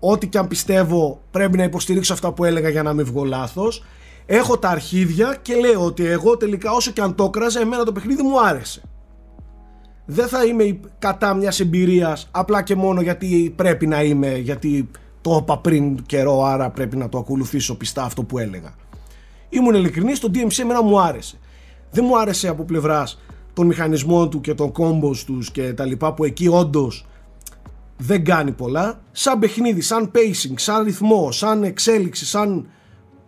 ό,τι 0.00 0.26
και 0.26 0.38
αν 0.38 0.48
πιστεύω 0.48 1.22
πρέπει 1.30 1.56
να 1.56 1.64
υποστηρίξω 1.64 2.12
αυτά 2.12 2.32
που 2.32 2.44
έλεγα 2.44 2.68
για 2.68 2.82
να 2.82 2.92
μην 2.92 3.04
βγω 3.04 3.24
λάθος 3.24 3.84
έχω 4.26 4.58
τα 4.58 4.68
αρχίδια 4.68 5.38
και 5.42 5.54
λέω 5.54 5.84
ότι 5.84 6.06
εγώ 6.06 6.36
τελικά 6.36 6.72
όσο 6.72 6.90
και 6.90 7.00
αν 7.00 7.14
το 7.14 7.24
έκραζα 7.24 7.60
εμένα 7.60 7.84
το 7.84 7.92
παιχνίδι 7.92 8.22
μου 8.22 8.40
άρεσε. 8.46 8.82
Δεν 10.04 10.28
θα 10.28 10.44
είμαι 10.44 10.62
υπ- 10.62 10.84
κατά 10.98 11.34
μιας 11.34 11.60
εμπειρίας 11.60 12.28
απλά 12.30 12.62
και 12.62 12.74
μόνο 12.76 13.00
γιατί 13.00 13.52
πρέπει 13.56 13.86
να 13.86 14.02
είμαι 14.02 14.36
γιατί 14.38 14.90
το 15.20 15.38
είπα 15.42 15.58
πριν 15.58 16.02
καιρό 16.06 16.44
άρα 16.44 16.70
πρέπει 16.70 16.96
να 16.96 17.08
το 17.08 17.18
ακολουθήσω 17.18 17.76
πιστά 17.76 18.02
αυτό 18.02 18.22
που 18.22 18.38
έλεγα. 18.38 18.74
Ήμουν 19.48 19.74
ειλικρινής 19.74 20.18
το 20.18 20.30
DMC 20.34 20.58
εμένα 20.58 20.82
μου 20.82 21.00
άρεσε. 21.00 21.38
Δεν 21.90 22.04
μου 22.08 22.18
άρεσε 22.18 22.48
από 22.48 22.64
πλευράς 22.64 23.20
των 23.52 23.66
μηχανισμών 23.66 24.30
του 24.30 24.40
και 24.40 24.54
των 24.54 24.72
combos 24.78 25.16
τους 25.26 25.50
και 25.50 25.72
τα 25.72 25.84
λοιπά 25.84 26.14
που 26.14 26.24
εκεί 26.24 26.48
όντως 26.48 27.06
δεν 27.96 28.24
κάνει 28.24 28.52
πολλά. 28.52 29.00
Σαν 29.12 29.38
παιχνίδι, 29.38 29.80
σαν 29.80 30.10
pacing, 30.14 30.52
σαν 30.54 30.84
ρυθμό, 30.84 31.32
σαν 31.32 31.62
εξέλιξη, 31.62 32.26
σαν, 32.26 32.66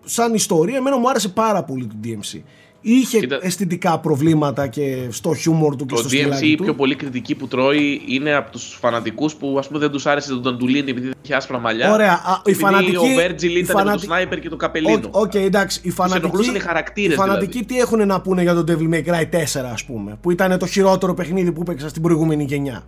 σαν 0.05 0.35
ιστορία 0.35 0.77
εμένα 0.77 0.99
μου 0.99 1.09
άρεσε 1.09 1.29
πάρα 1.29 1.63
πολύ 1.63 1.87
το 1.87 1.95
DMC 2.05 2.41
είχε 2.87 3.19
Κοίτα- 3.19 3.39
αισθητικά 3.43 3.99
προβλήματα 3.99 4.67
και 4.67 5.07
στο 5.11 5.35
χιούμορ 5.35 5.77
του 5.77 5.87
και 5.87 5.95
Το 5.95 6.01
στο 6.01 6.09
DMC 6.09 6.11
στυλάκι 6.19 6.47
η 6.51 6.55
του 6.57 6.63
πιο 6.65 6.75
πολύ 6.75 6.95
κριτική 6.95 7.35
που 7.35 7.49
τρώει 7.49 8.03
είναι 8.07 8.35
από 8.35 8.51
τους 8.51 8.77
φανατικούς 8.81 9.35
που 9.35 9.57
ας 9.59 9.67
πούμε 9.67 9.79
δεν 9.79 9.91
τους 9.91 10.07
άρεσε 10.07 10.29
τον 10.29 10.41
Νταντουλίνη 10.43 10.91
επειδή 10.91 11.11
είχε 11.23 11.35
άσπρα 11.35 11.59
μαλλιά. 11.59 11.93
Ωραία, 11.93 12.13
α, 12.13 12.33
οι 12.37 12.51
επειδή 12.51 12.65
φανατικοί- 12.65 12.97
Ο 12.99 13.05
Βέρτζιλ 13.15 13.57
οι 13.57 13.59
ήταν 13.59 13.75
με 13.77 13.83
φανατι- 13.83 14.01
το 14.01 14.05
σνάιπερ 14.07 14.41
και 14.41 14.49
το 14.49 14.57
καπελίνο. 14.57 15.09
Οκ, 15.11 15.23
οκ, 15.25 15.35
εντάξει. 15.35 15.81
Οι 15.83 15.91
φανατικοί, 15.91 16.25
ενοχλούσαν 16.25 16.55
οι 16.55 16.59
χαρακτήρες, 16.59 17.13
οι 17.13 17.17
φανατικοί 17.19 17.51
δηλαδή. 17.53 17.67
τι 17.67 17.79
έχουν 17.79 18.07
να 18.07 18.21
πούνε 18.21 18.43
για 18.43 18.55
το 18.55 18.65
Devil 18.69 18.95
May 18.95 19.05
Cry 19.05 19.25
4, 19.31 19.71
ας 19.73 19.85
πούμε, 19.85 20.19
που 20.21 20.31
ήταν 20.31 20.59
το 20.59 20.67
χειρότερο 20.67 21.15
παιχνίδι 21.15 21.53
που 21.53 21.61
έπαιξα 21.61 21.89
στην 21.89 22.03
προηγούμενη 22.03 22.45
γενιά. 22.45 22.83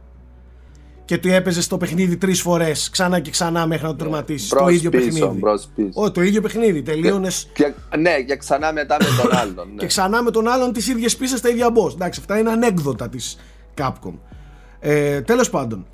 Και 1.07 1.19
του 1.19 1.29
έπαιζε 1.29 1.69
το 1.69 1.77
παιχνίδι 1.77 2.17
τρεις 2.17 2.41
φορές 2.41 2.91
ξανά 2.91 3.21
και 3.21 3.31
ξανά 3.31 3.67
μέχρι 3.67 3.85
να 3.85 3.91
το 3.91 3.97
τερματίσει. 3.97 4.49
Το 4.49 4.57
Μπρος 4.57 4.73
ίδιο 4.75 4.91
πίσω, 4.91 5.05
παιχνίδι. 5.05 5.39
μπρος 5.39 5.69
πίσω. 5.75 5.89
Ω, 5.95 6.11
το 6.11 6.23
ίδιο 6.23 6.41
παιχνίδι. 6.41 6.83
Τελείωνες 6.83 7.49
Και, 7.55 7.73
ναι, 7.99 8.21
και 8.23 8.37
ξανά 8.37 8.73
μετά 8.73 8.97
με 9.01 9.23
τον 9.23 9.35
άλλον. 9.41 9.69
Ναι. 9.69 9.77
και 9.77 9.87
ξανά 9.87 10.23
με 10.23 10.31
τον 10.31 10.49
άλλον 10.49 10.73
τις 10.73 10.89
ίδιες 10.89 11.17
πίσες 11.17 11.39
στα 11.39 11.49
ίδια 11.49 11.69
boss. 11.75 11.93
Εντάξει, 11.95 12.21
αυτά 12.21 12.39
είναι 12.39 12.51
ανέκδοτα 12.51 13.09
της 13.09 13.39
Capcom. 13.79 14.13
Ε, 14.81 15.21
Τέλος 15.21 15.51
πάντων, 15.51 15.87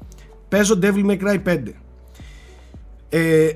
παίζω 0.49 0.79
Devil 0.83 1.07
May 1.11 1.19
Cry 1.23 1.43
5. 1.47 1.59
Ε, 3.09 3.49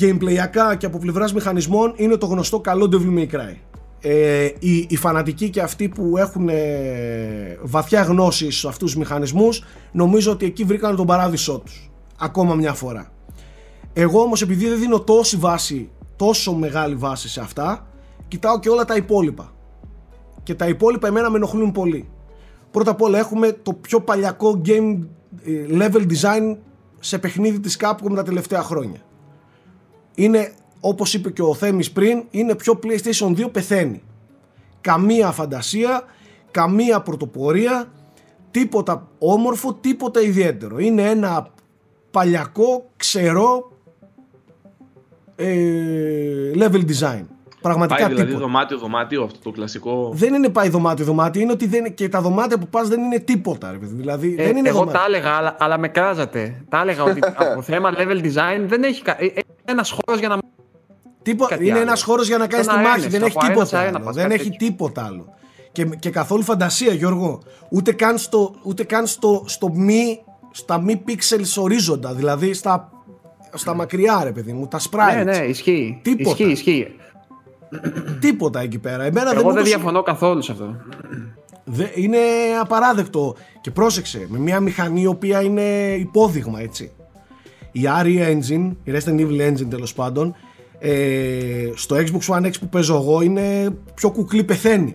gameplayακά 0.00 0.76
και 0.78 0.86
από 0.86 0.98
πλευράς 0.98 1.32
μηχανισμών 1.34 1.92
είναι 1.96 2.16
το 2.16 2.26
γνωστό 2.26 2.60
καλό 2.60 2.88
Devil 2.92 3.18
May 3.18 3.34
Cry. 3.34 3.54
Ε, 4.06 4.50
οι, 4.58 4.86
οι 4.88 4.96
φανατικοί 4.96 5.50
και 5.50 5.60
αυτοί 5.60 5.88
που 5.88 6.16
έχουν 6.16 6.48
ε, 6.48 7.58
βαθιά 7.62 8.02
γνώση 8.02 8.50
σε 8.50 8.68
αυτούς 8.68 8.90
τους 8.90 9.00
μηχανισμούς 9.00 9.64
νομίζω 9.92 10.32
ότι 10.32 10.46
εκεί 10.46 10.64
βρήκαν 10.64 10.96
τον 10.96 11.06
παράδεισό 11.06 11.58
τους 11.58 11.90
ακόμα 12.18 12.54
μια 12.54 12.72
φορά. 12.72 13.12
Εγώ 13.92 14.20
όμως 14.20 14.42
επειδή 14.42 14.68
δεν 14.68 14.78
δίνω 14.78 15.00
τόση 15.00 15.36
βάση 15.36 15.90
τόσο 16.16 16.54
μεγάλη 16.54 16.94
βάση 16.94 17.28
σε 17.28 17.40
αυτά 17.40 17.86
κοιτάω 18.28 18.58
και 18.58 18.68
όλα 18.68 18.84
τα 18.84 18.96
υπόλοιπα. 18.96 19.52
Και 20.42 20.54
τα 20.54 20.68
υπόλοιπα 20.68 21.06
εμένα 21.06 21.30
με 21.30 21.36
ενοχλούν 21.36 21.72
πολύ. 21.72 22.08
Πρώτα 22.70 22.90
απ' 22.90 23.02
όλα 23.02 23.18
έχουμε 23.18 23.52
το 23.52 23.72
πιο 23.72 24.00
παλιακό 24.00 24.60
game 24.64 24.98
ε, 25.44 25.66
level 25.70 26.06
design 26.06 26.56
σε 27.00 27.18
παιχνίδι 27.18 27.60
της 27.60 27.76
Capcom 27.80 28.14
τα 28.14 28.22
τελευταία 28.22 28.62
χρόνια. 28.62 29.00
Είναι 30.14 30.52
όπως 30.86 31.14
είπε 31.14 31.30
και 31.30 31.42
ο 31.42 31.54
Θέμης 31.54 31.90
πριν 31.92 32.24
είναι 32.30 32.54
πιο 32.54 32.78
PlayStation 32.82 33.44
2 33.44 33.52
πεθαίνει 33.52 34.02
καμία 34.80 35.30
φαντασία 35.30 36.02
καμία 36.50 37.00
πρωτοπορία 37.00 37.84
τίποτα 38.50 39.08
όμορφο 39.18 39.74
τίποτα 39.74 40.20
ιδιαίτερο 40.20 40.78
είναι 40.78 41.02
ένα 41.10 41.46
παλιακό 42.10 42.90
ξερό 42.96 43.72
ε, 45.36 46.50
level 46.54 46.84
design 46.88 47.24
πραγματικά 47.60 47.96
Πάει 48.00 48.08
δηλαδή 48.08 48.24
τίποτα 48.26 48.44
δωμάτιο-δωμάτιο 48.46 49.22
αυτό 49.22 49.38
το 49.42 49.50
κλασικό. 49.50 50.10
δεν 50.14 50.34
είναι 50.34 50.48
πάει 50.48 50.68
δωμάτιο-δωμάτιο, 50.68 51.40
είναι 51.42 51.52
ότι 51.52 51.66
δεν, 51.66 51.94
και 51.94 52.08
τα 52.08 52.20
δωμάτια 52.20 52.58
που 52.58 52.66
πας 52.66 52.88
δεν 52.88 53.00
είναι 53.00 53.18
τίποτα. 53.18 53.70
Ρε, 53.70 53.78
παιδί. 53.78 53.94
δηλαδή 53.94 54.34
Ε, 54.38 54.44
δεν 54.44 54.56
είναι 54.56 54.68
εγώ 54.68 54.78
δωμάτια. 54.78 55.00
τα 55.00 55.06
έλεγα, 55.06 55.30
αλλά, 55.30 55.56
αλλά 55.58 55.78
με 55.78 55.88
κράζατε. 55.88 56.64
Τα 56.68 56.80
έλεγα 56.80 57.02
ότι 57.02 57.20
από 57.36 57.62
θέμα 57.62 57.92
level 57.96 58.22
design 58.24 58.64
δεν 58.66 58.82
έχει. 58.82 59.02
κα- 59.02 59.16
ε, 59.22 59.26
ε, 59.26 59.40
ένας 59.64 59.90
χώρος 59.90 60.20
για 60.20 60.28
να. 60.28 60.38
Τίποτα. 61.24 61.50
κάτι 61.50 61.64
Είναι 61.64 61.72
άλλο. 61.72 61.82
ένας 61.82 62.02
χώρος 62.02 62.26
για 62.28 62.38
να 62.38 62.46
κάνεις 62.46 62.66
τη 62.66 62.72
Ένα 62.72 62.82
μάχη. 62.82 62.98
ένας, 63.00 63.10
Δεν 63.12 63.22
έχει 63.22 63.36
από 63.36 63.46
ένα 63.46 63.54
σε 63.54 63.60
τίποτα. 63.70 63.82
ένα 63.86 63.96
άλλο. 63.96 64.04
πας, 64.04 64.14
Δεν 64.14 64.22
κάτι 64.28 64.34
έχει 64.40 64.50
τέτοιο. 64.50 64.66
τίποτα 64.68 65.04
άλλο. 65.04 65.24
Και, 65.72 65.84
και 65.84 66.10
καθόλου 66.10 66.42
φαντασία, 66.42 66.92
Γιώργο. 66.92 67.38
Ούτε 67.68 67.92
καν 67.92 68.18
στο, 68.18 68.54
ούτε 68.62 68.84
καν 68.84 69.06
στο, 69.06 69.44
στο 69.46 69.70
μη, 69.72 70.20
στα 70.50 70.80
μη 70.80 71.02
pixels 71.08 71.62
ορίζοντα. 71.62 72.14
Δηλαδή 72.14 72.52
στα, 72.52 72.90
στα 73.54 73.74
μακριά, 73.74 74.20
ρε 74.24 74.32
παιδί 74.32 74.52
μου. 74.52 74.66
Τα 74.68 74.78
sprites. 74.80 75.14
Ναι, 75.14 75.22
ναι, 75.24 75.36
ισχύει. 75.36 75.98
Τίποτα. 76.02 76.30
Ισχύει, 76.30 76.50
ισχύει. 76.50 76.86
Τίποτα 78.20 78.60
εκεί 78.60 78.78
πέρα. 78.78 79.04
Εμένα 79.04 79.28
δεν 79.30 79.38
Εγώ 79.38 79.42
μου 79.46 79.52
δεν 79.52 79.58
έδωσε- 79.58 79.74
διαφωνώ 79.76 80.02
καθόλου 80.02 80.42
σε 80.42 80.52
αυτό. 80.52 80.76
Δε- 81.64 81.86
είναι 81.94 82.18
απαράδεκτο. 82.60 83.34
Και 83.60 83.70
πρόσεξε, 83.70 84.26
με 84.28 84.38
μια 84.38 84.60
μηχανή 84.60 85.00
η 85.00 85.06
οποία 85.06 85.42
είναι 85.42 85.94
υπόδειγμα, 85.98 86.60
έτσι. 86.60 86.92
Η 87.72 87.80
ARIA 88.00 88.26
Engine, 88.36 88.70
η 88.84 88.92
Resident 88.92 89.20
Evil 89.20 89.50
Engine 89.50 89.66
τέλος 89.70 89.94
πάντων, 89.94 90.34
ε, 90.86 91.70
στο 91.74 91.96
Xbox 91.96 92.34
One 92.36 92.46
X 92.46 92.52
που 92.60 92.68
παίζω 92.68 92.94
εγώ 92.96 93.20
είναι 93.20 93.70
πιο 93.94 94.10
κουκλί 94.10 94.44
πεθαίνει. 94.44 94.92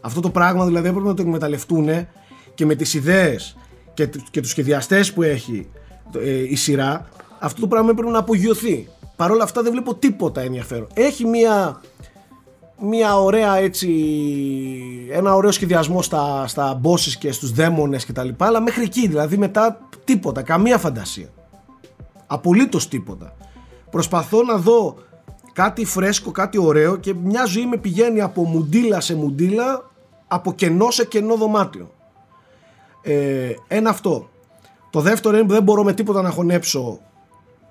Αυτό 0.00 0.20
το 0.20 0.30
πράγμα 0.30 0.66
δηλαδή 0.66 0.88
έπρεπε 0.88 1.06
να 1.06 1.14
το 1.14 1.22
εκμεταλλευτούν 1.22 1.88
και 2.54 2.66
με 2.66 2.74
τις 2.74 2.94
ιδέες 2.94 3.56
και, 3.94 4.06
του- 4.06 4.22
και 4.30 4.40
τους 4.40 4.50
σχεδιαστές 4.50 5.12
που 5.12 5.22
έχει 5.22 5.68
ε, 6.18 6.30
η 6.48 6.56
σειρά, 6.56 7.08
αυτό 7.38 7.60
το 7.60 7.66
πράγμα 7.66 7.90
έπρεπε 7.90 8.10
να 8.10 8.18
απογειωθεί. 8.18 8.88
Παρ' 9.16 9.30
όλα 9.30 9.42
αυτά 9.44 9.62
δεν 9.62 9.72
βλέπω 9.72 9.94
τίποτα 9.94 10.40
ενδιαφέρον. 10.40 10.86
Έχει 10.94 11.24
μια 11.26 11.80
μια 12.84 13.18
ωραία 13.18 13.56
έτσι 13.56 13.88
ένα 15.10 15.34
ωραίο 15.34 15.50
σχεδιασμό 15.50 16.02
στα, 16.02 16.44
στα 16.46 16.80
bosses 16.84 17.12
και 17.18 17.32
στους 17.32 17.52
δαίμονες 17.52 18.04
και 18.04 18.12
τα 18.12 18.24
λοιπά 18.24 18.46
αλλά 18.46 18.60
μέχρι 18.60 18.82
εκεί 18.82 19.08
δηλαδή 19.08 19.36
μετά 19.36 19.88
τίποτα, 20.04 20.42
καμία 20.42 20.78
φαντασία 20.78 21.26
απολύτως 22.26 22.88
τίποτα 22.88 23.36
προσπαθώ 23.90 24.42
να 24.42 24.56
δω 24.56 24.96
κάτι 25.52 25.84
φρέσκο, 25.84 26.30
κάτι 26.30 26.58
ωραίο 26.58 26.96
και 26.96 27.14
μια 27.14 27.44
ζωή 27.44 27.66
με 27.66 27.76
πηγαίνει 27.76 28.20
από 28.20 28.44
μουντίλα 28.44 29.00
σε 29.00 29.14
μουντίλα 29.14 29.90
από 30.26 30.52
κενό 30.52 30.90
σε 30.90 31.04
κενό 31.04 31.36
δωμάτιο. 31.36 31.90
Ε, 33.02 33.54
ένα 33.68 33.90
αυτό. 33.90 34.28
Το 34.90 35.00
δεύτερο 35.00 35.36
είναι 35.36 35.46
που 35.46 35.52
δεν 35.52 35.62
μπορώ 35.62 35.84
με 35.84 35.92
τίποτα 35.92 36.22
να 36.22 36.30
χωνέψω 36.30 36.98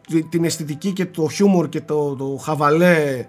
τη- 0.08 0.24
την 0.24 0.44
αισθητική 0.44 0.92
και 0.92 1.06
το 1.06 1.30
χιούμορ 1.30 1.70
και 1.70 1.82
το, 1.82 2.16
το 2.16 2.38
χαβαλέ 2.42 3.28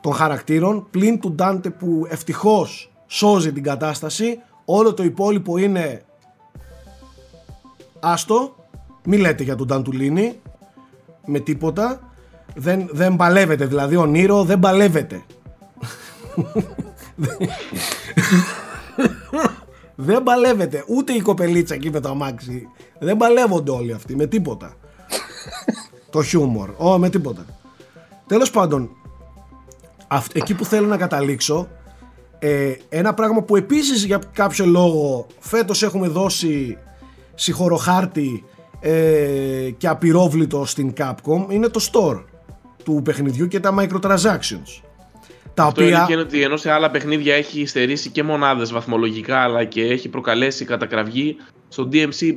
των 0.00 0.12
χαρακτήρων 0.12 0.86
πλην 0.90 1.20
του 1.20 1.32
Ντάντε 1.32 1.70
που 1.70 2.06
ευτυχώς 2.08 2.92
σώζει 3.06 3.52
την 3.52 3.62
κατάσταση. 3.62 4.38
Όλο 4.64 4.94
το 4.94 5.02
υπόλοιπο 5.02 5.56
είναι 5.56 6.02
άστο. 8.00 8.54
Μη 9.04 9.16
λέτε 9.16 9.42
για 9.42 9.56
τον 9.56 9.66
Νταντουλίνη 9.66 10.40
με 11.26 11.38
τίποτα 11.38 12.07
δεν, 12.54 12.88
δεν 12.92 13.16
παλεύεται 13.16 13.66
δηλαδή 13.66 13.96
ο 13.96 14.06
Νίρο 14.06 14.44
δεν 14.44 14.58
παλεύεται 14.58 15.22
δεν 19.94 20.22
παλεύεται 20.22 20.84
ούτε 20.86 21.12
η 21.12 21.20
κοπελίτσα 21.20 21.74
εκεί 21.74 21.90
με 21.90 22.00
το 22.00 22.08
αμάξι. 22.08 22.68
Δεν 22.98 23.16
παλεύονται 23.16 23.70
όλοι 23.70 23.92
αυτοί 23.92 24.16
με 24.16 24.26
τίποτα. 24.26 24.74
Το 26.10 26.22
χιούμορ 26.22 26.70
Ω, 26.76 26.98
με 26.98 27.10
τίποτα. 27.10 27.44
Τέλος 28.26 28.50
πάντων 28.50 28.90
αυ- 30.08 30.36
εκεί 30.36 30.54
που 30.54 30.64
θέλω 30.64 30.86
να 30.86 30.96
καταλήξω 30.96 31.68
ε, 32.38 32.72
ένα 32.88 33.14
πράγμα 33.14 33.42
που 33.42 33.56
επίσης 33.56 34.04
για 34.04 34.20
κάποιο 34.32 34.66
λόγο 34.66 35.26
φέτος 35.38 35.82
έχουμε 35.82 36.08
δώσει 36.08 36.78
συγχωροχάρτη 37.34 38.44
ε, 38.80 39.70
και 39.76 39.88
απειρόβλητο 39.88 40.64
στην 40.64 40.92
Capcom 40.98 41.46
είναι 41.48 41.68
το 41.68 41.88
store 41.92 42.24
του 42.88 43.02
παιχνιδιού 43.04 43.48
και 43.48 43.60
τα 43.60 43.74
microtransactions 43.78 44.82
τα 45.54 45.64
Αυτό 45.64 45.82
οποία. 45.82 46.06
είναι 46.10 46.20
ότι 46.20 46.42
ενώ 46.42 46.56
σε 46.56 46.70
άλλα 46.70 46.90
παιχνίδια 46.90 47.34
έχει 47.34 47.66
στερήσει 47.66 48.10
και 48.10 48.22
μονάδες 48.22 48.72
βαθμολογικά 48.72 49.38
αλλά 49.38 49.64
και 49.64 49.82
έχει 49.82 50.08
προκαλέσει 50.08 50.64
κατακραυγή, 50.64 51.36
στο 51.68 51.88
DMC 51.92 52.36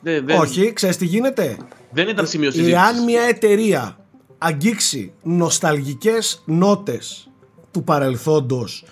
δεν, 0.00 0.26
δεν, 0.26 0.38
Όχι, 0.38 0.72
ξέρεις 0.72 0.96
τι 0.96 1.04
γίνεται; 1.04 1.56
δεν 1.90 2.08
ήταν 2.08 2.26
σημείο 2.26 2.50
συζήτησης. 2.50 2.76
Εάν 2.78 3.04
μια 3.04 3.22
εταιρεία 3.22 3.96
αγγίξει 4.38 5.12
νοσταλγικές 5.22 6.42
νότες 6.46 7.30
του 7.70 7.84
παρελθόντος 7.84 8.84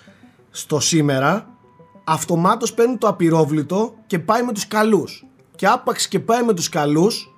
στο 0.49 0.79
σήμερα, 0.79 1.49
αυτομάτως 2.03 2.73
παίρνει 2.73 2.97
το 2.97 3.07
απειρόβλητο 3.07 3.93
και 4.07 4.19
πάει 4.19 4.43
με 4.43 4.53
τους 4.53 4.67
καλούς. 4.67 5.25
Και 5.55 5.67
άπαξ 5.67 6.07
και 6.07 6.19
πάει 6.19 6.43
με 6.43 6.53
τους 6.53 6.69
καλούς 6.69 7.35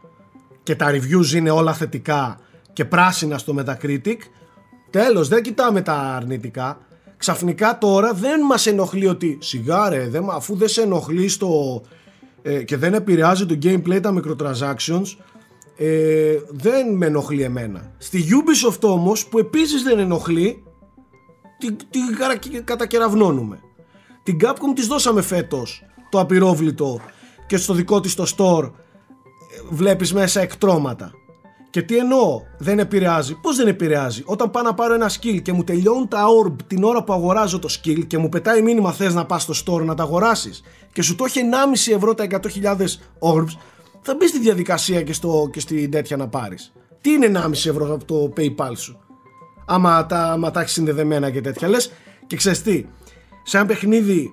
και 0.63 0.75
τα 0.75 0.91
reviews 0.91 1.35
είναι 1.35 1.49
όλα 1.49 1.73
θετικά 1.73 2.39
και 2.73 2.85
πράσινα 2.85 3.37
στο 3.37 3.55
Metacritic, 3.57 4.17
τέλος 4.89 5.27
δεν 5.27 5.41
κοιτάμε 5.41 5.81
τα 5.81 5.93
αρνητικά. 5.93 6.77
Ξαφνικά 7.17 7.77
τώρα 7.77 8.13
δεν 8.13 8.41
μας 8.41 8.67
ενοχλεί 8.67 9.07
ότι 9.07 9.37
σιγά 9.41 9.89
ρε, 9.89 10.07
δεν, 10.07 10.29
αφού 10.29 10.55
δεν 10.55 10.67
σε 10.67 10.81
ενοχλεί 10.81 11.27
στο, 11.27 11.81
ε, 12.41 12.63
και 12.63 12.77
δεν 12.77 12.93
επηρεάζει 12.93 13.45
το 13.45 13.57
gameplay 13.63 13.99
τα 14.01 14.13
microtransactions 14.13 15.15
ε, 15.77 16.39
δεν 16.49 16.95
με 16.95 17.05
ενοχλεί 17.05 17.43
εμένα. 17.43 17.91
Στη 17.97 18.23
Ubisoft 18.29 18.81
όμως 18.81 19.27
που 19.27 19.39
επίσης 19.39 19.83
δεν 19.83 19.99
ενοχλεί 19.99 20.63
την, 21.57 21.77
την 21.89 22.15
καρα- 22.17 22.63
κατακεραυνώνουμε. 22.63 23.59
Την 24.23 24.37
Capcom 24.43 24.75
της 24.75 24.87
δώσαμε 24.87 25.21
φέτος 25.21 25.83
το 26.09 26.19
απειρόβλητο 26.19 26.99
και 27.47 27.57
στο 27.57 27.73
δικό 27.73 27.99
της 27.99 28.15
το 28.15 28.33
store 28.37 28.63
ε, 28.65 28.71
βλέπεις 29.69 30.13
μέσα 30.13 30.41
εκτρώματα. 30.41 31.11
Και 31.71 31.81
τι 31.81 31.97
εννοώ, 31.97 32.41
δεν 32.57 32.79
επηρεάζει. 32.79 33.35
Πώς 33.41 33.55
δεν 33.55 33.67
επηρεάζει, 33.67 34.23
όταν 34.25 34.51
πάω 34.51 34.63
να 34.63 34.73
πάρω 34.73 34.93
ένα 34.93 35.09
skill 35.09 35.41
και 35.41 35.53
μου 35.53 35.63
τελειώνουν 35.63 36.07
τα 36.07 36.25
orb 36.43 36.55
την 36.67 36.83
ώρα 36.83 37.03
που 37.03 37.13
αγοράζω 37.13 37.59
το 37.59 37.67
skill 37.71 38.07
και 38.07 38.17
μου 38.17 38.29
πετάει 38.29 38.61
μήνυμα 38.61 38.91
θες 38.91 39.13
να 39.13 39.25
πας 39.25 39.43
στο 39.43 39.53
store 39.65 39.85
να 39.85 39.95
τα 39.95 40.03
αγοράσεις 40.03 40.63
και 40.93 41.01
σου 41.01 41.15
το 41.15 41.23
έχει 41.23 41.41
1,5 41.89 41.93
ευρώ 41.95 42.13
τα 42.13 42.27
100.000 42.29 42.39
orbs, 43.19 43.57
θα 44.01 44.15
μπεις 44.15 44.29
στη 44.29 44.39
διαδικασία 44.39 45.01
και, 45.01 45.13
στο, 45.13 45.49
και 45.51 45.59
στην 45.59 45.91
τέτοια 45.91 46.17
να 46.17 46.27
πάρεις. 46.27 46.73
Τι 47.01 47.11
είναι 47.11 47.31
1,5 47.33 47.51
ευρώ 47.51 47.93
από 47.93 48.05
το 48.05 48.33
PayPal 48.37 48.71
σου; 48.75 48.99
Άμα 49.65 50.05
τα, 50.05 50.31
άμα 50.31 50.51
τα 50.51 50.59
έχεις 50.59 50.73
συνδεδεμένα 50.73 51.29
και 51.29 51.41
τέτοια. 51.41 51.67
Λες 51.67 51.91
και 52.27 52.35
ξέρεις 52.35 52.61
τι, 52.61 52.85
σε 53.43 53.57
ένα 53.57 53.65
παιχνίδι 53.65 54.31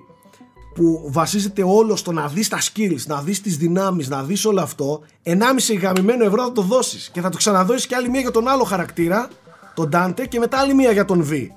που 0.79 1.09
βασίζεται 1.11 1.63
όλο 1.63 1.95
στο 1.95 2.11
να 2.11 2.27
δεις 2.27 2.47
τα 2.47 2.57
skills, 2.59 3.05
να 3.05 3.21
δεις 3.21 3.41
τις 3.41 3.57
δυνάμεις, 3.57 4.09
να 4.09 4.23
δεις 4.23 4.45
όλο 4.45 4.61
αυτό, 4.61 5.01
1,5 5.23 5.79
γαμημένο 5.81 6.25
ευρώ 6.25 6.43
θα 6.43 6.51
το 6.51 6.61
δώσεις 6.61 7.09
και 7.09 7.21
θα 7.21 7.29
το 7.29 7.37
ξαναδώσεις 7.37 7.87
και 7.87 7.95
άλλη 7.95 8.09
μία 8.09 8.21
για 8.21 8.31
τον 8.31 8.47
άλλο 8.47 8.63
χαρακτήρα, 8.63 9.27
τον 9.73 9.89
Dante 9.93 10.27
και 10.27 10.39
μετά 10.39 10.57
άλλη 10.57 10.73
μία 10.73 10.91
για 10.91 11.05
τον 11.05 11.27
V. 11.31 11.47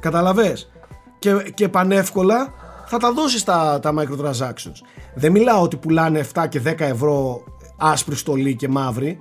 Καταλαβες; 0.00 0.70
Και, 1.18 1.50
και 1.54 1.68
πανεύκολα 1.68 2.52
θα 2.86 2.98
τα 2.98 3.12
δώσεις 3.12 3.44
τα, 3.44 3.78
τα 3.82 3.94
microtransactions. 3.98 4.80
Δεν 5.14 5.32
μιλάω 5.32 5.62
ότι 5.62 5.76
πουλάνε 5.76 6.26
7 6.34 6.48
και 6.48 6.62
10 6.64 6.80
ευρώ 6.80 7.44
άσπρη 7.78 8.16
στολή 8.16 8.56
και 8.56 8.68
μαύρη. 8.68 9.20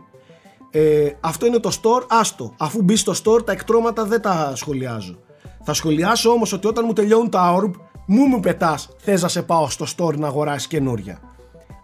Ε, 0.69 1.09
αυτό 1.19 1.45
είναι 1.45 1.59
το 1.59 1.71
store, 1.81 2.05
άστο. 2.07 2.53
Αφού 2.57 2.81
μπει 2.81 2.95
στο 2.95 3.13
store, 3.23 3.45
τα 3.45 3.51
εκτρώματα 3.51 4.05
δεν 4.05 4.21
τα 4.21 4.51
σχολιάζω. 4.55 5.17
Θα 5.63 5.73
σχολιάσω 5.73 6.29
όμως 6.29 6.53
ότι 6.53 6.67
όταν 6.67 6.83
μου 6.87 6.93
τελειώνουν 6.93 7.29
τα 7.29 7.55
orb, 7.59 7.71
μου 8.11 8.25
μου 8.25 8.39
πετάς, 8.39 8.89
θες 8.97 9.21
να 9.21 9.27
σε 9.27 9.41
πάω 9.41 9.69
στο 9.69 9.85
store 9.97 10.17
να 10.17 10.27
αγοράσεις 10.27 10.67
καινούρια. 10.67 11.19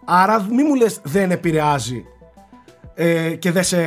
Άρα 0.04 0.46
μη 0.50 0.62
μου 0.62 0.74
λες 0.74 1.00
δεν 1.02 1.30
επηρεάζει 1.30 2.04
ε, 2.94 3.34
και 3.34 3.52
δεν 3.52 3.64
σε 3.64 3.78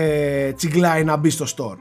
τσιγκλάει 0.51 1.03
να 1.03 1.17
μπει 1.17 1.29
στο 1.29 1.45
store. 1.57 1.77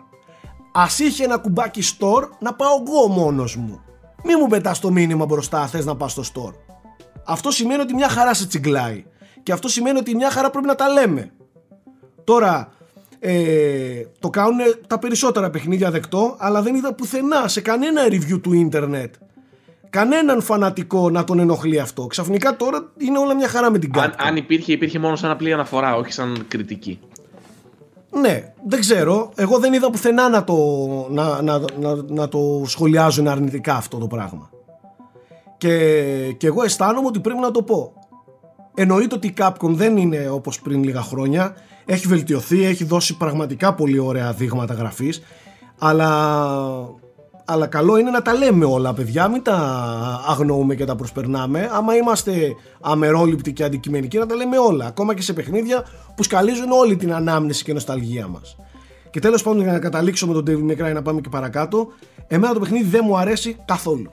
Ας 0.72 0.98
είχε 0.98 1.24
ένα 1.24 1.38
κουμπάκι 1.38 1.82
store 1.98 2.28
να 2.40 2.54
πάω 2.54 2.70
εγώ 2.86 3.08
μόνος 3.08 3.56
μου. 3.56 3.80
Μη 4.24 4.36
μου 4.36 4.46
πετάς 4.46 4.80
το 4.80 4.90
μήνυμα 4.90 5.24
μπροστά 5.24 5.66
θες 5.66 5.84
να 5.84 5.96
πας 5.96 6.12
στο 6.12 6.22
store. 6.34 6.54
Αυτό 7.24 7.50
σημαίνει 7.50 7.80
ότι 7.80 7.94
μια 7.94 8.08
χαρά 8.08 8.34
σε 8.34 8.46
τσιγκλάει. 8.46 9.04
Και 9.42 9.52
αυτό 9.52 9.68
σημαίνει 9.68 9.98
ότι 9.98 10.14
μια 10.14 10.30
χαρά 10.30 10.50
πρέπει 10.50 10.66
να 10.66 10.74
τα 10.74 10.88
λέμε. 10.88 11.32
Τώρα, 12.24 12.72
ε, 13.18 14.02
το 14.18 14.30
κάνουν 14.30 14.58
τα 14.86 14.98
περισσότερα 14.98 15.50
παιχνίδια 15.50 15.90
δεκτό, 15.90 16.36
αλλά 16.38 16.62
δεν 16.62 16.74
είδα 16.74 16.94
πουθενά 16.94 17.48
σε 17.48 17.60
κανένα 17.60 18.02
review 18.04 18.40
του 18.42 18.52
ίντερνετ 18.52 19.14
κανέναν 19.90 20.40
φανατικό 20.40 21.10
να 21.10 21.24
τον 21.24 21.38
ενοχλεί 21.38 21.80
αυτό. 21.80 22.06
Ξαφνικά 22.06 22.56
τώρα 22.56 22.92
είναι 22.98 23.18
όλα 23.18 23.34
μια 23.34 23.48
χαρά 23.48 23.70
με 23.70 23.78
την 23.78 23.90
Αν, 23.94 24.00
κάρτα. 24.00 24.24
αν 24.24 24.36
υπήρχε, 24.36 24.72
υπήρχε 24.72 24.98
μόνο 24.98 25.16
σαν 25.16 25.30
απλή 25.30 25.52
αναφορά, 25.52 25.96
όχι 25.96 26.12
σαν 26.12 26.44
κριτική. 26.48 26.98
Ναι, 28.10 28.52
δεν 28.66 28.80
ξέρω. 28.80 29.30
Εγώ 29.34 29.58
δεν 29.58 29.72
είδα 29.72 29.90
πουθενά 29.90 30.28
να 30.28 30.44
το, 30.44 30.56
να, 31.10 31.42
να, 31.42 31.58
να, 31.78 31.94
να 32.08 32.28
το 32.28 32.62
σχολιάζουν 32.66 33.28
αρνητικά 33.28 33.74
αυτό 33.74 33.98
το 33.98 34.06
πράγμα. 34.06 34.50
Και, 35.58 35.76
και 36.36 36.46
εγώ 36.46 36.62
αισθάνομαι 36.62 37.06
ότι 37.06 37.20
πρέπει 37.20 37.40
να 37.40 37.50
το 37.50 37.62
πω. 37.62 37.92
Εννοείται 38.74 39.14
ότι 39.14 39.26
η 39.26 39.34
Capcom 39.38 39.70
δεν 39.70 39.96
είναι 39.96 40.28
όπως 40.28 40.60
πριν 40.60 40.84
λίγα 40.84 41.00
χρόνια. 41.02 41.56
Έχει 41.84 42.06
βελτιωθεί, 42.06 42.64
έχει 42.64 42.84
δώσει 42.84 43.16
πραγματικά 43.16 43.74
πολύ 43.74 43.98
ωραία 43.98 44.32
δείγματα 44.32 44.74
γραφής. 44.74 45.22
Αλλά, 45.78 46.30
αλλά 47.50 47.66
καλό 47.66 47.96
είναι 47.96 48.10
να 48.10 48.22
τα 48.22 48.34
λέμε 48.34 48.64
όλα 48.64 48.94
παιδιά, 48.94 49.28
μην 49.28 49.42
τα 49.42 49.56
αγνοούμε 50.26 50.74
και 50.74 50.84
τα 50.84 50.96
προσπερνάμε. 50.96 51.68
Άμα 51.72 51.94
είμαστε 51.94 52.54
αμερόληπτοι 52.80 53.52
και 53.52 53.64
αντικειμενικοί 53.64 54.18
να 54.18 54.26
τα 54.26 54.34
λέμε 54.34 54.58
όλα. 54.58 54.86
Ακόμα 54.86 55.14
και 55.14 55.22
σε 55.22 55.32
παιχνίδια 55.32 55.84
που 56.14 56.22
σκαλίζουν 56.22 56.70
όλη 56.70 56.96
την 56.96 57.14
ανάμνηση 57.14 57.64
και 57.64 57.72
νοσταλγία 57.72 58.26
μας. 58.28 58.56
Και 59.10 59.20
τέλος 59.20 59.42
πάντων 59.42 59.62
για 59.62 59.72
να 59.72 59.78
καταλήξω 59.78 60.26
με 60.26 60.32
τον 60.32 60.44
Devil 60.46 60.70
May 60.70 60.86
Cry 60.86 60.94
να 60.94 61.02
πάμε 61.02 61.20
και 61.20 61.28
παρακάτω. 61.28 61.88
Εμένα 62.26 62.52
το 62.52 62.60
παιχνίδι 62.60 62.88
δεν 62.88 63.00
μου 63.04 63.18
αρέσει 63.18 63.56
καθόλου. 63.64 64.10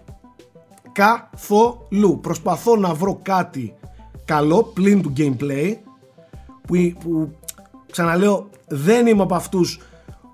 Καθόλου. 0.92 2.20
Προσπαθώ 2.22 2.76
να 2.76 2.94
βρω 2.94 3.20
κάτι 3.22 3.76
καλό 4.26 4.64
πλην 4.64 5.02
του 5.02 5.14
gameplay 5.18 5.74
που, 6.68 6.76
που 7.04 7.36
ξαναλέω 7.92 8.50
δεν 8.68 9.08
είμαι 9.08 9.22
από 9.22 9.36
αυτούς 9.36 9.80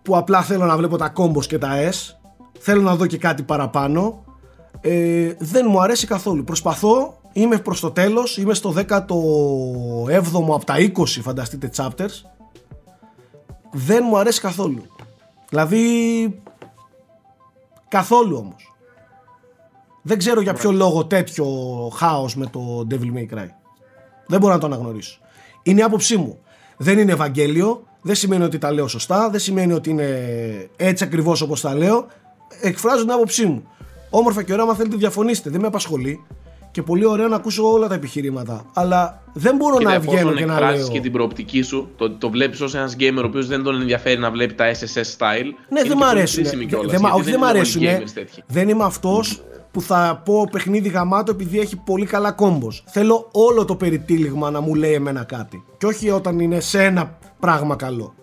που 0.01 0.17
απλά 0.17 0.41
θέλω 0.41 0.65
να 0.65 0.77
βλέπω 0.77 0.97
τα 0.97 1.13
combos 1.15 1.45
και 1.45 1.57
τα 1.57 1.69
S 1.91 2.20
θέλω 2.61 2.81
να 2.81 2.95
δω 2.95 3.05
και 3.05 3.17
κάτι 3.17 3.43
παραπάνω. 3.43 4.23
Ε, 4.81 5.33
δεν 5.39 5.65
μου 5.69 5.81
αρέσει 5.81 6.07
καθόλου. 6.07 6.43
Προσπαθώ, 6.43 7.19
είμαι 7.33 7.57
προς 7.57 7.79
το 7.79 7.91
τέλος 7.91 8.37
είμαι 8.37 8.53
στο 8.53 8.73
17ο 8.77 8.83
από 10.53 10.65
τα 10.65 10.75
20 10.77 11.05
φανταστείτε 11.05 11.69
chapters. 11.75 12.29
Δεν 13.71 14.03
μου 14.07 14.17
αρέσει 14.17 14.41
καθόλου. 14.41 14.83
Δηλαδή 15.49 16.41
καθόλου 17.87 18.37
όμως. 18.37 18.73
Δεν 20.01 20.17
ξέρω 20.17 20.41
για 20.41 20.53
ποιο 20.53 20.71
λόγο 20.71 21.05
τέτοιο 21.05 21.45
χάος 21.95 22.35
με 22.35 22.45
το 22.45 22.87
Devil 22.89 23.17
May 23.17 23.35
Cry. 23.35 23.47
Δεν 24.27 24.39
μπορώ 24.39 24.53
να 24.53 24.59
το 24.59 24.65
αναγνωρίσω. 24.65 25.19
Είναι 25.63 25.79
η 25.79 25.83
άποψή 25.83 26.17
μου. 26.17 26.39
Δεν 26.77 26.99
είναι 26.99 27.11
Ευαγγέλιο 27.11 27.83
δεν 28.01 28.15
σημαίνει 28.15 28.43
ότι 28.43 28.57
τα 28.57 28.71
λέω 28.71 28.87
σωστά 28.87 29.29
δεν 29.29 29.39
σημαίνει 29.39 29.73
ότι 29.73 29.89
είναι 29.89 30.09
έτσι 30.75 31.03
ακριβώς 31.03 31.41
όπως 31.41 31.61
τα 31.61 31.75
λέω 31.75 32.07
εκφράζω 32.61 33.01
την 33.01 33.11
άποψή 33.11 33.45
μου 33.45 33.63
όμορφα 34.09 34.43
και 34.43 34.51
ωραία 34.53 34.63
άμα 34.65 34.75
θέλετε 34.75 34.95
διαφωνήσετε 34.95 35.49
δεν 35.49 35.61
με 35.61 35.67
απασχολεί 35.67 36.23
και 36.71 36.81
πολύ 36.81 37.05
ωραία 37.05 37.27
να 37.27 37.35
ακούσω 37.35 37.71
όλα 37.71 37.87
τα 37.87 37.93
επιχειρήματα 37.93 38.65
αλλά 38.73 39.21
δεν 39.33 39.55
μπορώ 39.55 39.77
Κοίτα, 39.77 39.89
να 39.89 39.95
εφόσον 39.95 40.13
βγαίνω 40.19 40.31
και 40.33 40.45
να 40.45 40.53
εκφράσεις 40.53 40.83
λέω 40.83 40.91
και 40.93 40.99
την 40.99 41.11
προοπτική 41.11 41.61
σου, 41.61 41.89
το, 41.95 42.11
το 42.11 42.29
βλέπεις 42.29 42.61
ως 42.61 42.75
ένας 42.75 42.95
gamer 42.99 43.21
ο 43.23 43.25
οποίος 43.25 43.47
δεν 43.47 43.63
τον 43.63 43.81
ενδιαφέρει 43.81 44.19
να 44.19 44.31
βλέπει 44.31 44.53
τα 44.53 44.71
SSS 44.71 45.17
style. 45.17 45.43
Ναι, 45.69 45.79
είναι 45.79 45.81
δεν 45.81 45.83
και 45.83 45.95
μ' 45.95 45.97
πολύ 45.97 46.09
αρέσουν. 46.09 46.43
χρήσιμη 46.43 46.65
κιόλας, 46.65 46.91
Δεν, 46.91 46.99
μ' 47.01 47.03
γιατί 47.03 47.19
όχι, 47.21 47.29
δεν 47.31 47.39
μ' 47.39 47.43
είναι 47.43 47.49
όλοι 47.49 47.57
αρέσουν. 47.57 47.81
gamers 47.81 48.11
τέτοιοι. 48.13 48.43
Δεν 48.47 48.69
είμαι 48.69 48.83
αυτός 48.83 49.41
που 49.71 49.81
θα 49.81 50.21
πω 50.25 50.47
παιχνίδι 50.51 50.89
γαμάτο 50.89 51.31
επειδή 51.31 51.59
έχει 51.59 51.75
πολύ 51.75 52.05
καλά 52.05 52.31
κόμπος. 52.31 52.83
Θέλω 52.87 53.27
όλο 53.31 53.65
το 53.65 53.75
περιτύλιγμα 53.75 54.51
να 54.51 54.61
μου 54.61 54.75
λέει 54.75 54.93
εμένα 54.93 55.23
κάτι. 55.23 55.63
Και 55.77 55.85
όχι 55.85 56.09
όταν 56.09 56.39
είναι 56.39 56.59
σε 56.59 56.83
ένα 56.83 57.17
πράγμα 57.39 57.75
καλό. 57.75 58.13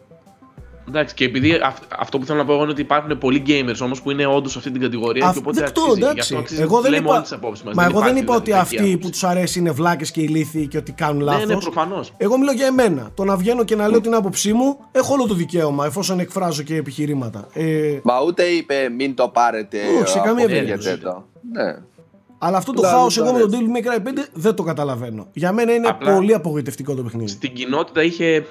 Εντάξει, 0.88 1.14
και 1.14 1.24
επειδή 1.24 1.52
αυ- 1.64 1.82
αυτό 1.98 2.18
που 2.18 2.24
θέλω 2.24 2.38
να 2.38 2.44
πω 2.44 2.52
εγώ 2.52 2.62
είναι 2.62 2.70
ότι 2.70 2.80
υπάρχουν 2.80 3.18
πολλοί 3.18 3.42
gamers 3.46 3.76
όμως 3.82 4.02
που 4.02 4.10
είναι 4.10 4.26
όντως 4.26 4.52
σε 4.52 4.58
αυτή 4.58 4.70
την 4.70 4.80
κατηγορία 4.80 5.24
Αυ- 5.26 5.32
και 5.32 5.38
οπότε 5.38 5.60
δεκτό, 5.60 5.80
αξίζει. 5.80 5.98
Γι' 5.98 6.04
εντάξει. 6.04 6.20
αυτό 6.20 6.38
αξίζει 6.38 6.62
Εγώ 6.62 6.76
να 6.76 6.80
δεν 6.82 6.90
λέμε 6.90 7.02
είπα, 7.04 7.12
όλες 7.14 7.28
τις 7.28 7.32
απόψεις 7.36 7.64
μας. 7.64 7.74
μα 7.74 7.82
Δεν 7.82 7.90
εγώ 7.90 8.00
δεν 8.00 8.08
υπάρχει 8.16 8.24
είπα 8.24 8.34
ότι 8.34 8.44
δηλαδή 8.44 8.62
αυτοί 8.62 8.76
κακή 8.76 8.88
που 8.90 8.94
άποψη. 8.98 9.10
τους 9.10 9.24
αρέσει 9.24 9.58
είναι 9.58 9.70
βλάκες 9.70 10.10
και 10.10 10.20
ηλίθιοι 10.20 10.66
και 10.68 10.76
ότι 10.76 10.92
κάνουν 10.92 11.20
λάθο. 11.22 11.38
Ναι, 11.46 11.54
ναι, 11.54 11.60
προφανώς. 11.60 12.12
Εγώ 12.16 12.38
μιλώ 12.38 12.52
για 12.52 12.66
εμένα. 12.66 13.10
Το 13.14 13.24
να 13.24 13.36
βγαίνω 13.36 13.64
και 13.64 13.76
να 13.76 13.88
λέω 13.88 14.00
την 14.00 14.14
άποψή 14.14 14.52
μου, 14.52 14.76
έχω 14.92 15.12
όλο 15.12 15.26
το 15.26 15.34
δικαίωμα 15.34 15.86
εφόσον 15.86 16.20
εκφράζω 16.20 16.62
και 16.62 16.76
επιχειρήματα. 16.76 17.46
Ε, 17.52 17.98
Μα 18.02 18.14
ούτε 18.26 18.42
είπε 18.42 18.88
μην 18.96 19.14
το 19.14 19.28
πάρετε. 19.28 19.78
Όχι, 20.00 20.08
σε 20.10 20.18
καμία 20.18 20.44
αποφύγετε 20.44 20.64
περίπτωση. 20.64 20.98
το. 20.98 21.24
Ναι. 21.52 21.76
αλλά 22.40 22.56
αυτό 22.56 22.72
το 22.72 22.80
Δηλαδή, 22.80 22.96
χάος 22.98 23.16
εγώ 23.18 23.32
με 23.32 23.38
τον 23.38 23.54
αρέσει. 23.54 23.66
Devil 23.72 23.76
May 23.76 23.88
Cry 23.90 24.02
5 24.02 24.28
δεν 24.32 24.54
το 24.54 24.62
καταλαβαίνω. 24.62 25.26
Για 25.32 25.52
μένα 25.52 25.72
είναι 25.72 25.88
Απλά- 25.88 26.14
πολύ 26.14 26.34
απογοητευτικό 26.34 26.94
το 26.94 27.02
παιχνίδι. 27.02 27.28
Στην 27.30 27.52
κοινότητα 27.52 28.02
είχε. 28.02 28.46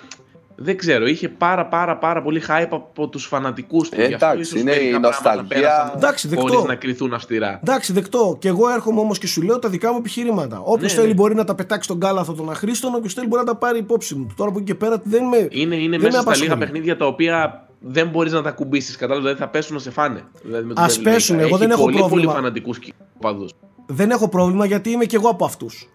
Δεν 0.59 0.77
ξέρω, 0.77 1.05
είχε 1.07 1.29
πάρα 1.29 1.65
πάρα 1.67 1.97
πάρα 1.97 2.21
πολύ 2.21 2.41
hype 2.47 2.67
από 2.69 3.07
τους 3.07 3.25
φανατικούς 3.25 3.89
του. 3.89 4.01
Ε, 4.01 4.07
Γι' 4.07 4.13
αυτό 4.13 4.25
εντάξει, 4.25 4.41
ίσως 4.41 4.61
είναι 4.61 4.71
μερικά 4.71 4.85
η 4.87 4.89
πράγματα 4.89 5.15
νοσταλγία. 5.15 5.47
πέρασαν 5.47 5.91
Εντάξει, 5.95 6.27
δεκτό. 6.27 6.47
Χωρίς 6.47 6.63
να 6.63 6.75
κρυθούν 6.75 7.13
αυστηρά. 7.13 7.59
Εντάξει, 7.63 7.93
δεκτό. 7.93 8.37
Και 8.39 8.47
εγώ 8.47 8.69
έρχομαι 8.69 8.99
όμως 8.99 9.17
και 9.17 9.27
σου 9.27 9.41
λέω 9.41 9.59
τα 9.59 9.69
δικά 9.69 9.91
μου 9.91 9.97
επιχειρήματα. 9.97 10.59
Όποιος 10.63 10.91
Ναι, 10.93 10.97
θέλει 10.99 11.07
ναι. 11.07 11.13
μπορεί 11.13 11.35
να 11.35 11.43
τα 11.43 11.55
πετάξει 11.55 11.83
στον 11.83 11.99
κάλαθο 11.99 12.33
των 12.33 12.49
αχρήστων, 12.49 12.95
όποιος 12.95 13.13
θέλει 13.13 13.27
μπορεί 13.27 13.43
να 13.45 13.51
τα 13.51 13.57
πάρει 13.57 13.79
υπόψη 13.79 14.15
μου. 14.15 14.27
Τώρα 14.35 14.49
από 14.49 14.59
εκεί 14.59 14.67
και 14.67 14.75
πέρα 14.75 15.01
δεν 15.03 15.23
με. 15.23 15.47
Είναι, 15.51 15.75
είναι 15.75 15.97
δεν 15.97 16.11
μέσα 16.11 16.17
με 16.17 16.21
στα 16.21 16.21
λίγα 16.21 16.21
απασχολεί. 16.21 16.57
παιχνίδια 16.59 16.97
τα 16.97 17.05
οποία 17.05 17.67
δεν 17.79 18.07
μπορείς 18.07 18.31
να 18.31 18.41
τα 18.41 18.51
κουμπίσεις. 18.51 18.95
Κατάλαβες, 18.95 19.23
δηλαδή 19.23 19.39
θα 19.45 19.49
πέσουν 19.49 19.73
να 19.75 19.81
σε 19.81 19.91
φάνε. 19.91 20.23
Δηλαδή, 20.43 20.71
Α 20.75 20.87
πέσουν, 21.03 21.39
εγώ 21.39 21.57
δεν 21.57 21.71
έχω 21.71 21.81
πολύ, 21.83 21.97
πρόβλημα. 21.97 22.23
Πολύ 22.31 22.35
φανατικού 22.35 22.73
παδού. 23.19 23.47
Δεν 23.85 24.09
έχω 24.11 24.29
πρόβλημα 24.29 24.65
γιατί 24.65 24.89
είμαι 24.89 25.05
και 25.05 25.15
εγώ 25.15 25.29
από 25.29 25.45
αυτούς. 25.45 25.89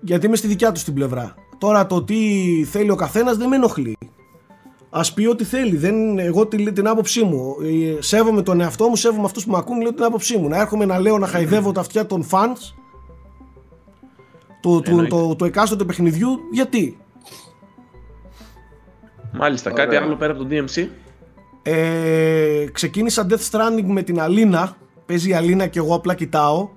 Γιατί 0.00 0.26
είμαι 0.26 0.36
στη 0.36 0.46
δικιά 0.46 0.72
τους 0.72 0.84
την 0.84 0.94
πλευρά. 0.94 1.34
Τώρα 1.58 1.86
το 1.86 2.02
τι 2.02 2.16
θέλει 2.64 2.90
ο 2.90 2.94
καθένας 2.94 3.36
δεν 3.36 3.48
με 3.48 3.56
ενοχλεί. 3.56 3.96
Α 4.90 5.00
πει 5.14 5.26
ό,τι 5.26 5.44
θέλει. 5.44 5.76
Δεν, 5.76 6.18
εγώ 6.18 6.46
την, 6.46 6.74
την 6.74 6.88
άποψή 6.88 7.24
μου. 7.24 7.56
Ε, 7.62 8.02
Σέβομαι 8.02 8.42
τον 8.42 8.60
εαυτό 8.60 8.88
μου, 8.88 8.96
σέβομαι 8.96 9.24
αυτούς 9.24 9.44
που 9.44 9.50
με 9.50 9.58
ακούν, 9.58 9.80
λέω 9.80 9.94
την 9.94 10.04
άποψή 10.04 10.36
μου. 10.36 10.48
Να 10.48 10.60
έρχομαι 10.60 10.84
να 10.84 10.98
λέω 10.98 11.18
να 11.18 11.26
χαϊδεύω 11.26 11.72
τα 11.72 11.80
αυτιά 11.80 12.06
των 12.06 12.26
fans 12.30 12.74
του, 14.60 14.80
του, 14.84 15.06
το, 15.06 15.36
το 15.36 15.44
εκάστοτε 15.44 15.84
παιχνιδιού. 15.84 16.38
Γιατί; 16.52 16.98
Μάλιστα, 19.32 19.70
κάτι 19.70 19.96
άλλο 19.96 20.16
πέρα 20.16 20.32
από 20.32 20.44
το 20.44 20.48
DMC. 20.50 20.86
Ε, 21.62 22.64
ξεκίνησα 22.72 23.26
Death 23.30 23.50
Stranding 23.50 23.84
με 23.86 24.02
την 24.02 24.20
Αλίνα. 24.20 24.76
Παίζει 25.06 25.28
η 25.28 25.34
Αλίνα 25.34 25.66
και 25.66 25.78
εγώ 25.78 25.94
απλά 25.94 26.14
κοιτάω. 26.14 26.68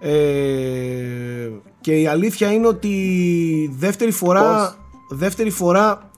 Ε, 0.00 1.50
και 1.80 2.00
η 2.00 2.06
αλήθεια 2.06 2.52
είναι 2.52 2.66
ότι 2.66 3.74
δεύτερη 3.76 4.10
φορά, 4.10 4.76
δεύτερη 5.10 5.50
φορά 5.50 6.10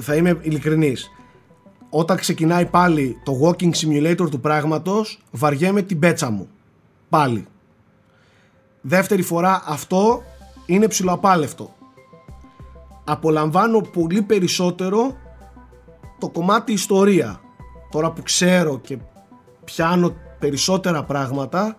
θα 0.00 0.14
είμαι 0.14 0.38
ειλικρινής 0.40 1.10
όταν 1.90 2.16
ξεκινάει 2.16 2.66
πάλι 2.66 3.20
το 3.24 3.40
walking 3.42 3.70
simulator 3.70 4.30
του 4.30 4.40
πράγματος 4.40 5.18
βαριέμαι 5.30 5.82
την 5.82 5.98
πέτσα 5.98 6.30
μου. 6.30 6.48
Πάλι. 7.08 7.46
Δεύτερη 8.80 9.22
φορά 9.22 9.62
αυτό 9.66 10.22
είναι 10.66 10.88
ψηλοαπάλευτο. 10.88 11.74
Απολαμβάνω 13.04 13.80
πολύ 13.80 14.22
περισσότερο 14.22 15.16
το 16.18 16.28
κομμάτι 16.28 16.72
ιστορία. 16.72 17.40
Τώρα 17.90 18.10
που 18.10 18.22
ξέρω 18.22 18.78
και 18.78 18.98
πιάνω 19.64 20.14
περισσότερα 20.38 21.04
πράγματα 21.04 21.76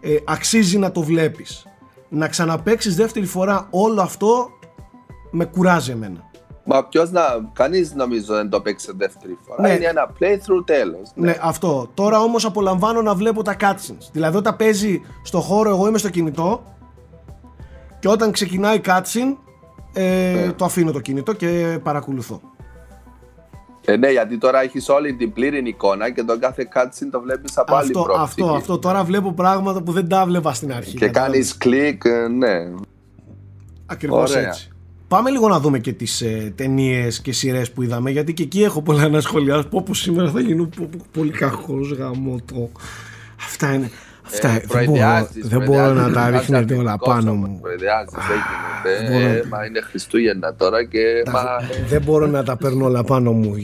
ε, 0.00 0.16
αξίζει 0.24 0.78
να 0.78 0.92
το 0.92 1.02
βλέπεις 1.02 1.66
να 2.08 2.28
ξαναπαίξεις 2.28 2.96
δεύτερη 2.96 3.26
φορά 3.26 3.66
όλο 3.70 4.00
αυτό 4.02 4.48
με 5.30 5.44
κουράζει 5.44 5.90
εμένα 5.90 6.28
Μα 6.64 6.84
ποιος 6.84 7.10
να. 7.10 7.22
Κανείς 7.52 7.94
νομίζω 7.94 8.34
δεν 8.34 8.48
το 8.50 8.60
παίξει 8.60 8.92
δεύτερη 8.96 9.38
φορά. 9.46 9.62
Ναι. 9.62 9.72
Είναι 9.74 9.84
ένα 9.86 10.10
playthrough 10.20 10.64
τέλος. 10.64 11.10
Ναι, 11.14 11.36
αυτό. 11.42 11.90
Τώρα 11.94 12.20
όμως 12.20 12.44
απολαμβάνω 12.44 13.02
να 13.02 13.14
βλέπω 13.14 13.42
τα 13.42 13.56
cutscenes. 13.60 14.08
Δηλαδή, 14.12 14.36
όταν 14.36 14.56
παίζει 14.56 15.00
στο 15.22 15.40
χώρο, 15.40 15.70
εγώ 15.70 15.88
είμαι 15.88 15.98
στο 15.98 16.08
κινητό 16.10 16.62
και 17.98 18.08
όταν 18.08 18.30
ξεκινάει 18.32 18.80
cutscene, 18.84 19.36
ε, 19.92 20.32
Ναι. 20.46 20.52
το 20.52 20.64
αφήνω 20.64 20.92
το 20.92 21.00
κινητό 21.00 21.32
και 21.32 21.78
παρακολουθώ. 21.82 22.40
Ε, 23.84 23.96
ναι, 23.96 24.10
γιατί 24.10 24.38
τώρα 24.38 24.62
έχεις 24.62 24.88
όλη 24.88 25.14
την 25.14 25.32
πλήρη 25.32 25.62
εικόνα 25.68 26.10
και 26.10 26.22
τον 26.22 26.38
κάθε 26.40 26.68
cutscene 26.74 27.08
το 27.10 27.20
βλέπεις 27.20 27.58
από 27.58 27.74
άλλη 27.74 27.86
Αυτό, 27.86 28.02
προοπτική. 28.02 28.42
αυτό, 28.42 28.54
αυτό. 28.54 28.78
Τώρα 28.78 29.04
βλέπω 29.04 29.32
πράγματα 29.32 29.82
που 29.82 29.92
δεν 29.92 30.08
τα 30.08 30.24
βλέπα 30.26 30.52
στην 30.52 30.72
αρχή. 30.72 30.96
Και 30.96 31.08
κάνεις 31.08 31.56
κλικ, 31.56 32.02
ε, 32.04 32.28
ναι. 32.28 32.70
Ακριβώς 33.86 34.30
Ωραία. 34.30 34.48
έτσι. 34.48 34.70
Πάμε 35.08 35.30
λίγο 35.30 35.48
να 35.48 35.60
δούμε 35.60 35.78
και 35.78 35.92
τις 35.92 36.20
ε, 36.20 36.52
ταινίες 36.56 37.20
και 37.20 37.32
σειρές 37.32 37.70
που 37.72 37.82
είδαμε, 37.82 38.10
γιατί 38.10 38.32
και 38.34 38.42
εκεί 38.42 38.62
έχω 38.62 38.82
πολλά 38.82 39.08
να 39.08 39.20
σχολιάσω. 39.20 39.68
Πω 39.68 39.82
πω 39.82 39.94
σήμερα 39.94 40.30
θα 40.30 40.40
γίνω 40.40 40.64
πω- 40.76 40.88
πω- 40.96 41.06
πολύ 41.12 41.30
κακός 41.30 41.92
γαμό 41.92 42.40
το. 42.52 42.70
Αυτά 43.44 43.72
είναι. 43.74 43.90
Αυτά 44.32 44.48
Ε, 44.48 44.50
δεν 44.52 44.62
μπορώ, 44.66 44.84
προεδιάζεις, 44.86 45.48
δεν 45.48 45.62
μπορώ 45.62 45.78
να 45.80 45.84
προεδιάζεις, 45.92 46.14
τα 46.14 46.20
βγάζεις 46.28 46.40
ρίχνετε 46.48 46.74
όλα 46.74 46.90
αρνητικός 46.90 47.14
πάνω 47.14 47.30
όμως, 47.30 47.48
μου. 47.48 47.60
Προεδιάζεις, 47.60 48.12
δεν 48.12 48.96
έγινε. 49.06 49.18
μπορώ. 49.20 49.34
Ε, 49.34 49.44
Μα 49.50 49.64
είναι 49.64 49.80
Χριστούγεννα 49.80 50.54
τώρα 50.54 50.84
και. 50.84 51.22
Τα- 51.24 51.32
Μα, 51.32 51.44
δεν 51.88 52.02
μπορώ 52.02 52.26
να 52.26 52.42
τα 52.42 52.56
παίρνω 52.56 52.84
όλα 52.84 53.04
πάνω 53.04 53.32
μου. 53.32 53.54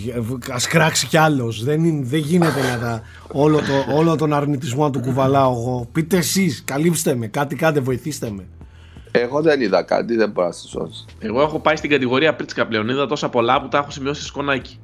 Α 0.52 0.56
κράξει 0.68 1.06
κι 1.06 1.16
άλλος. 1.16 1.64
Δεν, 1.64 1.84
είναι- 1.84 2.04
δεν 2.06 2.18
γίνεται 2.20 2.60
να 2.72 2.78
τα. 2.86 3.02
Όλο, 3.32 3.56
το, 3.58 3.94
όλο 3.96 4.16
τον 4.16 4.32
αρνητισμό 4.32 4.84
να 4.84 4.90
του 4.90 5.00
κουβαλάω 5.00 5.50
εγώ. 5.52 5.88
Πείτε 5.92 6.16
εσείς, 6.16 6.62
καλύψτε 6.64 7.14
με. 7.14 7.26
Κάτι 7.26 7.54
κάντε, 7.56 7.80
βοηθήστε 7.80 8.30
με. 8.36 8.44
εγώ 9.10 9.40
δεν 9.42 9.60
είδα 9.60 9.82
κάτι, 9.82 10.16
δεν 10.16 10.30
μπορώ 10.30 10.46
να 10.46 10.52
σας 10.52 10.68
σώσω. 10.70 11.04
Εγώ 11.18 11.40
έχω 11.40 11.58
πάει 11.58 11.76
στην 11.76 11.90
κατηγορία 11.90 12.34
πρίτσικα 12.34 12.66
πλέον. 12.66 12.88
Είδα 12.88 13.06
τόσα 13.06 13.28
πολλά 13.28 13.60
που 13.62 13.68
τα 13.68 13.78
έχω 13.78 13.90
σημειώσει 13.90 14.20
σε 14.20 14.26
σκονάκι. 14.26 14.78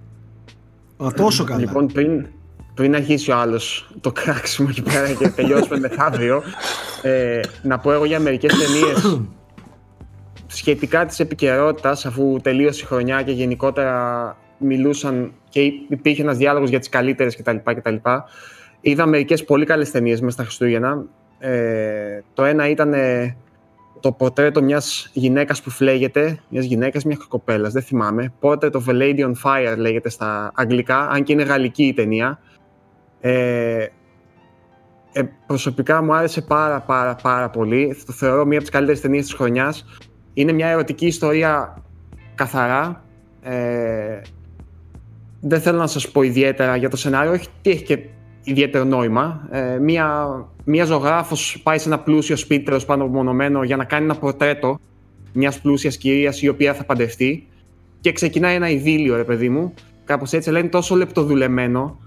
Α, 1.04 1.06
τόσο 1.16 1.44
καλά. 1.44 1.60
Λοιπόν, 1.60 1.86
πριν, 1.86 2.26
πριν 2.74 2.94
αρχίσει 2.94 3.30
ο 3.30 3.36
άλλος 3.36 3.90
το 4.00 4.12
κράξιμο 4.12 4.68
εκεί 4.70 4.82
πέρα 4.82 5.12
και 5.12 5.28
τελειώσουμε 5.28 5.78
μεθαύριο, 5.78 6.42
ε, 7.02 7.40
να 7.62 7.78
πω 7.78 7.92
εγώ 7.92 8.04
για 8.04 8.20
μερικές 8.20 8.54
ταινίες 8.58 9.20
σχετικά 10.46 11.06
της 11.06 11.20
επικαιρότητας, 11.20 12.06
αφού 12.06 12.38
τελείωσε 12.42 12.82
η 12.84 12.86
χρονιά 12.86 13.22
και 13.22 13.32
γενικότερα 13.32 14.36
μιλούσαν 14.58 15.32
και 15.48 15.60
υπήρχε 15.88 16.22
ένας 16.22 16.36
διάλογος 16.36 16.68
για 16.68 16.78
τις 16.78 16.88
καλύτερες 16.88 17.36
κτλ. 17.36 17.56
κτλ. 17.64 17.94
Είδα 18.80 19.06
μερικές 19.06 19.44
πολύ 19.44 19.64
καλές 19.64 19.90
ταινίες 19.90 20.20
μέσα 20.20 20.32
στα 20.32 20.42
Χριστούγεννα. 20.42 21.04
Ε, 21.38 22.20
το 22.34 22.44
ένα 22.44 22.68
ήταν 22.68 22.92
ε, 22.92 23.36
το 24.00 24.12
πορτρέτο 24.12 24.62
μιας 24.62 25.10
γυναίκας 25.12 25.62
που 25.62 25.70
φλέγεται, 25.70 26.38
μιας 26.48 26.64
γυναίκας, 26.64 27.04
μιας 27.04 27.26
κοπέλας, 27.28 27.72
δεν 27.72 27.82
θυμάμαι. 27.82 28.32
Portrait 28.40 28.70
of 28.70 28.84
a 28.86 28.92
Lady 28.92 29.18
on 29.18 29.32
Fire 29.44 29.76
λέγεται 29.76 30.08
στα 30.08 30.52
αγγλικά, 30.54 31.08
αν 31.08 31.22
και 31.22 31.32
είναι 31.32 31.42
γαλλική 31.42 31.84
η 31.84 31.92
ταινία. 31.92 32.38
Ε, 33.24 33.86
ε, 35.12 35.22
προσωπικά 35.46 36.02
μου 36.02 36.14
άρεσε 36.14 36.42
πάρα 36.42 36.80
πάρα 36.80 37.14
πάρα 37.14 37.50
πολύ. 37.50 37.96
Το 38.06 38.12
θεωρώ 38.12 38.44
μία 38.44 38.58
από 38.58 38.66
τις 38.66 38.70
καλύτερες 38.70 39.00
ταινίες 39.00 39.24
της 39.24 39.34
χρονιάς. 39.34 39.84
Είναι 40.34 40.52
μια 40.52 40.68
ερωτική 40.68 41.06
ιστορία 41.06 41.82
καθαρά. 42.34 43.04
Ε, 43.42 44.20
δεν 45.40 45.60
θέλω 45.60 45.78
να 45.78 45.86
σας 45.86 46.10
πω 46.10 46.22
ιδιαίτερα 46.22 46.76
για 46.76 46.88
το 46.90 46.96
σενάριο, 46.96 47.32
όχι 47.32 47.48
τι 47.62 47.70
έχει 47.70 47.82
και 47.82 47.98
ιδιαίτερο 48.42 48.84
νόημα. 48.84 49.48
Ε, 49.50 49.78
μία, 49.78 50.28
μία 50.64 50.84
ζωγράφος 50.84 51.60
πάει 51.62 51.78
σε 51.78 51.88
ένα 51.88 51.98
πλούσιο 51.98 52.36
σπίτι 52.36 52.64
τέλος 52.64 52.84
πάντων 52.84 53.06
απομονωμένο 53.06 53.62
για 53.62 53.76
να 53.76 53.84
κάνει 53.84 54.04
ένα 54.04 54.14
πορτρέτο 54.14 54.78
μιας 55.32 55.60
πλούσιας 55.60 55.96
κυρίας 55.96 56.42
η 56.42 56.48
οποία 56.48 56.74
θα 56.74 56.84
παντρευτεί 56.84 57.48
και 58.00 58.12
ξεκινάει 58.12 58.54
ένα 58.54 58.68
ειδήλιο 58.70 59.16
ρε 59.16 59.24
παιδί 59.24 59.48
μου. 59.48 59.74
Κάπως 60.04 60.32
έτσι, 60.32 60.48
αλλά 60.48 60.58
είναι 60.58 60.68
τόσο 60.68 60.94
λεπτοδουλεμένο 60.94 61.98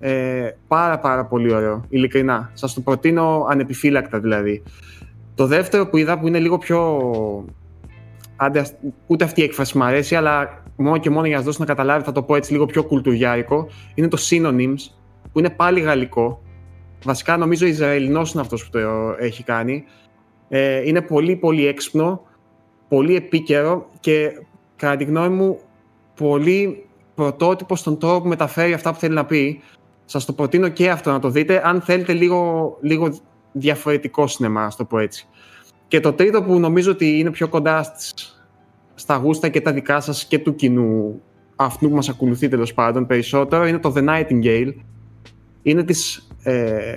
ε, 0.00 0.50
πάρα 0.68 0.98
πάρα 0.98 1.24
πολύ 1.24 1.52
ωραίο, 1.54 1.84
ειλικρινά. 1.88 2.50
Σας 2.54 2.74
το 2.74 2.80
προτείνω 2.80 3.46
ανεπιφύλακτα 3.50 4.20
δηλαδή. 4.20 4.62
Το 5.34 5.46
δεύτερο 5.46 5.86
που 5.88 5.96
είδα 5.96 6.18
που 6.18 6.26
είναι 6.26 6.38
λίγο 6.38 6.58
πιο... 6.58 7.00
Άντε, 8.36 8.58
ας- 8.58 8.74
ούτε 9.06 9.24
αυτή 9.24 9.40
η 9.40 9.44
έκφραση 9.44 9.78
μου 9.78 9.84
αρέσει, 9.84 10.14
αλλά 10.16 10.62
μόνο 10.76 10.98
και 10.98 11.10
μόνο 11.10 11.26
για 11.26 11.36
να 11.36 11.36
σας 11.36 11.44
δώσω 11.44 11.58
να 11.60 11.66
καταλάβει 11.66 12.04
θα 12.04 12.12
το 12.12 12.22
πω 12.22 12.36
έτσι 12.36 12.52
λίγο 12.52 12.66
πιο 12.66 12.84
κουλτουριάρικο, 12.84 13.68
είναι 13.94 14.08
το 14.08 14.18
Synonyms, 14.30 14.90
που 15.32 15.38
είναι 15.38 15.50
πάλι 15.50 15.80
γαλλικό. 15.80 16.42
Βασικά 17.04 17.36
νομίζω 17.36 17.66
Ισραηλινός 17.66 18.32
είναι 18.32 18.42
αυτός 18.42 18.64
που 18.64 18.70
το 18.70 18.78
έχει 19.18 19.42
κάνει. 19.42 19.84
Ε, 20.48 20.88
είναι 20.88 21.00
πολύ 21.00 21.36
πολύ 21.36 21.66
έξυπνο, 21.66 22.22
πολύ 22.88 23.16
επίκαιρο 23.16 23.88
και 24.00 24.30
κατά 24.76 24.96
τη 24.96 25.04
γνώμη 25.04 25.34
μου 25.34 25.58
πολύ 26.16 26.86
πρωτότυπο 27.14 27.76
στον 27.76 27.98
τρόπο 27.98 28.20
που 28.20 28.28
μεταφέρει 28.28 28.72
αυτά 28.72 28.92
που 28.92 28.98
θέλει 28.98 29.14
να 29.14 29.24
πει. 29.24 29.60
Σας 30.10 30.24
το 30.24 30.32
προτείνω 30.32 30.68
και 30.68 30.90
αυτό 30.90 31.10
να 31.10 31.18
το 31.18 31.30
δείτε, 31.30 31.62
αν 31.64 31.80
θέλετε 31.80 32.12
λίγο, 32.12 32.76
λίγο 32.80 33.18
διαφορετικό 33.52 34.26
σινεμά, 34.26 34.64
ας 34.64 34.76
το 34.76 34.84
πω 34.84 34.98
έτσι. 34.98 35.26
Και 35.88 36.00
το 36.00 36.12
τρίτο 36.12 36.42
που 36.42 36.58
νομίζω 36.58 36.90
ότι 36.90 37.18
είναι 37.18 37.30
πιο 37.30 37.48
κοντά 37.48 37.82
στις, 37.82 38.14
στα 38.94 39.16
γούστα 39.16 39.48
και 39.48 39.60
τα 39.60 39.72
δικά 39.72 40.00
σας 40.00 40.24
και 40.24 40.38
του 40.38 40.54
κοινού, 40.54 41.20
αυτού 41.56 41.88
που 41.88 41.94
μας 41.94 42.08
ακολουθεί 42.08 42.48
τέλος 42.48 42.74
πάντων 42.74 43.06
περισσότερο, 43.06 43.66
είναι 43.66 43.78
το 43.78 43.92
The 43.96 44.08
Nightingale. 44.08 44.74
Είναι 45.62 45.82
της, 45.84 46.28
ε, 46.42 46.94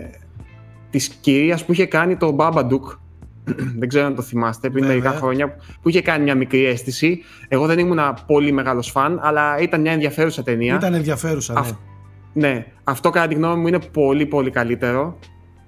της 0.90 1.08
κυρίας 1.08 1.66
που 1.66 1.72
είχε 1.72 1.86
κάνει 1.86 2.18
το 2.18 2.36
Babadook. 2.40 2.98
δεν 3.80 3.88
ξέρω 3.88 4.06
αν 4.06 4.16
το 4.16 4.22
θυμάστε, 4.22 4.70
πριν 4.70 4.86
Βέβαια. 4.86 5.02
μερικά 5.02 5.20
χρόνια, 5.20 5.56
που 5.82 5.90
είχε 5.90 6.02
κάνει 6.02 6.24
μια 6.24 6.36
μικρή 6.36 6.66
αίσθηση. 6.66 7.22
Εγώ 7.48 7.66
δεν 7.66 7.80
ήμουν 7.80 8.00
πολύ 8.28 8.52
μεγάλος 8.52 8.92
φαν, 8.92 9.20
αλλά 9.24 9.60
ήταν 9.60 9.82
μια 9.82 9.92
ενδιαφέρουσα 9.92 10.44
ταινία. 10.44 10.76
Ήταν 10.76 10.94
ενδιαφέρουσα, 10.94 11.54
ναι. 11.54 11.60
Αυ- 11.60 11.92
Ναι, 12.34 12.66
αυτό 12.84 13.10
κατά 13.10 13.28
τη 13.28 13.36
γνώμη 13.36 13.62
μου 13.62 13.68
είναι 13.68 13.80
πολύ 13.80 14.26
πολύ 14.26 14.50
καλύτερο. 14.50 15.18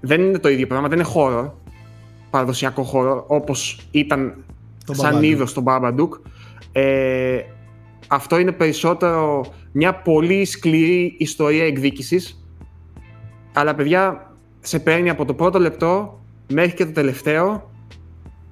Δεν 0.00 0.20
είναι 0.20 0.38
το 0.38 0.48
ίδιο 0.48 0.66
πράγμα, 0.66 0.88
δεν 0.88 0.98
είναι 0.98 1.06
χώρο, 1.06 1.58
παραδοσιακό 2.30 2.82
χώρο, 2.82 3.24
όπως 3.26 3.88
ήταν 3.90 4.44
Το 4.86 4.94
σαν 4.94 5.18
Babadook. 5.18 5.22
είδος 5.24 5.52
το 5.52 5.62
Babadook. 5.66 6.08
Ε, 6.72 7.40
αυτό 8.08 8.38
είναι 8.38 8.52
περισσότερο 8.52 9.46
μια 9.72 9.94
πολύ 9.94 10.44
σκληρή 10.44 11.14
ιστορία 11.18 11.64
εκδίκησης. 11.64 12.44
Αλλά 13.52 13.74
παιδιά, 13.74 14.32
σε 14.60 14.78
παίρνει 14.78 15.10
από 15.10 15.24
το 15.24 15.34
πρώτο 15.34 15.58
λεπτό 15.58 16.20
μέχρι 16.52 16.74
και 16.74 16.84
το 16.84 16.92
τελευταίο 16.92 17.70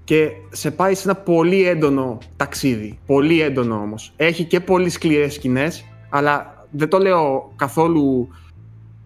και 0.04 0.30
σε 0.50 0.70
πάει 0.70 0.94
σε 0.94 1.08
ένα 1.08 1.18
πολύ 1.18 1.66
έντονο 1.68 2.18
ταξίδι. 2.36 2.98
Πολύ 3.06 3.40
έντονο 3.40 3.74
όμως. 3.74 4.12
Έχει 4.16 4.44
και 4.44 4.60
πολύ 4.60 4.88
σκληρές 4.88 5.34
σκηνές, 5.34 5.84
αλλά 6.10 6.53
δεν 6.76 6.88
το 6.88 6.98
λέω 6.98 7.52
καθόλου 7.56 8.28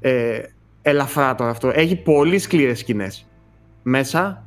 ε, 0.00 0.38
ελαφρά 0.82 1.34
τώρα 1.34 1.50
αυτό. 1.50 1.70
Έχει 1.74 1.96
πολύ 1.96 2.38
σκληρές 2.38 2.78
σκηνές 2.78 3.26
μέσα 3.82 4.42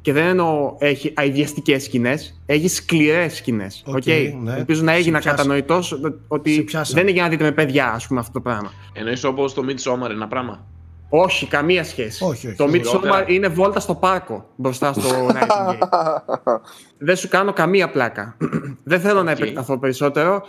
Και 0.00 0.12
δεν 0.12 0.26
εννοώ 0.26 0.74
έχει 0.78 1.12
αηδιαστικές 1.16 1.82
σκηνές, 1.82 2.40
έχει 2.46 2.68
σκληρές 2.68 3.34
σκηνές. 3.36 3.82
Οκ, 3.86 4.02
okay, 4.06 4.32
ναι. 4.42 4.54
Ελπίζω 4.56 4.82
να 4.82 4.92
έγινα 4.92 5.16
Σε 5.16 5.22
πιάσα. 5.22 5.36
κατανοητός 5.36 5.86
Σε 5.86 5.96
ότι 6.28 6.62
πιάσα. 6.62 6.92
δεν 6.94 7.02
είναι 7.02 7.12
για 7.12 7.22
να 7.22 7.28
δείτε 7.28 7.44
με 7.44 7.52
παιδιά, 7.52 7.92
ας 7.92 8.06
πούμε, 8.06 8.20
αυτό 8.20 8.32
το 8.32 8.40
πράγμα. 8.40 8.72
Εννοείς 8.92 9.24
όπως 9.24 9.54
το 9.54 9.62
Midsommar 9.68 10.10
ένα 10.10 10.28
πράγμα; 10.28 10.66
Όχι, 11.08 11.46
καμία 11.46 11.84
σχέση. 11.84 12.24
Όχι, 12.24 12.46
όχι. 12.46 12.56
Το 12.56 12.68
Χειρότερα. 12.68 13.24
Midsommar 13.24 13.28
είναι 13.30 13.48
βόλτα 13.48 13.80
στο 13.80 13.94
πάρκο 13.94 14.48
μπροστά 14.56 14.92
στο 14.92 15.26
Nightingale. 15.28 15.78
δεν 17.06 17.16
σου 17.16 17.28
κάνω 17.28 17.52
καμία 17.52 17.90
πλάκα. 17.90 18.36
δεν 18.84 19.00
θέλω 19.00 19.22
να 19.22 19.30
Οκ. 19.32 19.38
επεκταθώ 19.38 19.78
περισσότερο. 19.78 20.42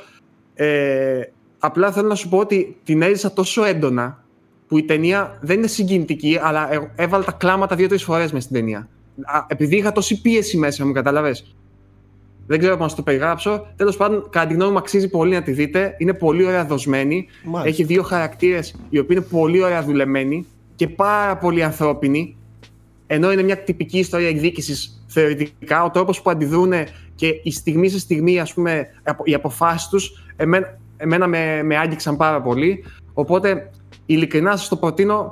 Ε, 0.53 1.21
απλά 1.65 1.91
θέλω 1.91 2.07
να 2.07 2.15
σου 2.15 2.29
πω 2.29 2.37
ότι 2.37 2.77
την 2.83 3.01
έζησα 3.01 3.33
τόσο 3.33 3.63
έντονα 3.63 4.23
που 4.67 4.77
η 4.77 4.83
ταινία 4.83 5.37
δεν 5.41 5.57
είναι 5.57 5.67
συγκινητική, 5.67 6.39
αλλά 6.41 6.73
ε- 6.73 6.91
έβαλα 6.95 7.23
τα 7.23 7.31
κλάματα 7.31 7.75
δύο-τρεις 7.75 8.03
φορές 8.03 8.31
μες 8.31 8.43
στην 8.43 8.55
ταινία. 8.55 8.87
Α, 9.23 9.45
επειδή 9.47 9.75
είχα 9.75 9.91
τόση 9.91 10.21
πίεση 10.21 10.57
μέσα 10.57 10.85
μου, 10.85 10.91
κατάλαβες; 10.91 11.55
Δεν 12.47 12.59
ξέρω 12.59 12.77
πώς 12.77 12.89
να 12.89 12.95
το 12.95 13.01
περιγράψω. 13.03 13.67
Τέλος 13.75 13.97
πάντων, 13.97 14.29
κατά 14.29 14.47
τη 14.47 14.53
γνώμη 14.53 14.71
μου, 14.71 14.77
αξίζει 14.77 15.09
πολύ 15.09 15.33
να 15.33 15.41
τη 15.41 15.51
δείτε. 15.51 15.95
Είναι 15.97 16.13
πολύ 16.13 16.45
ωραία 16.45 16.65
δοσμένη. 16.65 17.27
Μάλιστα. 17.43 17.67
Έχει 17.69 17.83
δύο 17.83 18.03
χαρακτήρες 18.03 18.75
οι 18.89 18.99
οποίοι 18.99 19.15
είναι 19.19 19.39
πολύ 19.39 19.63
ωραία 19.63 19.83
δουλεμένοι 19.83 20.45
και 20.75 20.87
πάρα 20.87 21.37
πολύ 21.37 21.63
ανθρώπινοι. 21.63 22.37
Ενώ 23.07 23.31
είναι 23.31 23.43
μια 23.43 23.57
τυπική 23.57 23.99
ιστορία 23.99 24.27
εκδίκησης 24.27 25.03
θεωρητικά, 25.07 25.83
ο 25.83 25.89
τρόπος 25.89 26.21
που 26.21 26.29
αντιδρούν 26.29 26.73
και 27.15 27.27
η 27.43 27.51
στιγμή 27.51 27.89
σε 27.89 27.99
στιγμή, 27.99 28.39
ας 28.39 28.53
πούμε, 28.53 28.87
απο- 29.03 29.23
οι 29.25 29.33
αποφάσεις 29.33 29.87
τους, 29.87 30.25
εμένα, 30.35 30.79
εμένα 31.03 31.27
με, 31.27 31.63
με 31.63 31.77
άγγιξαν 31.77 32.17
πάρα 32.17 32.41
πολύ. 32.41 32.83
Οπότε, 33.13 33.69
ειλικρινά 34.05 34.57
σας 34.57 34.67
το 34.67 34.75
προτείνω 34.75 35.31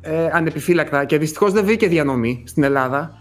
ε, 0.00 0.28
ανεπιφύλακτα. 0.32 1.04
Και 1.04 1.18
δυστυχώς 1.18 1.52
δεν 1.52 1.64
βρήκε 1.64 1.88
διανομή 1.88 2.42
στην 2.46 2.62
Ελλάδα. 2.62 3.18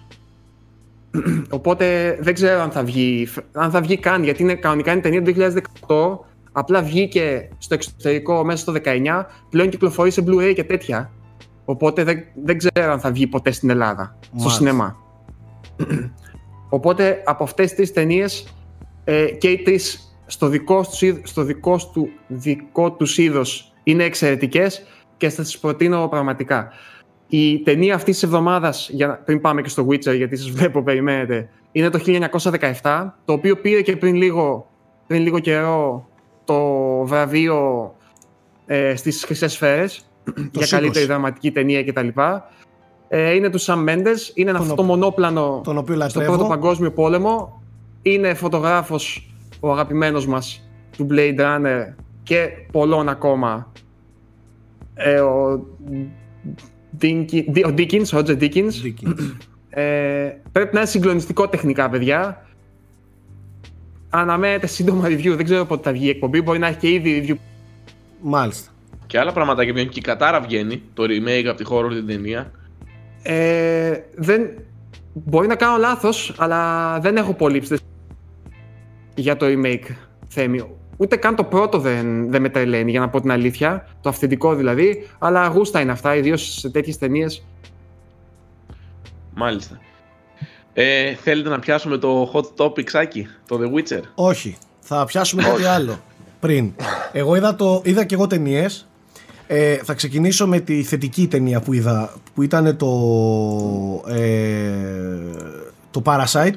Οπότε 1.49 2.17
δεν 2.21 2.33
ξέρω 2.33 2.61
αν 2.61 2.71
θα 2.71 2.83
βγει, 2.83 3.27
αν 3.51 3.71
θα 3.71 3.81
βγει 3.81 3.97
καν, 3.97 4.23
γιατί 4.23 4.43
είναι, 4.43 4.55
κανονικά 4.55 4.91
είναι 4.91 5.01
ταινία 5.01 5.23
του 5.23 5.33
2018. 5.87 6.25
Απλά 6.51 6.81
βγήκε 6.81 7.49
στο 7.57 7.73
εξωτερικό 7.73 8.43
μέσα 8.45 8.57
στο 8.57 8.73
19. 8.83 9.23
Πλέον 9.49 9.69
κυκλοφορεί 9.69 10.11
σε 10.11 10.23
Blu-ray 10.27 10.51
και 10.55 10.63
τέτοια. 10.63 11.11
Οπότε 11.65 12.03
δεν, 12.03 12.23
δεν 12.43 12.57
ξέρω 12.57 12.91
αν 12.91 12.99
θα 12.99 13.11
βγει 13.11 13.27
ποτέ 13.27 13.51
στην 13.51 13.69
Ελλάδα, 13.69 14.17
στο 14.21 14.29
Μάλιστα. 14.35 14.57
σινεμά. 14.57 14.95
Οπότε 16.69 17.21
από 17.25 17.43
αυτές 17.43 17.65
τις 17.65 17.75
τρεις 17.75 17.93
ταινίες 17.93 18.47
ε, 19.03 19.25
και 19.25 19.47
οι 19.47 19.57
τρεις 19.57 20.06
στο 20.27 20.47
δικό, 20.47 20.81
τους, 20.81 21.01
είδ- 21.01 21.25
στο 21.27 21.43
δικό, 21.43 21.79
του, 21.93 22.09
δικό 22.27 22.91
τους 22.91 23.17
είδος 23.17 23.73
είναι 23.83 24.03
εξαιρετικές 24.03 24.83
και 25.17 25.29
θα 25.29 25.43
τις 25.43 25.59
προτείνω 25.59 26.07
πραγματικά. 26.07 26.71
Η 27.29 27.59
ταινία 27.59 27.95
αυτής 27.95 28.13
της 28.13 28.23
εβδομάδας, 28.23 28.89
για, 28.91 29.07
να- 29.07 29.13
πριν 29.13 29.41
πάμε 29.41 29.61
και 29.61 29.69
στο 29.69 29.87
Witcher 29.89 30.15
γιατί 30.15 30.35
σας 30.37 30.49
βλέπω 30.49 30.83
περιμένετε, 30.83 31.49
είναι 31.71 31.89
το 31.89 31.99
1917, 31.99 33.17
το 33.25 33.33
οποίο 33.33 33.57
πήρε 33.57 33.81
και 33.81 33.97
πριν 33.97 34.15
λίγο, 34.15 34.67
πριν 35.07 35.21
λίγο 35.21 35.39
καιρό 35.39 36.07
το 36.45 36.61
βραβείο 37.05 37.91
ε, 38.65 38.95
στις 38.95 39.23
Χρυσές 39.25 39.51
Σφαίρες 39.53 40.09
για 40.35 40.43
Σίκος. 40.51 40.69
καλύτερη 40.69 41.05
δραματική 41.05 41.51
ταινία 41.51 41.83
κτλ. 41.83 42.07
Ε, 43.07 43.33
είναι 43.33 43.49
του 43.49 43.61
Sam 43.61 43.75
Mendes, 43.89 44.17
είναι 44.33 44.51
Τον 44.51 44.61
αυτό 44.61 44.73
ο- 44.73 44.75
το 44.75 44.83
μονόπλανο 44.83 45.61
τον 45.63 45.77
οποίο 45.77 45.93
στο 45.95 46.03
λατρεύω. 46.03 46.31
πρώτο 46.31 46.47
παγκόσμιο 46.49 46.91
πόλεμο. 46.91 47.61
Είναι 48.01 48.33
φωτογράφος 48.33 49.31
ο 49.59 49.71
αγαπημένος 49.71 50.27
μας 50.27 50.69
του 50.97 51.07
Blade 51.11 51.39
Runner 51.39 51.93
και 52.23 52.49
πολλών 52.71 53.09
ακόμα. 53.09 53.71
Ε, 54.93 55.19
ο, 55.19 55.65
Dinki- 57.01 57.65
ο 57.65 57.73
Dickens, 57.77 58.05
ο 58.13 58.17
Roger 58.17 58.39
Dickens. 58.39 58.71
Dickens. 58.83 59.35
Ε, 59.69 60.33
πρέπει 60.51 60.73
να 60.73 60.79
είναι 60.79 60.89
συγκλονιστικό 60.89 61.47
τεχνικά, 61.47 61.89
παιδιά. 61.89 62.45
Αναμένεται 64.09 64.67
σύντομα 64.67 65.07
review. 65.07 65.33
Δεν 65.35 65.43
ξέρω 65.43 65.65
πότε 65.65 65.83
θα 65.83 65.91
βγει 65.91 66.05
η 66.05 66.09
εκπομπή. 66.09 66.41
Μπορεί 66.41 66.59
να 66.59 66.67
έχει 66.67 66.77
και 66.77 66.89
ήδη 66.89 67.25
review. 67.27 67.35
Μάλιστα. 68.21 68.71
Και 69.05 69.19
άλλα 69.19 69.31
πραγματάκια 69.33 69.73
βγαίνουν 69.73 69.91
και 69.91 69.99
η 69.99 70.01
Κατάρα 70.01 70.41
βγαίνει, 70.41 70.81
το 70.93 71.03
remake 71.03 71.45
από 71.45 71.57
τη 71.57 71.63
horror 71.69 71.89
την 71.93 72.07
ταινία. 72.07 72.51
Ε, 73.23 73.93
δεν... 74.15 74.49
Μπορεί 75.13 75.47
να 75.47 75.55
κάνω 75.55 75.77
λάθος, 75.77 76.35
αλλά 76.37 76.99
δεν 76.99 77.17
έχω 77.17 77.33
πολύ 77.33 77.59
ψηφίσει 77.59 77.83
για 79.17 79.37
το 79.37 79.45
remake 79.49 79.95
Θέμη. 80.27 80.63
Ούτε 80.97 81.15
καν 81.15 81.35
το 81.35 81.43
πρώτο 81.43 81.79
δεν, 81.79 82.31
δεν 82.31 82.41
με 82.41 82.49
τρελαίνει, 82.49 82.91
για 82.91 82.99
να 82.99 83.09
πω 83.09 83.21
την 83.21 83.31
αλήθεια. 83.31 83.87
Το 84.01 84.09
αυθεντικό 84.09 84.55
δηλαδή. 84.55 85.07
Αλλά 85.19 85.47
γούστα 85.47 85.81
είναι 85.81 85.91
αυτά, 85.91 86.15
ιδίως 86.15 86.53
σε 86.59 86.69
τέτοιες 86.69 86.97
ταινίες. 86.97 87.45
Μάλιστα. 89.35 89.79
Ε, 90.73 91.13
θέλετε 91.13 91.49
να 91.49 91.59
πιάσουμε 91.59 91.97
το 91.97 92.31
hot 92.33 92.65
topic, 92.65 92.89
Σάκη, 92.89 93.27
το 93.47 93.59
The 93.61 93.77
Witcher; 93.77 94.01
Όχι. 94.15 94.57
Θα 94.79 95.05
πιάσουμε 95.05 95.43
κάτι 95.43 95.63
άλλο 95.63 95.99
πριν. 96.39 96.73
Εγώ 97.11 97.35
είδα, 97.35 97.55
το, 97.55 97.81
είδα 97.85 98.05
και 98.05 98.15
εγώ 98.15 98.27
ταινίες. 98.27 98.87
Ε, 99.47 99.75
θα 99.75 99.93
ξεκινήσω 99.93 100.47
με 100.47 100.59
τη 100.59 100.83
θετική 100.83 101.27
ταινία 101.27 101.61
που 101.61 101.73
είδα, 101.73 102.13
που 102.33 102.41
ήταν 102.41 102.77
το, 102.77 102.87
ε, 104.07 104.71
το 105.91 106.01
Parasite, 106.05 106.55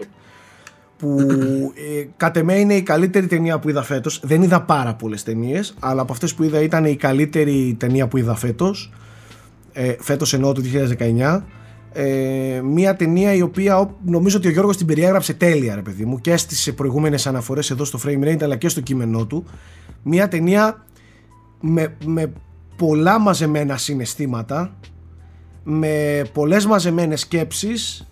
που 1.00 1.16
ε, 1.98 2.04
κατ' 2.16 2.36
εμέ 2.36 2.54
είναι 2.54 2.74
η 2.74 2.82
καλύτερη 2.82 3.26
ταινία 3.26 3.58
που 3.58 3.68
είδα 3.68 3.82
φέτος. 3.82 4.20
Δεν 4.24 4.42
είδα 4.42 4.62
πάρα 4.62 4.94
πολλές 4.94 5.22
ταινίες, 5.22 5.74
αλλά 5.80 6.02
από 6.02 6.12
αυτές 6.12 6.34
που 6.34 6.42
είδα 6.42 6.60
ήταν 6.60 6.84
η 6.84 6.96
καλύτερη 6.96 7.76
ταινία 7.78 8.08
που 8.08 8.16
είδα 8.16 8.34
φέτος. 8.34 8.92
Ε, 9.72 9.94
φέτος 9.98 10.32
εννοώ 10.32 10.52
του 10.52 10.60
2019. 10.62 11.44
Ε, 11.92 12.60
μια 12.64 12.96
ταινία 12.96 13.34
η 13.34 13.42
οποία 13.42 13.78
ο- 13.78 13.96
νομίζω 14.04 14.36
ότι 14.36 14.48
ο 14.48 14.50
Γιώργος 14.50 14.76
την 14.76 14.86
περιέγραψε 14.86 15.34
τέλεια 15.34 15.74
ρε 15.74 15.82
παιδί 15.82 16.04
μου 16.04 16.20
και 16.20 16.36
στις 16.36 16.74
προηγούμενες 16.74 17.26
αναφορές 17.26 17.70
εδώ 17.70 17.84
στο 17.84 17.98
Frame 18.04 18.24
Rate 18.24 18.42
αλλά 18.42 18.56
και 18.56 18.68
στο 18.68 18.80
κείμενό 18.80 19.26
του 19.26 19.44
μια 20.02 20.28
ταινία 20.28 20.84
με, 21.60 21.96
με 22.04 22.32
πολλά 22.76 23.18
μαζεμένα 23.18 23.76
συναισθήματα 23.76 24.74
με 25.64 26.22
πολλές 26.32 26.66
μαζεμένες 26.66 27.20
σκέψεις 27.20 28.08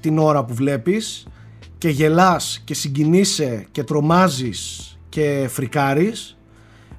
την 0.00 0.18
ώρα 0.18 0.44
που 0.44 0.54
βλέπεις 0.54 1.26
και 1.84 1.90
γελάς 1.90 2.62
και 2.64 2.74
συγκινείσαι 2.74 3.66
και 3.70 3.84
τρομάζεις 3.84 4.98
και 5.08 5.46
φρικάρεις 5.50 6.36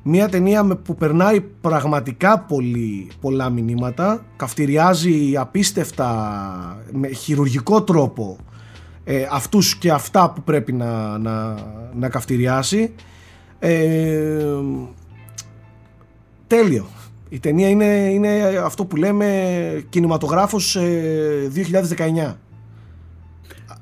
μια 0.03 0.29
ταινία 0.29 0.63
με, 0.63 0.75
που 0.75 0.95
περνάει 0.95 1.41
πραγματικά 1.41 2.39
πολύ, 2.39 3.11
πολλά 3.21 3.49
μηνύματα 3.49 4.25
καυτηριάζει 4.35 5.37
απίστευτα 5.37 6.83
με 6.91 7.07
χειρουργικό 7.07 7.83
τρόπο 7.83 8.37
ε, 9.03 9.27
αυτούς 9.31 9.75
και 9.75 9.91
αυτά 9.91 10.31
που 10.31 10.41
πρέπει 10.43 10.73
να, 10.73 11.17
να, 11.17 11.55
να 11.93 12.09
καυτηριάσει. 12.09 12.93
Ε, 13.59 14.45
τέλειο. 16.47 16.87
Η 17.29 17.39
ταινία 17.39 17.69
είναι, 17.69 17.85
είναι 17.85 18.61
αυτό 18.63 18.85
που 18.85 18.95
λέμε 18.95 19.85
κινηματογράφος 19.89 20.75
ε, 20.75 21.51
2019 22.29 22.35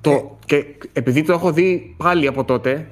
Το, 0.03 0.37
και 0.45 0.65
επειδή 0.93 1.21
το 1.23 1.33
έχω 1.33 1.51
δει 1.51 1.95
πάλι 1.97 2.27
από 2.27 2.43
τότε, 2.43 2.87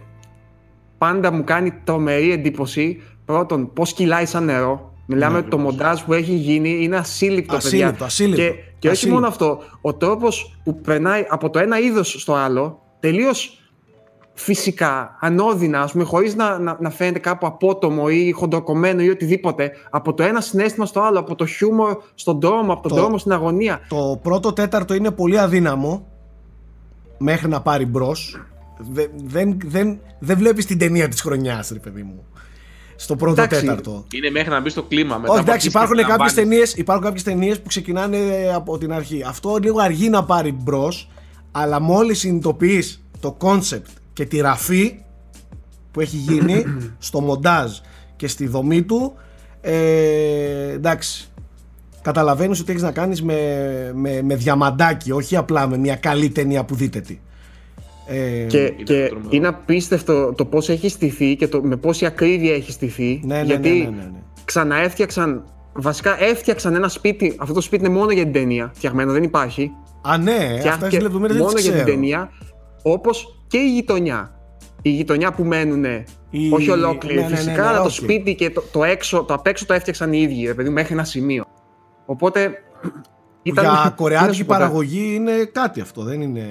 πάντα 0.97 1.31
μου 1.31 1.43
κάνει 1.43 1.71
τρομερή 1.83 2.31
εντύπωση 2.31 3.01
πρώτον 3.25 3.73
πώς 3.73 3.93
κυλάει 3.93 4.25
σαν 4.25 4.43
νερό. 4.45 4.93
Μιλάμε 5.05 5.37
ότι 5.37 5.49
το 5.49 5.57
μοντάζ 5.57 6.01
που 6.01 6.13
έχει 6.13 6.33
γίνει 6.33 6.83
είναι 6.83 6.95
ασύλληπτο, 6.97 7.55
Ασύλληπτο, 7.55 7.89
παιδιά. 7.91 8.05
ασύλληπτο. 8.05 8.41
Και, 8.41 8.49
και 8.79 8.87
όχι 8.87 8.95
Ασύλληπτο. 8.95 9.13
μόνο 9.19 9.27
αυτό, 9.27 9.59
ο 9.81 9.93
τρόπος 9.93 10.59
που 10.63 10.81
περνάει 10.81 11.25
από 11.29 11.49
το 11.49 11.59
ένα 11.59 11.79
είδος 11.79 12.15
στο 12.21 12.33
άλλο 12.33 12.81
τελείως 12.99 13.55
φυσικά, 14.33 15.17
ανώδυνα, 15.21 15.81
ας 15.81 15.91
πούμε, 15.91 16.03
χωρίς 16.03 16.35
να, 16.35 16.59
να, 16.59 16.77
να 16.79 16.89
φαίνεται 16.89 17.19
κάπου 17.19 17.45
απότομο 17.45 18.05
ή 18.09 18.31
χοντροκομμένο 18.31 19.01
ή 19.01 19.09
οτιδήποτε, 19.09 19.71
από 19.89 20.13
το 20.13 20.23
ένα 20.23 20.41
συναίσθημα 20.41 20.85
στο 20.85 21.01
άλλο, 21.01 21.19
από 21.19 21.35
το 21.35 21.45
χιούμορ 21.45 21.97
στον 22.15 22.39
δρόμο, 22.39 22.73
από 22.73 22.81
τον 22.81 22.91
Το- 22.91 22.97
δρόμο 22.97 23.17
στην 23.17 23.31
αγωνία. 23.31 23.79
Το 23.89 24.19
πρώτο 24.23 24.53
τέταρτο 24.53 24.93
είναι 24.93 25.11
πολύ 25.11 25.39
αδύναμο 25.39 26.05
μέχρι 27.21 27.47
να 27.47 27.61
πάρει 27.61 27.85
μπρος. 27.85 28.41
Δεν, 28.91 29.09
δεν, 29.23 29.57
δεν, 29.65 29.99
δεν 30.19 30.37
βλέπεις 30.37 30.65
την 30.65 30.77
ταινία 30.77 31.07
της 31.07 31.21
χρονιάς 31.21 31.69
ρε 31.69 31.79
παιδί 31.79 32.03
μου 32.03 32.25
στο 32.95 33.15
πρώτο 33.15 33.41
Εντάξει. 33.41 33.59
τέταρτο 33.59 34.05
Είναι 34.13 34.29
μέχρι 34.29 34.49
να 34.49 34.61
μπει 34.61 34.69
στο 34.69 34.83
κλίμα 34.83 35.17
μετά. 35.17 35.31
όχι 35.31 35.39
από 35.39 35.51
εντάξει 35.51 35.51
αρχής 35.51 35.71
και 35.71 35.77
υπάρχουν 35.77 35.95
κάποιες, 35.95 36.13
απολαμβάνεις. 36.13 36.33
ταινίες, 36.49 36.73
υπάρχουν 36.73 37.05
κάποιες 37.05 37.23
ταινίες 37.23 37.59
που 37.61 37.67
ξεκινάνε 37.67 38.17
από 38.55 38.77
την 38.77 38.93
αρχή 38.93 39.23
αυτό 39.27 39.57
λίγο 39.61 39.79
αργεί 39.79 40.09
να 40.09 40.23
πάρει 40.23 40.51
μπρος, 40.51 41.09
αλλά 41.51 41.81
μόλις 41.81 42.19
συνειδητοποιείς 42.19 43.03
το 43.19 43.31
concept 43.31 43.89
και 44.13 44.25
τη 44.25 44.39
ραφή 44.39 44.99
που 45.91 45.99
έχει 45.99 46.17
γίνει 46.17 46.63
στο 46.97 47.21
μοντάζ 47.21 47.71
και 48.15 48.27
στη 48.27 48.47
δομή 48.47 48.83
του 48.83 49.13
ε, 49.61 50.71
εντάξει 50.71 51.30
καταλαβαίνεις 52.01 52.59
ότι 52.59 52.71
έχεις 52.71 52.83
να 52.83 52.91
κάνεις 52.91 53.21
με, 53.23 53.35
με, 53.95 54.21
με 54.21 54.35
διαμαντάκι 54.35 55.11
όχι 55.11 55.35
απλά 55.35 55.67
με 55.67 55.77
μια 55.77 55.95
καλή 55.95 56.29
ταινία 56.29 56.63
που 56.65 56.75
δείτε 56.75 56.99
τι 56.99 57.19
ε, 58.07 58.45
Και, 58.47 58.57
Ήταν 58.63 58.83
και 58.83 59.05
τρομερό. 59.07 59.29
είναι 59.29 59.47
απίστευτο 59.47 60.33
το 60.33 60.45
πώς 60.45 60.69
έχει 60.69 60.89
στηθεί 60.89 61.35
και 61.35 61.47
το, 61.47 61.61
με 61.63 61.75
πόση 61.75 62.05
ακρίβεια 62.05 62.53
έχει 62.53 62.71
στηθεί. 62.71 63.21
ναι, 63.25 63.35
ναι, 63.37 63.43
γιατί 63.43 63.69
ναι, 63.69 63.75
ναι, 63.75 63.83
ναι, 63.83 63.89
ναι. 64.03 64.19
ξαναέφτιαξαν, 64.45 65.43
βασικά 65.73 66.23
έφτιαξαν 66.23 66.75
ένα 66.75 66.87
σπίτι. 66.87 67.35
Αυτό 67.39 67.53
το 67.53 67.61
σπίτι 67.61 67.85
είναι 67.85 67.93
μόνο 67.93 68.11
για 68.11 68.23
την 68.23 68.33
ταινία 68.33 68.71
φτιαγμένο, 68.75 69.11
δεν 69.11 69.23
υπάρχει. 69.23 69.71
Α, 70.01 70.17
ναι, 70.17 70.31
αυτές 70.33 70.59
Φτιάχτηκε 70.59 70.89
τις 70.89 71.01
λεπτομέρειες 71.01 71.37
δεν 71.37 71.41
μόνο 71.45 71.55
τις 71.55 71.63
για 71.65 71.73
την 71.73 71.81
ξέρω. 71.83 71.95
ταινία, 71.99 72.29
όπως 72.83 73.43
και 73.47 73.57
η 73.57 73.73
γειτονιά. 73.73 74.35
Η 74.81 74.89
γειτονιά 74.89 75.31
που 75.33 75.43
μένουν, 75.43 75.83
Η- 76.29 76.49
όχι 76.51 76.69
ολόκληρη 76.69 77.15
ναι, 77.15 77.21
ναι, 77.21 77.27
ναι, 77.29 77.35
φυσικά, 77.35 77.61
ναι, 77.61 77.67
αλλά 77.67 77.77
το 77.77 77.83
οκ. 77.83 77.89
σπίτι 77.89 78.35
και 78.35 78.49
το, 78.49 78.63
το, 78.71 78.83
έξω, 78.83 79.23
το 79.23 79.33
απ' 79.33 79.47
έξω 79.47 79.65
το 79.65 79.73
έφτιαξαν 79.73 80.13
οι 80.13 80.19
ίδιοι, 80.21 80.45
ρε 80.45 80.53
παιδί, 80.53 80.67
μου, 80.69 80.75
μέχρι 80.75 80.93
ένα 80.93 81.03
σημείο. 81.03 81.43
Οπότε. 82.05 82.41
ήταν- 83.43 83.63
Για 83.63 83.73
τι 83.73 83.83
να 83.83 83.89
κορεάτικη 83.89 84.35
σου 84.37 84.45
πω, 84.45 84.53
παραγωγή 84.57 85.13
είναι 85.15 85.31
κάτι 85.51 85.81
αυτό, 85.81 86.03
δεν 86.03 86.21
είναι... 86.21 86.47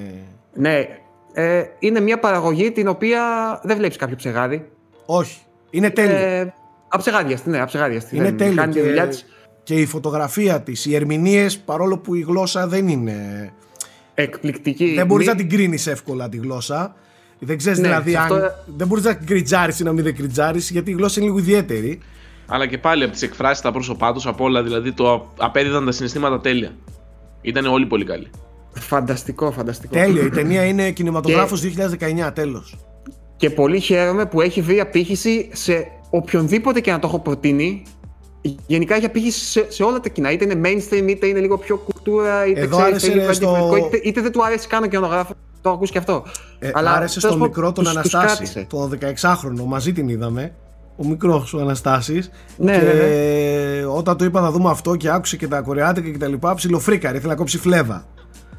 Ναι, 0.55 0.87
ε, 1.33 1.63
είναι 1.79 2.01
μια 2.01 2.19
παραγωγή 2.19 2.71
την 2.73 2.89
οποία 2.89 3.23
δεν 3.63 3.77
βλέπεις 3.77 3.97
κάποιο 3.97 4.17
ψεγάδι. 4.17 4.69
Όχι, 5.07 5.39
είναι 5.71 5.91
τέλειο. 5.91 6.17
Ε, 6.17 6.55
αψεγάδιαστη, 6.89 7.51
ναι, 7.51 7.61
αψεγάδιαστη. 7.61 8.17
είναι 8.17 8.25
Δεν- 8.25 8.37
τέλειο 8.37 8.55
Κάνει 8.57 8.73
τη 8.73 8.81
δουλειά 8.81 9.03
και, 9.03 9.09
της 9.09 9.25
και 9.63 9.75
η 9.75 9.87
φωτογραφία 9.87 10.61
της, 10.61 10.87
οι 10.87 10.95
ερμηνείες, 10.95 11.59
παρόλο 11.59 11.99
που 11.99 12.15
η 12.15 12.21
γλώσσα 12.21 12.67
δεν 12.67 12.89
είναι... 12.89 13.51
εκπληκτική. 14.15 14.95
Δεν 14.95 15.07
μπορείς 15.07 15.27
Μη- 15.27 15.35
να 15.37 15.41
την 15.41 15.51
κρίνεις 15.51 15.87
εύκολα 15.87 16.29
τη 16.29 16.37
γλώσσα. 16.37 16.95
Δεν 17.39 17.57
ξέρεις 17.59 17.79
Ναι, 17.79 17.87
δηλαδή 17.87 18.11
σε 18.11 18.17
αν... 18.17 18.23
αυτό- 18.23 18.51
Δεν 18.77 18.87
μπορείς 18.87 19.05
να 19.05 19.15
κριτζάρεις 19.15 19.81
ή 19.81 19.85
να 19.85 19.93
μην 19.93 20.05
δεν 20.05 20.17
κριτζάρεις 20.17 20.71
γιατί 20.71 20.91
η 20.91 20.95
γλώσσα 20.95 21.21
είναι 21.21 21.29
λίγο 21.29 21.41
ιδιαίτερη. 21.41 22.01
Αλλά 22.51 22.67
και 22.67 22.79
πάλι 22.79 23.03
από 23.05 23.13
τις 23.13 23.23
εκφράσεις, 23.23 23.63
τα 23.63 23.73
πρόσωπά 23.73 24.13
τους, 24.13 24.27
από 24.27 24.45
όλα 24.45 24.63
δηλαδή 24.63 24.93
το 24.93 25.33
απέδιδαν 25.39 25.85
τα 25.85 25.93
συναισθήματα 25.93 26.41
τέλεια. 26.41 26.71
Ήταν 27.41 27.67
όλοι 27.67 27.87
πολύ 27.87 28.05
καλοί. 28.05 28.31
Φανταστικό, 28.75 29.51
φανταστικό. 29.53 29.95
Τέλειο, 29.95 30.25
η 30.25 30.29
ταινία 30.31 30.65
είναι 30.65 30.91
κινηματογράφος 30.91 31.61
2019, 32.27 32.31
τέλος. 32.35 32.77
Και 33.37 33.51
πολύ 33.51 33.81
χαίρομαι 33.81 34.27
που 34.27 34.41
έχει 34.41 34.61
βρει 34.61 34.81
απήχηση 34.81 35.49
σε 35.53 35.87
οποιονδήποτε 36.11 36.81
και 36.81 36.91
να 36.91 36.99
το 36.99 37.07
έχω 37.07 37.19
προτείνει. 37.19 37.83
Γενικά 38.67 38.95
έχει 38.95 39.05
απήχηση 39.05 39.45
σε, 39.45 39.67
σε 39.69 39.83
όλα 39.83 40.01
τα 40.01 40.09
κοινά. 40.09 40.31
Είτε 40.33 40.45
είναι 40.45 40.61
mainstream, 40.69 41.09
είτε 41.09 41.27
είναι 41.27 41.41
λίγο 41.41 41.59
πιο 41.59 41.77
κουλτούρα, 41.77 42.47
είτε 42.47 42.61
Εδώ 42.61 42.77
ξέρεις, 42.77 42.91
άρεσε 42.91 43.11
είναι 43.11 43.21
λίγο 43.21 43.33
στο- 43.33 43.51
διαφορετικό, 43.51 43.87
είτε, 43.97 44.09
είτε 44.09 44.21
δεν 44.21 44.33
του 44.33 44.45
αρέσει 44.45 44.67
καν 44.69 44.83
ο 44.83 44.87
κινηματογράφος. 44.87 45.37
Το 45.63 45.69
έχω 45.69 45.75
ακούσει 45.75 45.93
και 45.93 45.99
αυτό. 45.99 46.25
Ε, 46.59 46.71
Αλλά, 46.75 46.91
άρεσε 46.93 47.21
τέλος 47.21 47.23
στο 47.23 47.29
πάντων, 47.29 47.47
μικρό 47.47 47.73
τον 47.73 47.85
τους- 47.85 48.03
τους 48.03 48.15
Αναστάση, 48.15 48.37
κράτησε. 48.37 48.67
το 48.69 48.89
16χρονο, 48.89 49.65
μαζί 49.67 49.93
την 49.93 50.09
είδαμε. 50.09 50.55
Ο 51.01 51.07
μικρός 51.07 51.55
ο 51.55 51.61
Αναστάσης 51.61 52.31
Ναι, 52.57 52.79
και 52.79 52.85
ναι, 52.85 53.85
όταν 53.87 54.17
του 54.17 54.25
είπα 54.25 54.41
να 54.41 54.51
δούμε 54.51 54.71
αυτό 54.71 54.97
και 54.97 55.11
άκουσε 55.11 55.37
και 55.37 55.49
τα 55.49 55.61
κορεάτικα 55.61 56.11
και 56.11 56.19
τα 56.19 56.29
λοιπά, 56.29 56.55
ψιλοφρίκαρε, 56.55 57.17
ήθελε 57.17 57.33
να 57.33 57.39
κόψει 57.39 57.59
φλέβα. 57.59 58.07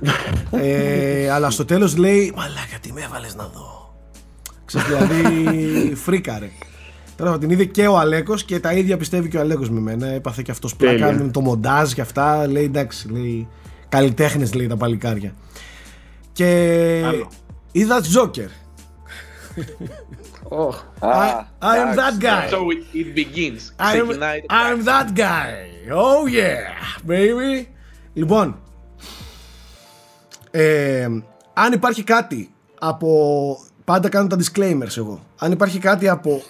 ε, 0.52 1.30
αλλά 1.32 1.50
στο 1.50 1.66
τέλος 1.66 1.98
λέει, 1.98 2.34
μαλάκα 2.36 2.78
τι 2.82 2.94
με 2.94 3.02
έβαλες 3.02 3.36
να 3.36 3.44
δω. 3.44 3.96
Ξέρεις, 4.66 4.88
δηλαδή 4.88 5.96
φρίκαρε. 5.96 6.50
Τώρα 7.16 7.38
την 7.38 7.50
είδε 7.50 7.66
και 7.66 7.88
ο 7.88 7.98
Αλέκος 7.98 8.44
και 8.44 8.60
τα 8.60 8.74
ίδια 8.74 8.98
πιστεύει 8.98 9.30
και 9.30 9.38
ο 9.38 9.40
Αλέκος 9.40 9.70
με 9.70 9.80
μένα. 9.80 10.08
Έπαθε 10.08 10.42
και 10.42 10.52
αυτός 10.52 10.76
πλάκα 10.76 11.06
Τέλεια. 11.06 11.24
με 11.24 11.32
το 11.32 11.42
μοντάζ 11.42 11.92
και 11.92 12.02
αυτά. 12.02 12.48
Λέει 12.48 12.64
εντάξει, 12.64 13.12
λέει 13.12 13.48
καλλιτέχνες 13.90 14.54
λέει 14.54 14.68
τα 14.68 14.78
παλικάρια. 14.78 15.34
Και 16.32 16.46
Άλλο. 17.08 17.30
είδα 17.72 18.02
Τζόκερ. 18.02 18.48
Οχ. 20.54 20.84
Α, 21.00 21.46
I 21.62 21.76
am 21.76 21.98
that 21.98 22.14
εντάξει. 22.14 22.20
guy. 22.22 22.50
So 22.50 22.58
it, 22.72 22.96
it 22.96 23.16
begins. 23.16 23.62
I 23.80 23.96
am, 23.96 24.04
Ξεκινάει 24.04 24.40
το 24.40 24.46
I 24.50 24.74
am 24.74 24.86
that 24.88 25.18
guy. 25.18 25.94
Oh 25.94 26.28
yeah, 26.28 27.10
baby. 27.10 27.68
Λοιπόν, 28.14 28.60
ε, 30.52 31.08
αν 31.54 31.74
υπάρχει 31.74 32.04
κάτι 32.04 32.52
από... 32.80 33.58
Πάντα 33.86 34.10
κάνω 34.10 34.28
τα 34.28 34.38
disclaimers 34.40 34.98
εγώ. 34.98 35.26
Αν 35.38 35.52
υπάρχει 35.52 35.80
κάτι 35.80 36.10
από 36.10 36.42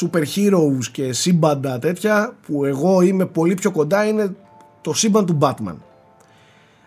super 0.00 0.22
heroes 0.34 0.84
και 0.92 1.12
σύμπαντα 1.12 1.78
τέτοια 1.78 2.36
που 2.46 2.64
εγώ 2.64 3.00
είμαι 3.00 3.26
πολύ 3.26 3.54
πιο 3.54 3.70
κοντά 3.70 4.06
είναι 4.06 4.34
το 4.80 4.92
σύμπαν 4.92 5.26
του 5.26 5.38
Batman. 5.40 5.76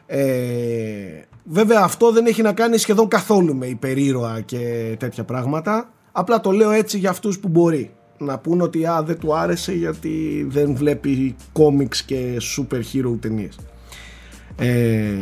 Ε, 0.06 0.26
βέβαια 1.44 1.82
αυτό 1.82 2.12
δεν 2.12 2.26
έχει 2.26 2.42
να 2.42 2.54
κάνει 2.54 2.78
σχεδόν 2.78 3.08
καθόλου 3.08 3.56
με 3.56 3.66
υπερήρωα 3.66 4.42
και 4.42 4.96
τέτοια 5.00 5.24
πράγματα. 5.24 5.90
Απλά 6.16 6.40
το 6.40 6.52
λέω 6.52 6.72
έτσι 6.72 6.98
για 6.98 7.10
αυτούς 7.10 7.40
που 7.40 7.48
μπορεί. 7.48 7.92
Να 8.18 8.38
πούν 8.38 8.62
ότι 8.62 8.86
α, 8.86 9.04
δεν 9.04 9.20
του 9.20 9.36
άρεσε 9.36 9.74
γιατί 9.74 10.46
δεν 10.50 10.76
βλέπει 10.76 11.36
κόμιξ 11.52 12.04
και 12.04 12.38
super 12.58 12.82
hero 12.94 13.18
ταινίες. 13.20 13.60
Ε, 14.58 15.16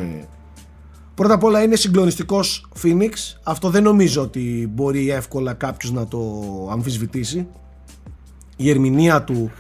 πρώτα 1.16 1.34
απ' 1.34 1.44
όλα 1.44 1.64
είναι 1.64 1.76
συγκλονιστικός 1.76 2.68
Phoenix. 2.84 3.12
Αυτό 3.44 3.70
δεν 3.70 3.84
νομίζω 3.84 4.22
ότι 4.22 4.70
μπορεί 4.74 5.12
εύκολα 5.12 5.54
κάποιος 5.54 5.92
να 5.92 6.08
το 6.08 6.20
αμφισβητήσει. 6.72 7.48
Η 8.56 8.70
ερμηνεία 8.70 9.24
του 9.24 9.52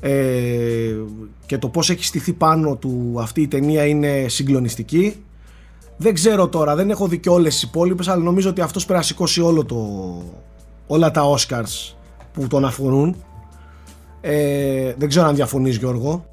ε, 0.00 0.96
και 1.46 1.58
το 1.58 1.68
πώς 1.68 1.90
έχει 1.90 2.04
στηθεί 2.04 2.32
πάνω 2.32 2.76
του 2.76 3.14
αυτή 3.18 3.40
η 3.42 3.48
ταινία 3.48 3.86
είναι 3.86 4.28
συγκλονιστική. 4.28 5.16
Δεν 5.96 6.14
ξέρω 6.14 6.48
τώρα, 6.48 6.74
δεν 6.74 6.90
έχω 6.90 7.08
δει 7.08 7.18
και 7.18 7.28
όλες 7.28 7.52
τις 7.52 7.62
υπόλοιπες, 7.62 8.08
αλλά 8.08 8.22
νομίζω 8.22 8.50
ότι 8.50 8.60
αυτός 8.60 8.84
πρέπει 8.84 9.00
να 9.00 9.06
σηκώσει 9.06 9.40
όλο 9.40 9.64
το, 9.64 9.76
όλα 10.90 11.10
τα 11.10 11.22
Oscars 11.34 11.94
που 12.32 12.46
τον 12.46 12.64
αφορούν. 12.64 13.24
Ε, 14.20 14.94
δεν 14.96 15.08
ξέρω 15.08 15.26
αν 15.26 15.34
διαφωνείς 15.34 15.76
Γιώργο. 15.76 16.24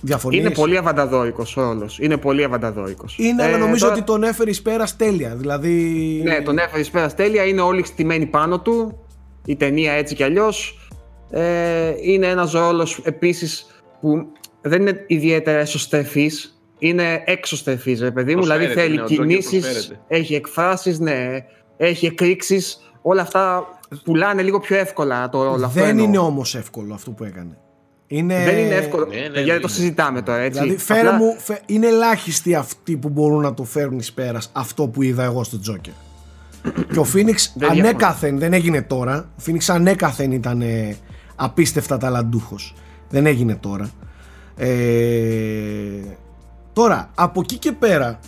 Διαφωνείς; 0.00 0.38
Είναι 0.38 0.50
πολύ 0.50 0.76
αβανταδόικος 0.76 1.56
ο 1.56 1.62
ρόλο. 1.62 1.88
Είναι 1.98 2.16
πολύ 2.16 2.44
αβανταδόικος. 2.44 3.18
Είναι, 3.18 3.42
αλλά 3.42 3.58
νομίζω 3.58 3.88
ότι 3.88 4.02
τον 4.02 4.22
έφερε 4.22 4.50
εις 4.50 4.62
πέρας 4.62 4.96
τέλεια. 4.96 5.34
Δηλαδή... 5.34 5.72
Ναι, 6.24 6.40
τον 6.40 6.58
έφερε 6.58 6.82
πέρας 6.84 7.14
τέλεια. 7.14 7.44
Είναι 7.44 7.60
όλοι 7.60 7.86
στημένοι 7.86 8.26
πάνω 8.26 8.60
του. 8.60 8.98
Η 9.44 9.56
ταινία 9.56 9.92
έτσι 9.92 10.14
κι 10.14 10.22
αλλιώς. 10.22 10.88
Ε, 11.30 11.94
είναι 12.00 12.26
ένας 12.26 12.52
ρόλος 12.52 13.00
επίσης 13.04 13.66
που 14.00 14.26
δεν 14.60 14.80
είναι 14.80 15.04
ιδιαίτερα 15.06 15.58
εσωστρεφή. 15.58 16.30
Είναι 16.78 17.22
έξωστρεφή, 17.24 17.94
ρε 17.94 18.10
παιδί 18.10 18.36
μου. 18.36 18.42
Δηλαδή 18.42 18.64
Προσφέρεται, 18.64 18.88
θέλει 18.88 18.96
ναι, 18.96 19.02
ο 19.02 19.04
Τζόκερ 19.04 19.26
κινήσεις, 19.26 19.60
προσφέρεται. 19.60 20.00
έχει 20.08 20.34
εκφράσεις, 20.34 20.98
ναι, 20.98 21.44
έχει 21.78 22.06
εκρήξεις. 22.06 22.80
Όλα 23.02 23.22
αυτά 23.22 23.66
πουλάνε 24.04 24.42
λίγο 24.42 24.60
πιο 24.60 24.76
εύκολα 24.76 25.28
το 25.28 25.42
ρόλο 25.42 25.64
αυτό. 25.66 25.80
δεν 25.80 25.88
εννοώ. 25.88 26.04
είναι 26.04 26.18
όμως 26.18 26.54
εύκολο 26.54 26.94
αυτό 26.94 27.10
που 27.10 27.24
έκανε. 27.24 27.58
Είναι... 28.06 28.44
Δεν 28.44 28.58
είναι 28.58 28.74
εύκολο. 28.74 29.06
Ναι, 29.06 29.14
ναι, 29.14 29.20
γιατί 29.22 29.34
δεν 29.34 29.46
το 29.46 29.52
είναι. 29.54 29.68
συζητάμε 29.68 30.22
τώρα, 30.22 30.38
έτσι. 30.38 30.60
Δηλαδή, 30.60 30.78
φέρε 30.78 31.00
Απλά- 31.00 31.12
μου, 31.14 31.34
φε- 31.38 31.62
είναι 31.66 31.86
ελάχιστοι 31.86 32.54
αυτοί 32.54 32.96
που 32.96 33.08
μπορούν 33.08 33.40
να 33.42 33.54
το 33.54 33.64
φέρουν 33.64 33.98
εις 33.98 34.12
πέρας 34.12 34.50
αυτό 34.52 34.88
που 34.88 35.02
είδα 35.02 35.24
εγώ 35.24 35.44
στο 35.44 35.58
Τζόκερ. 35.60 35.92
και 36.92 36.98
ο 36.98 37.04
Φίνιξ 37.04 37.52
Δεν 37.56 37.70
ανέκαθεν, 37.70 38.38
δεν 38.38 38.52
έγινε 38.52 38.82
τώρα. 38.82 39.28
Ο 39.36 39.40
Φίνιξ 39.40 39.68
ανέκαθεν 39.70 40.32
ήταν 40.32 40.60
ε, 40.62 40.96
απίστευτα 41.36 41.98
ταλαντούχος. 41.98 42.74
Δεν 43.08 43.26
έγινε 43.26 43.54
τώρα. 43.54 43.90
Ε, 44.56 44.68
τώρα, 46.72 47.10
από 47.14 47.40
εκεί 47.40 47.56
και 47.58 47.72
πέρα, 47.72 48.18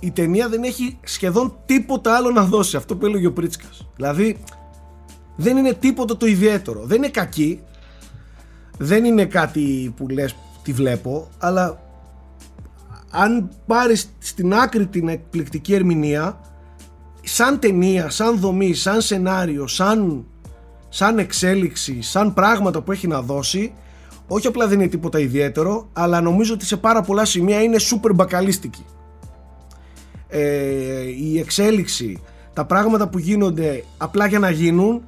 η 0.00 0.10
ταινία 0.10 0.48
δεν 0.48 0.62
έχει 0.62 0.98
σχεδόν 1.04 1.56
τίποτα 1.66 2.16
άλλο 2.16 2.30
να 2.30 2.44
δώσει. 2.44 2.76
Αυτό 2.76 2.96
που 2.96 3.06
έλεγε 3.06 3.26
ο 3.26 3.32
Πρίτσκας. 3.32 3.86
Δηλαδή, 3.96 4.36
δεν 5.36 5.56
είναι 5.56 5.72
τίποτα 5.72 6.16
το 6.16 6.26
ιδιαίτερο. 6.26 6.82
Δεν 6.84 6.96
είναι 6.96 7.08
κακή. 7.08 7.62
Δεν 8.78 9.04
είναι 9.04 9.24
κάτι 9.24 9.92
που 9.96 10.08
λες 10.08 10.34
τι 10.62 10.72
βλέπω, 10.72 11.28
αλλά 11.38 11.80
αν 13.10 13.50
πάρεις 13.66 14.10
στην 14.18 14.54
άκρη 14.54 14.86
την 14.86 15.08
εκπληκτική 15.08 15.74
ερμηνεία, 15.74 16.40
σαν 17.22 17.58
ταινία, 17.58 18.10
σαν 18.10 18.38
δομή, 18.38 18.74
σαν 18.74 19.00
σενάριο, 19.00 19.66
σαν, 19.66 20.26
σαν 20.88 21.18
εξέλιξη, 21.18 22.02
σαν 22.02 22.34
πράγματα 22.34 22.80
που 22.80 22.92
έχει 22.92 23.06
να 23.06 23.22
δώσει, 23.22 23.72
όχι 24.26 24.46
απλά 24.46 24.66
δεν 24.66 24.80
είναι 24.80 24.88
τίποτα 24.88 25.18
ιδιαίτερο, 25.18 25.88
αλλά 25.92 26.20
νομίζω 26.20 26.54
ότι 26.54 26.64
σε 26.64 26.76
πάρα 26.76 27.02
πολλά 27.02 27.24
σημεία 27.24 27.62
είναι 27.62 27.76
super 27.90 28.14
μπακαλίστικη. 28.14 28.84
Ε, 30.28 31.02
η 31.02 31.38
εξέλιξη, 31.38 32.22
τα 32.52 32.64
πράγματα 32.64 33.08
που 33.08 33.18
γίνονται 33.18 33.84
απλά 33.96 34.26
για 34.26 34.38
να 34.38 34.50
γίνουν, 34.50 35.04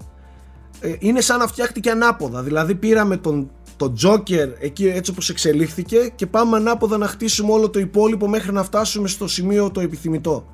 ε, 0.81 0.95
είναι 0.99 1.21
σαν 1.21 1.39
να 1.39 1.47
φτιάχτηκε 1.47 1.91
ανάποδα. 1.91 2.43
Δηλαδή 2.43 2.75
πήραμε 2.75 3.17
τον, 3.17 3.51
τον 3.77 3.95
Joker 4.03 4.49
εκεί 4.61 4.89
έτσι 4.89 5.11
όπως 5.11 5.29
εξελίχθηκε 5.29 6.13
και 6.15 6.27
πάμε 6.27 6.57
ανάποδα 6.57 6.97
να 6.97 7.07
χτίσουμε 7.07 7.53
όλο 7.53 7.71
το 7.71 7.79
υπόλοιπο 7.79 8.29
μέχρι 8.29 8.53
να 8.53 8.63
φτάσουμε 8.63 9.09
στο 9.09 9.29
σημείο 9.29 9.71
το 9.71 9.81
επιθυμητό. 9.81 10.47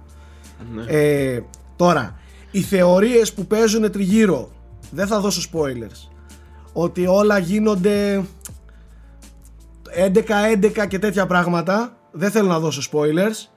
Ε, 0.87 1.41
τώρα, 1.77 2.19
οι 2.51 2.61
θεωρίες 2.61 3.33
που 3.33 3.47
παίζουν 3.47 3.91
τριγύρω, 3.91 4.51
δεν 4.91 5.07
θα 5.07 5.21
δώσω 5.21 5.51
spoilers, 5.53 6.11
ότι 6.73 7.07
όλα 7.07 7.39
γίνονται 7.39 8.25
11-11 10.83 10.87
και 10.89 10.99
τέτοια 10.99 11.27
πράγματα, 11.27 11.97
δεν 12.13 12.31
θέλω 12.31 12.49
να 12.49 12.59
δώσω 12.59 12.91
spoilers, 12.93 13.56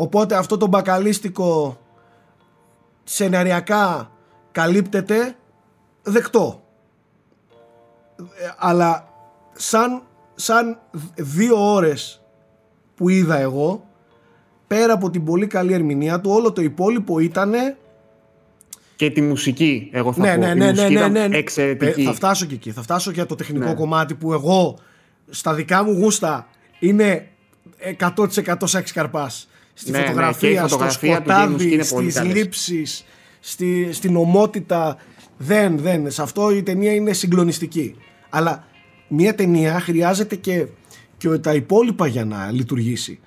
οπότε 0.00 0.34
αυτό 0.34 0.56
το 0.56 0.66
μπακαλίστικο 0.66 1.78
σεναριακά 3.04 4.10
καλύπτεται 4.52 5.36
δεκτό. 6.02 6.62
Ε, 8.16 8.24
αλλά 8.58 9.08
σαν, 9.52 10.02
σαν 10.34 10.78
δύο 11.16 11.72
ώρες 11.74 12.22
που 12.94 13.08
είδα 13.08 13.38
εγώ 13.38 13.84
πέρα 14.66 14.92
από 14.92 15.10
την 15.10 15.24
πολύ 15.24 15.46
καλή 15.46 15.72
ερμηνεία 15.72 16.20
του 16.20 16.30
όλο 16.30 16.52
το 16.52 16.62
υπόλοιπο 16.62 17.18
ήτανε 17.18 17.76
Και 18.96 19.10
τη 19.10 19.20
μουσική, 19.22 19.90
εγώ 19.92 20.12
θα 20.12 20.20
ναι, 20.20 20.34
πω. 20.34 20.40
ναι, 20.40 20.46
Η 20.50 20.54
ναι, 20.54 20.64
ναι, 20.64 20.70
μουσική 20.70 20.92
ναι, 20.92 20.98
ήταν 20.98 21.12
ναι, 21.12 21.26
ναι. 21.28 21.36
Εξαιρετική. 21.36 22.00
Ε, 22.00 22.04
θα 22.04 22.12
φτάσω 22.12 22.46
και 22.46 22.54
εκεί. 22.54 22.72
Θα 22.72 22.82
φτάσω 22.82 23.10
για 23.10 23.26
το 23.26 23.34
τεχνικό 23.34 23.64
Ναι. 23.64 23.74
κομμάτι 23.74 24.14
που 24.14 24.32
εγώ 24.32 24.78
στα 25.30 25.54
δικά 25.54 25.84
μου 25.84 25.92
γούστα 25.92 26.46
είναι 26.78 27.28
100% 28.16 28.54
Σάκης 28.64 28.92
Καρπάς. 28.92 29.49
Στη 29.80 29.90
Ναι, 29.90 29.98
ναι, 29.98 30.04
και 30.04 30.10
η 30.10 30.14
φωτογραφία, 30.14 30.62
φωτογραφία 30.62 30.90
στο 30.90 31.06
του 31.06 31.12
James 31.12 31.16
σκοτάδι, 31.16 31.72
είναι 31.72 31.84
πολύ 31.84 32.10
στις 32.10 32.22
καλές. 32.22 32.36
λήψεις, 32.36 33.04
στη, 33.40 33.92
στην 33.92 34.16
ομότητα. 34.16 34.96
Δεν, 35.36 35.78
δεν. 35.78 36.10
Σε 36.10 36.22
αυτό 36.22 36.50
η 36.50 36.62
ταινία 36.62 36.94
είναι 36.94 37.12
συγκλονιστική. 37.12 37.96
Αλλά 38.30 38.64
μια 39.08 39.34
ταινία 39.34 39.80
χρειάζεται 39.80 40.36
και, 40.36 40.66
και 41.16 41.28
τα 41.28 41.54
υπόλοιπα 41.54 42.06
για 42.06 42.24
να 42.24 42.50
λειτουργήσει. 42.50 43.20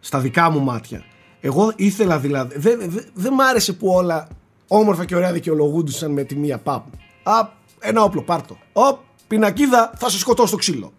Στα 0.00 0.18
δικά 0.18 0.50
μου 0.50 0.60
μάτια. 0.60 1.04
Εγώ 1.40 1.72
ήθελα 1.76 2.18
δηλαδή. 2.18 2.58
Δεν 2.58 2.78
δε, 2.90 3.00
δεν 3.14 3.32
μ' 3.32 3.40
άρεσε 3.40 3.72
που 3.72 3.88
όλα 3.88 4.28
όμορφα 4.68 5.04
και 5.04 5.16
ωραία 5.16 5.32
δικαιολογούντουσαν 5.32 6.12
με 6.12 6.22
τη 6.24 6.36
μία 6.36 6.58
παπ. 6.58 6.86
Α, 7.22 7.48
ένα 7.78 8.02
όπλο, 8.02 8.22
πάρτο. 8.22 8.58
Ω, 8.72 8.98
πινακίδα, 9.28 9.92
θα 9.96 10.10
σε 10.10 10.18
σκοτώσω 10.18 10.48
στο 10.48 10.56
ξύλο. 10.56 10.92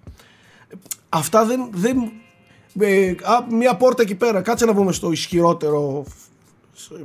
Αυτά 1.09 1.45
δεν. 1.45 1.69
δεν 1.71 2.11
ε, 2.80 3.10
α, 3.10 3.45
μία 3.56 3.76
πόρτα 3.76 4.02
εκεί 4.02 4.16
πέρα. 4.16 4.41
Κάτσε 4.41 4.66
να 4.66 4.74
πούμε 4.74 4.91
στο 4.91 5.12
ισχυρότερο, 5.12 6.06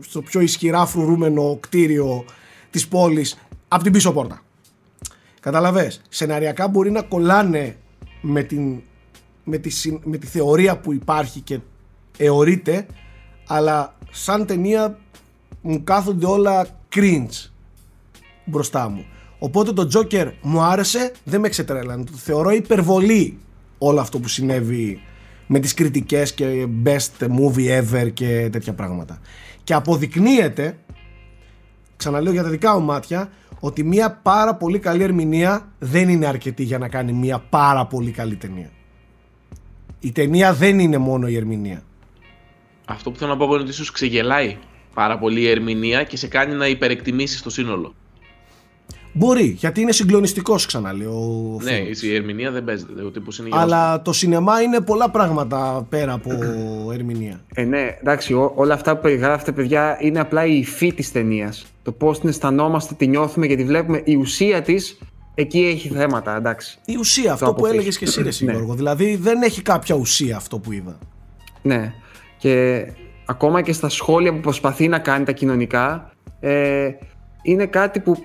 στο 0.01 0.23
πιο 0.23 0.41
ισχυρά 0.41 0.87
φρουρούμενο 0.87 1.59
κτίριο 1.61 2.25
της 2.71 2.89
πόλης 2.89 3.39
από 3.69 3.83
την 3.83 3.93
πίσω 3.93 4.13
πόρτα. 4.13 4.43
Καταλαβες, 5.41 6.01
σεναριακά 6.09 6.69
μπορεί 6.69 6.91
να 6.91 7.03
κολλάνε 7.03 7.77
με, 8.21 8.43
την, 8.43 8.81
με, 9.45 9.59
τη, 9.59 9.71
συν- 9.71 10.01
με 10.05 10.17
τη 10.17 10.27
θεωρία 10.27 10.79
που 10.79 10.93
υπάρχει 10.93 11.41
και 11.41 11.59
εωρείται, 12.19 12.87
αλλά 13.47 13.97
σαν 14.11 14.47
ταινία 14.47 14.99
μου 15.61 15.85
κάθονται 15.85 16.27
όλα 16.27 16.67
cringe 16.95 17.51
μπροστά 18.45 18.89
μου. 18.89 19.05
Οπότε 19.39 19.73
το 19.73 19.89
Joker 19.95 20.33
μου 20.43 20.61
άρεσε, 20.61 21.13
δεν 21.25 21.41
με 21.41 21.49
ξετρέλανε. 21.49 22.05
Το 22.05 22.13
θεωρώ 22.17 22.51
υπερβολή 22.51 23.39
όλο 23.79 24.01
αυτό 24.01 24.19
που 24.19 24.29
συνέβη 24.29 25.03
με 25.53 25.59
τις 25.59 25.75
κριτικές 25.75 26.35
και 26.35 26.67
best 26.85 27.27
movie 27.27 27.83
ever 27.83 28.13
και 28.13 28.49
τέτοια 28.53 28.73
πράγματα. 28.73 29.21
Και 29.65 29.75
αποδεικνύεται, 29.75 30.79
ξαναλέω 31.97 32.33
για 32.33 32.43
τα 32.43 32.49
δικά 32.49 32.79
μου 32.79 32.85
μάτια, 32.85 33.31
ότι 33.61 33.85
μια 33.85 34.21
πάρα 34.23 34.55
πολύ 34.55 34.79
καλή 34.79 35.03
ερμηνεία 35.03 35.73
δεν 35.79 36.09
είναι 36.09 36.27
αρκετή 36.27 36.63
για 36.63 36.79
να 36.79 36.89
κάνει 36.89 37.13
μια 37.13 37.39
πάρα 37.39 37.87
πολύ 37.87 38.11
καλή 38.11 38.37
ταινία. 38.37 38.71
Η 40.01 40.13
ταινία 40.13 40.55
δεν 40.55 40.79
είναι 40.79 40.99
μόνο 40.99 41.29
η 41.29 41.37
ερμηνεία. 41.37 41.83
Αυτό 42.85 43.11
που 43.11 43.19
θέλω 43.19 43.31
να 43.31 43.37
πω 43.37 43.45
εγώ 43.45 43.53
είναι 43.53 43.63
ότι 43.63 43.73
ίσως 43.73 43.91
ξεγελάει 43.91 44.57
πάρα 44.95 45.19
πολύ 45.19 45.41
η 45.41 45.49
ερμηνεία 45.49 46.05
και 46.05 46.17
σε 46.17 46.27
κάνει 46.27 46.55
να 46.55 46.67
υπερεκτιμήσεις 46.67 47.43
το 47.43 47.51
σύνολο. 47.51 47.95
Μπορεί, 49.15 49.45
γιατί 49.45 49.81
είναι 49.81 49.93
συγκλονιστικός 49.93 50.67
ξαναλέω. 50.67 51.13
ο 51.13 51.59
Ναι, 51.63 51.73
φίλος. 51.73 52.03
η 52.03 52.15
ερμηνεία 52.15 52.51
δεν 52.51 52.65
παίζεται. 52.65 53.03
Ο 53.03 53.11
τύπος 53.11 53.39
είναι 53.39 53.49
για 53.49 53.61
Αλλά 53.61 54.03
το 54.03 54.13
σινεμά 54.13 54.61
είναι 54.63 54.81
πολλά 54.81 55.11
πράγματα 55.11 55.87
πέρα 55.89 56.13
από 56.13 56.31
ερμηνεία. 56.93 57.41
Ε, 57.55 57.63
ναι, 57.65 57.97
εντάξει, 58.01 58.35
ό, 58.35 58.53
όλα 58.57 58.75
αυτά 58.75 58.95
που 58.97 59.03
περιγράφετε, 59.03 59.53
παιδιά, 59.53 59.97
είναι 60.01 60.21
απλά 60.21 60.47
η 60.47 60.59
υφή 60.59 60.93
της 60.93 61.13
ταινίας. 61.13 61.67
Το 61.83 61.93
πώς 61.93 62.21
την 62.21 62.29
αισθανόμαστε, 62.29 62.95
τη 62.95 63.07
νιώθουμε 63.07 63.47
και 63.47 63.57
τη 63.57 63.65
βλέπουμε. 63.65 64.01
Η 64.05 64.15
ουσία 64.17 64.63
της 64.63 64.99
εκεί 65.35 65.61
έχει 65.61 65.89
θέματα, 65.89 66.37
εντάξει. 66.37 66.79
Η 66.85 66.97
ουσία, 66.97 67.33
αυτό 67.33 67.45
που 67.45 67.51
αποφύγει. 67.51 67.75
έλεγες 67.75 67.99
και 67.99 68.05
εσύ, 68.05 68.23
ρε 68.23 68.31
Ναι. 68.41 68.53
Γιώργο. 68.53 68.75
Δηλαδή 68.75 69.17
δεν 69.17 69.43
έχει 69.43 69.63
κάποια 69.63 69.95
ουσία 69.95 70.37
αυτό 70.37 70.59
που 70.59 70.73
είδα. 70.73 70.99
Ναι. 71.63 71.93
Και 72.39 72.87
ακόμα 73.27 73.63
και 73.63 73.73
στα 73.73 73.89
σχόλια 73.89 74.33
που 74.33 74.41
προσπαθεί 74.41 74.89
να 74.89 74.99
κάνει 74.99 75.25
τα 75.25 75.33
κοινωνικά, 75.33 76.11
ε, 76.41 76.89
είναι 77.43 77.67
κάτι 77.67 78.01
που 78.01 78.13
προ- 78.13 78.25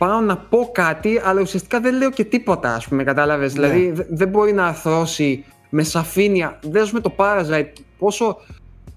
πάω 0.00 0.20
να 0.20 0.36
πω 0.36 0.70
κάτι, 0.72 1.20
αλλά 1.24 1.40
ουσιαστικά 1.40 1.80
δεν 1.80 1.96
λέω 1.96 2.10
και 2.10 2.24
τίποτα, 2.24 2.74
ας 2.74 2.88
πούμε, 2.88 3.04
κατάλαβες. 3.04 3.54
Ναι. 3.54 3.66
Δηλαδή 3.68 3.90
δε- 3.90 4.04
δεν 4.08 4.28
μπορεί 4.28 4.52
να 4.52 4.66
αρθρώσει 4.66 5.44
με 5.70 5.82
σαφήνεια. 5.82 6.58
Δες 6.62 6.92
με 6.92 7.00
το 7.00 7.14
Parasite 7.16 7.72
πόσο, 7.98 8.36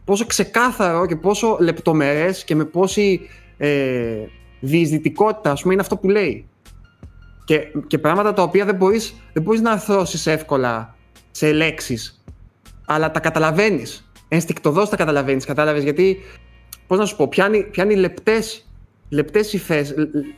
πόσο 0.05 0.25
ξεκάθαρο 0.25 1.05
και 1.05 1.15
πόσο 1.15 1.57
λεπτομερές 1.59 2.43
και 2.43 2.55
με 2.55 2.65
πόση 2.65 3.21
ε, 3.57 4.15
διεισδυτικότητα, 4.59 5.51
ας 5.51 5.61
πούμε, 5.61 5.73
είναι 5.73 5.81
αυτό 5.81 5.97
που 5.97 6.09
λέει. 6.09 6.47
Και, 7.45 7.59
και 7.87 7.97
πράγματα 7.97 8.33
τα 8.33 8.41
οποία 8.41 8.65
δεν 8.65 8.75
μπορείς, 8.75 9.15
δεν 9.33 9.43
μπορείς 9.43 9.61
να 9.61 9.71
αρθρώσεις 9.71 10.27
εύκολα 10.27 10.95
σε 11.31 11.51
λέξεις 11.51 12.23
αλλά 12.85 13.11
τα 13.11 13.19
καταλαβαίνεις. 13.19 14.11
Ενστικτοδός 14.27 14.89
τα 14.89 14.95
καταλαβαίνεις. 14.95 15.45
Κατάλαβες 15.45 15.83
γιατί. 15.83 16.17
Πώς 16.87 16.97
να 16.97 17.05
σου 17.05 17.15
πω, 17.15 17.27
πιάνει, 17.27 17.63
πιάνει 17.63 17.95
λεπτές 17.95 18.67
λεπτές 19.13 19.53
υφές, 19.53 19.93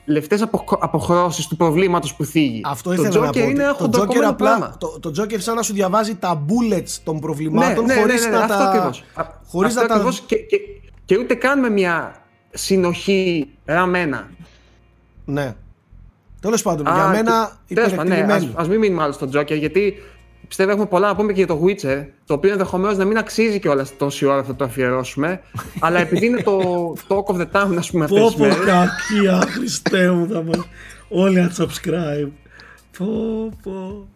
λεπτές 0.05 0.41
απο, 0.41 0.63
αποχρώσεις 0.79 1.47
του 1.47 1.55
προβλήματος 1.57 2.15
που 2.15 2.23
θίγει. 2.25 2.61
Αυτό 2.65 2.89
το 2.95 3.01
ήθελα 3.01 3.09
να 3.09 3.27
Joker 3.29 3.31
πω. 3.33 3.39
ότι 3.39 3.49
είναι 3.51 3.63
ένα 3.63 3.71
το 3.71 3.77
Joker 3.77 3.81
χοντροκομμένο 3.81 4.29
απλά. 4.29 4.47
πράγμα. 4.57 4.75
Το, 4.79 4.99
το 4.99 5.11
Joker 5.21 5.35
σαν 5.39 5.55
να 5.55 5.61
σου 5.61 5.73
διαβάζει 5.73 6.15
τα 6.15 6.45
bullets 6.47 6.89
των 7.03 7.13
Ναι, 7.15 7.19
προβλημάτων 7.21 7.85
ναι, 7.85 7.93
ναι, 7.93 7.99
χωρίς 7.99 8.23
ναι, 8.23 8.29
ναι, 8.29 8.35
να 8.37 8.43
αυτό 8.43 8.57
τα. 8.57 8.63
ακριβώς. 8.69 9.03
Α- 9.13 9.23
Χωρίς 9.47 9.69
αυτό 9.75 9.81
να 9.81 9.87
τα. 9.87 9.93
ακριβώς 9.93 10.19
και, 10.21 10.35
και, 10.35 10.57
και 11.05 11.17
ούτε 11.17 11.33
καν 11.33 11.59
με 11.59 11.69
μια 11.69 12.15
συνοχή 12.53 13.49
ραμμένα. 13.65 14.29
Ναι. 15.25 15.55
Τέλος 16.41 16.61
πάντων, 16.61 16.87
Α, 16.87 16.93
για 16.93 17.07
μένα 17.07 17.59
και- 17.67 17.73
τέλος 17.75 17.89
πάντων, 17.93 18.07
ναι, 18.07 18.13
υπερεκτιμημένη. 18.17 18.53
ας, 18.57 18.61
ας 18.63 18.67
μην 18.69 18.79
μείνουμε 18.79 19.03
άλλο 19.03 19.11
στον 19.11 19.29
Joker, 19.35 19.57
γιατί 19.57 19.93
πιστεύω 20.47 20.71
έχουμε 20.71 20.85
πολλά 20.85 21.07
να 21.07 21.15
πούμε 21.15 21.33
και 21.33 21.43
για 21.43 21.47
το 21.55 21.61
Witcher, 21.65 22.05
το 22.25 22.33
οποίο 22.33 22.51
ενδεχομένως 22.51 22.97
να 22.97 23.05
μην 23.05 23.17
αξίζει 23.17 23.59
κιόλας 23.59 23.97
τόση 23.97 24.25
ώρα 24.25 24.43
θα 24.43 24.55
το 24.55 24.63
αφιερώσουμε, 24.63 25.41
αλλά 25.79 25.99
επειδή 25.99 26.25
είναι 26.25 26.41
το 26.41 26.59
talk 27.07 27.23
of 27.33 27.35
the 27.37 27.45
town, 27.51 27.75
ας 27.77 27.91
πούμε, 27.91 28.03
αυτές 28.03 28.19
Πω 28.19 28.25
τις 28.27 28.35
πω 28.35 28.41
μέρες, 28.43 28.57
κακία, 28.65 29.39
Χριστέ 29.51 30.11
μου, 30.11 30.27
θα 30.27 30.43
μας 30.43 30.67
όλοι 31.09 31.49
unsubscribe. 31.49 32.29
Πω 32.97 33.05
πω. 33.63 34.07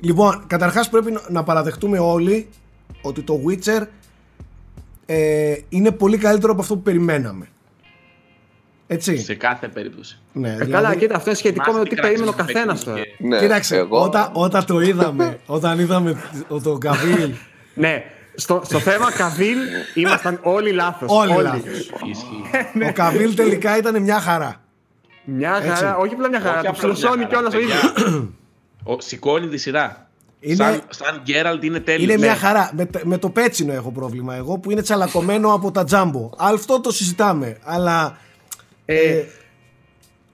Λοιπόν, 0.00 0.44
καταρχάς 0.46 0.88
πρέπει 0.88 1.10
να- 1.10 1.20
να 1.28 1.42
παραδεχτούμε 1.42 1.98
όλοι 1.98 2.48
ότι 3.02 3.22
το 3.22 3.40
Witcher 3.48 3.82
ε, 5.06 5.54
είναι 5.68 5.90
πολύ 5.90 6.16
καλύτερο 6.18 6.52
από 6.52 6.60
αυτό 6.60 6.74
που 6.74 6.82
περιμέναμε. 6.82 7.48
Έτσι. 8.92 9.18
Σε 9.18 9.34
κάθε 9.34 9.68
περίπτωση. 9.68 10.18
Ναι, 10.32 10.48
Ε, 10.48 10.52
δηλαδή- 10.52 10.72
καλά, 10.72 10.94
κοίτα, 10.94 11.16
αυτό 11.16 11.28
είναι 11.30 11.38
σχετικό 11.38 11.72
με 11.72 11.78
το 11.78 11.84
τι 11.84 11.88
Μάστιγα 11.94 12.02
περίμενε 12.02 12.30
ο 12.30 12.32
στις 12.32 12.44
καθένας 12.46 12.84
παιχνίδια. 12.84 13.12
τώρα. 13.18 13.28
Ναι, 13.36 13.38
Κοίταξε, 13.46 13.76
εγώ, 13.76 14.02
όταν, 14.02 14.30
όταν 14.32 14.64
το 14.64 14.80
είδαμε, 14.80 15.38
όταν 15.46 15.78
είδαμε 15.78 16.20
το 16.62 16.78
Καβίλ, 16.78 17.30
Ναι, 17.74 18.02
στο, 18.34 18.60
στο 18.64 18.78
θέμα 18.78 19.12
Καβίλ 19.12 19.58
ήμασταν 19.94 20.38
όλοι 20.42 20.72
λάθος. 20.72 21.08
Όλοι 21.12 21.42
λάθος. 21.42 21.62
Ισχύει. 22.10 22.84
ο 22.88 22.92
Καβίλ 22.92 23.34
τελικά 23.34 23.76
ήταν 23.76 24.02
μια 24.02 24.20
χαρά. 24.20 24.60
Μια 25.24 25.56
Έτσι. 25.56 25.68
χαρά, 25.68 25.96
όχι 25.96 26.14
απλά 26.14 26.28
μια 26.28 26.40
χαρά, 26.40 26.58
Όχι 26.58 26.64
το 26.64 26.70
απλά 26.70 26.86
μια 26.86 26.94
ψιλοσώνει 26.94 27.22
χαρά, 27.22 27.28
κιόλας 27.28 27.54
ο 27.54 27.58
παιδιά. 27.58 27.74
ίδιος. 28.06 28.24
Ο- 28.96 29.00
Σηκώνει 29.00 29.48
τη 29.48 29.56
σειρά. 29.56 30.08
Είναι- 30.40 30.54
Σαν, 30.54 30.80
σαν 30.88 31.20
Γκέραλτ 31.22 31.64
είναι 31.64 31.80
τέλειος. 31.80 32.02
Είναι 32.04 32.14
Ναι. 32.14 32.26
μια 32.26 32.34
χαρά. 32.36 32.70
Με, 32.74 32.88
με 33.02 33.18
το 33.18 33.30
πέτσινο 33.30 33.72
έχω 33.72 33.90
πρόβλημα 33.92 34.34
εγώ 34.34 34.58
που 34.58 34.70
είναι 34.70 34.82
τσαλακωμένο 34.82 35.52
από 35.54 35.70
τα 35.70 35.84
τζάμπο. 35.84 36.30
Αυτό 36.38 36.80
το 36.80 36.90
συζητάμε. 36.92 37.56
Αλλά 37.64 38.16
Ε, 38.94 39.24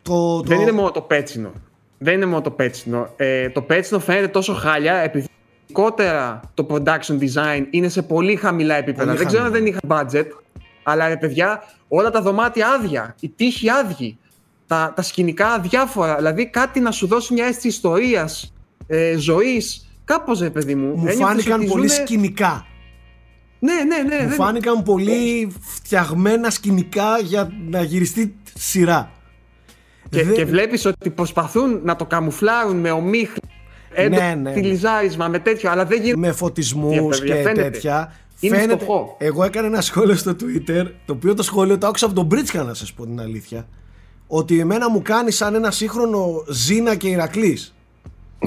το, 0.02 0.36
το... 0.40 0.42
Δεν 0.46 0.60
είναι 0.60 0.72
μόνο 0.72 0.90
το 0.90 1.00
πέτσινο. 1.00 1.52
Δεν 1.98 2.14
είναι 2.14 2.26
μόνο 2.26 2.40
το 2.40 2.50
πέτσινο. 2.50 3.12
Ε, 3.16 3.50
το 3.50 3.62
πέτσινο 3.62 4.00
φαίνεται 4.00 4.28
τόσο 4.28 4.54
χάλια 4.54 4.94
επειδή 4.94 5.26
ειδικότερα 5.62 6.40
το 6.54 6.66
production 6.70 7.18
design 7.20 7.64
είναι 7.70 7.88
σε 7.88 8.02
πολύ 8.02 8.36
χαμηλά 8.36 8.74
επίπεδα. 8.74 9.04
Πολύ 9.04 9.16
δεν 9.18 9.26
ξέρω 9.26 9.44
αν 9.44 9.52
δεν 9.52 9.60
χαμηλά. 9.74 9.78
είχα 9.84 10.06
budget, 10.22 10.26
αλλά 10.82 11.08
ρε 11.08 11.16
παιδιά, 11.16 11.62
όλα 11.88 12.10
τα 12.10 12.22
δωμάτια 12.22 12.68
άδεια, 12.68 13.14
οι 13.20 13.28
τείχοι 13.28 13.70
άδειοι, 13.70 14.18
τα, 14.66 14.92
τα 14.96 15.02
σκηνικά 15.02 15.48
αδιάφορα. 15.48 16.16
Δηλαδή 16.16 16.46
κάτι 16.46 16.80
να 16.80 16.90
σου 16.90 17.06
δώσει 17.06 17.32
μια 17.32 17.44
αίσθηση 17.46 17.68
ιστορίας, 17.68 18.52
ε, 18.86 19.16
ζωής. 19.18 19.90
Κάπως 20.04 20.40
ρε 20.40 20.50
παιδί 20.50 20.74
μου. 20.74 20.86
μου 20.86 21.06
ένιωθες 21.06 21.16
φάνηκαν 21.26 21.60
ότι 21.60 21.68
πολύ 21.68 21.88
ζουνε- 21.88 22.06
σκηνικά. 22.06 22.66
Ναι, 23.58 23.72
ναι, 23.74 23.96
ναι. 24.16 24.22
μου 24.22 24.28
δεν- 24.28 24.36
φάνηκαν 24.36 24.82
πολύ 24.82 25.52
φτιαγμένα 25.60 26.50
σκηνικά 26.50 27.18
για 27.18 27.52
να 27.70 27.82
γυριστεί 27.82 28.36
σειρά. 28.58 29.10
Και, 30.10 30.22
Δεν- 30.24 30.34
και 30.34 30.44
βλέπεις 30.44 30.84
ότι 30.84 31.10
προσπαθούν 31.10 31.80
να 31.84 31.96
το 31.96 32.04
καμουφλάρουν 32.06 32.76
με 32.76 32.90
ομίχλη, 32.90 33.40
έντονο 33.92 34.22
Ναι, 34.22 34.34
ναι. 34.34 34.52
τυλιζάρισμα, 34.52 35.28
με 35.28 35.38
τέτοιο, 35.38 35.70
αλλά 35.70 35.84
δεν 35.84 36.00
γίνεται. 36.00 36.18
με 36.18 36.32
φωτισμούς 36.32 36.92
Για 36.94 37.02
παιδιά, 37.08 37.34
και 37.36 37.42
φαίνεται. 37.42 37.70
τέτοια. 37.70 38.12
Είναι 38.40 38.56
Φαίνεται, 38.56 38.76
φτωχό. 38.84 39.16
εγώ 39.18 39.44
έκανα 39.44 39.66
ένα 39.66 39.80
σχόλιο 39.80 40.14
στο 40.14 40.36
Twitter, 40.40 40.86
το 41.04 41.12
οποίο 41.12 41.34
το 41.34 41.42
σχόλιο 41.42 41.78
το 41.78 41.86
άκουσα 41.86 42.06
από 42.06 42.14
τον 42.14 42.24
Μπρίτσκα 42.26 42.62
να 42.62 42.74
σας 42.74 42.92
πω 42.92 43.04
την 43.06 43.20
αλήθεια, 43.20 43.68
ότι 44.26 44.60
εμένα 44.60 44.90
μου 44.90 45.02
κάνει 45.02 45.30
σαν 45.30 45.54
ένα 45.54 45.70
σύγχρονο 45.70 46.44
Ζήνα 46.48 46.94
και 46.94 47.08
Ηρακλής. 47.08 47.74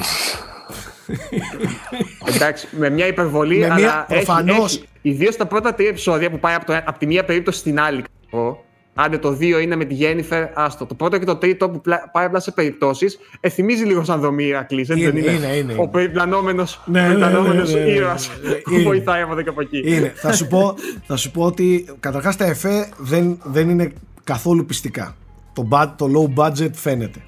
Εντάξει, 2.36 2.68
με 2.72 2.90
μια 2.90 3.07
υπερβολή, 3.07 3.57
Με 3.57 3.65
αλλά 3.65 3.76
μια- 3.76 4.06
έχει, 4.10 4.26
προφανώς. 4.26 4.76
έχει. 4.76 4.86
Ιδίως 5.02 5.36
τα 5.38 5.45
πρώτα 5.45 5.73
τρία 5.73 5.90
επεισόδια 5.90 6.30
που 6.30 6.40
πάει 6.40 6.56
από, 6.56 6.65
το, 6.65 6.73
από 6.86 6.99
τη 6.99 7.06
μία 7.06 7.26
περίπτωση 7.26 7.60
στην 7.60 7.80
άλλη. 7.80 8.02
ξέρω 8.02 8.44
εγώ. 8.44 8.64
Άντε 9.02 9.18
το 9.18 9.32
δύο 9.32 9.60
είναι 9.60 9.76
με 9.76 9.86
τη 9.86 9.94
Γέννηφερ, 9.94 10.46
άστο. 10.54 10.86
Το 10.86 10.94
πρώτο 10.94 11.18
και 11.18 11.26
το 11.26 11.36
τρίτο 11.36 11.70
που 11.70 11.82
πλα- 11.82 12.10
πάει 12.12 12.26
απλά 12.26 12.40
σε 12.40 12.52
περιπτώσεις, 12.52 13.20
ε, 13.40 13.50
θυμίζει 13.50 13.84
λίγο 13.84 14.04
σαν 14.04 14.20
δομή 14.20 14.44
Ηρακλής, 14.44 14.90
έτσι 14.90 15.02
Είναι, 15.04 15.12
δεν 15.12 15.22
είναι. 15.22 15.32
είναι, 15.46 15.56
είναι, 15.56 15.72
Ο 15.72 15.76
είναι. 15.76 15.88
περιπλανόμενος, 15.88 16.82
Ναι, 16.86 17.02
ναι, 17.02 17.08
ναι, 17.08 17.14
περιπλανόμενος 17.14 17.74
ναι, 17.74 17.80
ναι, 17.80 17.86
ναι. 17.86 17.92
ήρωας 17.92 18.30
που 18.64 18.74
Είναι. 18.74 18.84
βοηθάει 18.84 19.22
από 19.22 19.32
εδώ 19.32 19.42
και 19.42 19.50
από 19.50 19.62
εκεί. 19.62 19.82
Είναι. 19.86 20.14
θα, 20.16 20.34
σου 20.34 20.48
πω, 20.48 20.76
θα 21.08 21.16
σου 21.16 21.32
πω 21.32 21.44
ότι 21.44 21.86
καταρχάς 22.00 22.36
τα 22.36 22.46
εφέ 22.46 22.90
δεν, 22.98 23.40
δεν 23.44 23.70
είναι 23.70 23.92
καθόλου 24.24 24.66
πιστικά. 24.66 25.16
Το, 25.54 25.68
bud- 25.72 25.94
το 25.98 26.08
low 26.36 26.44
budget 26.44 26.70
φαίνεται. 26.74 27.20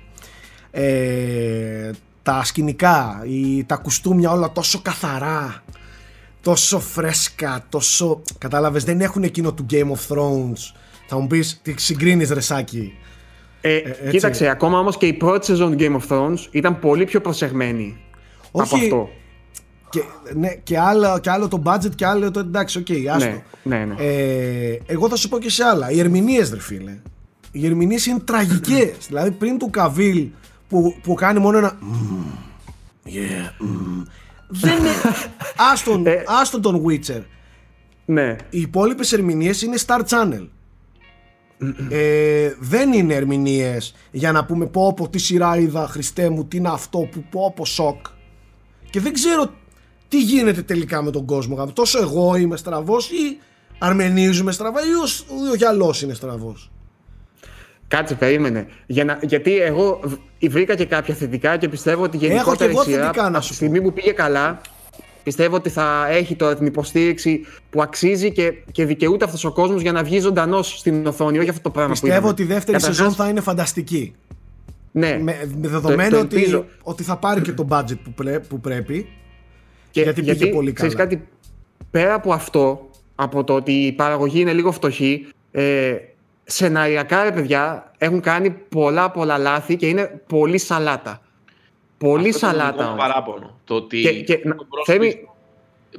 Ε, 0.72 1.89
τα 2.23 2.43
σκηνικά, 2.43 3.23
η, 3.27 3.64
τα 3.64 3.76
κουστούμια 3.76 4.31
όλα 4.31 4.52
τόσο 4.52 4.80
καθαρά. 4.81 5.64
τόσο 6.41 6.80
φρέσκα, 6.80 7.65
τόσο. 7.69 8.22
Κατάλαβες, 8.38 8.84
δεν 8.84 9.02
έχουν 9.02 9.23
εκείνο 9.23 9.53
του 9.53 9.65
Game 9.72 9.88
of 9.91 10.15
Thrones. 10.15 10.76
Θα 11.13 11.19
μου 11.19 11.27
πεις, 11.27 11.59
τι 11.61 11.73
συγκρίνεις 11.77 12.29
ρεσάκι. 12.29 12.93
Ε, 13.61 13.75
έτσι. 13.75 14.09
κοίταξε, 14.09 14.47
ακόμα 14.47 14.79
όμως 14.79 14.97
και 14.97 15.05
η 15.05 15.13
πρώτη 15.13 15.45
σεζόν 15.45 15.77
του 15.77 15.77
Game 15.79 15.99
of 15.99 16.07
Thrones 16.17 16.38
ήταν 16.51 16.79
πολύ 16.79 17.05
πιο 17.05 17.21
προσεγμένη 17.21 17.97
από 18.51 18.61
Όχι, 18.61 18.83
αυτό. 18.83 19.09
Και, 19.89 20.01
ναι, 20.33 20.49
και, 20.49 20.79
άλλο, 20.79 21.19
και 21.19 21.29
άλλο 21.29 21.47
το 21.47 21.61
budget 21.65 21.95
και 21.95 22.05
άλλο 22.05 22.31
το 22.31 22.39
εντάξει, 22.39 22.77
οκ, 22.77 22.88
άστο. 23.15 23.29
Ναι, 23.63 23.77
ναι, 23.77 23.85
ναι. 23.85 23.95
Ε, 23.97 24.79
εγώ 24.85 25.09
θα 25.09 25.15
σου 25.15 25.29
πω 25.29 25.39
και 25.39 25.49
σε 25.49 25.63
άλλα. 25.63 25.91
Οι 25.91 25.99
ερμηνείες, 25.99 26.49
ρε 26.49 26.59
φίλε. 26.59 26.97
Οι 27.51 27.65
ερμηνείες 27.65 28.05
είναι 28.05 28.19
τραγικές. 28.19 28.95
δηλαδή 29.07 29.31
πριν 29.31 29.57
του 29.57 29.69
Κάβιλ 29.69 30.27
που, 30.67 30.95
που 31.03 31.13
κάνει 31.13 31.39
μόνο 31.39 31.57
ένα. 31.57 31.77
«Mm, 31.81 33.07
yeah, 33.07 33.63
mm», 33.63 34.05
δεν 34.47 34.77
είναι. 34.77 34.89
άστον, 35.71 36.05
Ε. 36.05 36.23
άστον 36.27 36.61
τον 36.61 36.83
Witcher. 36.88 37.21
ναι. 38.05 38.35
Οι 38.49 38.61
υπόλοιπες 38.61 39.13
ερμηνείες 39.13 39.61
είναι 39.61 39.77
Star 39.85 40.01
Channel. 40.09 40.47
Ε, 41.89 42.53
δεν 42.59 42.93
είναι 42.93 43.13
ερμηνείες 43.13 43.93
για 44.11 44.31
να 44.31 44.45
πούμε 44.45 44.65
πω 44.65 44.93
πω 44.93 45.09
τι 45.09 45.17
σειρά 45.19 45.57
είδα 45.57 45.88
Χριστέ 45.88 46.29
μου 46.29 46.45
τι 46.45 46.57
είναι 46.57 46.69
αυτό 46.69 46.97
που 47.11 47.23
πω 47.29 47.53
πω 47.55 47.65
σοκ 47.65 48.05
και 48.89 48.99
δεν 48.99 49.13
ξέρω 49.13 49.49
τι 50.07 50.21
γίνεται 50.21 50.61
τελικά 50.61 51.01
με 51.01 51.11
τον 51.11 51.25
κόσμο 51.25 51.55
γάμο. 51.55 51.71
τόσο 51.73 51.99
εγώ 52.01 52.35
είμαι 52.35 52.57
στραβός 52.57 53.09
ή 53.09 53.38
αρμενίζουμε 53.79 54.51
στραβά 54.51 54.79
ή 54.81 54.93
ο, 55.03 55.05
σ- 55.05 55.25
ο 55.51 55.55
γυαλός 55.55 56.01
είναι 56.01 56.13
στραβός 56.13 56.71
Κάτσε, 57.88 58.15
περίμενε. 58.15 58.67
Για 58.85 59.03
να, 59.05 59.19
γιατί 59.23 59.57
εγώ 59.57 59.99
β- 60.03 60.49
βρήκα 60.49 60.75
και 60.75 60.85
κάποια 60.85 61.15
θετικά 61.15 61.57
και 61.57 61.69
πιστεύω 61.69 62.03
ότι 62.03 62.17
και 62.17 62.27
γενικότερα 62.27 62.71
εγώ 62.71 62.81
η 62.81 62.85
σειρά 62.85 63.03
θετικά 63.05 63.21
να 63.21 63.27
από 63.38 63.41
σου 63.41 63.47
τη 63.47 63.47
πω. 63.49 63.53
στιγμή 63.65 63.81
που 63.81 63.93
πήγε 63.93 64.11
καλά, 64.11 64.61
πιστεύω 65.23 65.56
ότι 65.56 65.69
θα 65.69 66.07
έχει 66.10 66.35
τώρα 66.35 66.56
την 66.56 66.65
υποστήριξη 66.65 67.45
που 67.69 67.81
αξίζει 67.81 68.31
και, 68.31 68.53
και 68.72 68.85
δικαιούται 68.85 69.26
αυτός 69.26 69.45
ο 69.45 69.52
κόσμος 69.52 69.81
για 69.81 69.91
να 69.91 70.03
βγει 70.03 70.19
ζωντανός 70.19 70.77
στην 70.80 71.07
οθόνη. 71.07 71.39
Όχι 71.39 71.49
αυτό 71.49 71.61
το 71.61 71.69
πράγμα 71.69 71.93
που 71.93 71.99
πιστεύω 71.99 72.14
είδαμε. 72.18 72.31
ότι 72.31 72.41
η 72.41 72.45
δεύτερη 72.45 72.72
Καταρχάς, 72.77 72.98
σεζόν 72.98 73.14
θα 73.14 73.27
είναι 73.30 73.41
φανταστική 73.41 74.14
Ναι, 74.91 75.18
με, 75.22 75.49
με 75.61 75.68
δεδομένο 75.68 76.10
το 76.18 76.19
ότι, 76.23 76.35
ελπίζω. 76.35 76.65
ότι 76.84 77.03
θα 77.03 77.18
πάρει 77.18 77.41
και 77.41 77.52
το 77.52 77.68
budget 77.69 77.98
που, 78.03 78.14
πρέ- 78.14 78.48
που 78.48 78.60
πρέπει 78.60 79.07
Και 79.91 80.02
γιατί 80.02 80.23
πήγε 80.23 80.45
πολύ 80.48 80.73
ξέρεις 80.73 80.95
καλά. 80.95 81.10
κάτι, 81.10 81.27
πέρα 81.91 82.14
από 82.14 82.34
αυτό, 82.34 82.89
από 83.15 83.43
το 83.43 83.53
ότι 83.56 83.72
η 83.72 83.91
παραγωγή 83.91 84.39
είναι 84.39 84.53
λίγο 84.53 84.72
φτωχή, 84.72 85.26
ε, 85.52 85.93
σεναριακά 86.43 87.23
ρε 87.23 87.31
παιδιά 87.31 87.91
έχουν 87.98 88.19
κάνει 88.22 88.49
πολλά 88.49 89.11
πολλά 89.11 89.38
λάθη 89.38 89.76
και 89.76 89.88
είναι 89.88 90.22
πολύ 90.27 90.57
σαλάτα. 90.57 91.22
Πολύ 92.02 92.30
Αυτό 92.30 92.38
ήταν 92.38 92.52
το 92.52 92.57
σαλάτα. 92.57 92.72
δικό 92.72 92.84
μου 92.84 92.90
όμως. 92.91 93.02
παράπονο. 93.07 93.60
Το 93.64 93.76
ότι. 93.76 94.02
Και- 94.02 94.11
και 94.23 94.41
να- 94.44 94.56
το 94.56 94.65
πρόσωπο 94.69 94.91
Θέμη, 94.91 95.28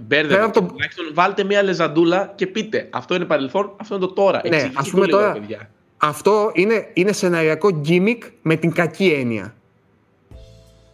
Μπέρδευε. 0.00 0.34
πέρα 0.34 0.44
από 0.46 0.60
το- 0.60 0.66
Τουλάχιστον 0.66 1.10
βάλτε 1.14 1.44
μια 1.44 1.62
λεζαντούλα 1.62 2.32
και 2.34 2.46
πείτε. 2.46 2.88
Αυτό 2.90 3.14
είναι 3.14 3.24
παρελθόν, 3.24 3.72
αυτό 3.76 3.94
είναι 3.96 4.06
το 4.06 4.12
τώρα. 4.12 4.40
Ναι, 4.44 4.48
Εξηγήστε 4.56 4.78
ας 4.80 4.84
το 4.84 4.90
πούμε 4.90 5.06
λίγο, 5.06 5.18
τώρα- 5.18 5.32
ρε 5.32 5.38
παιδιά. 5.38 5.70
Αυτό 5.96 6.50
είναι, 6.54 6.90
είναι 6.92 7.12
σεναριακό 7.12 7.80
gimmick 7.88 8.18
με 8.42 8.56
την 8.56 8.72
κακή 8.72 9.06
έννοια. 9.20 9.54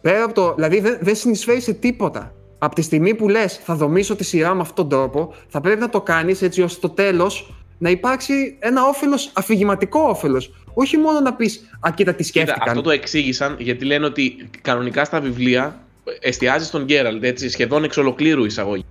Πέρα 0.01 0.23
από 0.23 0.33
το. 0.33 0.53
Δηλαδή 0.53 0.79
δεν, 0.79 0.97
δεν 1.01 1.15
συνεισφέρει 1.15 1.61
σε 1.61 1.73
τίποτα. 1.73 2.33
Από 2.57 2.75
τη 2.75 2.81
στιγμή 2.81 3.15
που 3.15 3.29
λες, 3.29 3.57
θα 3.63 3.75
δομήσω 3.75 4.15
τη 4.15 4.23
σειρά 4.23 4.53
με 4.53 4.61
αυτόν 4.61 4.89
τον 4.89 4.99
τρόπο, 4.99 5.33
θα 5.47 5.61
πρέπει 5.61 5.79
να 5.79 5.89
το 5.89 6.01
κάνεις 6.01 6.41
έτσι 6.41 6.61
ώστε 6.61 6.77
στο 6.77 6.89
τέλος 6.89 7.53
να 7.77 7.89
υπάρξει 7.89 8.57
ένα 8.59 8.85
όφελος, 8.87 9.31
αφηγηματικό 9.33 9.99
όφελος. 9.99 10.51
Όχι 10.81 10.97
μόνο 10.97 11.19
να 11.19 11.33
πεις 11.33 11.69
Α, 11.79 11.91
κοίτα 11.95 12.13
τι 12.13 12.23
Κοίτα, 12.23 12.39
σκέφτηκαν. 12.41 12.69
αυτό 12.69 12.81
το 12.81 12.89
εξήγησαν 12.89 13.55
γιατί 13.59 13.85
λένε 13.85 14.05
ότι 14.05 14.49
κανονικά 14.61 15.05
στα 15.05 15.19
βιβλία 15.21 15.79
εστιάζει 16.19 16.65
στον 16.65 16.83
Γκέραλτ, 16.83 17.23
έτσι, 17.23 17.49
σχεδόν 17.49 17.83
εξ 17.83 17.97
ολοκλήρου 17.97 18.45
εισαγωγή. 18.45 18.85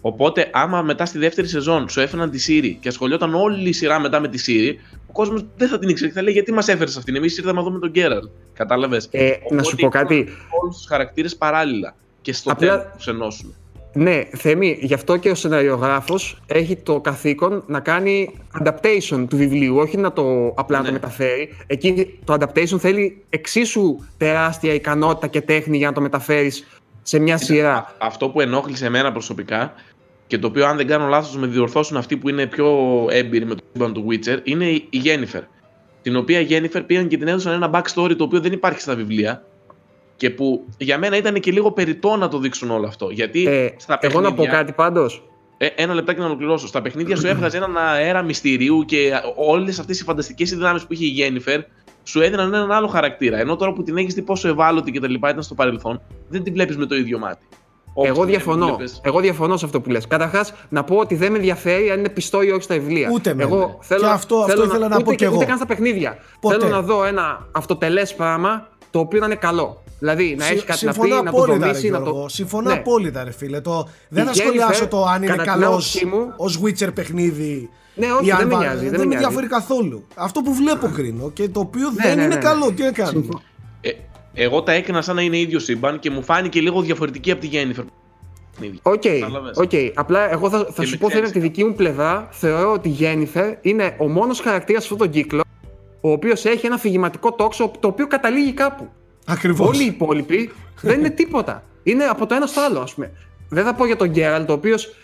Οπότε, 0.00 0.50
άμα 0.52 0.82
μετά 0.82 1.04
στη 1.06 1.18
δεύτερη 1.18 1.48
σεζόν 1.48 1.88
σου 1.88 2.00
έφεραν 2.00 2.30
τη 2.30 2.38
Σύρη 2.38 2.78
και 2.80 2.88
ασχολιόταν 2.88 3.34
όλη 3.34 3.68
η 3.68 3.72
σειρά 3.72 4.00
μετά 4.00 4.20
με 4.20 4.28
τη 4.28 4.38
Σύρη, 4.38 4.80
ο 5.08 5.12
κόσμος 5.12 5.44
δεν 5.56 5.68
θα 5.68 5.78
την 5.78 5.88
ήξερε. 5.88 6.10
Θα 6.10 6.22
λέει 6.22 6.32
γιατί 6.32 6.52
μας 6.52 6.68
έφερες 6.68 6.96
αυτήν; 6.96 7.16
Εμείς 7.16 7.38
ήρθαμε 7.38 7.60
εδώ 7.60 7.70
με 7.70 7.78
τον 7.78 7.90
Γκέραλτ. 7.90 8.28
Κατάλαβες; 8.54 9.08
Ε, 9.10 9.30
να 9.50 9.62
σου 9.62 9.76
πω 9.76 9.88
κάτι. 9.88 10.28
Όλους 10.62 10.76
τους 10.76 10.86
χαρακτήρες 10.86 11.36
παράλληλα. 11.36 11.94
Και 12.22 12.32
στο 12.32 12.50
Απλά- 12.50 12.68
τέλος 12.80 12.96
τους 12.96 13.06
ενώσουν. 13.06 13.54
Ναι, 13.92 14.22
Θέμη, 14.36 14.78
γι' 14.80 14.94
αυτό 14.94 15.16
και 15.16 15.30
ο 15.30 15.34
σεναριογράφος 15.34 16.38
έχει 16.46 16.76
το 16.76 17.00
καθήκον 17.00 17.62
να 17.66 17.80
κάνει 17.80 18.34
adaptation 18.62 19.24
του 19.28 19.36
βιβλίου, 19.36 19.76
όχι 19.76 19.96
να 19.96 20.12
το 20.12 20.52
απλά 20.56 20.76
να 20.78 20.84
το 20.84 20.90
Ναι. 20.90 20.92
μεταφέρει. 20.92 21.48
Εκεί 21.66 22.18
το 22.24 22.36
adaptation 22.40 22.78
θέλει 22.78 23.24
εξίσου 23.30 23.96
τεράστια 24.16 24.74
ικανότητα 24.74 25.26
και 25.26 25.40
τέχνη 25.40 25.76
για 25.76 25.86
να 25.86 25.92
το 25.92 26.00
μεταφέρεις 26.00 26.66
σε 27.02 27.18
μια 27.18 27.36
σειρά. 27.36 27.74
Α- 27.76 27.86
Αυτό 27.98 28.28
που 28.28 28.40
ενόχλησε 28.40 28.86
εμένα 28.86 29.12
προσωπικά 29.12 29.72
και 30.26 30.38
το 30.38 30.46
οποίο, 30.46 30.66
αν 30.66 30.76
δεν 30.76 30.86
κάνω 30.86 31.06
λάθος, 31.06 31.36
με 31.36 31.46
διορθώσουν 31.46 31.96
αυτοί 31.96 32.16
που 32.16 32.28
είναι 32.28 32.46
πιο 32.46 32.76
έμπειροι 33.10 33.44
με 33.44 33.54
το 33.54 33.62
σύμπαν 33.72 33.92
του 33.92 34.06
Witcher, 34.10 34.38
είναι 34.44 34.64
η 34.68 34.86
Γέννηφερ. 34.90 35.42
Την 36.02 36.16
οποία 36.16 36.40
Γέννηφερ 36.40 36.82
πήγαν 36.82 37.08
και 37.08 37.16
την 37.18 37.28
έδωσαν 37.28 37.52
ένα 37.52 37.70
backstory 37.74 38.14
το 38.16 38.24
οποίο 38.24 38.40
δεν 38.40 38.52
υπάρχει 38.52 38.80
στα 38.80 38.94
βιβλία 38.94 39.42
και 40.18 40.30
που 40.30 40.64
για 40.78 40.98
μένα 40.98 41.16
ήταν 41.16 41.34
και 41.40 41.50
λίγο 41.52 41.72
περιττό 41.72 42.16
να 42.16 42.28
το 42.28 42.38
δείξουν 42.38 42.70
όλο 42.70 42.86
αυτό. 42.86 43.08
Γιατί 43.10 43.46
Ε, 43.48 43.68
στα 43.76 43.98
εγώ 44.00 44.20
παιχνίδια. 44.20 44.28
να 44.30 44.34
πω 44.34 44.44
κάτι 44.56 44.72
πάντως. 44.72 45.22
Ε, 45.56 45.66
ένα 45.66 45.94
λεπτάκι 45.94 46.20
να 46.20 46.26
ολοκληρώσω. 46.26 46.66
Στα 46.66 46.82
παιχνίδια 46.82 47.16
σου 47.16 47.26
έβγαζε 47.26 47.56
έναν 47.56 47.76
αέρα 47.76 48.22
μυστηρίου 48.22 48.84
και 48.84 49.10
όλες 49.36 49.78
αυτές 49.78 50.00
οι 50.00 50.04
φανταστικές 50.04 50.50
δυνάμεις 50.50 50.86
που 50.86 50.92
είχε 50.92 51.04
η 51.04 51.08
Γέννηφερ 51.08 51.60
σου 52.02 52.20
έδιναν 52.20 52.54
έναν 52.54 52.72
άλλο 52.72 52.86
χαρακτήρα. 52.86 53.38
Ενώ 53.38 53.56
τώρα 53.56 53.72
που 53.72 53.82
την 53.82 53.96
έχεις 53.96 54.14
δει 54.14 54.22
πόσο 54.22 54.48
ευάλωτη 54.48 54.90
και 54.90 55.00
τα 55.00 55.08
λοιπά 55.08 55.30
ήταν 55.30 55.42
στο 55.42 55.54
παρελθόν, 55.54 56.00
δεν 56.28 56.42
την 56.42 56.52
βλέπεις 56.52 56.76
με 56.76 56.86
το 56.86 56.94
ίδιο 56.94 57.18
μάτι. 57.18 57.46
Όπως 57.94 58.08
Εγώ 58.10 58.20
την 58.20 58.28
διαφωνώ. 58.28 58.64
έβλεπες. 58.66 59.00
Εγώ 59.04 59.20
διαφωνώ 59.20 59.56
σε 59.56 59.64
αυτό 59.64 59.80
που 59.80 59.90
λες. 59.90 60.06
Καταρχάς, 60.06 60.52
να 60.68 60.84
πω 60.84 60.96
ότι 60.96 61.14
δεν 61.14 61.30
με 61.30 61.36
ενδιαφέρει 61.36 61.90
αν 61.90 61.98
είναι 61.98 62.08
πιστό 62.08 62.42
ή 62.42 62.50
όχι 62.50 62.62
στα 62.62 62.74
βιβλία. 62.74 63.10
Ούτε 63.12 63.30
εμένα. 63.30 63.48
Εγώ 63.48 63.78
θέλω, 63.82 64.00
Και 64.00 64.06
αυτό- 64.06 64.36
αυτό 64.36 64.48
θέλω 64.50 64.64
ήθελα 64.64 64.88
να 64.88 64.94
ούτε, 64.94 65.04
πω 65.04 65.14
κι 65.14 65.24
εγώ. 65.24 65.36
Ούτε 65.36 65.44
καν 65.44 65.56
στα 65.56 65.66
παιχνίδια. 65.66 66.18
Ποτέ. 66.40 66.58
Θέλω 66.58 66.70
να 66.70 66.82
δω 66.82 67.04
ένα 67.04 67.46
αυτοτελές 67.52 68.14
πράγμα 68.14 68.68
το 68.90 68.98
οποίο 68.98 69.20
να 69.20 69.26
είναι 69.26 69.34
καλό. 69.34 69.82
Δηλαδή 69.98 70.34
να 70.38 70.44
Συ- 70.44 70.54
έχει 70.56 70.64
κάτι 70.64 70.84
να 70.84 70.92
πει, 70.92 70.98
Συμφωνώ 71.00 71.22
να 71.22 71.30
το 71.30 71.36
απόλυτα, 71.36 71.58
ρε, 71.66 71.72
δομήσει, 71.72 71.90
να 71.90 71.98
Γιώργο. 71.98 72.22
το. 72.22 72.28
Συμφωνώ 72.28 72.68
Ναι. 72.70 72.76
απόλυτα, 72.76 73.24
ρε 73.24 73.30
φίλε. 73.30 73.60
Το... 73.60 73.88
Δεν 74.08 74.24
θα 74.24 74.30
Jennifer, 74.32 74.36
σχολιάσω 74.36 74.86
το 74.88 75.04
αν 75.04 75.22
είναι 75.22 75.30
κατά 75.30 75.42
την 75.42 75.52
καλός 75.52 75.68
άποψή 75.70 76.04
μου- 76.06 76.32
ως 76.36 76.60
Witcher 76.64 76.94
παιχνίδι. 76.94 77.68
Ναι, 77.94 78.06
όχι, 78.12 78.26
ή 78.26 78.30
αν 78.30 78.38
δεν 78.38 78.46
με 78.46 78.54
βα- 78.54 78.60
νοιάζει, 78.60 78.78
δεν 78.80 78.90
Δεν 78.90 78.92
με 78.92 78.98
με 78.98 79.04
νοιάζει. 79.04 79.24
ενδιαφέρει 79.24 79.46
καθόλου. 79.46 80.06
Αυτό 80.14 80.40
που 80.40 80.54
βλέπω 80.54 80.88
κρίνω 80.94 81.30
και 81.30 81.48
το 81.48 81.60
οποίο 81.60 81.90
Ναι, 81.90 81.94
δεν 82.02 82.16
ναι, 82.16 82.22
είναι 82.22 82.28
ναι, 82.28 82.34
ναι. 82.34 82.40
καλό. 82.40 82.72
Τι 82.72 82.82
να 82.82 82.92
κάνουμε. 82.92 83.18
Συμφωνώ. 83.20 83.42
Ε, 83.80 83.90
εγώ 84.34 84.62
τα 84.62 84.72
έκανα 84.72 85.02
σαν 85.02 85.14
να 85.14 85.22
είναι 85.22 85.38
ίδιο 85.38 85.58
σύμπαν 85.58 85.98
και 85.98 86.10
μου 86.10 86.22
φάνηκε 86.22 86.60
λίγο 86.60 86.80
διαφορετική 86.82 87.30
από 87.30 87.40
τη 87.40 87.46
Γένεφερ. 87.46 87.84
Οκ, 88.82 89.00
Κατάλαβες. 89.00 89.56
οκ. 89.56 89.70
Απλά 89.94 90.30
εγώ 90.32 90.50
θα, 90.50 90.58
θα 90.58 90.72
Και 90.76 90.84
σου 90.84 90.90
με 90.90 90.96
πω 90.96 91.08
θέλει 91.10 91.22
ξέρεις. 91.22 91.28
από 91.30 91.32
τη 91.32 91.40
δική 91.40 91.64
μου 91.64 91.74
πλευρά. 91.74 92.28
Θεωρώ 92.30 92.72
ότι 92.72 92.88
η 92.88 92.92
Γένεφερ 92.92 93.54
είναι 93.60 93.94
ο 93.98 94.08
μόνος 94.08 94.40
χαρακτήρας 94.40 94.82
σε 94.84 94.88
αυτόν 94.92 95.06
τον 95.06 95.16
κύκλο 95.16 95.42
ο 96.00 96.10
οποίος 96.10 96.44
έχει 96.44 96.66
ένα 96.66 96.74
αφηγηματικό 96.74 97.32
τόξο 97.32 97.70
το 97.80 97.88
οποίο 97.88 98.06
καταλήγει 98.06 98.52
κάπου. 98.52 98.88
Ακριβώς. 99.28 99.68
Όλοι 99.68 99.82
οι 99.82 99.86
υπόλοιποι 99.86 100.50
δεν 100.80 100.98
είναι 100.98 101.10
τίποτα. 101.10 101.62
Είναι 101.82 102.04
από 102.04 102.26
το 102.26 102.34
ένας 102.34 102.50
στο 102.50 102.60
άλλο, 102.60 102.80
ας 102.80 102.94
πούμε. 102.94 103.10
Δεν 103.48 103.64
θα 103.64 103.74
πω 103.74 103.86
για 103.86 103.96
τον 103.96 104.08
Γκέραλτ, 104.08 104.50
ο 104.50 104.52
οποίος 104.52 104.94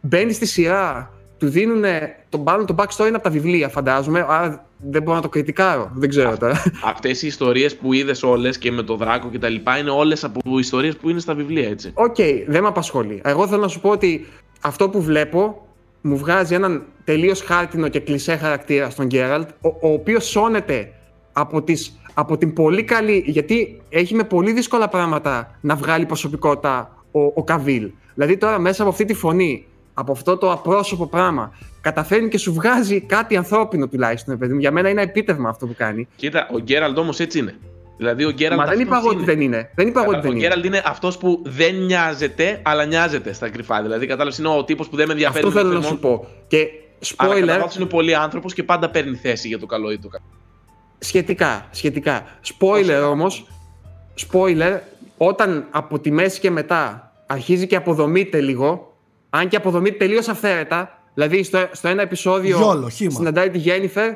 μπαίνει 0.00 0.32
στη 0.32 0.46
σειρά, 0.46 1.10
του 1.38 1.48
δίνουν 1.48 1.84
τον 2.28 2.44
πάνω 2.44 2.64
τον 2.64 2.76
backstory 2.78 3.06
είναι 3.06 3.16
από 3.16 3.24
τα 3.24 3.30
βιβλία, 3.30 3.68
φαντάζομαι. 3.68 4.26
Άρα 4.28 4.66
δεν 4.90 5.02
μπορώ 5.02 5.16
να 5.16 5.22
το 5.22 5.28
κριτικάρω. 5.28 5.90
Δεν 5.94 6.08
ξέρω 6.08 6.36
τώρα. 6.36 6.62
Αυτές 6.84 7.22
οι 7.22 7.26
ιστορίες 7.26 7.76
που 7.76 7.92
είδες 7.92 8.22
όλες 8.22 8.58
και 8.58 8.72
με 8.72 8.82
το 8.82 8.96
δράκο 8.96 9.28
και 9.28 9.38
τα 9.38 9.48
λοιπά 9.48 9.78
είναι 9.78 9.90
όλες 9.90 10.24
από 10.24 10.58
ιστορίες 10.58 10.96
που 10.96 11.10
είναι 11.10 11.20
στα 11.20 11.34
βιβλία, 11.34 11.68
έτσι. 11.68 11.90
Οκ, 11.94 12.16
δεν 12.46 12.62
με 12.62 12.68
απασχολεί. 12.68 13.20
Εγώ 13.24 13.48
θέλω 13.48 13.60
να 13.60 13.68
σου 13.68 13.80
πω 13.80 13.90
ότι 13.90 14.26
αυτό 14.60 14.88
που 14.88 15.02
βλέπω 15.02 15.66
μου 16.00 16.16
βγάζει 16.16 16.54
έναν 16.54 16.84
τελείως 17.04 17.40
χάρτινο 17.40 17.88
και 17.88 18.00
κλισέ 18.00 18.36
χαρακτήρα 18.36 18.90
στον 18.90 19.06
Γκέραλτ, 19.06 19.48
ο, 19.60 19.68
ο 19.68 19.92
οποίος 19.92 20.24
σώνεται 20.24 20.92
από, 21.32 21.62
τις, 21.62 21.98
από 22.18 22.38
την 22.38 22.52
πολύ 22.52 22.84
καλή. 22.84 23.22
Γιατί 23.26 23.80
έχει 23.88 24.14
με 24.14 24.24
πολύ 24.24 24.52
δύσκολα 24.52 24.88
πράγματα 24.88 25.58
να 25.60 25.74
βγάλει 25.74 26.06
προσωπικότητα 26.06 26.96
ο, 27.12 27.20
ο 27.20 27.44
Καβίλ. 27.44 27.90
Δηλαδή 28.14 28.36
τώρα 28.36 28.58
μέσα 28.58 28.82
από 28.82 28.90
αυτή 28.90 29.04
τη 29.04 29.14
φωνή, 29.14 29.66
από 29.94 30.12
αυτό 30.12 30.36
το 30.36 30.52
απρόσωπο 30.52 31.06
πράγμα, 31.06 31.52
καταφέρνει 31.80 32.28
και 32.28 32.38
σου 32.38 32.52
βγάζει 32.52 33.00
κάτι 33.00 33.36
ανθρώπινο 33.36 33.88
τουλάχιστον. 33.88 34.34
ρε 34.34 34.40
παιδί 34.40 34.52
μου. 34.52 34.60
Για 34.60 34.70
μένα 34.70 34.88
είναι 34.88 35.02
επίτευγμα 35.02 35.48
αυτό 35.48 35.66
που 35.66 35.74
κάνει. 35.76 36.08
Κοίτα, 36.16 36.48
ο 36.52 36.58
Γκέραλντ 36.58 36.98
όμως 36.98 37.20
έτσι 37.20 37.38
είναι. 37.38 37.54
Δηλαδή 37.96 38.24
ο 38.24 38.30
Γκέραλντ. 38.30 38.60
Μα 38.60 38.66
δεν 38.66 38.80
είπα 38.80 38.96
εγώ 38.96 39.08
ότι 39.08 39.24
δεν 39.24 39.40
είναι. 39.40 39.70
Δεν 39.74 39.88
είπα 39.88 40.00
εγώ 40.02 40.10
ότι 40.10 40.18
Ο 40.18 40.22
δεν 40.22 40.30
είναι. 40.30 40.40
Γκέραλντ 40.40 40.64
είναι 40.64 40.82
αυτός 40.84 41.18
που 41.18 41.42
δεν 41.44 41.74
νοιάζεται, 41.74 42.60
αλλά 42.62 42.84
νοιάζεται 42.84 43.32
στα 43.32 43.48
κρυφά. 43.48 43.82
Δηλαδή, 43.82 44.06
κατάλαβες, 44.06 44.38
είναι 44.38 44.48
ο 44.48 44.64
τύπος 44.64 44.88
που 44.88 44.96
δεν 44.96 45.06
με 45.06 45.12
ενδιαφέρει. 45.12 45.46
Αυτό 45.46 45.56
με 45.56 45.60
θέλω 45.60 45.72
το 45.72 45.78
να 45.78 45.86
σου 45.86 45.98
θερμό, 46.00 46.16
πω. 46.18 46.26
Και 46.46 46.66
Αλλά 47.16 47.34
κατά 47.34 47.54
spoiler, 47.54 47.58
βάθος 47.58 47.76
είναι 47.76 47.86
πολύ 47.86 48.14
άνθρωπος 48.14 48.54
και 48.54 48.62
πάντα 48.62 48.90
παίρνει 48.90 49.16
θέση 49.16 49.48
για 49.48 49.58
το 49.58 49.66
καλό 49.66 49.90
ή 49.90 49.98
το 49.98 50.08
κακό. 50.08 50.24
Σχετικά, 50.98 51.66
σχετικά. 51.70 52.24
Spoiler 52.58 53.08
όμως, 53.10 53.46
spoiler, 54.30 54.78
όταν 55.16 55.66
από 55.70 55.98
τη 55.98 56.10
μέση 56.10 56.40
και 56.40 56.50
μετά 56.50 57.12
αρχίζει 57.26 57.66
και 57.66 57.76
αποδομείται 57.76 58.40
λίγο, 58.40 58.96
αν 59.30 59.48
και 59.48 59.56
αποδομείται 59.56 59.96
τελείως 59.96 60.28
αυθαίρετα, 60.28 61.02
δηλαδή 61.14 61.42
στο, 61.42 61.68
στο 61.72 61.88
ένα 61.88 62.02
επεισόδιο 62.02 62.56
Γιόλο, 62.56 62.88
χύμα. 62.88 63.10
συναντάει 63.10 63.50
τη 63.50 63.58
Γέννηφερ, 63.58 64.12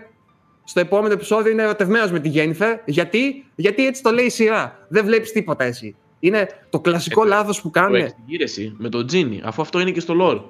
στο 0.65 0.81
επόμενο 0.81 1.13
επεισόδιο 1.13 1.53
είναι 1.53 1.63
ερωτευμένος 1.63 2.11
με 2.11 2.21
τη 2.21 2.29
Γέννηφερ, 2.29 2.79
γιατί, 2.85 3.47
γιατί 3.55 3.87
έτσι 3.87 4.03
το 4.03 4.11
λέει 4.11 4.25
η 4.25 4.31
σειρά. 4.31 4.79
Δεν 4.89 5.05
βλέπεις 5.05 5.33
τίποτα 5.33 5.65
εσύ. 5.65 5.97
Είναι 6.21 6.47
το 6.71 6.81
κλασικό 6.81 7.25
Ε, 7.25 7.29
λάθος 7.29 7.61
που 7.61 7.71
Το 7.71 7.81
κάνουν. 7.81 7.95
εξηγεί 7.95 8.43
εσύ 8.43 8.75
με 8.79 8.89
τον 8.89 9.07
Τζίνι, 9.07 9.41
αφού 9.45 9.63
αυτό 9.63 9.81
είναι 9.81 9.91
και 9.91 10.01
στο 10.01 10.15
lore. 10.21 10.43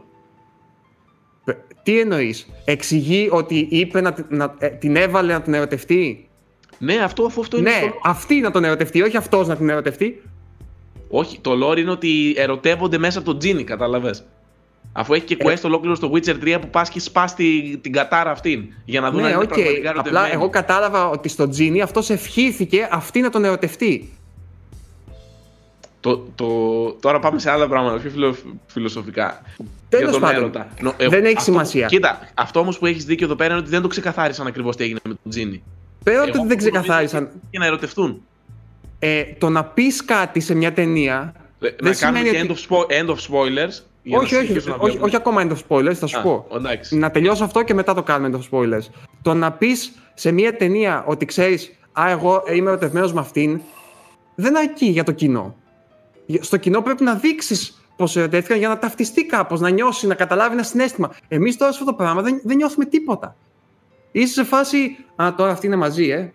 Τι 1.91 1.99
εννοείς, 2.01 2.47
Εξηγεί 2.65 3.29
ότι 3.31 3.67
είπε 3.71 4.01
να, 4.01 4.15
να- 4.29 4.55
ε, 4.59 4.69
την 4.69 4.97
έβαλε 4.97 5.33
να 5.33 5.41
την 5.43 5.55
ερωτευτεί; 5.55 6.29
Ναι, 6.79 6.95
αυτό, 6.95 7.25
αφού 7.25 7.41
αυτό 7.41 7.59
είναι 7.59 7.71
Ναι, 7.71 7.77
στο 7.77 7.87
lore. 7.89 8.01
αυτή 8.05 8.41
να 8.41 8.51
τον 8.51 8.65
ερωτευτεί, 8.65 9.03
όχι 9.03 9.17
αυτός 9.17 9.47
να 9.49 9.57
την 9.57 9.69
ερωτευτεί. 9.69 10.23
Όχι, 11.09 11.39
το 11.41 11.51
lore 11.71 11.79
είναι 11.79 11.91
ότι 11.91 12.35
ερωτεύονται 12.37 12.99
μέσα 12.99 13.19
από 13.19 13.29
τον 13.29 13.39
Τζίνι, 13.39 13.65
κατάλαβες. 13.65 14.25
Αφού 14.93 15.15
έχει 15.15 15.25
και 15.25 15.37
Ε. 15.39 15.45
quest 15.53 15.61
ολόκληρο 15.65 15.95
στο 15.95 16.11
Witcher 16.15 16.37
3 16.41 16.59
που 16.61 16.69
πας 16.69 16.89
και 16.89 17.01
σπάς 17.01 17.35
τη- 17.35 17.77
την 17.81 17.93
κατάρα 17.93 18.31
αυτήν. 18.31 18.65
Για 18.85 19.01
να 19.01 19.11
δουν 19.11 19.19
αν 19.21 19.25
Ναι, 19.27 19.31
είναι 19.31 19.39
οκ. 19.43 19.49
πραγματικά 19.49 19.79
Απλά 19.79 19.91
ερωτευμένοι. 19.91 20.29
εγώ 20.33 20.49
κατάλαβα 20.51 21.09
ότι 21.09 21.29
στο 21.29 21.49
Τζίνι 21.49 21.81
αυτός 21.81 22.11
ευχήθηκε 22.11 22.89
αυτή 22.91 23.21
να 23.21 23.31
τον 23.31 23.45
ερωτευτεί. 23.45 24.13
Το, 26.01 26.17
το, 26.35 26.47
τώρα 27.01 27.19
πάμε 27.19 27.39
σε 27.39 27.51
άλλα 27.51 27.69
πράγματα, 27.69 27.99
πιο 27.99 28.11
φιλο, 28.11 28.37
φιλοσοφικά. 28.67 29.43
Τέλος 29.89 30.05
Για 30.11 30.13
τον 30.13 30.21
πάντων. 30.21 30.37
έρωτα. 30.43 30.69
Νο- 30.81 30.95
ε, 30.97 31.09
Δεν 31.09 31.25
έχει 31.25 31.27
αυτό- 31.37 31.51
σημασία. 31.51 31.87
Κοίτα, 31.87 32.29
αυτό 32.35 32.61
όμως 32.61 32.79
που 32.79 32.87
έχεις 32.87 33.05
δίκιο 33.05 33.27
εδώ 33.27 33.35
πέρα 33.35 33.51
είναι 33.53 33.61
ότι 33.63 33.71
δεν 33.71 33.83
το 33.83 33.89
ξεκαθάρισαν 33.89 34.47
ακριβώς 34.47 34.77
τι 34.77 34.85
έγινε 34.85 34.99
με 35.05 35.11
τον 35.23 35.31
Τζίνι. 35.31 35.63
Πέρα 36.05 36.17
ότι 36.21 36.29
Εγώ 36.29 36.39
δεν 36.39 36.47
νομίζω 36.49 36.57
ξεκαθάρισαν. 36.71 37.23
ότι 37.25 37.33
Για 37.51 37.61
να 37.61 37.67
ερωτευτούν. 37.67 38.23
Ε, 38.99 39.23
το 39.39 39.49
να 39.49 39.65
πεις 39.65 40.05
κάτι 40.05 40.41
σε 40.41 40.55
μια 40.55 40.73
ταινία. 40.73 41.33
Ε, 41.61 41.69
δεν 41.69 41.91
να 41.91 41.95
κάνουμε 41.95 42.19
σημαίνει 42.19 42.37
και 42.47 42.53
ότι- 42.53 42.67
end, 42.69 42.75
of 42.75 42.77
spo- 42.77 43.03
end 43.03 43.09
of 43.09 43.19
spoilers. 43.19 43.83
για 44.03 44.17
να 44.17 44.23
Όχι, 44.23 44.35
όχι, 44.35 44.45
συνεχίσουν 44.47 44.71
να 44.71 44.77
όχι, 44.77 44.85
βλέπουν. 44.91 45.03
όχι 45.03 45.17
ακόμα 45.17 45.47
end 45.47 45.51
of 45.53 45.59
spoilers, 45.69 45.95
θα 45.95 46.07
σου 46.07 46.19
Α, 46.19 46.23
πω. 46.23 46.47
εντάξει. 46.55 46.97
Να 46.97 47.11
τελειώσω 47.11 47.45
αυτό 47.45 47.63
και 47.63 47.75
μετά 47.75 47.95
το 47.95 48.03
κάνουμε 48.03 48.39
end 48.39 48.41
of 48.41 48.59
spoilers. 48.59 48.85
Το 49.23 49.35
να 49.35 49.53
πεις 49.53 49.93
σε 50.15 50.33
μια 50.33 50.57
ταινία 50.57 51.05
ότι 51.07 51.25
ξέρεις, 51.25 51.71
Α, 51.93 52.11
εγώ 52.11 52.43
είμαι 52.55 52.71
ερωτευμένος 52.71 53.13
με 53.13 53.21
αυτήν, 53.21 53.61
δεν 54.35 54.57
αρκεί 54.59 54.87
για 54.87 55.05
το 55.05 55.13
κοινό. 55.13 55.55
Στο 56.41 56.57
κοινό 56.57 56.83
πρέπει 56.83 57.05
να 57.05 57.15
δείξεις 57.15 57.83
πώς 57.97 58.09
ερωτεύτηκαν 58.15 58.59
για 58.59 58.69
να 58.69 58.79
ταυτιστεί 58.79 59.27
κάπως, 59.27 59.61
να 59.61 59.71
νιώσει, 59.71 60.07
να 60.07 60.15
καταλάβει 60.15 60.53
ένα 60.53 60.63
συναίσθημα. 60.63 61.11
Εμείς 61.29 61.57
τώρα 61.57 61.73
σε 61.73 61.79
αυτό 61.81 61.91
το 61.91 61.97
πράγμα 61.97 62.23
δεν, 62.23 62.41
δεν 62.45 62.57
νιώθουμε 62.57 62.85
τίποτα. 62.85 63.37
Είσαι 64.13 64.33
σε 64.33 64.45
φάση. 64.45 64.97
Α, 65.17 65.35
τώρα 65.37 65.51
αυτή 65.53 65.67
είναι 65.67 65.77
μαζί, 65.77 66.09
ε. 66.09 66.33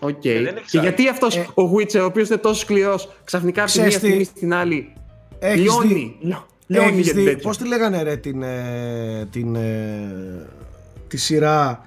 Οκ. 0.00 0.24
Ε, 0.24 0.42
δεν 0.42 0.56
έχεις 0.56 0.70
και 0.70 0.78
άλλο. 0.78 0.86
γιατί 0.88 1.08
αυτός 1.08 1.36
Ε, 1.36 1.46
ο 1.54 1.70
Witcher, 1.76 2.00
ο 2.00 2.04
οποίος 2.04 2.28
είναι 2.28 2.36
τόσο 2.38 2.60
σκληρός, 2.60 3.12
ξαφνικά 3.24 3.62
από 3.62 3.70
τη 3.72 3.78
μία 3.78 3.88
Ξέρεις 3.88 4.04
τι, 4.04 4.08
στιγμή 4.08 4.24
στην 4.38 4.54
άλλη. 4.54 4.92
Έχεις 5.38 5.60
Λιώνει. 5.62 5.94
δει- 5.94 6.16
Λιώ- 6.26 6.46
Λιώνει 6.66 6.88
Έχεις 6.88 7.04
για 7.04 7.12
την 7.14 7.22
δει, 7.22 7.28
τέτοια. 7.28 7.42
πώς 7.48 7.56
τη 7.58 7.68
λέγανε 7.68 8.02
ρε 8.02 8.16
την, 8.16 8.42
ε, 8.42 9.28
την, 9.30 9.54
ε, 9.54 10.46
τη 11.08 11.16
σειρά 11.16 11.86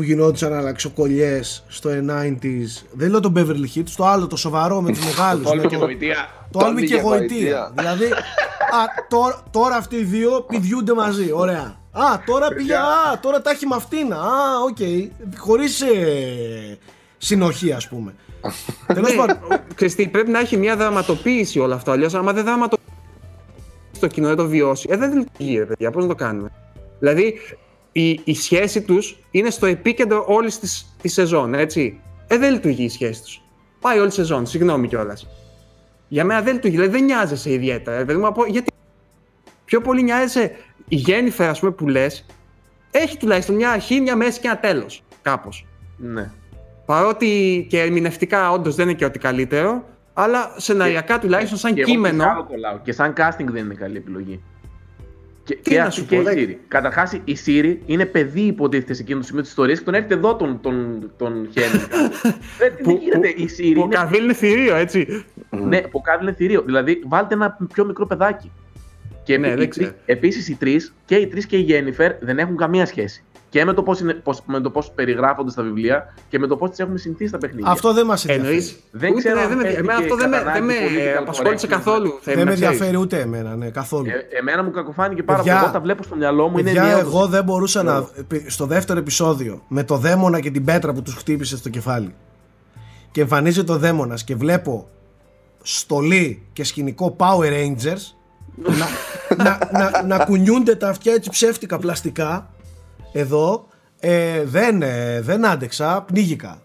που 0.00 0.06
γινόντουσαν 0.06 0.52
αλλαξοκωλιές 0.52 1.64
στο 1.68 1.90
90s. 1.90 2.82
Δεν 2.92 3.10
λέω 3.10 3.20
τον 3.20 3.32
Beverly 3.36 3.78
Hills, 3.78 3.90
το 3.96 4.06
άλλο 4.06 4.26
το 4.26 4.36
σοβαρό 4.36 4.80
με 4.80 4.92
τους 4.92 5.04
μεγάλους. 5.04 5.46
Όλο 5.50 5.62
με 5.62 5.68
και 5.68 5.76
το- 5.76 5.84
γοητεία. 5.84 6.28
Το 6.50 6.58
άλλο 6.58 6.66
Τόλμη 6.68 6.80
και 6.80 6.94
και 6.94 7.00
γοητεία. 7.00 7.26
γοητεία. 7.28 7.72
δηλαδή, 7.76 8.04
α, 8.12 8.82
τώρα, 9.08 9.42
τώρα 9.50 9.76
αυτοί 9.76 9.96
οι 9.96 10.02
δύο 10.02 10.44
πηδιούνται 10.48 10.94
μαζί. 10.94 11.30
Ωραία. 11.32 11.78
Α, 11.92 12.02
τώρα 12.26 12.48
πήγε. 12.48 12.74
Α, 12.74 13.18
τώρα 13.22 13.42
τα 13.42 13.50
έχει 13.50 13.66
με 13.66 13.74
αυτήν. 13.74 14.12
Α, 14.12 14.18
οκ. 14.68 14.76
Χωρίς 15.38 15.80
ε, 15.80 16.78
συνοχή, 17.18 17.72
ας 17.72 17.88
πούμε. 17.88 18.14
Τέλος 18.94 19.10
Ναι, 19.10 19.16
πάντων. 19.16 19.36
ο- 19.36 19.56
ξέρεις 19.74 19.94
τι, 19.94 20.08
πρέπει 20.08 20.30
να 20.30 20.38
έχει 20.38 20.56
μια 20.56 20.76
δραματοποίηση 20.76 21.58
όλο 21.58 21.74
αυτό. 21.74 21.90
Αλλιώς, 21.90 22.14
άμα 22.14 22.32
δεν 22.32 22.44
δραματοποιήσει 22.44 22.90
το 24.00 24.06
κοινό, 24.06 24.26
δεν 24.26 24.36
το 24.36 24.46
βιώσει. 24.46 24.88
Ε, 24.90 24.96
δεν 24.96 25.12
λειτουργεί, 25.18 25.58
ρε 25.58 25.64
παιδιά. 25.64 25.90
Πώς 25.90 26.02
να 26.02 26.08
το 26.08 26.14
κάνουμε. 26.14 26.48
Δηλαδή, 26.98 27.34
η, 27.92 28.20
η 28.24 28.34
σχέση 28.34 28.82
τους 28.82 29.18
είναι 29.30 29.50
στο 29.50 29.66
επίκεντρο 29.66 30.24
όλης 30.28 30.58
της 30.58 30.94
της 31.02 31.12
σεζόν, 31.12 31.54
έτσι. 31.54 32.00
Ε, 32.26 32.38
δεν 32.38 32.52
λειτουργεί 32.52 32.84
η 32.84 32.88
σχέση 32.88 33.22
τους. 33.22 33.42
Πάει 33.80 33.98
όλη 33.98 34.08
η 34.08 34.12
σεζόν, 34.12 34.46
συγγνώμη 34.46 34.88
κιόλας. 34.88 35.26
Για 36.08 36.24
μένα 36.24 36.40
δεν 36.42 36.54
λειτουργεί, 36.54 36.76
δηλαδή 36.76 36.96
δεν 36.96 37.04
νοιάζεσαι 37.04 37.52
ιδιαίτερα. 37.52 37.96
Ε, 37.96 38.04
παιδί 38.04 38.18
μου, 38.18 38.24
να 38.24 38.32
πω, 38.32 38.44
γιατί 38.46 38.72
πιο 39.64 39.80
πολύ 39.80 40.02
νοιάζεσαι 40.02 40.56
η 40.88 40.96
Γέννηφερ, 40.96 41.48
ας 41.48 41.58
πούμε, 41.58 41.72
που 41.72 41.88
λες, 41.88 42.26
έχει 42.90 43.16
τουλάχιστον 43.16 43.54
μια 43.54 43.70
αρχή, 43.70 44.00
μια 44.00 44.16
μέση 44.16 44.40
και 44.40 44.46
ένα 44.46 44.58
τέλος. 44.58 45.02
Κάπως. 45.22 45.66
Ναι. 45.96 46.30
Παρότι 46.86 47.66
και 47.70 47.80
ερμηνευτικά 47.80 48.50
όντως 48.50 48.74
δεν 48.74 48.88
είναι 48.88 48.96
και 48.98 49.04
ό,τι 49.04 49.18
καλύτερο, 49.18 49.84
αλλά 50.14 50.54
σεναριακά 50.56 51.18
τουλάχιστον 51.18 51.58
σαν 51.58 51.74
Και 51.74 51.80
εγώ 51.80 51.90
κείμενο. 51.90 52.22
και 52.24 52.30
άλλο 52.30 52.44
κολλάω. 52.44 52.78
Και 52.78 52.92
σαν 52.92 53.12
casting 53.16 53.44
δεν 53.44 53.64
είναι 53.64 53.74
καλή 53.74 53.96
επιλογή. 53.96 54.42
Και, 55.50 55.56
Τι 55.62 55.70
και 55.70 55.76
να 55.78 55.84
αυτή 55.84 56.00
σου 56.00 56.06
και 56.06 56.16
πω, 56.16 56.20
η 56.20 56.24
δεν- 56.24 56.48
Siri. 56.48 56.56
Καταρχάς, 56.68 57.12
η 57.24 57.36
Siri 57.46 57.76
είναι 57.86 58.06
παιδί, 58.06 58.40
υποτίθεται 58.40 58.92
σε 58.94 59.02
εκείνο 59.02 59.18
το 59.20 59.24
σημείο 59.26 59.40
της 59.40 59.50
ιστορίας 59.50 59.78
και 59.78 59.84
τον 59.84 59.94
έρχεται 59.94 60.14
εδώ 60.14 60.36
τον, 60.36 60.58
τον, 60.62 61.10
τον 61.16 61.48
Χένρι. 61.52 61.78
δεν 62.58 62.72
Που, 62.82 62.98
γίνεται 63.02 63.28
που, 63.28 63.42
η 63.42 63.48
Siri. 63.58 63.72
που 63.74 63.80
ο 63.80 63.84
είναι, 63.84 63.94
Καβίλ 63.94 64.22
είναι 64.24 64.32
θηρίο, 64.34 64.74
έτσι. 64.76 65.24
ναι, 65.50 65.80
που 65.80 66.00
κάνει 66.00 66.22
είναι 66.22 66.32
θηρίο. 66.32 66.62
Δηλαδή, 66.62 67.02
βάλτε 67.06 67.34
ένα 67.34 67.56
πιο 67.72 67.84
μικρό 67.84 68.06
παιδάκι. 68.06 68.50
Και 69.24 69.38
Ναι, 69.38 69.46
επί- 69.46 69.58
δεν 69.58 69.66
οι 69.66 69.70
τρεις- 69.70 69.86
ξέρω. 69.88 70.02
επίσης 70.06 70.48
οι 70.48 70.54
τρεις, 70.56 70.94
και 71.04 71.14
οι 71.14 71.26
τρεις 71.26 71.46
και 71.46 71.56
η 71.56 71.60
Γέννηφερ, 71.60 72.12
δεν 72.20 72.38
έχουν 72.38 72.56
καμία 72.56 72.86
σχέση. 72.86 73.24
Και 73.50 73.64
με 73.64 73.72
το 73.72 73.82
πώς 73.82 74.00
με 74.44 74.60
το 74.60 74.70
πώς 74.70 74.90
περιγράφονται 74.90 75.50
στα 75.50 75.62
βιβλία 75.62 76.14
και 76.28 76.38
με 76.38 76.46
το 76.46 76.56
πώς 76.56 76.70
τις 76.70 76.78
έχουμε 76.78 76.98
συνηθίσει 76.98 77.28
στα 77.28 77.38
παιχνίδια. 77.38 77.70
Αυτό 77.70 77.92
δεν 77.92 78.06
μας 78.06 78.24
ενδιαφέρει. 78.24 78.46
Εννοείς. 78.48 78.78
Δεν 78.90 79.14
ξέρω 79.16 79.40
αν 79.40 79.48
δεν 79.48 79.56
με, 79.56 79.62
παίζει 79.62 79.78
εμένα 79.78 79.98
και 79.98 80.02
αυτό 80.04 80.16
δεν 80.16 80.28
με, 80.28 80.36
κατά 80.36 80.52
δεν 80.52 80.64
με 80.64 80.74
ανάγκη 80.74 80.94
political 80.96 81.20
απασχόλησε 81.20 81.66
correctness. 81.66 81.70
καθόλου. 81.70 82.18
Θέμη, 82.22 82.36
Δεν 82.36 82.44
να 82.44 82.50
με 82.50 82.56
ξέρεις. 82.56 82.62
ενδιαφέρει 82.72 82.96
ούτε 83.02 83.20
εμένα, 83.20 83.56
ναι, 83.56 83.70
καθόλου. 83.70 84.06
Ε, 84.08 84.38
εμένα 84.38 84.62
μου 84.62 84.70
κακοφάνηκε 84.70 85.22
πάρα 85.22 85.38
Παιδιά, 85.38 85.52
πολύ. 85.52 85.64
Εγώ 85.64 85.72
τα 85.74 85.80
βλέπω 85.80 86.02
στο 86.02 86.16
μυαλό 86.16 86.48
μου. 86.48 86.58
Είναι 86.58 86.62
Παιδιά, 86.70 86.82
ενιαίο 86.82 86.98
εγώ 86.98 87.20
το- 87.20 87.26
δεν 87.26 87.44
μπορούσα 87.44 87.82
να. 87.82 88.06
Στο 88.46 88.66
δεύτερο 88.66 88.98
επεισόδιο, 88.98 89.62
με 89.68 89.84
το 89.84 89.96
δαίμονα 89.96 90.40
και 90.40 90.50
την 90.50 90.64
πέτρα 90.64 90.92
που 90.92 91.02
τους 91.02 91.14
χτύπησε 91.14 91.56
στο 91.56 91.68
κεφάλι. 91.68 92.14
Και 93.10 93.20
εμφανίζεται 93.20 93.72
ο 93.72 93.78
δαίμονας 93.78 94.24
και 94.24 94.34
βλέπω 94.36 94.88
στολή 95.62 96.46
και 96.52 96.64
σκηνικό 96.64 97.16
Power 97.18 97.46
Rangers 97.52 98.00
να, 98.56 98.86
να, 99.36 99.58
να, 99.72 100.02
να 100.16 100.24
κουνιούνται 100.24 100.74
τα 100.74 100.88
αυτιά 100.88 101.12
έτσι 101.12 101.30
ψεύτικα 101.30 101.78
πλαστικά 101.78 102.50
εδώ. 103.12 103.66
Ε, 104.00 104.44
δεν, 104.44 104.82
ε, 104.82 105.20
δεν 105.20 105.46
άντεξα, 105.46 106.02
πνίγηκα. 106.02 106.62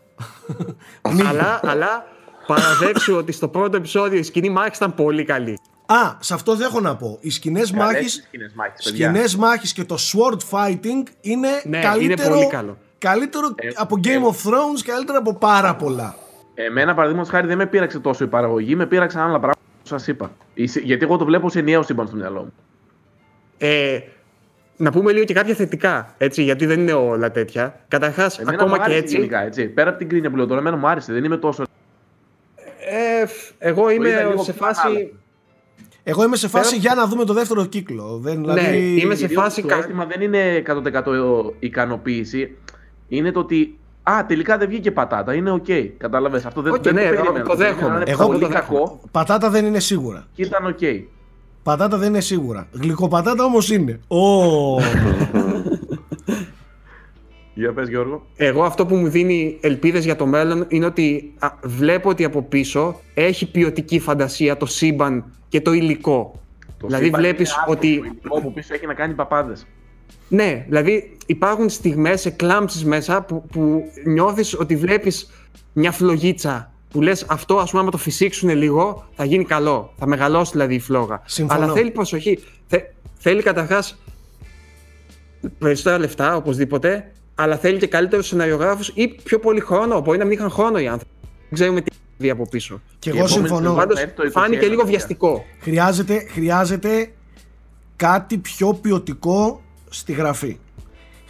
Πνίγηκα. 1.01 1.29
αλλά, 1.29 1.59
αλλά 1.63 2.05
παραδέξου 2.47 3.15
ότι 3.15 3.31
στο 3.31 3.47
πρώτο 3.47 3.77
επεισόδιο 3.77 4.19
η 4.19 4.23
σκηνή 4.23 4.49
μάχη 4.49 4.71
ήταν 4.75 4.93
πολύ 4.93 5.23
καλή. 5.23 5.59
Α, 5.85 5.95
σε 6.19 6.33
αυτό 6.33 6.55
δεν 6.55 6.67
έχω 6.67 6.79
να 6.79 6.95
πω. 6.95 7.17
Οι 7.21 7.29
σκηνές 7.29 7.71
Καλές 7.71 7.85
μάχη 7.85 8.03
τις 8.03 8.13
σκηνές 8.13 8.51
μάχης, 8.55 8.83
παιδιά. 8.85 9.09
σκηνές 9.09 9.35
μάχης 9.35 9.73
και 9.73 9.83
το 9.83 9.95
sword 9.99 10.37
fighting 10.49 11.03
είναι 11.21 11.47
Ναι, 11.63 11.79
καλύτερο, 11.79 12.23
είναι 12.23 12.35
πολύ 12.35 12.47
καλό. 12.47 12.77
καλύτερο 12.97 13.47
Ε, 13.55 13.67
από 13.75 13.95
Game 14.03 14.07
ε. 14.07 14.19
of 14.23 14.49
Thrones, 14.49 14.81
καλύτερο 14.85 15.17
από 15.17 15.33
πάρα 15.33 15.75
πολλά. 15.75 16.15
Εμένα, 16.53 16.93
παραδείγματος 16.93 17.31
χάρη, 17.31 17.47
δεν 17.47 17.57
με 17.57 17.65
πείραξε 17.65 17.99
τόσο 17.99 18.23
η 18.23 18.27
παραγωγή, 18.27 18.75
με 18.75 18.85
πείραξαν 18.85 19.21
άλλα 19.21 19.39
πράγματα 19.39 19.59
που 19.81 19.87
σας 19.87 20.07
είπα. 20.07 20.31
Η 20.53 20.67
σε- 20.67 20.79
Γιατί 20.79 21.03
εγώ 21.03 21.17
το 21.17 21.25
βλέπω 21.25 21.49
σε 21.49 21.59
ενιαίο 21.59 21.83
σύμπαν 21.83 22.07
στο 22.07 22.15
μυαλό 22.15 22.39
μου. 22.41 22.53
Ε, 23.57 23.99
να 24.77 24.91
πούμε 24.91 25.11
λίγο 25.11 25.25
και 25.25 25.33
κάποια 25.33 25.53
θετικά, 25.55 26.13
έτσι, 26.17 26.43
γιατί 26.43 26.65
δεν 26.65 26.79
είναι 26.79 26.93
όλα 26.93 27.31
τέτοια. 27.31 27.79
Καταρχάς, 27.87 28.39
Εμένα 28.39 28.57
ακόμα 28.57 28.69
μου 28.71 28.75
και 28.77 28.81
άρεσε 28.83 28.99
έτσι. 28.99 29.15
Γενικά, 29.15 29.43
έτσι. 29.45 29.65
Πέρα 29.67 29.89
από 29.89 29.97
την 29.99 30.09
κρίνια 30.09 30.29
που 30.29 30.35
λέω 30.35 30.45
τώρα, 30.47 30.59
εμένα 30.59 30.77
μου 30.77 30.87
άρεσε. 30.87 31.13
Δεν 31.13 31.23
είμαι 31.23 31.37
τόσο. 31.37 31.63
Ε, 33.21 33.25
φ, 33.25 33.51
εγώ 33.57 33.89
είμαι 33.89 34.09
είδα 34.09 34.23
λίγο 34.23 34.43
σε 34.43 34.53
πιο 34.53 34.65
φάση. 34.65 34.81
ανάλογα. 34.85 35.05
Εγώ 36.03 36.23
είμαι 36.23 36.35
σε 36.35 36.47
φάση 36.47 36.69
Πέρα- 36.69 36.81
για 36.81 36.93
να 37.01 37.07
δούμε 37.07 37.25
το 37.25 37.33
δεύτερο 37.33 37.65
κύκλο. 37.65 38.17
Δεν, 38.21 38.39
δηλαδή, 38.39 38.61
Ναι, 38.61 38.75
είμαι 38.75 39.15
σε 39.15 39.21
Κυρίως 39.27 39.43
φάση 39.43 39.61
Το 39.61 39.67
κα- 39.67 39.75
αίσθημα 39.77 40.05
δεν 40.05 40.21
είναι 40.21 40.55
100% 40.57 41.53
ικανοποίηση. 41.59 42.57
Είναι 43.07 43.31
το 43.31 43.39
ότι. 43.39 43.77
Α, 44.03 44.25
τελικά 44.27 44.57
δεν 44.57 44.67
βγήκε 44.67 44.91
πατάτα. 44.91 45.33
Είναι 45.33 45.51
οκ. 45.51 45.65
Κατάλαβες. 45.97 46.45
Αυτό 46.45 46.61
δεν, 46.61 46.73
Οκ, 46.73 46.81
δεν 46.81 46.93
ναι, 46.93 47.01
το 47.09 47.09
το- 47.15 47.15
περίμενα. 47.21 47.45
το 47.45 47.55
δέχομαι. 47.55 47.95
Ήταν 48.01 48.03
Εγώ 48.07 48.25
πολύ 48.25 48.39
το 48.39 48.47
δέχομαι. 48.47 48.77
κακό 48.79 49.01
Πατάτα 49.11 49.49
δεν 49.49 49.65
είναι 49.65 49.79
σίγουρα. 49.79 50.27
και 50.33 50.41
ήταν 50.43 50.65
οκ. 50.65 50.79
Πατάτα 51.65 51.97
δεν 51.97 52.07
είναι 52.07 52.19
σίγουρα. 52.19 52.67
Γλυκοπατάτα 52.71 53.43
όμως 53.43 53.69
είναι. 53.71 53.99
Ω. 54.07 54.79
Για 57.53 57.73
πες 57.73 57.89
Γιώργο. 57.89 58.25
Εγώ 58.35 58.63
αυτό 58.63 58.85
που 58.85 58.95
μου 58.95 59.07
δίνει 59.07 59.57
ελπίδες 59.61 60.05
για 60.05 60.15
το 60.15 60.25
μέλλον 60.25 60.65
είναι 60.67 60.85
ότι 60.85 61.33
α, 61.39 61.49
βλέπω 61.63 62.09
ότι 62.09 62.23
από 62.23 62.41
πίσω 62.41 62.99
έχει 63.13 63.51
ποιοτική 63.51 63.99
φαντασία 63.99 64.57
το 64.57 64.65
σύμπαν 64.65 65.25
και 65.47 65.61
το 65.61 65.73
υλικό. 65.73 66.39
Το 66.77 66.87
δηλαδή 66.87 67.05
σύμπαν 67.05 67.21
βλέπεις 67.21 67.49
είναι 67.49 67.57
άσχημο, 67.57 67.77
ότι... 67.77 67.97
Το 67.97 68.03
υλικό 68.05 68.41
που 68.41 68.53
πίσω 68.53 68.73
έχει 68.73 68.85
να 68.85 68.93
κάνει 68.93 69.13
παπάδες. 69.13 69.65
Ναι, 70.27 70.65
δηλαδή 70.67 71.17
υπάρχουν 71.25 71.69
στιγμές, 71.69 72.25
εκλάμψεις 72.25 72.85
μέσα 72.85 73.21
που, 73.21 73.43
που 73.51 73.83
νιώθεις 74.05 74.59
ότι 74.59 74.75
βλέπεις 74.75 75.31
μια 75.73 75.91
φλογίτσα 75.91 76.73
που 76.95 77.01
λες 77.01 77.25
αυτό 77.27 77.57
ας 77.57 77.69
πούμε 77.69 77.81
άμα 77.81 77.91
το 77.91 77.97
φυσήξουν 77.97 78.49
λίγο 78.49 79.07
θα 79.15 79.25
γίνει 79.25 79.43
καλό, 79.45 79.93
θα 79.97 80.07
μεγαλώσει 80.07 80.51
δηλαδή 80.51 80.75
η 80.75 80.79
φλόγα. 80.79 81.21
Συμφωνώ. 81.25 81.63
Αλλά 81.63 81.73
θέλει 81.73 81.91
προσοχή. 81.91 82.39
Θε, 82.67 82.77
θέλει 83.17 83.41
καταρχάς 83.41 83.97
περισσότερα 85.57 85.97
λεφτά 85.99 86.35
οπωσδήποτε, 86.35 87.11
αλλά 87.35 87.57
θέλει 87.57 87.77
και 87.77 87.87
καλύτερους 87.87 88.27
σεναριογράφους 88.27 88.91
ή 88.93 89.07
πιο 89.07 89.39
πολύ 89.39 89.59
χρόνο. 89.59 89.99
Μπορεί 90.01 90.17
να 90.17 90.23
μην 90.25 90.33
είχαν 90.33 90.49
χρόνο 90.49 90.79
οι 90.79 90.87
άνθρωποι. 90.87 91.13
Δεν 91.29 91.49
ξέρουμε 91.51 91.81
τι 91.81 91.95
δει 92.17 92.29
από 92.29 92.47
πίσω. 92.47 92.81
Και 92.99 93.09
Η 93.09 93.11
εγώ 93.17 93.25
επόμενη 93.25 93.47
συμφωνώ. 93.47 93.59
σεζόν- 93.69 93.77
Πάντως 93.79 93.99
έρθει 94.01 94.13
το 94.15 94.23
21, 94.23 94.31
φάνηκε 94.41 94.61
λίγο 94.65 94.75
παιδιά. 94.81 94.85
βιαστικό. 94.85 95.45
Χρειάζεται, 95.59 96.27
χρειάζεται 96.31 97.11
κάτι 97.95 98.37
πιο 98.37 98.73
ποιοτικό 98.73 99.61
στη 99.89 100.11
γραφή. 100.13 100.57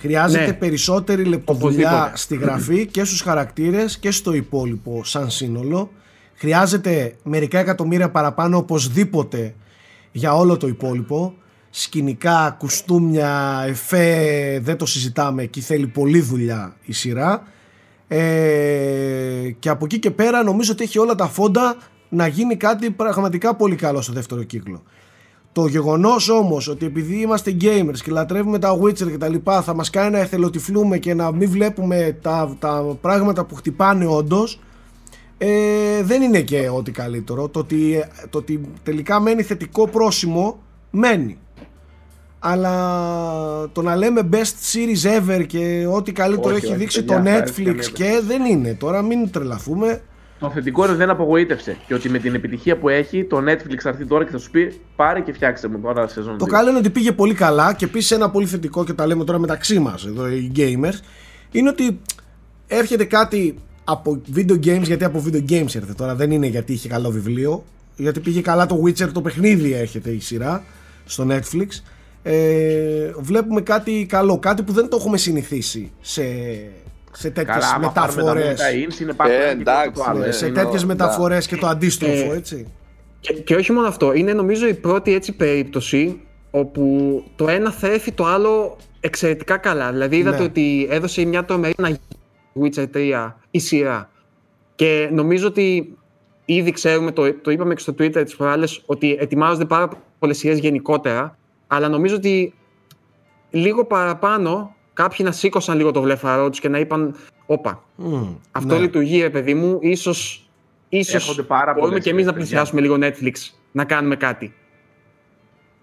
Χρειάζεται 0.05 0.45
Ναι. 0.45 0.53
περισσότερη 0.53 1.23
λεπτοδουλειά 1.23 1.89
Οπωσδήποτε. 1.89 2.17
στη 2.17 2.35
γραφή 2.35 2.85
και 2.85 3.03
στους 3.03 3.21
χαρακτήρες 3.21 3.97
και 3.97 4.11
στο 4.11 4.33
υπόλοιπο 4.33 5.01
σαν 5.03 5.29
σύνολο. 5.31 5.91
Χρειάζεται 6.35 7.15
μερικά 7.23 7.59
εκατομμύρια 7.59 8.09
παραπάνω 8.11 8.57
οπωσδήποτε 8.57 9.55
για 10.11 10.33
όλο 10.35 10.57
το 10.57 10.67
υπόλοιπο. 10.67 11.33
Σκηνικά, 11.69 12.55
κουστούμια, 12.59 13.63
εφέ, 13.67 14.59
δεν 14.63 14.77
το 14.77 14.85
συζητάμε. 14.85 15.43
Εκεί 15.43 15.61
θέλει 15.61 15.87
πολλή 15.87 16.19
δουλειά 16.21 16.75
η 16.85 16.93
σειρά. 16.93 17.43
Ε, 18.07 19.51
και 19.59 19.69
από 19.69 19.85
εκεί 19.85 19.99
και 19.99 20.11
πέρα 20.11 20.43
νομίζω 20.43 20.71
ότι 20.71 20.83
έχει 20.83 20.99
όλα 20.99 21.15
τα 21.15 21.27
φόντα 21.27 21.75
να 22.09 22.27
γίνει 22.27 22.55
κάτι 22.55 22.89
πραγματικά 22.91 23.55
πολύ 23.55 23.75
καλό 23.75 24.01
στο 24.01 24.13
δεύτερο 24.13 24.43
κύκλο. 24.43 24.83
Το 25.55 25.67
γεγονός 25.67 26.29
όμως 26.29 26.67
ότι 26.67 26.85
επειδή 26.85 27.15
είμαστε 27.15 27.57
gamers 27.61 27.97
και 28.03 28.11
λατρεύουμε 28.11 28.59
τα 28.59 28.79
Witcher 28.79 29.11
και 29.11 29.17
τα 29.17 29.27
λοιπά, 29.27 29.61
θα 29.61 29.73
μας 29.73 29.89
κάνει 29.89 30.11
να 30.11 30.19
εθελοτυφλούμε 30.19 30.97
και 30.97 31.13
να 31.13 31.31
μην 31.31 31.49
βλέπουμε 31.49 32.17
τα, 32.21 32.55
τα 32.59 32.97
πράγματα 33.01 33.45
που 33.45 33.55
χτυπάνε 33.55 34.05
όντως, 34.05 34.59
ε, 35.37 36.03
δεν 36.03 36.21
είναι 36.21 36.41
και 36.41 36.69
ό,τι 36.69 36.91
καλύτερο. 36.91 37.49
Το 37.49 37.59
ότι, 37.59 38.03
το 38.29 38.37
ότι 38.37 38.61
τελικά 38.83 39.19
μένει 39.19 39.43
θετικό 39.43 39.87
πρόσημο, 39.87 40.57
μένει. 40.89 41.37
Αλλά 42.39 43.69
το 43.71 43.81
να 43.81 43.95
λέμε 43.95 44.29
best 44.31 44.73
series 44.73 45.19
ever 45.19 45.45
και 45.47 45.87
ό,τι 45.91 46.11
καλύτερο 46.11 46.55
έχει 46.55 46.75
δείξει 46.75 47.03
το 47.03 47.23
Netflix 47.25 47.85
και 47.93 48.21
δεν 48.27 48.45
είναι. 48.45 48.73
Τώρα 48.73 49.01
μην 49.01 49.31
τρελαθούμε. 49.31 50.01
Το 50.45 50.51
θετικό 50.51 50.81
είναι 50.81 50.89
ότι 50.89 50.99
δεν 50.99 51.09
απογοήτευσε. 51.09 51.77
Και 51.87 51.93
ότι 51.93 52.09
με 52.09 52.19
την 52.19 52.35
επιτυχία 52.35 52.77
που 52.77 52.89
έχει, 52.89 53.25
το 53.25 53.37
Netflix 53.37 53.77
θα 53.79 53.89
έρθει 53.89 54.05
τώρα 54.05 54.23
και 54.23 54.31
θα 54.31 54.37
σου 54.37 54.51
πει 54.51 54.79
πάρε 54.95 55.19
και 55.19 55.33
φτιάξε 55.33 55.67
μου 55.67 55.79
τώρα 55.79 56.07
σεζόν. 56.07 56.37
Το 56.37 56.45
καλό 56.45 56.69
είναι 56.69 56.77
ότι 56.77 56.89
πήγε 56.89 57.11
πολύ 57.11 57.33
καλά 57.33 57.73
και 57.73 57.85
επίση 57.85 58.15
ένα 58.15 58.29
πολύ 58.29 58.45
θετικό 58.45 58.83
και 58.83 58.93
τα 58.93 59.07
λέμε 59.07 59.23
τώρα 59.23 59.39
μεταξύ 59.39 59.79
μας 59.79 60.05
εδώ 60.05 60.27
οι 60.27 60.51
gamers 60.55 60.99
είναι 61.51 61.69
ότι 61.69 61.99
έρχεται 62.67 63.05
κάτι 63.05 63.55
από 63.83 64.21
video 64.35 64.65
games, 64.65 64.81
γιατί 64.83 65.03
από 65.03 65.23
video 65.25 65.51
games 65.51 65.75
έρχεται 65.75 65.93
τώρα, 65.97 66.15
δεν 66.15 66.31
είναι 66.31 66.47
γιατί 66.47 66.73
είχε 66.73 66.87
καλό 66.87 67.09
βιβλίο. 67.09 67.63
Γιατί 67.95 68.19
πήγε 68.19 68.41
καλά 68.41 68.65
το 68.65 68.83
Witcher, 68.85 69.09
το 69.13 69.21
παιχνίδι 69.21 69.73
έρχεται 69.73 70.09
η 70.09 70.19
σειρά 70.19 70.63
στο 71.05 71.27
Netflix. 71.29 71.67
Ε, 72.23 73.11
βλέπουμε 73.17 73.61
κάτι 73.61 74.05
καλό, 74.09 74.39
κάτι 74.39 74.63
που 74.63 74.73
δεν 74.73 74.89
το 74.89 74.97
έχουμε 74.99 75.17
συνηθίσει 75.17 75.91
σε, 76.01 76.23
σε 77.17 77.29
τέτοιες 77.29 77.75
μεταφορές. 77.79 78.59
Ε, 80.25 80.31
σε 80.31 80.49
τέτοιες 80.49 80.85
μεταφορές 80.85 81.47
και 81.47 81.55
το 81.55 81.67
αντίστροφο, 81.67 82.33
ε, 82.33 82.35
έτσι. 82.35 82.67
Και, 83.19 83.33
και 83.33 83.55
όχι 83.55 83.71
μόνο 83.71 83.87
αυτό, 83.87 84.13
είναι 84.13 84.33
νομίζω 84.33 84.67
η 84.67 84.73
πρώτη 84.73 85.13
έτσι 85.13 85.31
περίπτωση 85.31 86.21
όπου 86.51 87.23
το 87.35 87.47
ένα 87.47 87.71
θέφει 87.71 88.11
το 88.11 88.25
άλλο 88.25 88.77
εξαιρετικά 88.99 89.57
καλά. 89.57 89.91
Δηλαδή 89.91 90.17
είδατε 90.17 90.37
ναι. 90.37 90.43
ότι 90.43 90.87
έδωσε 90.89 91.25
μια 91.25 91.45
τρομερή 91.45 91.75
Witcher 92.61 92.85
3 92.95 93.31
η 93.51 93.59
σειρά. 93.59 94.09
Και 94.75 95.09
νομίζω 95.11 95.47
ότι 95.47 95.97
ήδη 96.45 96.71
ξέρουμε, 96.71 97.11
το, 97.11 97.33
το 97.33 97.51
είπαμε 97.51 97.73
και 97.73 97.81
στο 97.81 97.93
Twitter 97.99 98.21
τις 98.23 98.35
προάλλες, 98.35 98.81
ότι 98.85 99.17
ετοιμάζονται 99.19 99.65
πάρα 99.65 99.89
πολλές 100.19 100.37
σειρές 100.37 100.59
γενικότερα, 100.59 101.37
αλλά 101.67 101.89
νομίζω 101.89 102.15
ότι 102.15 102.53
λίγο 103.49 103.85
παραπάνω 103.85 104.74
κάποιοι 104.95 105.17
να 105.23 105.31
σήκωσαν 105.31 105.77
λίγο 105.77 105.91
το 105.91 106.01
βλέφαρό 106.01 106.49
τους 106.49 106.59
και 106.59 106.69
να 106.69 106.79
είπαν 106.79 107.15
«Όπα, 107.45 107.83
αυτό 108.51 108.73
ναι. 108.73 108.79
λειτουργεί 108.79 109.21
ρε 109.21 109.29
παιδί 109.29 109.53
μου, 109.53 109.77
ίσως, 109.81 110.49
ίσως 110.89 111.45
μπορούμε 111.75 111.99
και 111.99 112.09
εμείς 112.09 112.25
να 112.25 112.33
πλησιάσουμε 112.33 112.81
λίγο 112.81 112.97
Netflix, 113.01 113.33
να 113.71 113.85
κάνουμε 113.85 114.15
κάτι». 114.15 114.53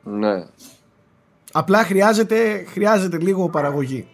Ναι. 0.02 0.44
Απλά 1.52 1.84
χρειάζεται, 1.84 2.64
χρειάζεται 2.68 3.18
λίγο 3.18 3.48
παραγωγή 3.48 4.06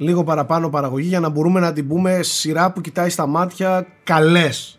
λίγο 0.00 0.24
παραπάνω 0.24 0.68
παραγωγή 0.68 1.08
για 1.08 1.20
να 1.20 1.28
μπορούμε 1.28 1.60
να 1.60 1.72
την 1.72 1.88
πούμε 1.88 2.22
σειρά 2.22 2.72
που 2.72 2.80
κοιτάει 2.80 3.08
στα 3.08 3.26
μάτια 3.26 3.86
καλές, 4.04 4.78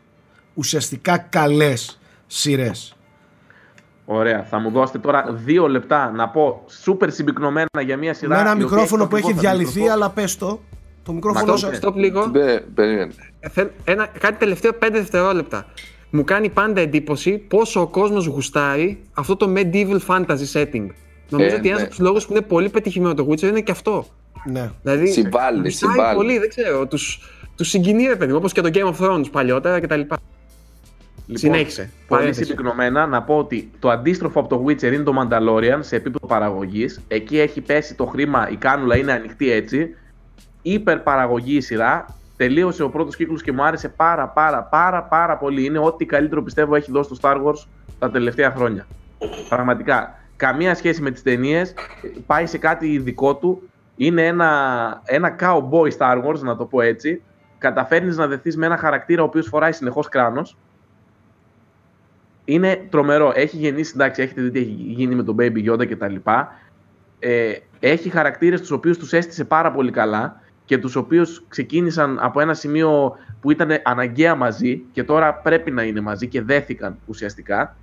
ουσιαστικά 0.54 1.18
καλές 1.18 2.00
σειρές. 2.28 2.96
Ωραία. 4.14 4.44
Θα 4.44 4.60
μου 4.60 4.72
δώσετε 4.72 5.00
τώρα 5.00 5.26
δύο 5.30 5.68
λεπτά 5.68 6.12
να 6.12 6.30
πω 6.30 6.64
σούπερ 6.68 7.12
συμπυκνωμένα 7.12 7.68
για 7.84 7.98
μια 7.98 8.14
σειρά. 8.14 8.36
Με 8.36 8.42
ένα 8.42 8.56
μικρόφωνο 8.56 9.08
που 9.08 9.16
έχει 9.16 9.34
διαλυθεί, 9.34 9.88
αλλά 9.88 10.10
πες 10.10 10.38
το. 10.38 10.60
Το 11.04 11.14
μικρόφωνο 11.14 11.56
σου. 11.56 11.76
Στοπ 11.76 11.96
λίγο. 11.96 12.32
Ένα, 13.84 14.08
κάτι 14.20 14.38
τελευταίο 14.38 14.74
πέντε 14.74 14.98
δευτερόλεπτα. 14.98 15.66
Μου 16.10 16.24
κάνει 16.24 16.50
πάντα 16.50 16.82
εντύπωση 16.82 17.38
πόσο 17.38 17.82
ο 17.82 17.88
κόσμος 17.88 18.26
γουστάρει 18.26 19.02
αυτό 19.14 19.36
το 19.36 19.54
medieval 19.56 20.00
fantasy 20.08 20.52
setting. 20.54 20.86
Νομίζω 21.30 21.56
ε, 21.56 21.58
ότι 21.58 21.68
ένας 21.68 21.80
ναι. 21.80 21.82
από 21.82 21.90
τους 21.90 22.00
λόγους 22.00 22.26
που 22.26 22.32
είναι 22.32 22.42
πολύ 22.42 22.70
πετυχημένο 22.70 23.14
το 23.14 23.28
Witcher 23.30 23.42
είναι 23.42 23.62
και 23.62 23.72
αυτό. 23.72 24.06
Ναι. 24.46 24.72
Δηλαδή, 24.82 25.12
συμβάλλει, 25.12 25.70
συμβάλλει. 25.70 26.16
πολύ, 26.16 26.40
δεν 26.40 26.50
ξέρω. 26.50 26.88
Του 26.88 26.98
τους 27.56 27.70
συγκινεί, 27.70 28.08
ρε 28.08 28.16
παιδί, 28.16 28.32
όπως 28.32 28.54
και 28.54 28.62
το 28.62 28.70
Game 28.74 28.94
of 28.94 29.06
Thrones 29.06 29.32
παλιότερα 29.32 29.80
κτλ. 29.80 30.02
Λοιπόν, 31.32 31.52
Συνέχισε. 31.52 31.90
Πολύ 32.08 32.34
συμπυκνωμένα 32.34 33.06
να 33.08 33.24
πω 33.24 33.38
ότι 33.38 33.72
το 33.80 33.90
αντίστροφο 33.90 34.40
από 34.40 34.50
το 34.50 34.64
Witcher 34.66 34.94
είναι 34.94 35.04
το 35.04 35.14
Mandalorian 35.20 35.78
σε 35.80 35.96
επίπεδο 35.96 36.28
παραγωγής. 36.28 37.02
Εκεί 37.08 37.40
έχει 37.40 37.62
πέσει 37.62 37.96
το 37.96 38.06
χρήμα, 38.06 38.50
η 38.50 38.56
κάνουλα 38.56 38.98
είναι 38.98 39.12
ανοιχτή 39.12 39.52
έτσι. 39.52 39.96
Υπερπαραγωγή 40.62 41.56
η 41.56 41.62
σειρά. 41.62 42.06
Τελείωσε 42.38 42.84
ο 42.84 42.90
πρώτος 42.90 43.16
κύκλος 43.16 43.42
και 43.42 43.52
μου 43.52 43.64
άρεσε 43.64 43.90
πάρα 43.90 44.28
πάρα 44.28 44.64
πάρα 44.64 45.04
πάρα 45.04 45.38
πολύ. 45.38 45.66
Είναι 45.66 45.80
ό,τι 45.80 46.06
καλύτερο 46.06 46.44
πιστεύω 46.44 46.76
έχει 46.76 46.92
δώσει 46.92 47.10
το 47.10 47.18
Star 47.22 47.36
Wars 47.36 47.68
τα 48.00 48.12
τελευταία 48.12 48.52
χρόνια. 48.52 48.88
Πραγματικά. 49.50 50.20
Καμία 50.36 50.76
σχέση 50.76 51.02
με 51.02 51.12
τις 51.12 51.22
ταινίες. 51.22 51.74
Πάει 52.26 52.46
σε 52.46 52.58
κάτι 52.58 52.98
δικό 52.98 53.36
του 53.36 53.70
είναι 53.96 54.26
ένα, 54.26 55.02
ένα 55.06 55.36
cowboy 55.40 55.98
Star 55.98 56.26
Wars, 56.26 56.40
να 56.40 56.56
το 56.56 56.66
πω 56.66 56.82
έτσι. 56.82 57.22
Καταφέρνεις 57.58 58.18
να 58.18 58.28
δεθείς 58.28 58.58
με 58.58 58.66
ένα 58.66 58.78
χαρακτήρα 58.78 59.22
ο 59.22 59.26
οποίος 59.26 59.48
φοράει 59.48 59.72
συνεχώς 59.72 60.10
κράνος. 60.10 60.58
Είναι 62.52 62.88
τρομερό. 62.90 63.32
Έχει 63.36 63.58
γεννήσει, 63.58 63.92
εντάξει, 63.96 64.22
έχετε 64.22 64.42
δει 64.42 64.52
τι 64.52 64.60
έχει 64.60 64.70
γίνει 64.70 65.16
με 65.16 65.24
τον 65.24 65.36
Baby 65.40 65.72
Yoda 65.72 65.88
και 65.88 65.96
τα 65.96 66.08
λοιπά. 66.08 66.60
Ε, 67.20 67.54
έχει 67.80 68.10
χαρακτήρες 68.10 68.60
τους 68.60 68.72
οποίους 68.72 68.98
τους 68.98 69.14
έστησε 69.14 69.44
πάρα 69.44 69.72
πολύ 69.72 69.92
καλά 69.92 70.42
και 70.66 70.78
τους 70.78 70.96
οποίους 70.96 71.44
ξεκίνησαν 71.48 72.18
από 72.22 72.40
ένα 72.40 72.54
σημείο 72.54 73.18
που 73.42 73.52
ήταν 73.52 73.70
αναγκαία 73.84 74.36
μαζί 74.36 74.84
και 74.92 75.04
τώρα 75.04 75.34
πρέπει 75.34 75.72
να 75.72 75.84
είναι 75.84 76.02
μαζί 76.02 76.28
και 76.28 76.42
δέθηκαν 76.42 76.98
ουσιαστικά 77.06 77.76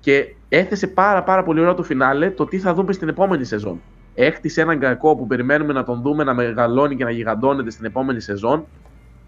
και 0.00 0.34
έθεσε 0.48 0.86
πάρα 0.86 1.22
πάρα 1.22 1.42
πολύ 1.42 1.60
ωραία 1.60 1.74
το 1.74 1.82
φινάλε 1.82 2.30
το 2.30 2.44
τι 2.44 2.58
θα 2.58 2.74
δούμε 2.74 2.92
στην 2.92 3.08
επόμενη 3.08 3.44
σεζόν 3.44 3.80
έκτισε 4.14 4.60
έναν 4.60 4.78
κακό 4.78 5.16
που 5.16 5.26
περιμένουμε 5.26 5.72
να 5.72 5.84
τον 5.84 6.00
δούμε 6.00 6.24
να 6.24 6.34
μεγαλώνει 6.34 6.96
και 6.96 7.04
να 7.04 7.10
γιγαντώνεται 7.10 7.70
στην 7.70 7.84
επόμενη 7.84 8.20
σεζόν. 8.20 8.64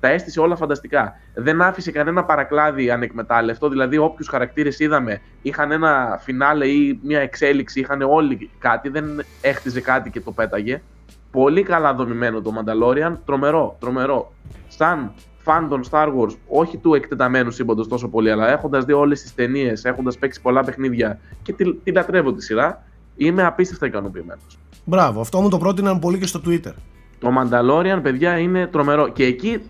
Τα 0.00 0.08
έστησε 0.08 0.40
όλα 0.40 0.56
φανταστικά. 0.56 1.14
Δεν 1.34 1.62
άφησε 1.62 1.90
κανένα 1.90 2.24
παρακλάδι 2.24 2.90
ανεκμετάλλευτο. 2.90 3.68
Δηλαδή, 3.68 3.98
όποιους 3.98 4.28
χαρακτήρες 4.28 4.78
είδαμε 4.78 5.20
είχαν 5.42 5.70
ένα 5.72 6.18
φινάλε 6.22 6.66
ή 6.66 7.00
μια 7.02 7.20
εξέλιξη, 7.20 7.80
είχαν 7.80 8.02
όλοι 8.02 8.50
κάτι. 8.58 8.88
Δεν 8.88 9.04
έχτιζε 9.40 9.80
κάτι 9.80 10.10
και 10.10 10.20
το 10.20 10.32
πέταγε. 10.32 10.82
Πολύ 11.30 11.62
καλά 11.62 11.94
δομημένο 11.94 12.40
το 12.40 12.52
Mandalorian. 12.56 13.12
Τρομερό, 13.24 13.76
τρομερό. 13.80 14.32
Σαν 14.68 15.12
φαν 15.46 15.68
των 15.68 15.82
Star 15.90 16.06
Wars, 16.06 16.36
όχι 16.48 16.76
του 16.76 16.94
εκτεταμένου 16.94 17.50
σύμπαντος 17.50 17.88
τόσο 17.88 18.08
πολύ, 18.08 18.30
αλλά 18.30 18.48
έχοντας 18.48 18.84
δει 18.84 18.92
όλες 18.92 19.22
τις 19.22 19.34
ταινίες, 19.34 19.84
έχοντας 19.84 20.18
παίξει 20.18 20.40
πολλά 20.40 20.64
παιχνίδια 20.64 21.18
και 21.42 21.52
τη, 21.52 21.74
τη 21.74 21.92
λατρεύω 21.92 22.32
τη 22.32 22.42
σειρά, 22.42 22.82
είμαι 23.16 23.44
απίστευτα 23.44 23.86
ικανοποιημένος. 23.86 24.58
Μπράβο, 24.84 25.20
αυτό 25.20 25.40
μου 25.40 25.48
το 25.48 25.58
πρότειναν 25.58 25.98
πολύ 25.98 26.18
και 26.18 26.26
στο 26.26 26.40
Twitter. 26.46 26.72
Το 27.18 27.28
Mandalorian, 27.38 27.98
παιδιά, 28.02 28.38
είναι 28.38 28.66
τρομερό. 28.66 29.08
Και 29.08 29.24
εκεί 29.24 29.48
ε, 29.48 29.60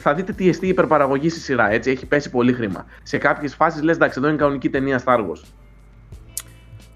θα 0.00 0.14
δείτε 0.14 0.32
τι 0.32 0.48
εστί 0.48 0.68
υπερπαραγωγή 0.68 1.28
στη 1.28 1.40
σειρά. 1.40 1.70
Έτσι, 1.70 1.90
έχει 1.90 2.06
πέσει 2.06 2.30
πολύ 2.30 2.52
χρήμα. 2.52 2.86
Σε 3.02 3.18
κάποιες 3.18 3.54
φάσεις 3.54 3.82
λες, 3.82 3.96
εντάξει, 3.96 4.18
εδώ 4.18 4.28
είναι 4.28 4.36
κανονική 4.36 4.70
ταινία 4.70 5.02
Star 5.04 5.18
Wars. 5.18 5.42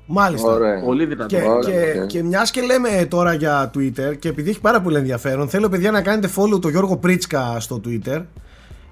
Μάλιστα. 0.07 0.53
Ωραία. 0.53 0.81
Πολύ 0.81 1.05
δυνατό. 1.07 1.37
Και, 1.37 1.43
και, 1.65 2.05
και 2.07 2.23
μιας 2.23 2.51
και 2.51 2.61
λέμε 2.61 3.07
τώρα 3.11 3.33
για 3.35 3.71
Twitter, 3.75 4.17
και 4.19 4.29
επειδή 4.29 4.51
έχει 4.51 4.61
πάρα 4.61 4.81
πολύ 4.81 4.97
ενδιαφέρον, 4.97 5.49
θέλω 5.49 5.69
παιδιά 5.69 5.91
να 5.91 6.03
κάνετε 6.03 6.29
follow 6.37 6.61
το 6.61 6.69
Γιώργο 6.69 6.97
Πρίτσκα 6.97 7.61
στο 7.61 7.81
Twitter. 7.85 8.23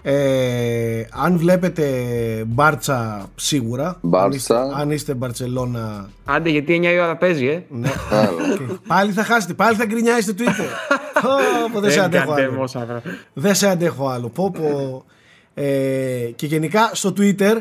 Ε, 0.02 1.04
αν 1.24 1.38
βλέπετε 1.38 1.84
Μπάρτσα 2.46 3.26
σίγουρα 3.34 3.98
Μπάρτσα. 4.00 4.60
αν, 4.76 4.90
είστε, 4.90 5.14
Μπαρτσελώνα 5.14 6.08
Άντε 6.24 6.50
γιατί 6.50 6.80
9 6.82 6.84
η 6.84 7.00
ώρα 7.00 7.16
παίζει 7.16 7.46
ε 7.46 7.62
ναι. 7.68 7.88
Πάλι 8.86 9.12
θα 9.12 9.24
χάσετε 9.24 9.54
Πάλι 9.54 9.76
θα 9.76 9.86
γκρινιάσετε 9.86 10.44
Twitter 10.44 10.96
oh, 11.22 11.80
Δεν 11.80 11.90
σε 11.90 12.00
αντέχω 12.00 12.32
άλλο 12.32 12.70
Δεν 13.32 13.54
σε 13.54 13.68
αντέχω 13.68 14.08
άλλο 14.08 14.28
πω, 14.28 14.50
πω. 14.50 15.04
Ε, 15.54 16.30
Και 16.36 16.46
γενικά 16.46 16.90
στο 16.92 17.12
Twitter 17.16 17.58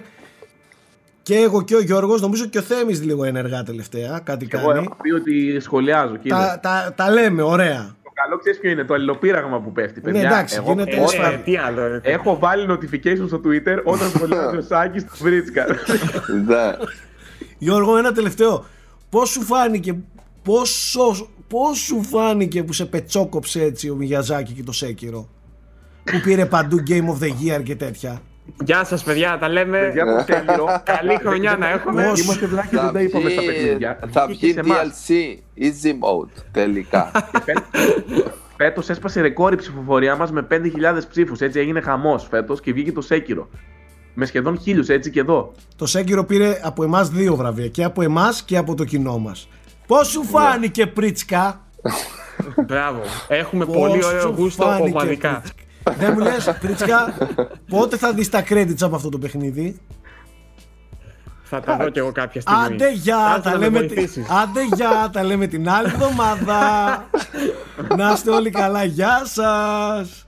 και 1.22 1.36
εγώ 1.36 1.62
και 1.62 1.76
ο 1.76 1.82
Γιώργος 1.82 2.22
νομίζω 2.22 2.46
και 2.46 2.58
ο 2.58 2.62
Θέμης 2.62 3.04
λίγο 3.04 3.24
ενεργά 3.24 3.64
τελευταία. 3.64 4.20
Κάτι 4.24 4.46
κάνει. 4.46 4.64
Εγώ 4.64 4.78
έχω 4.78 4.98
πει 5.02 5.12
ότι 5.12 5.60
σχολιάζω. 5.60 6.18
Τα, 6.28 6.60
τα, 6.62 6.94
τα 6.96 7.12
λέμε, 7.12 7.42
ωραία 7.42 7.96
καλό 8.22 8.38
ξέρεις 8.38 8.60
ποιο 8.60 8.70
είναι 8.70 8.84
το 8.84 8.94
αλληλοπείραγμα 8.94 9.62
που 9.62 9.72
πέφτει. 9.72 10.00
Ναι, 10.00 10.06
παιδιά. 10.06 10.22
Ναι, 10.22 10.28
εντάξει, 10.28 10.56
εγώ, 10.56 10.72
γίνεται 10.72 10.96
έχω, 10.96 11.08
τι 11.44 11.58
άλλο, 11.58 12.00
έχω 12.02 12.38
βάλει 12.40 12.66
notification 12.70 13.28
στο 13.28 13.42
Twitter 13.46 13.84
όταν 13.84 14.10
σχολιάζει 14.10 14.58
ο 14.58 14.62
Σάκης 14.62 15.02
στο 15.02 15.24
Βρίτσκα. 15.24 15.66
Ναι. 16.46 16.76
Γιώργο, 17.58 17.98
ένα 17.98 18.12
τελευταίο. 18.12 18.66
Πώς 19.10 19.30
σου 19.30 19.42
φάνηκε, 19.42 19.96
πόσο, 20.44 21.30
πώς 21.48 21.78
σου 21.78 22.04
φάνηκε 22.04 22.64
που 22.64 22.74
σε 22.74 22.86
πετσόκοψε 22.86 23.62
έτσι 23.64 23.90
ο 23.90 23.96
Μιγιαζάκη 23.96 24.54
και 24.54 24.64
το 24.64 24.72
Σέκυρο 24.72 25.30
που 26.04 26.20
πήρε 26.24 26.46
παντού 26.46 26.78
Game 26.88 27.06
of 27.06 27.24
the 27.24 27.30
Year 27.58 27.64
και 27.64 27.76
τέτοια; 27.76 28.22
Γεια 28.64 28.84
σας 28.84 29.04
παιδιά, 29.04 29.38
τα 29.40 29.50
λέμε. 29.50 29.80
Παιδιά, 29.80 30.06
το 30.06 30.26
Sekiro. 30.28 30.80
Καλή 30.84 31.18
χρονιά 31.22 31.58
να 31.58 31.70
έχουμε. 31.70 32.08
Όσο- 32.08 32.24
Είμαστε 32.24 32.46
βλάκες, 32.48 32.70
δεν 32.72 32.80
Θα 32.82 32.92
τα 32.92 33.02
είπαμε 33.02 33.30
στα 33.30 33.42
βγει- 33.42 33.52
παιχνίδια. 33.54 34.00
θα 34.12 34.26
Βγήκε 34.28 34.46
βγει 34.46 34.54
σε 34.54 34.60
εμάς. 34.60 35.06
DLC, 35.08 35.14
easy 35.64 35.92
mode, 35.92 36.44
τελικά. 36.52 37.12
Φέτο 38.58 38.82
έσπασε 38.88 39.22
ρεκόρ 39.22 39.54
η 39.54 39.56
ψηφοφορία 39.56 40.16
μας 40.16 40.32
με 40.32 40.42
5.000 40.52 41.08
ψήφους. 41.10 41.40
Έτσι 41.42 41.60
έγινε 41.60 41.82
χαμός 41.82 42.28
φέτος 42.30 42.62
και 42.62 42.74
βγήκε 42.74 42.92
το 42.92 43.02
Σέκυρο. 43.02 43.50
Με 44.14 44.26
σχεδόν 44.26 44.60
χίλιους 44.60 44.88
έτσι 44.90 45.10
και 45.10 45.20
εδώ. 45.20 45.52
Το 45.76 45.86
Σέγκυρο 45.86 46.24
πήρε 46.26 46.60
από 46.64 46.84
εμάς 46.84 47.10
δύο 47.10 47.36
βραβεία. 47.36 47.68
Και 47.68 47.84
από 47.84 48.02
εμάς 48.02 48.44
και 48.44 48.58
από 48.58 48.76
το 48.76 48.84
κοινό 48.84 49.18
μας. 49.18 49.50
Πώς 49.88 50.08
σου 50.08 50.24
φάνηκε, 50.24 50.88
Πρίτσκα; 50.88 51.62
Μπράβο. 52.66 53.02
Έχουμε 53.28 53.66
Πώς 53.66 53.76
πολύ 53.76 54.06
ωραίο 54.06 54.22
σου 54.22 54.34
γούστο 54.38 54.64
φάνηκε, 54.64 54.90
ομαδικά. 54.98 55.42
Πρίτσκα; 55.84 56.06
Δεν 56.06 56.12
μου 56.14 56.20
λες, 56.20 56.58
Πρίτσκα, 56.60 57.14
πότε 57.70 57.98
θα 57.98 58.14
δεις 58.14 58.30
τα 58.30 58.44
credits 58.50 58.82
από 58.82 58.96
αυτό 58.96 59.10
το 59.10 59.18
παιχνίδι; 59.18 59.80
Θα 61.44 61.60
τα 61.60 61.78
δω 61.78 61.90
κι 61.90 62.00
εγώ 62.00 62.12
κάποια 62.12 62.42
στιγμή. 62.42 62.64
Άντε 62.66 62.92
γεια, 62.92 63.18
Θα 63.18 63.34
έρθω 63.36 63.42
τα 63.42 63.52
να 63.52 63.58
με 63.58 63.64
λέμε, 63.66 63.80
τη- 63.80 63.94
βοηθήσεις. 63.96 64.30
άντε 64.30 64.66
γεια, 64.76 65.10
τα 65.14 65.24
λέμε 65.24 65.48
την 65.48 65.70
άλλη 65.70 65.88
εβδομάδα. 65.88 67.06
Να 67.98 68.12
είστε 68.12 68.32
όλοι 68.32 68.50
καλά, 68.50 68.84
γεια 68.84 69.22
σας. 69.26 70.27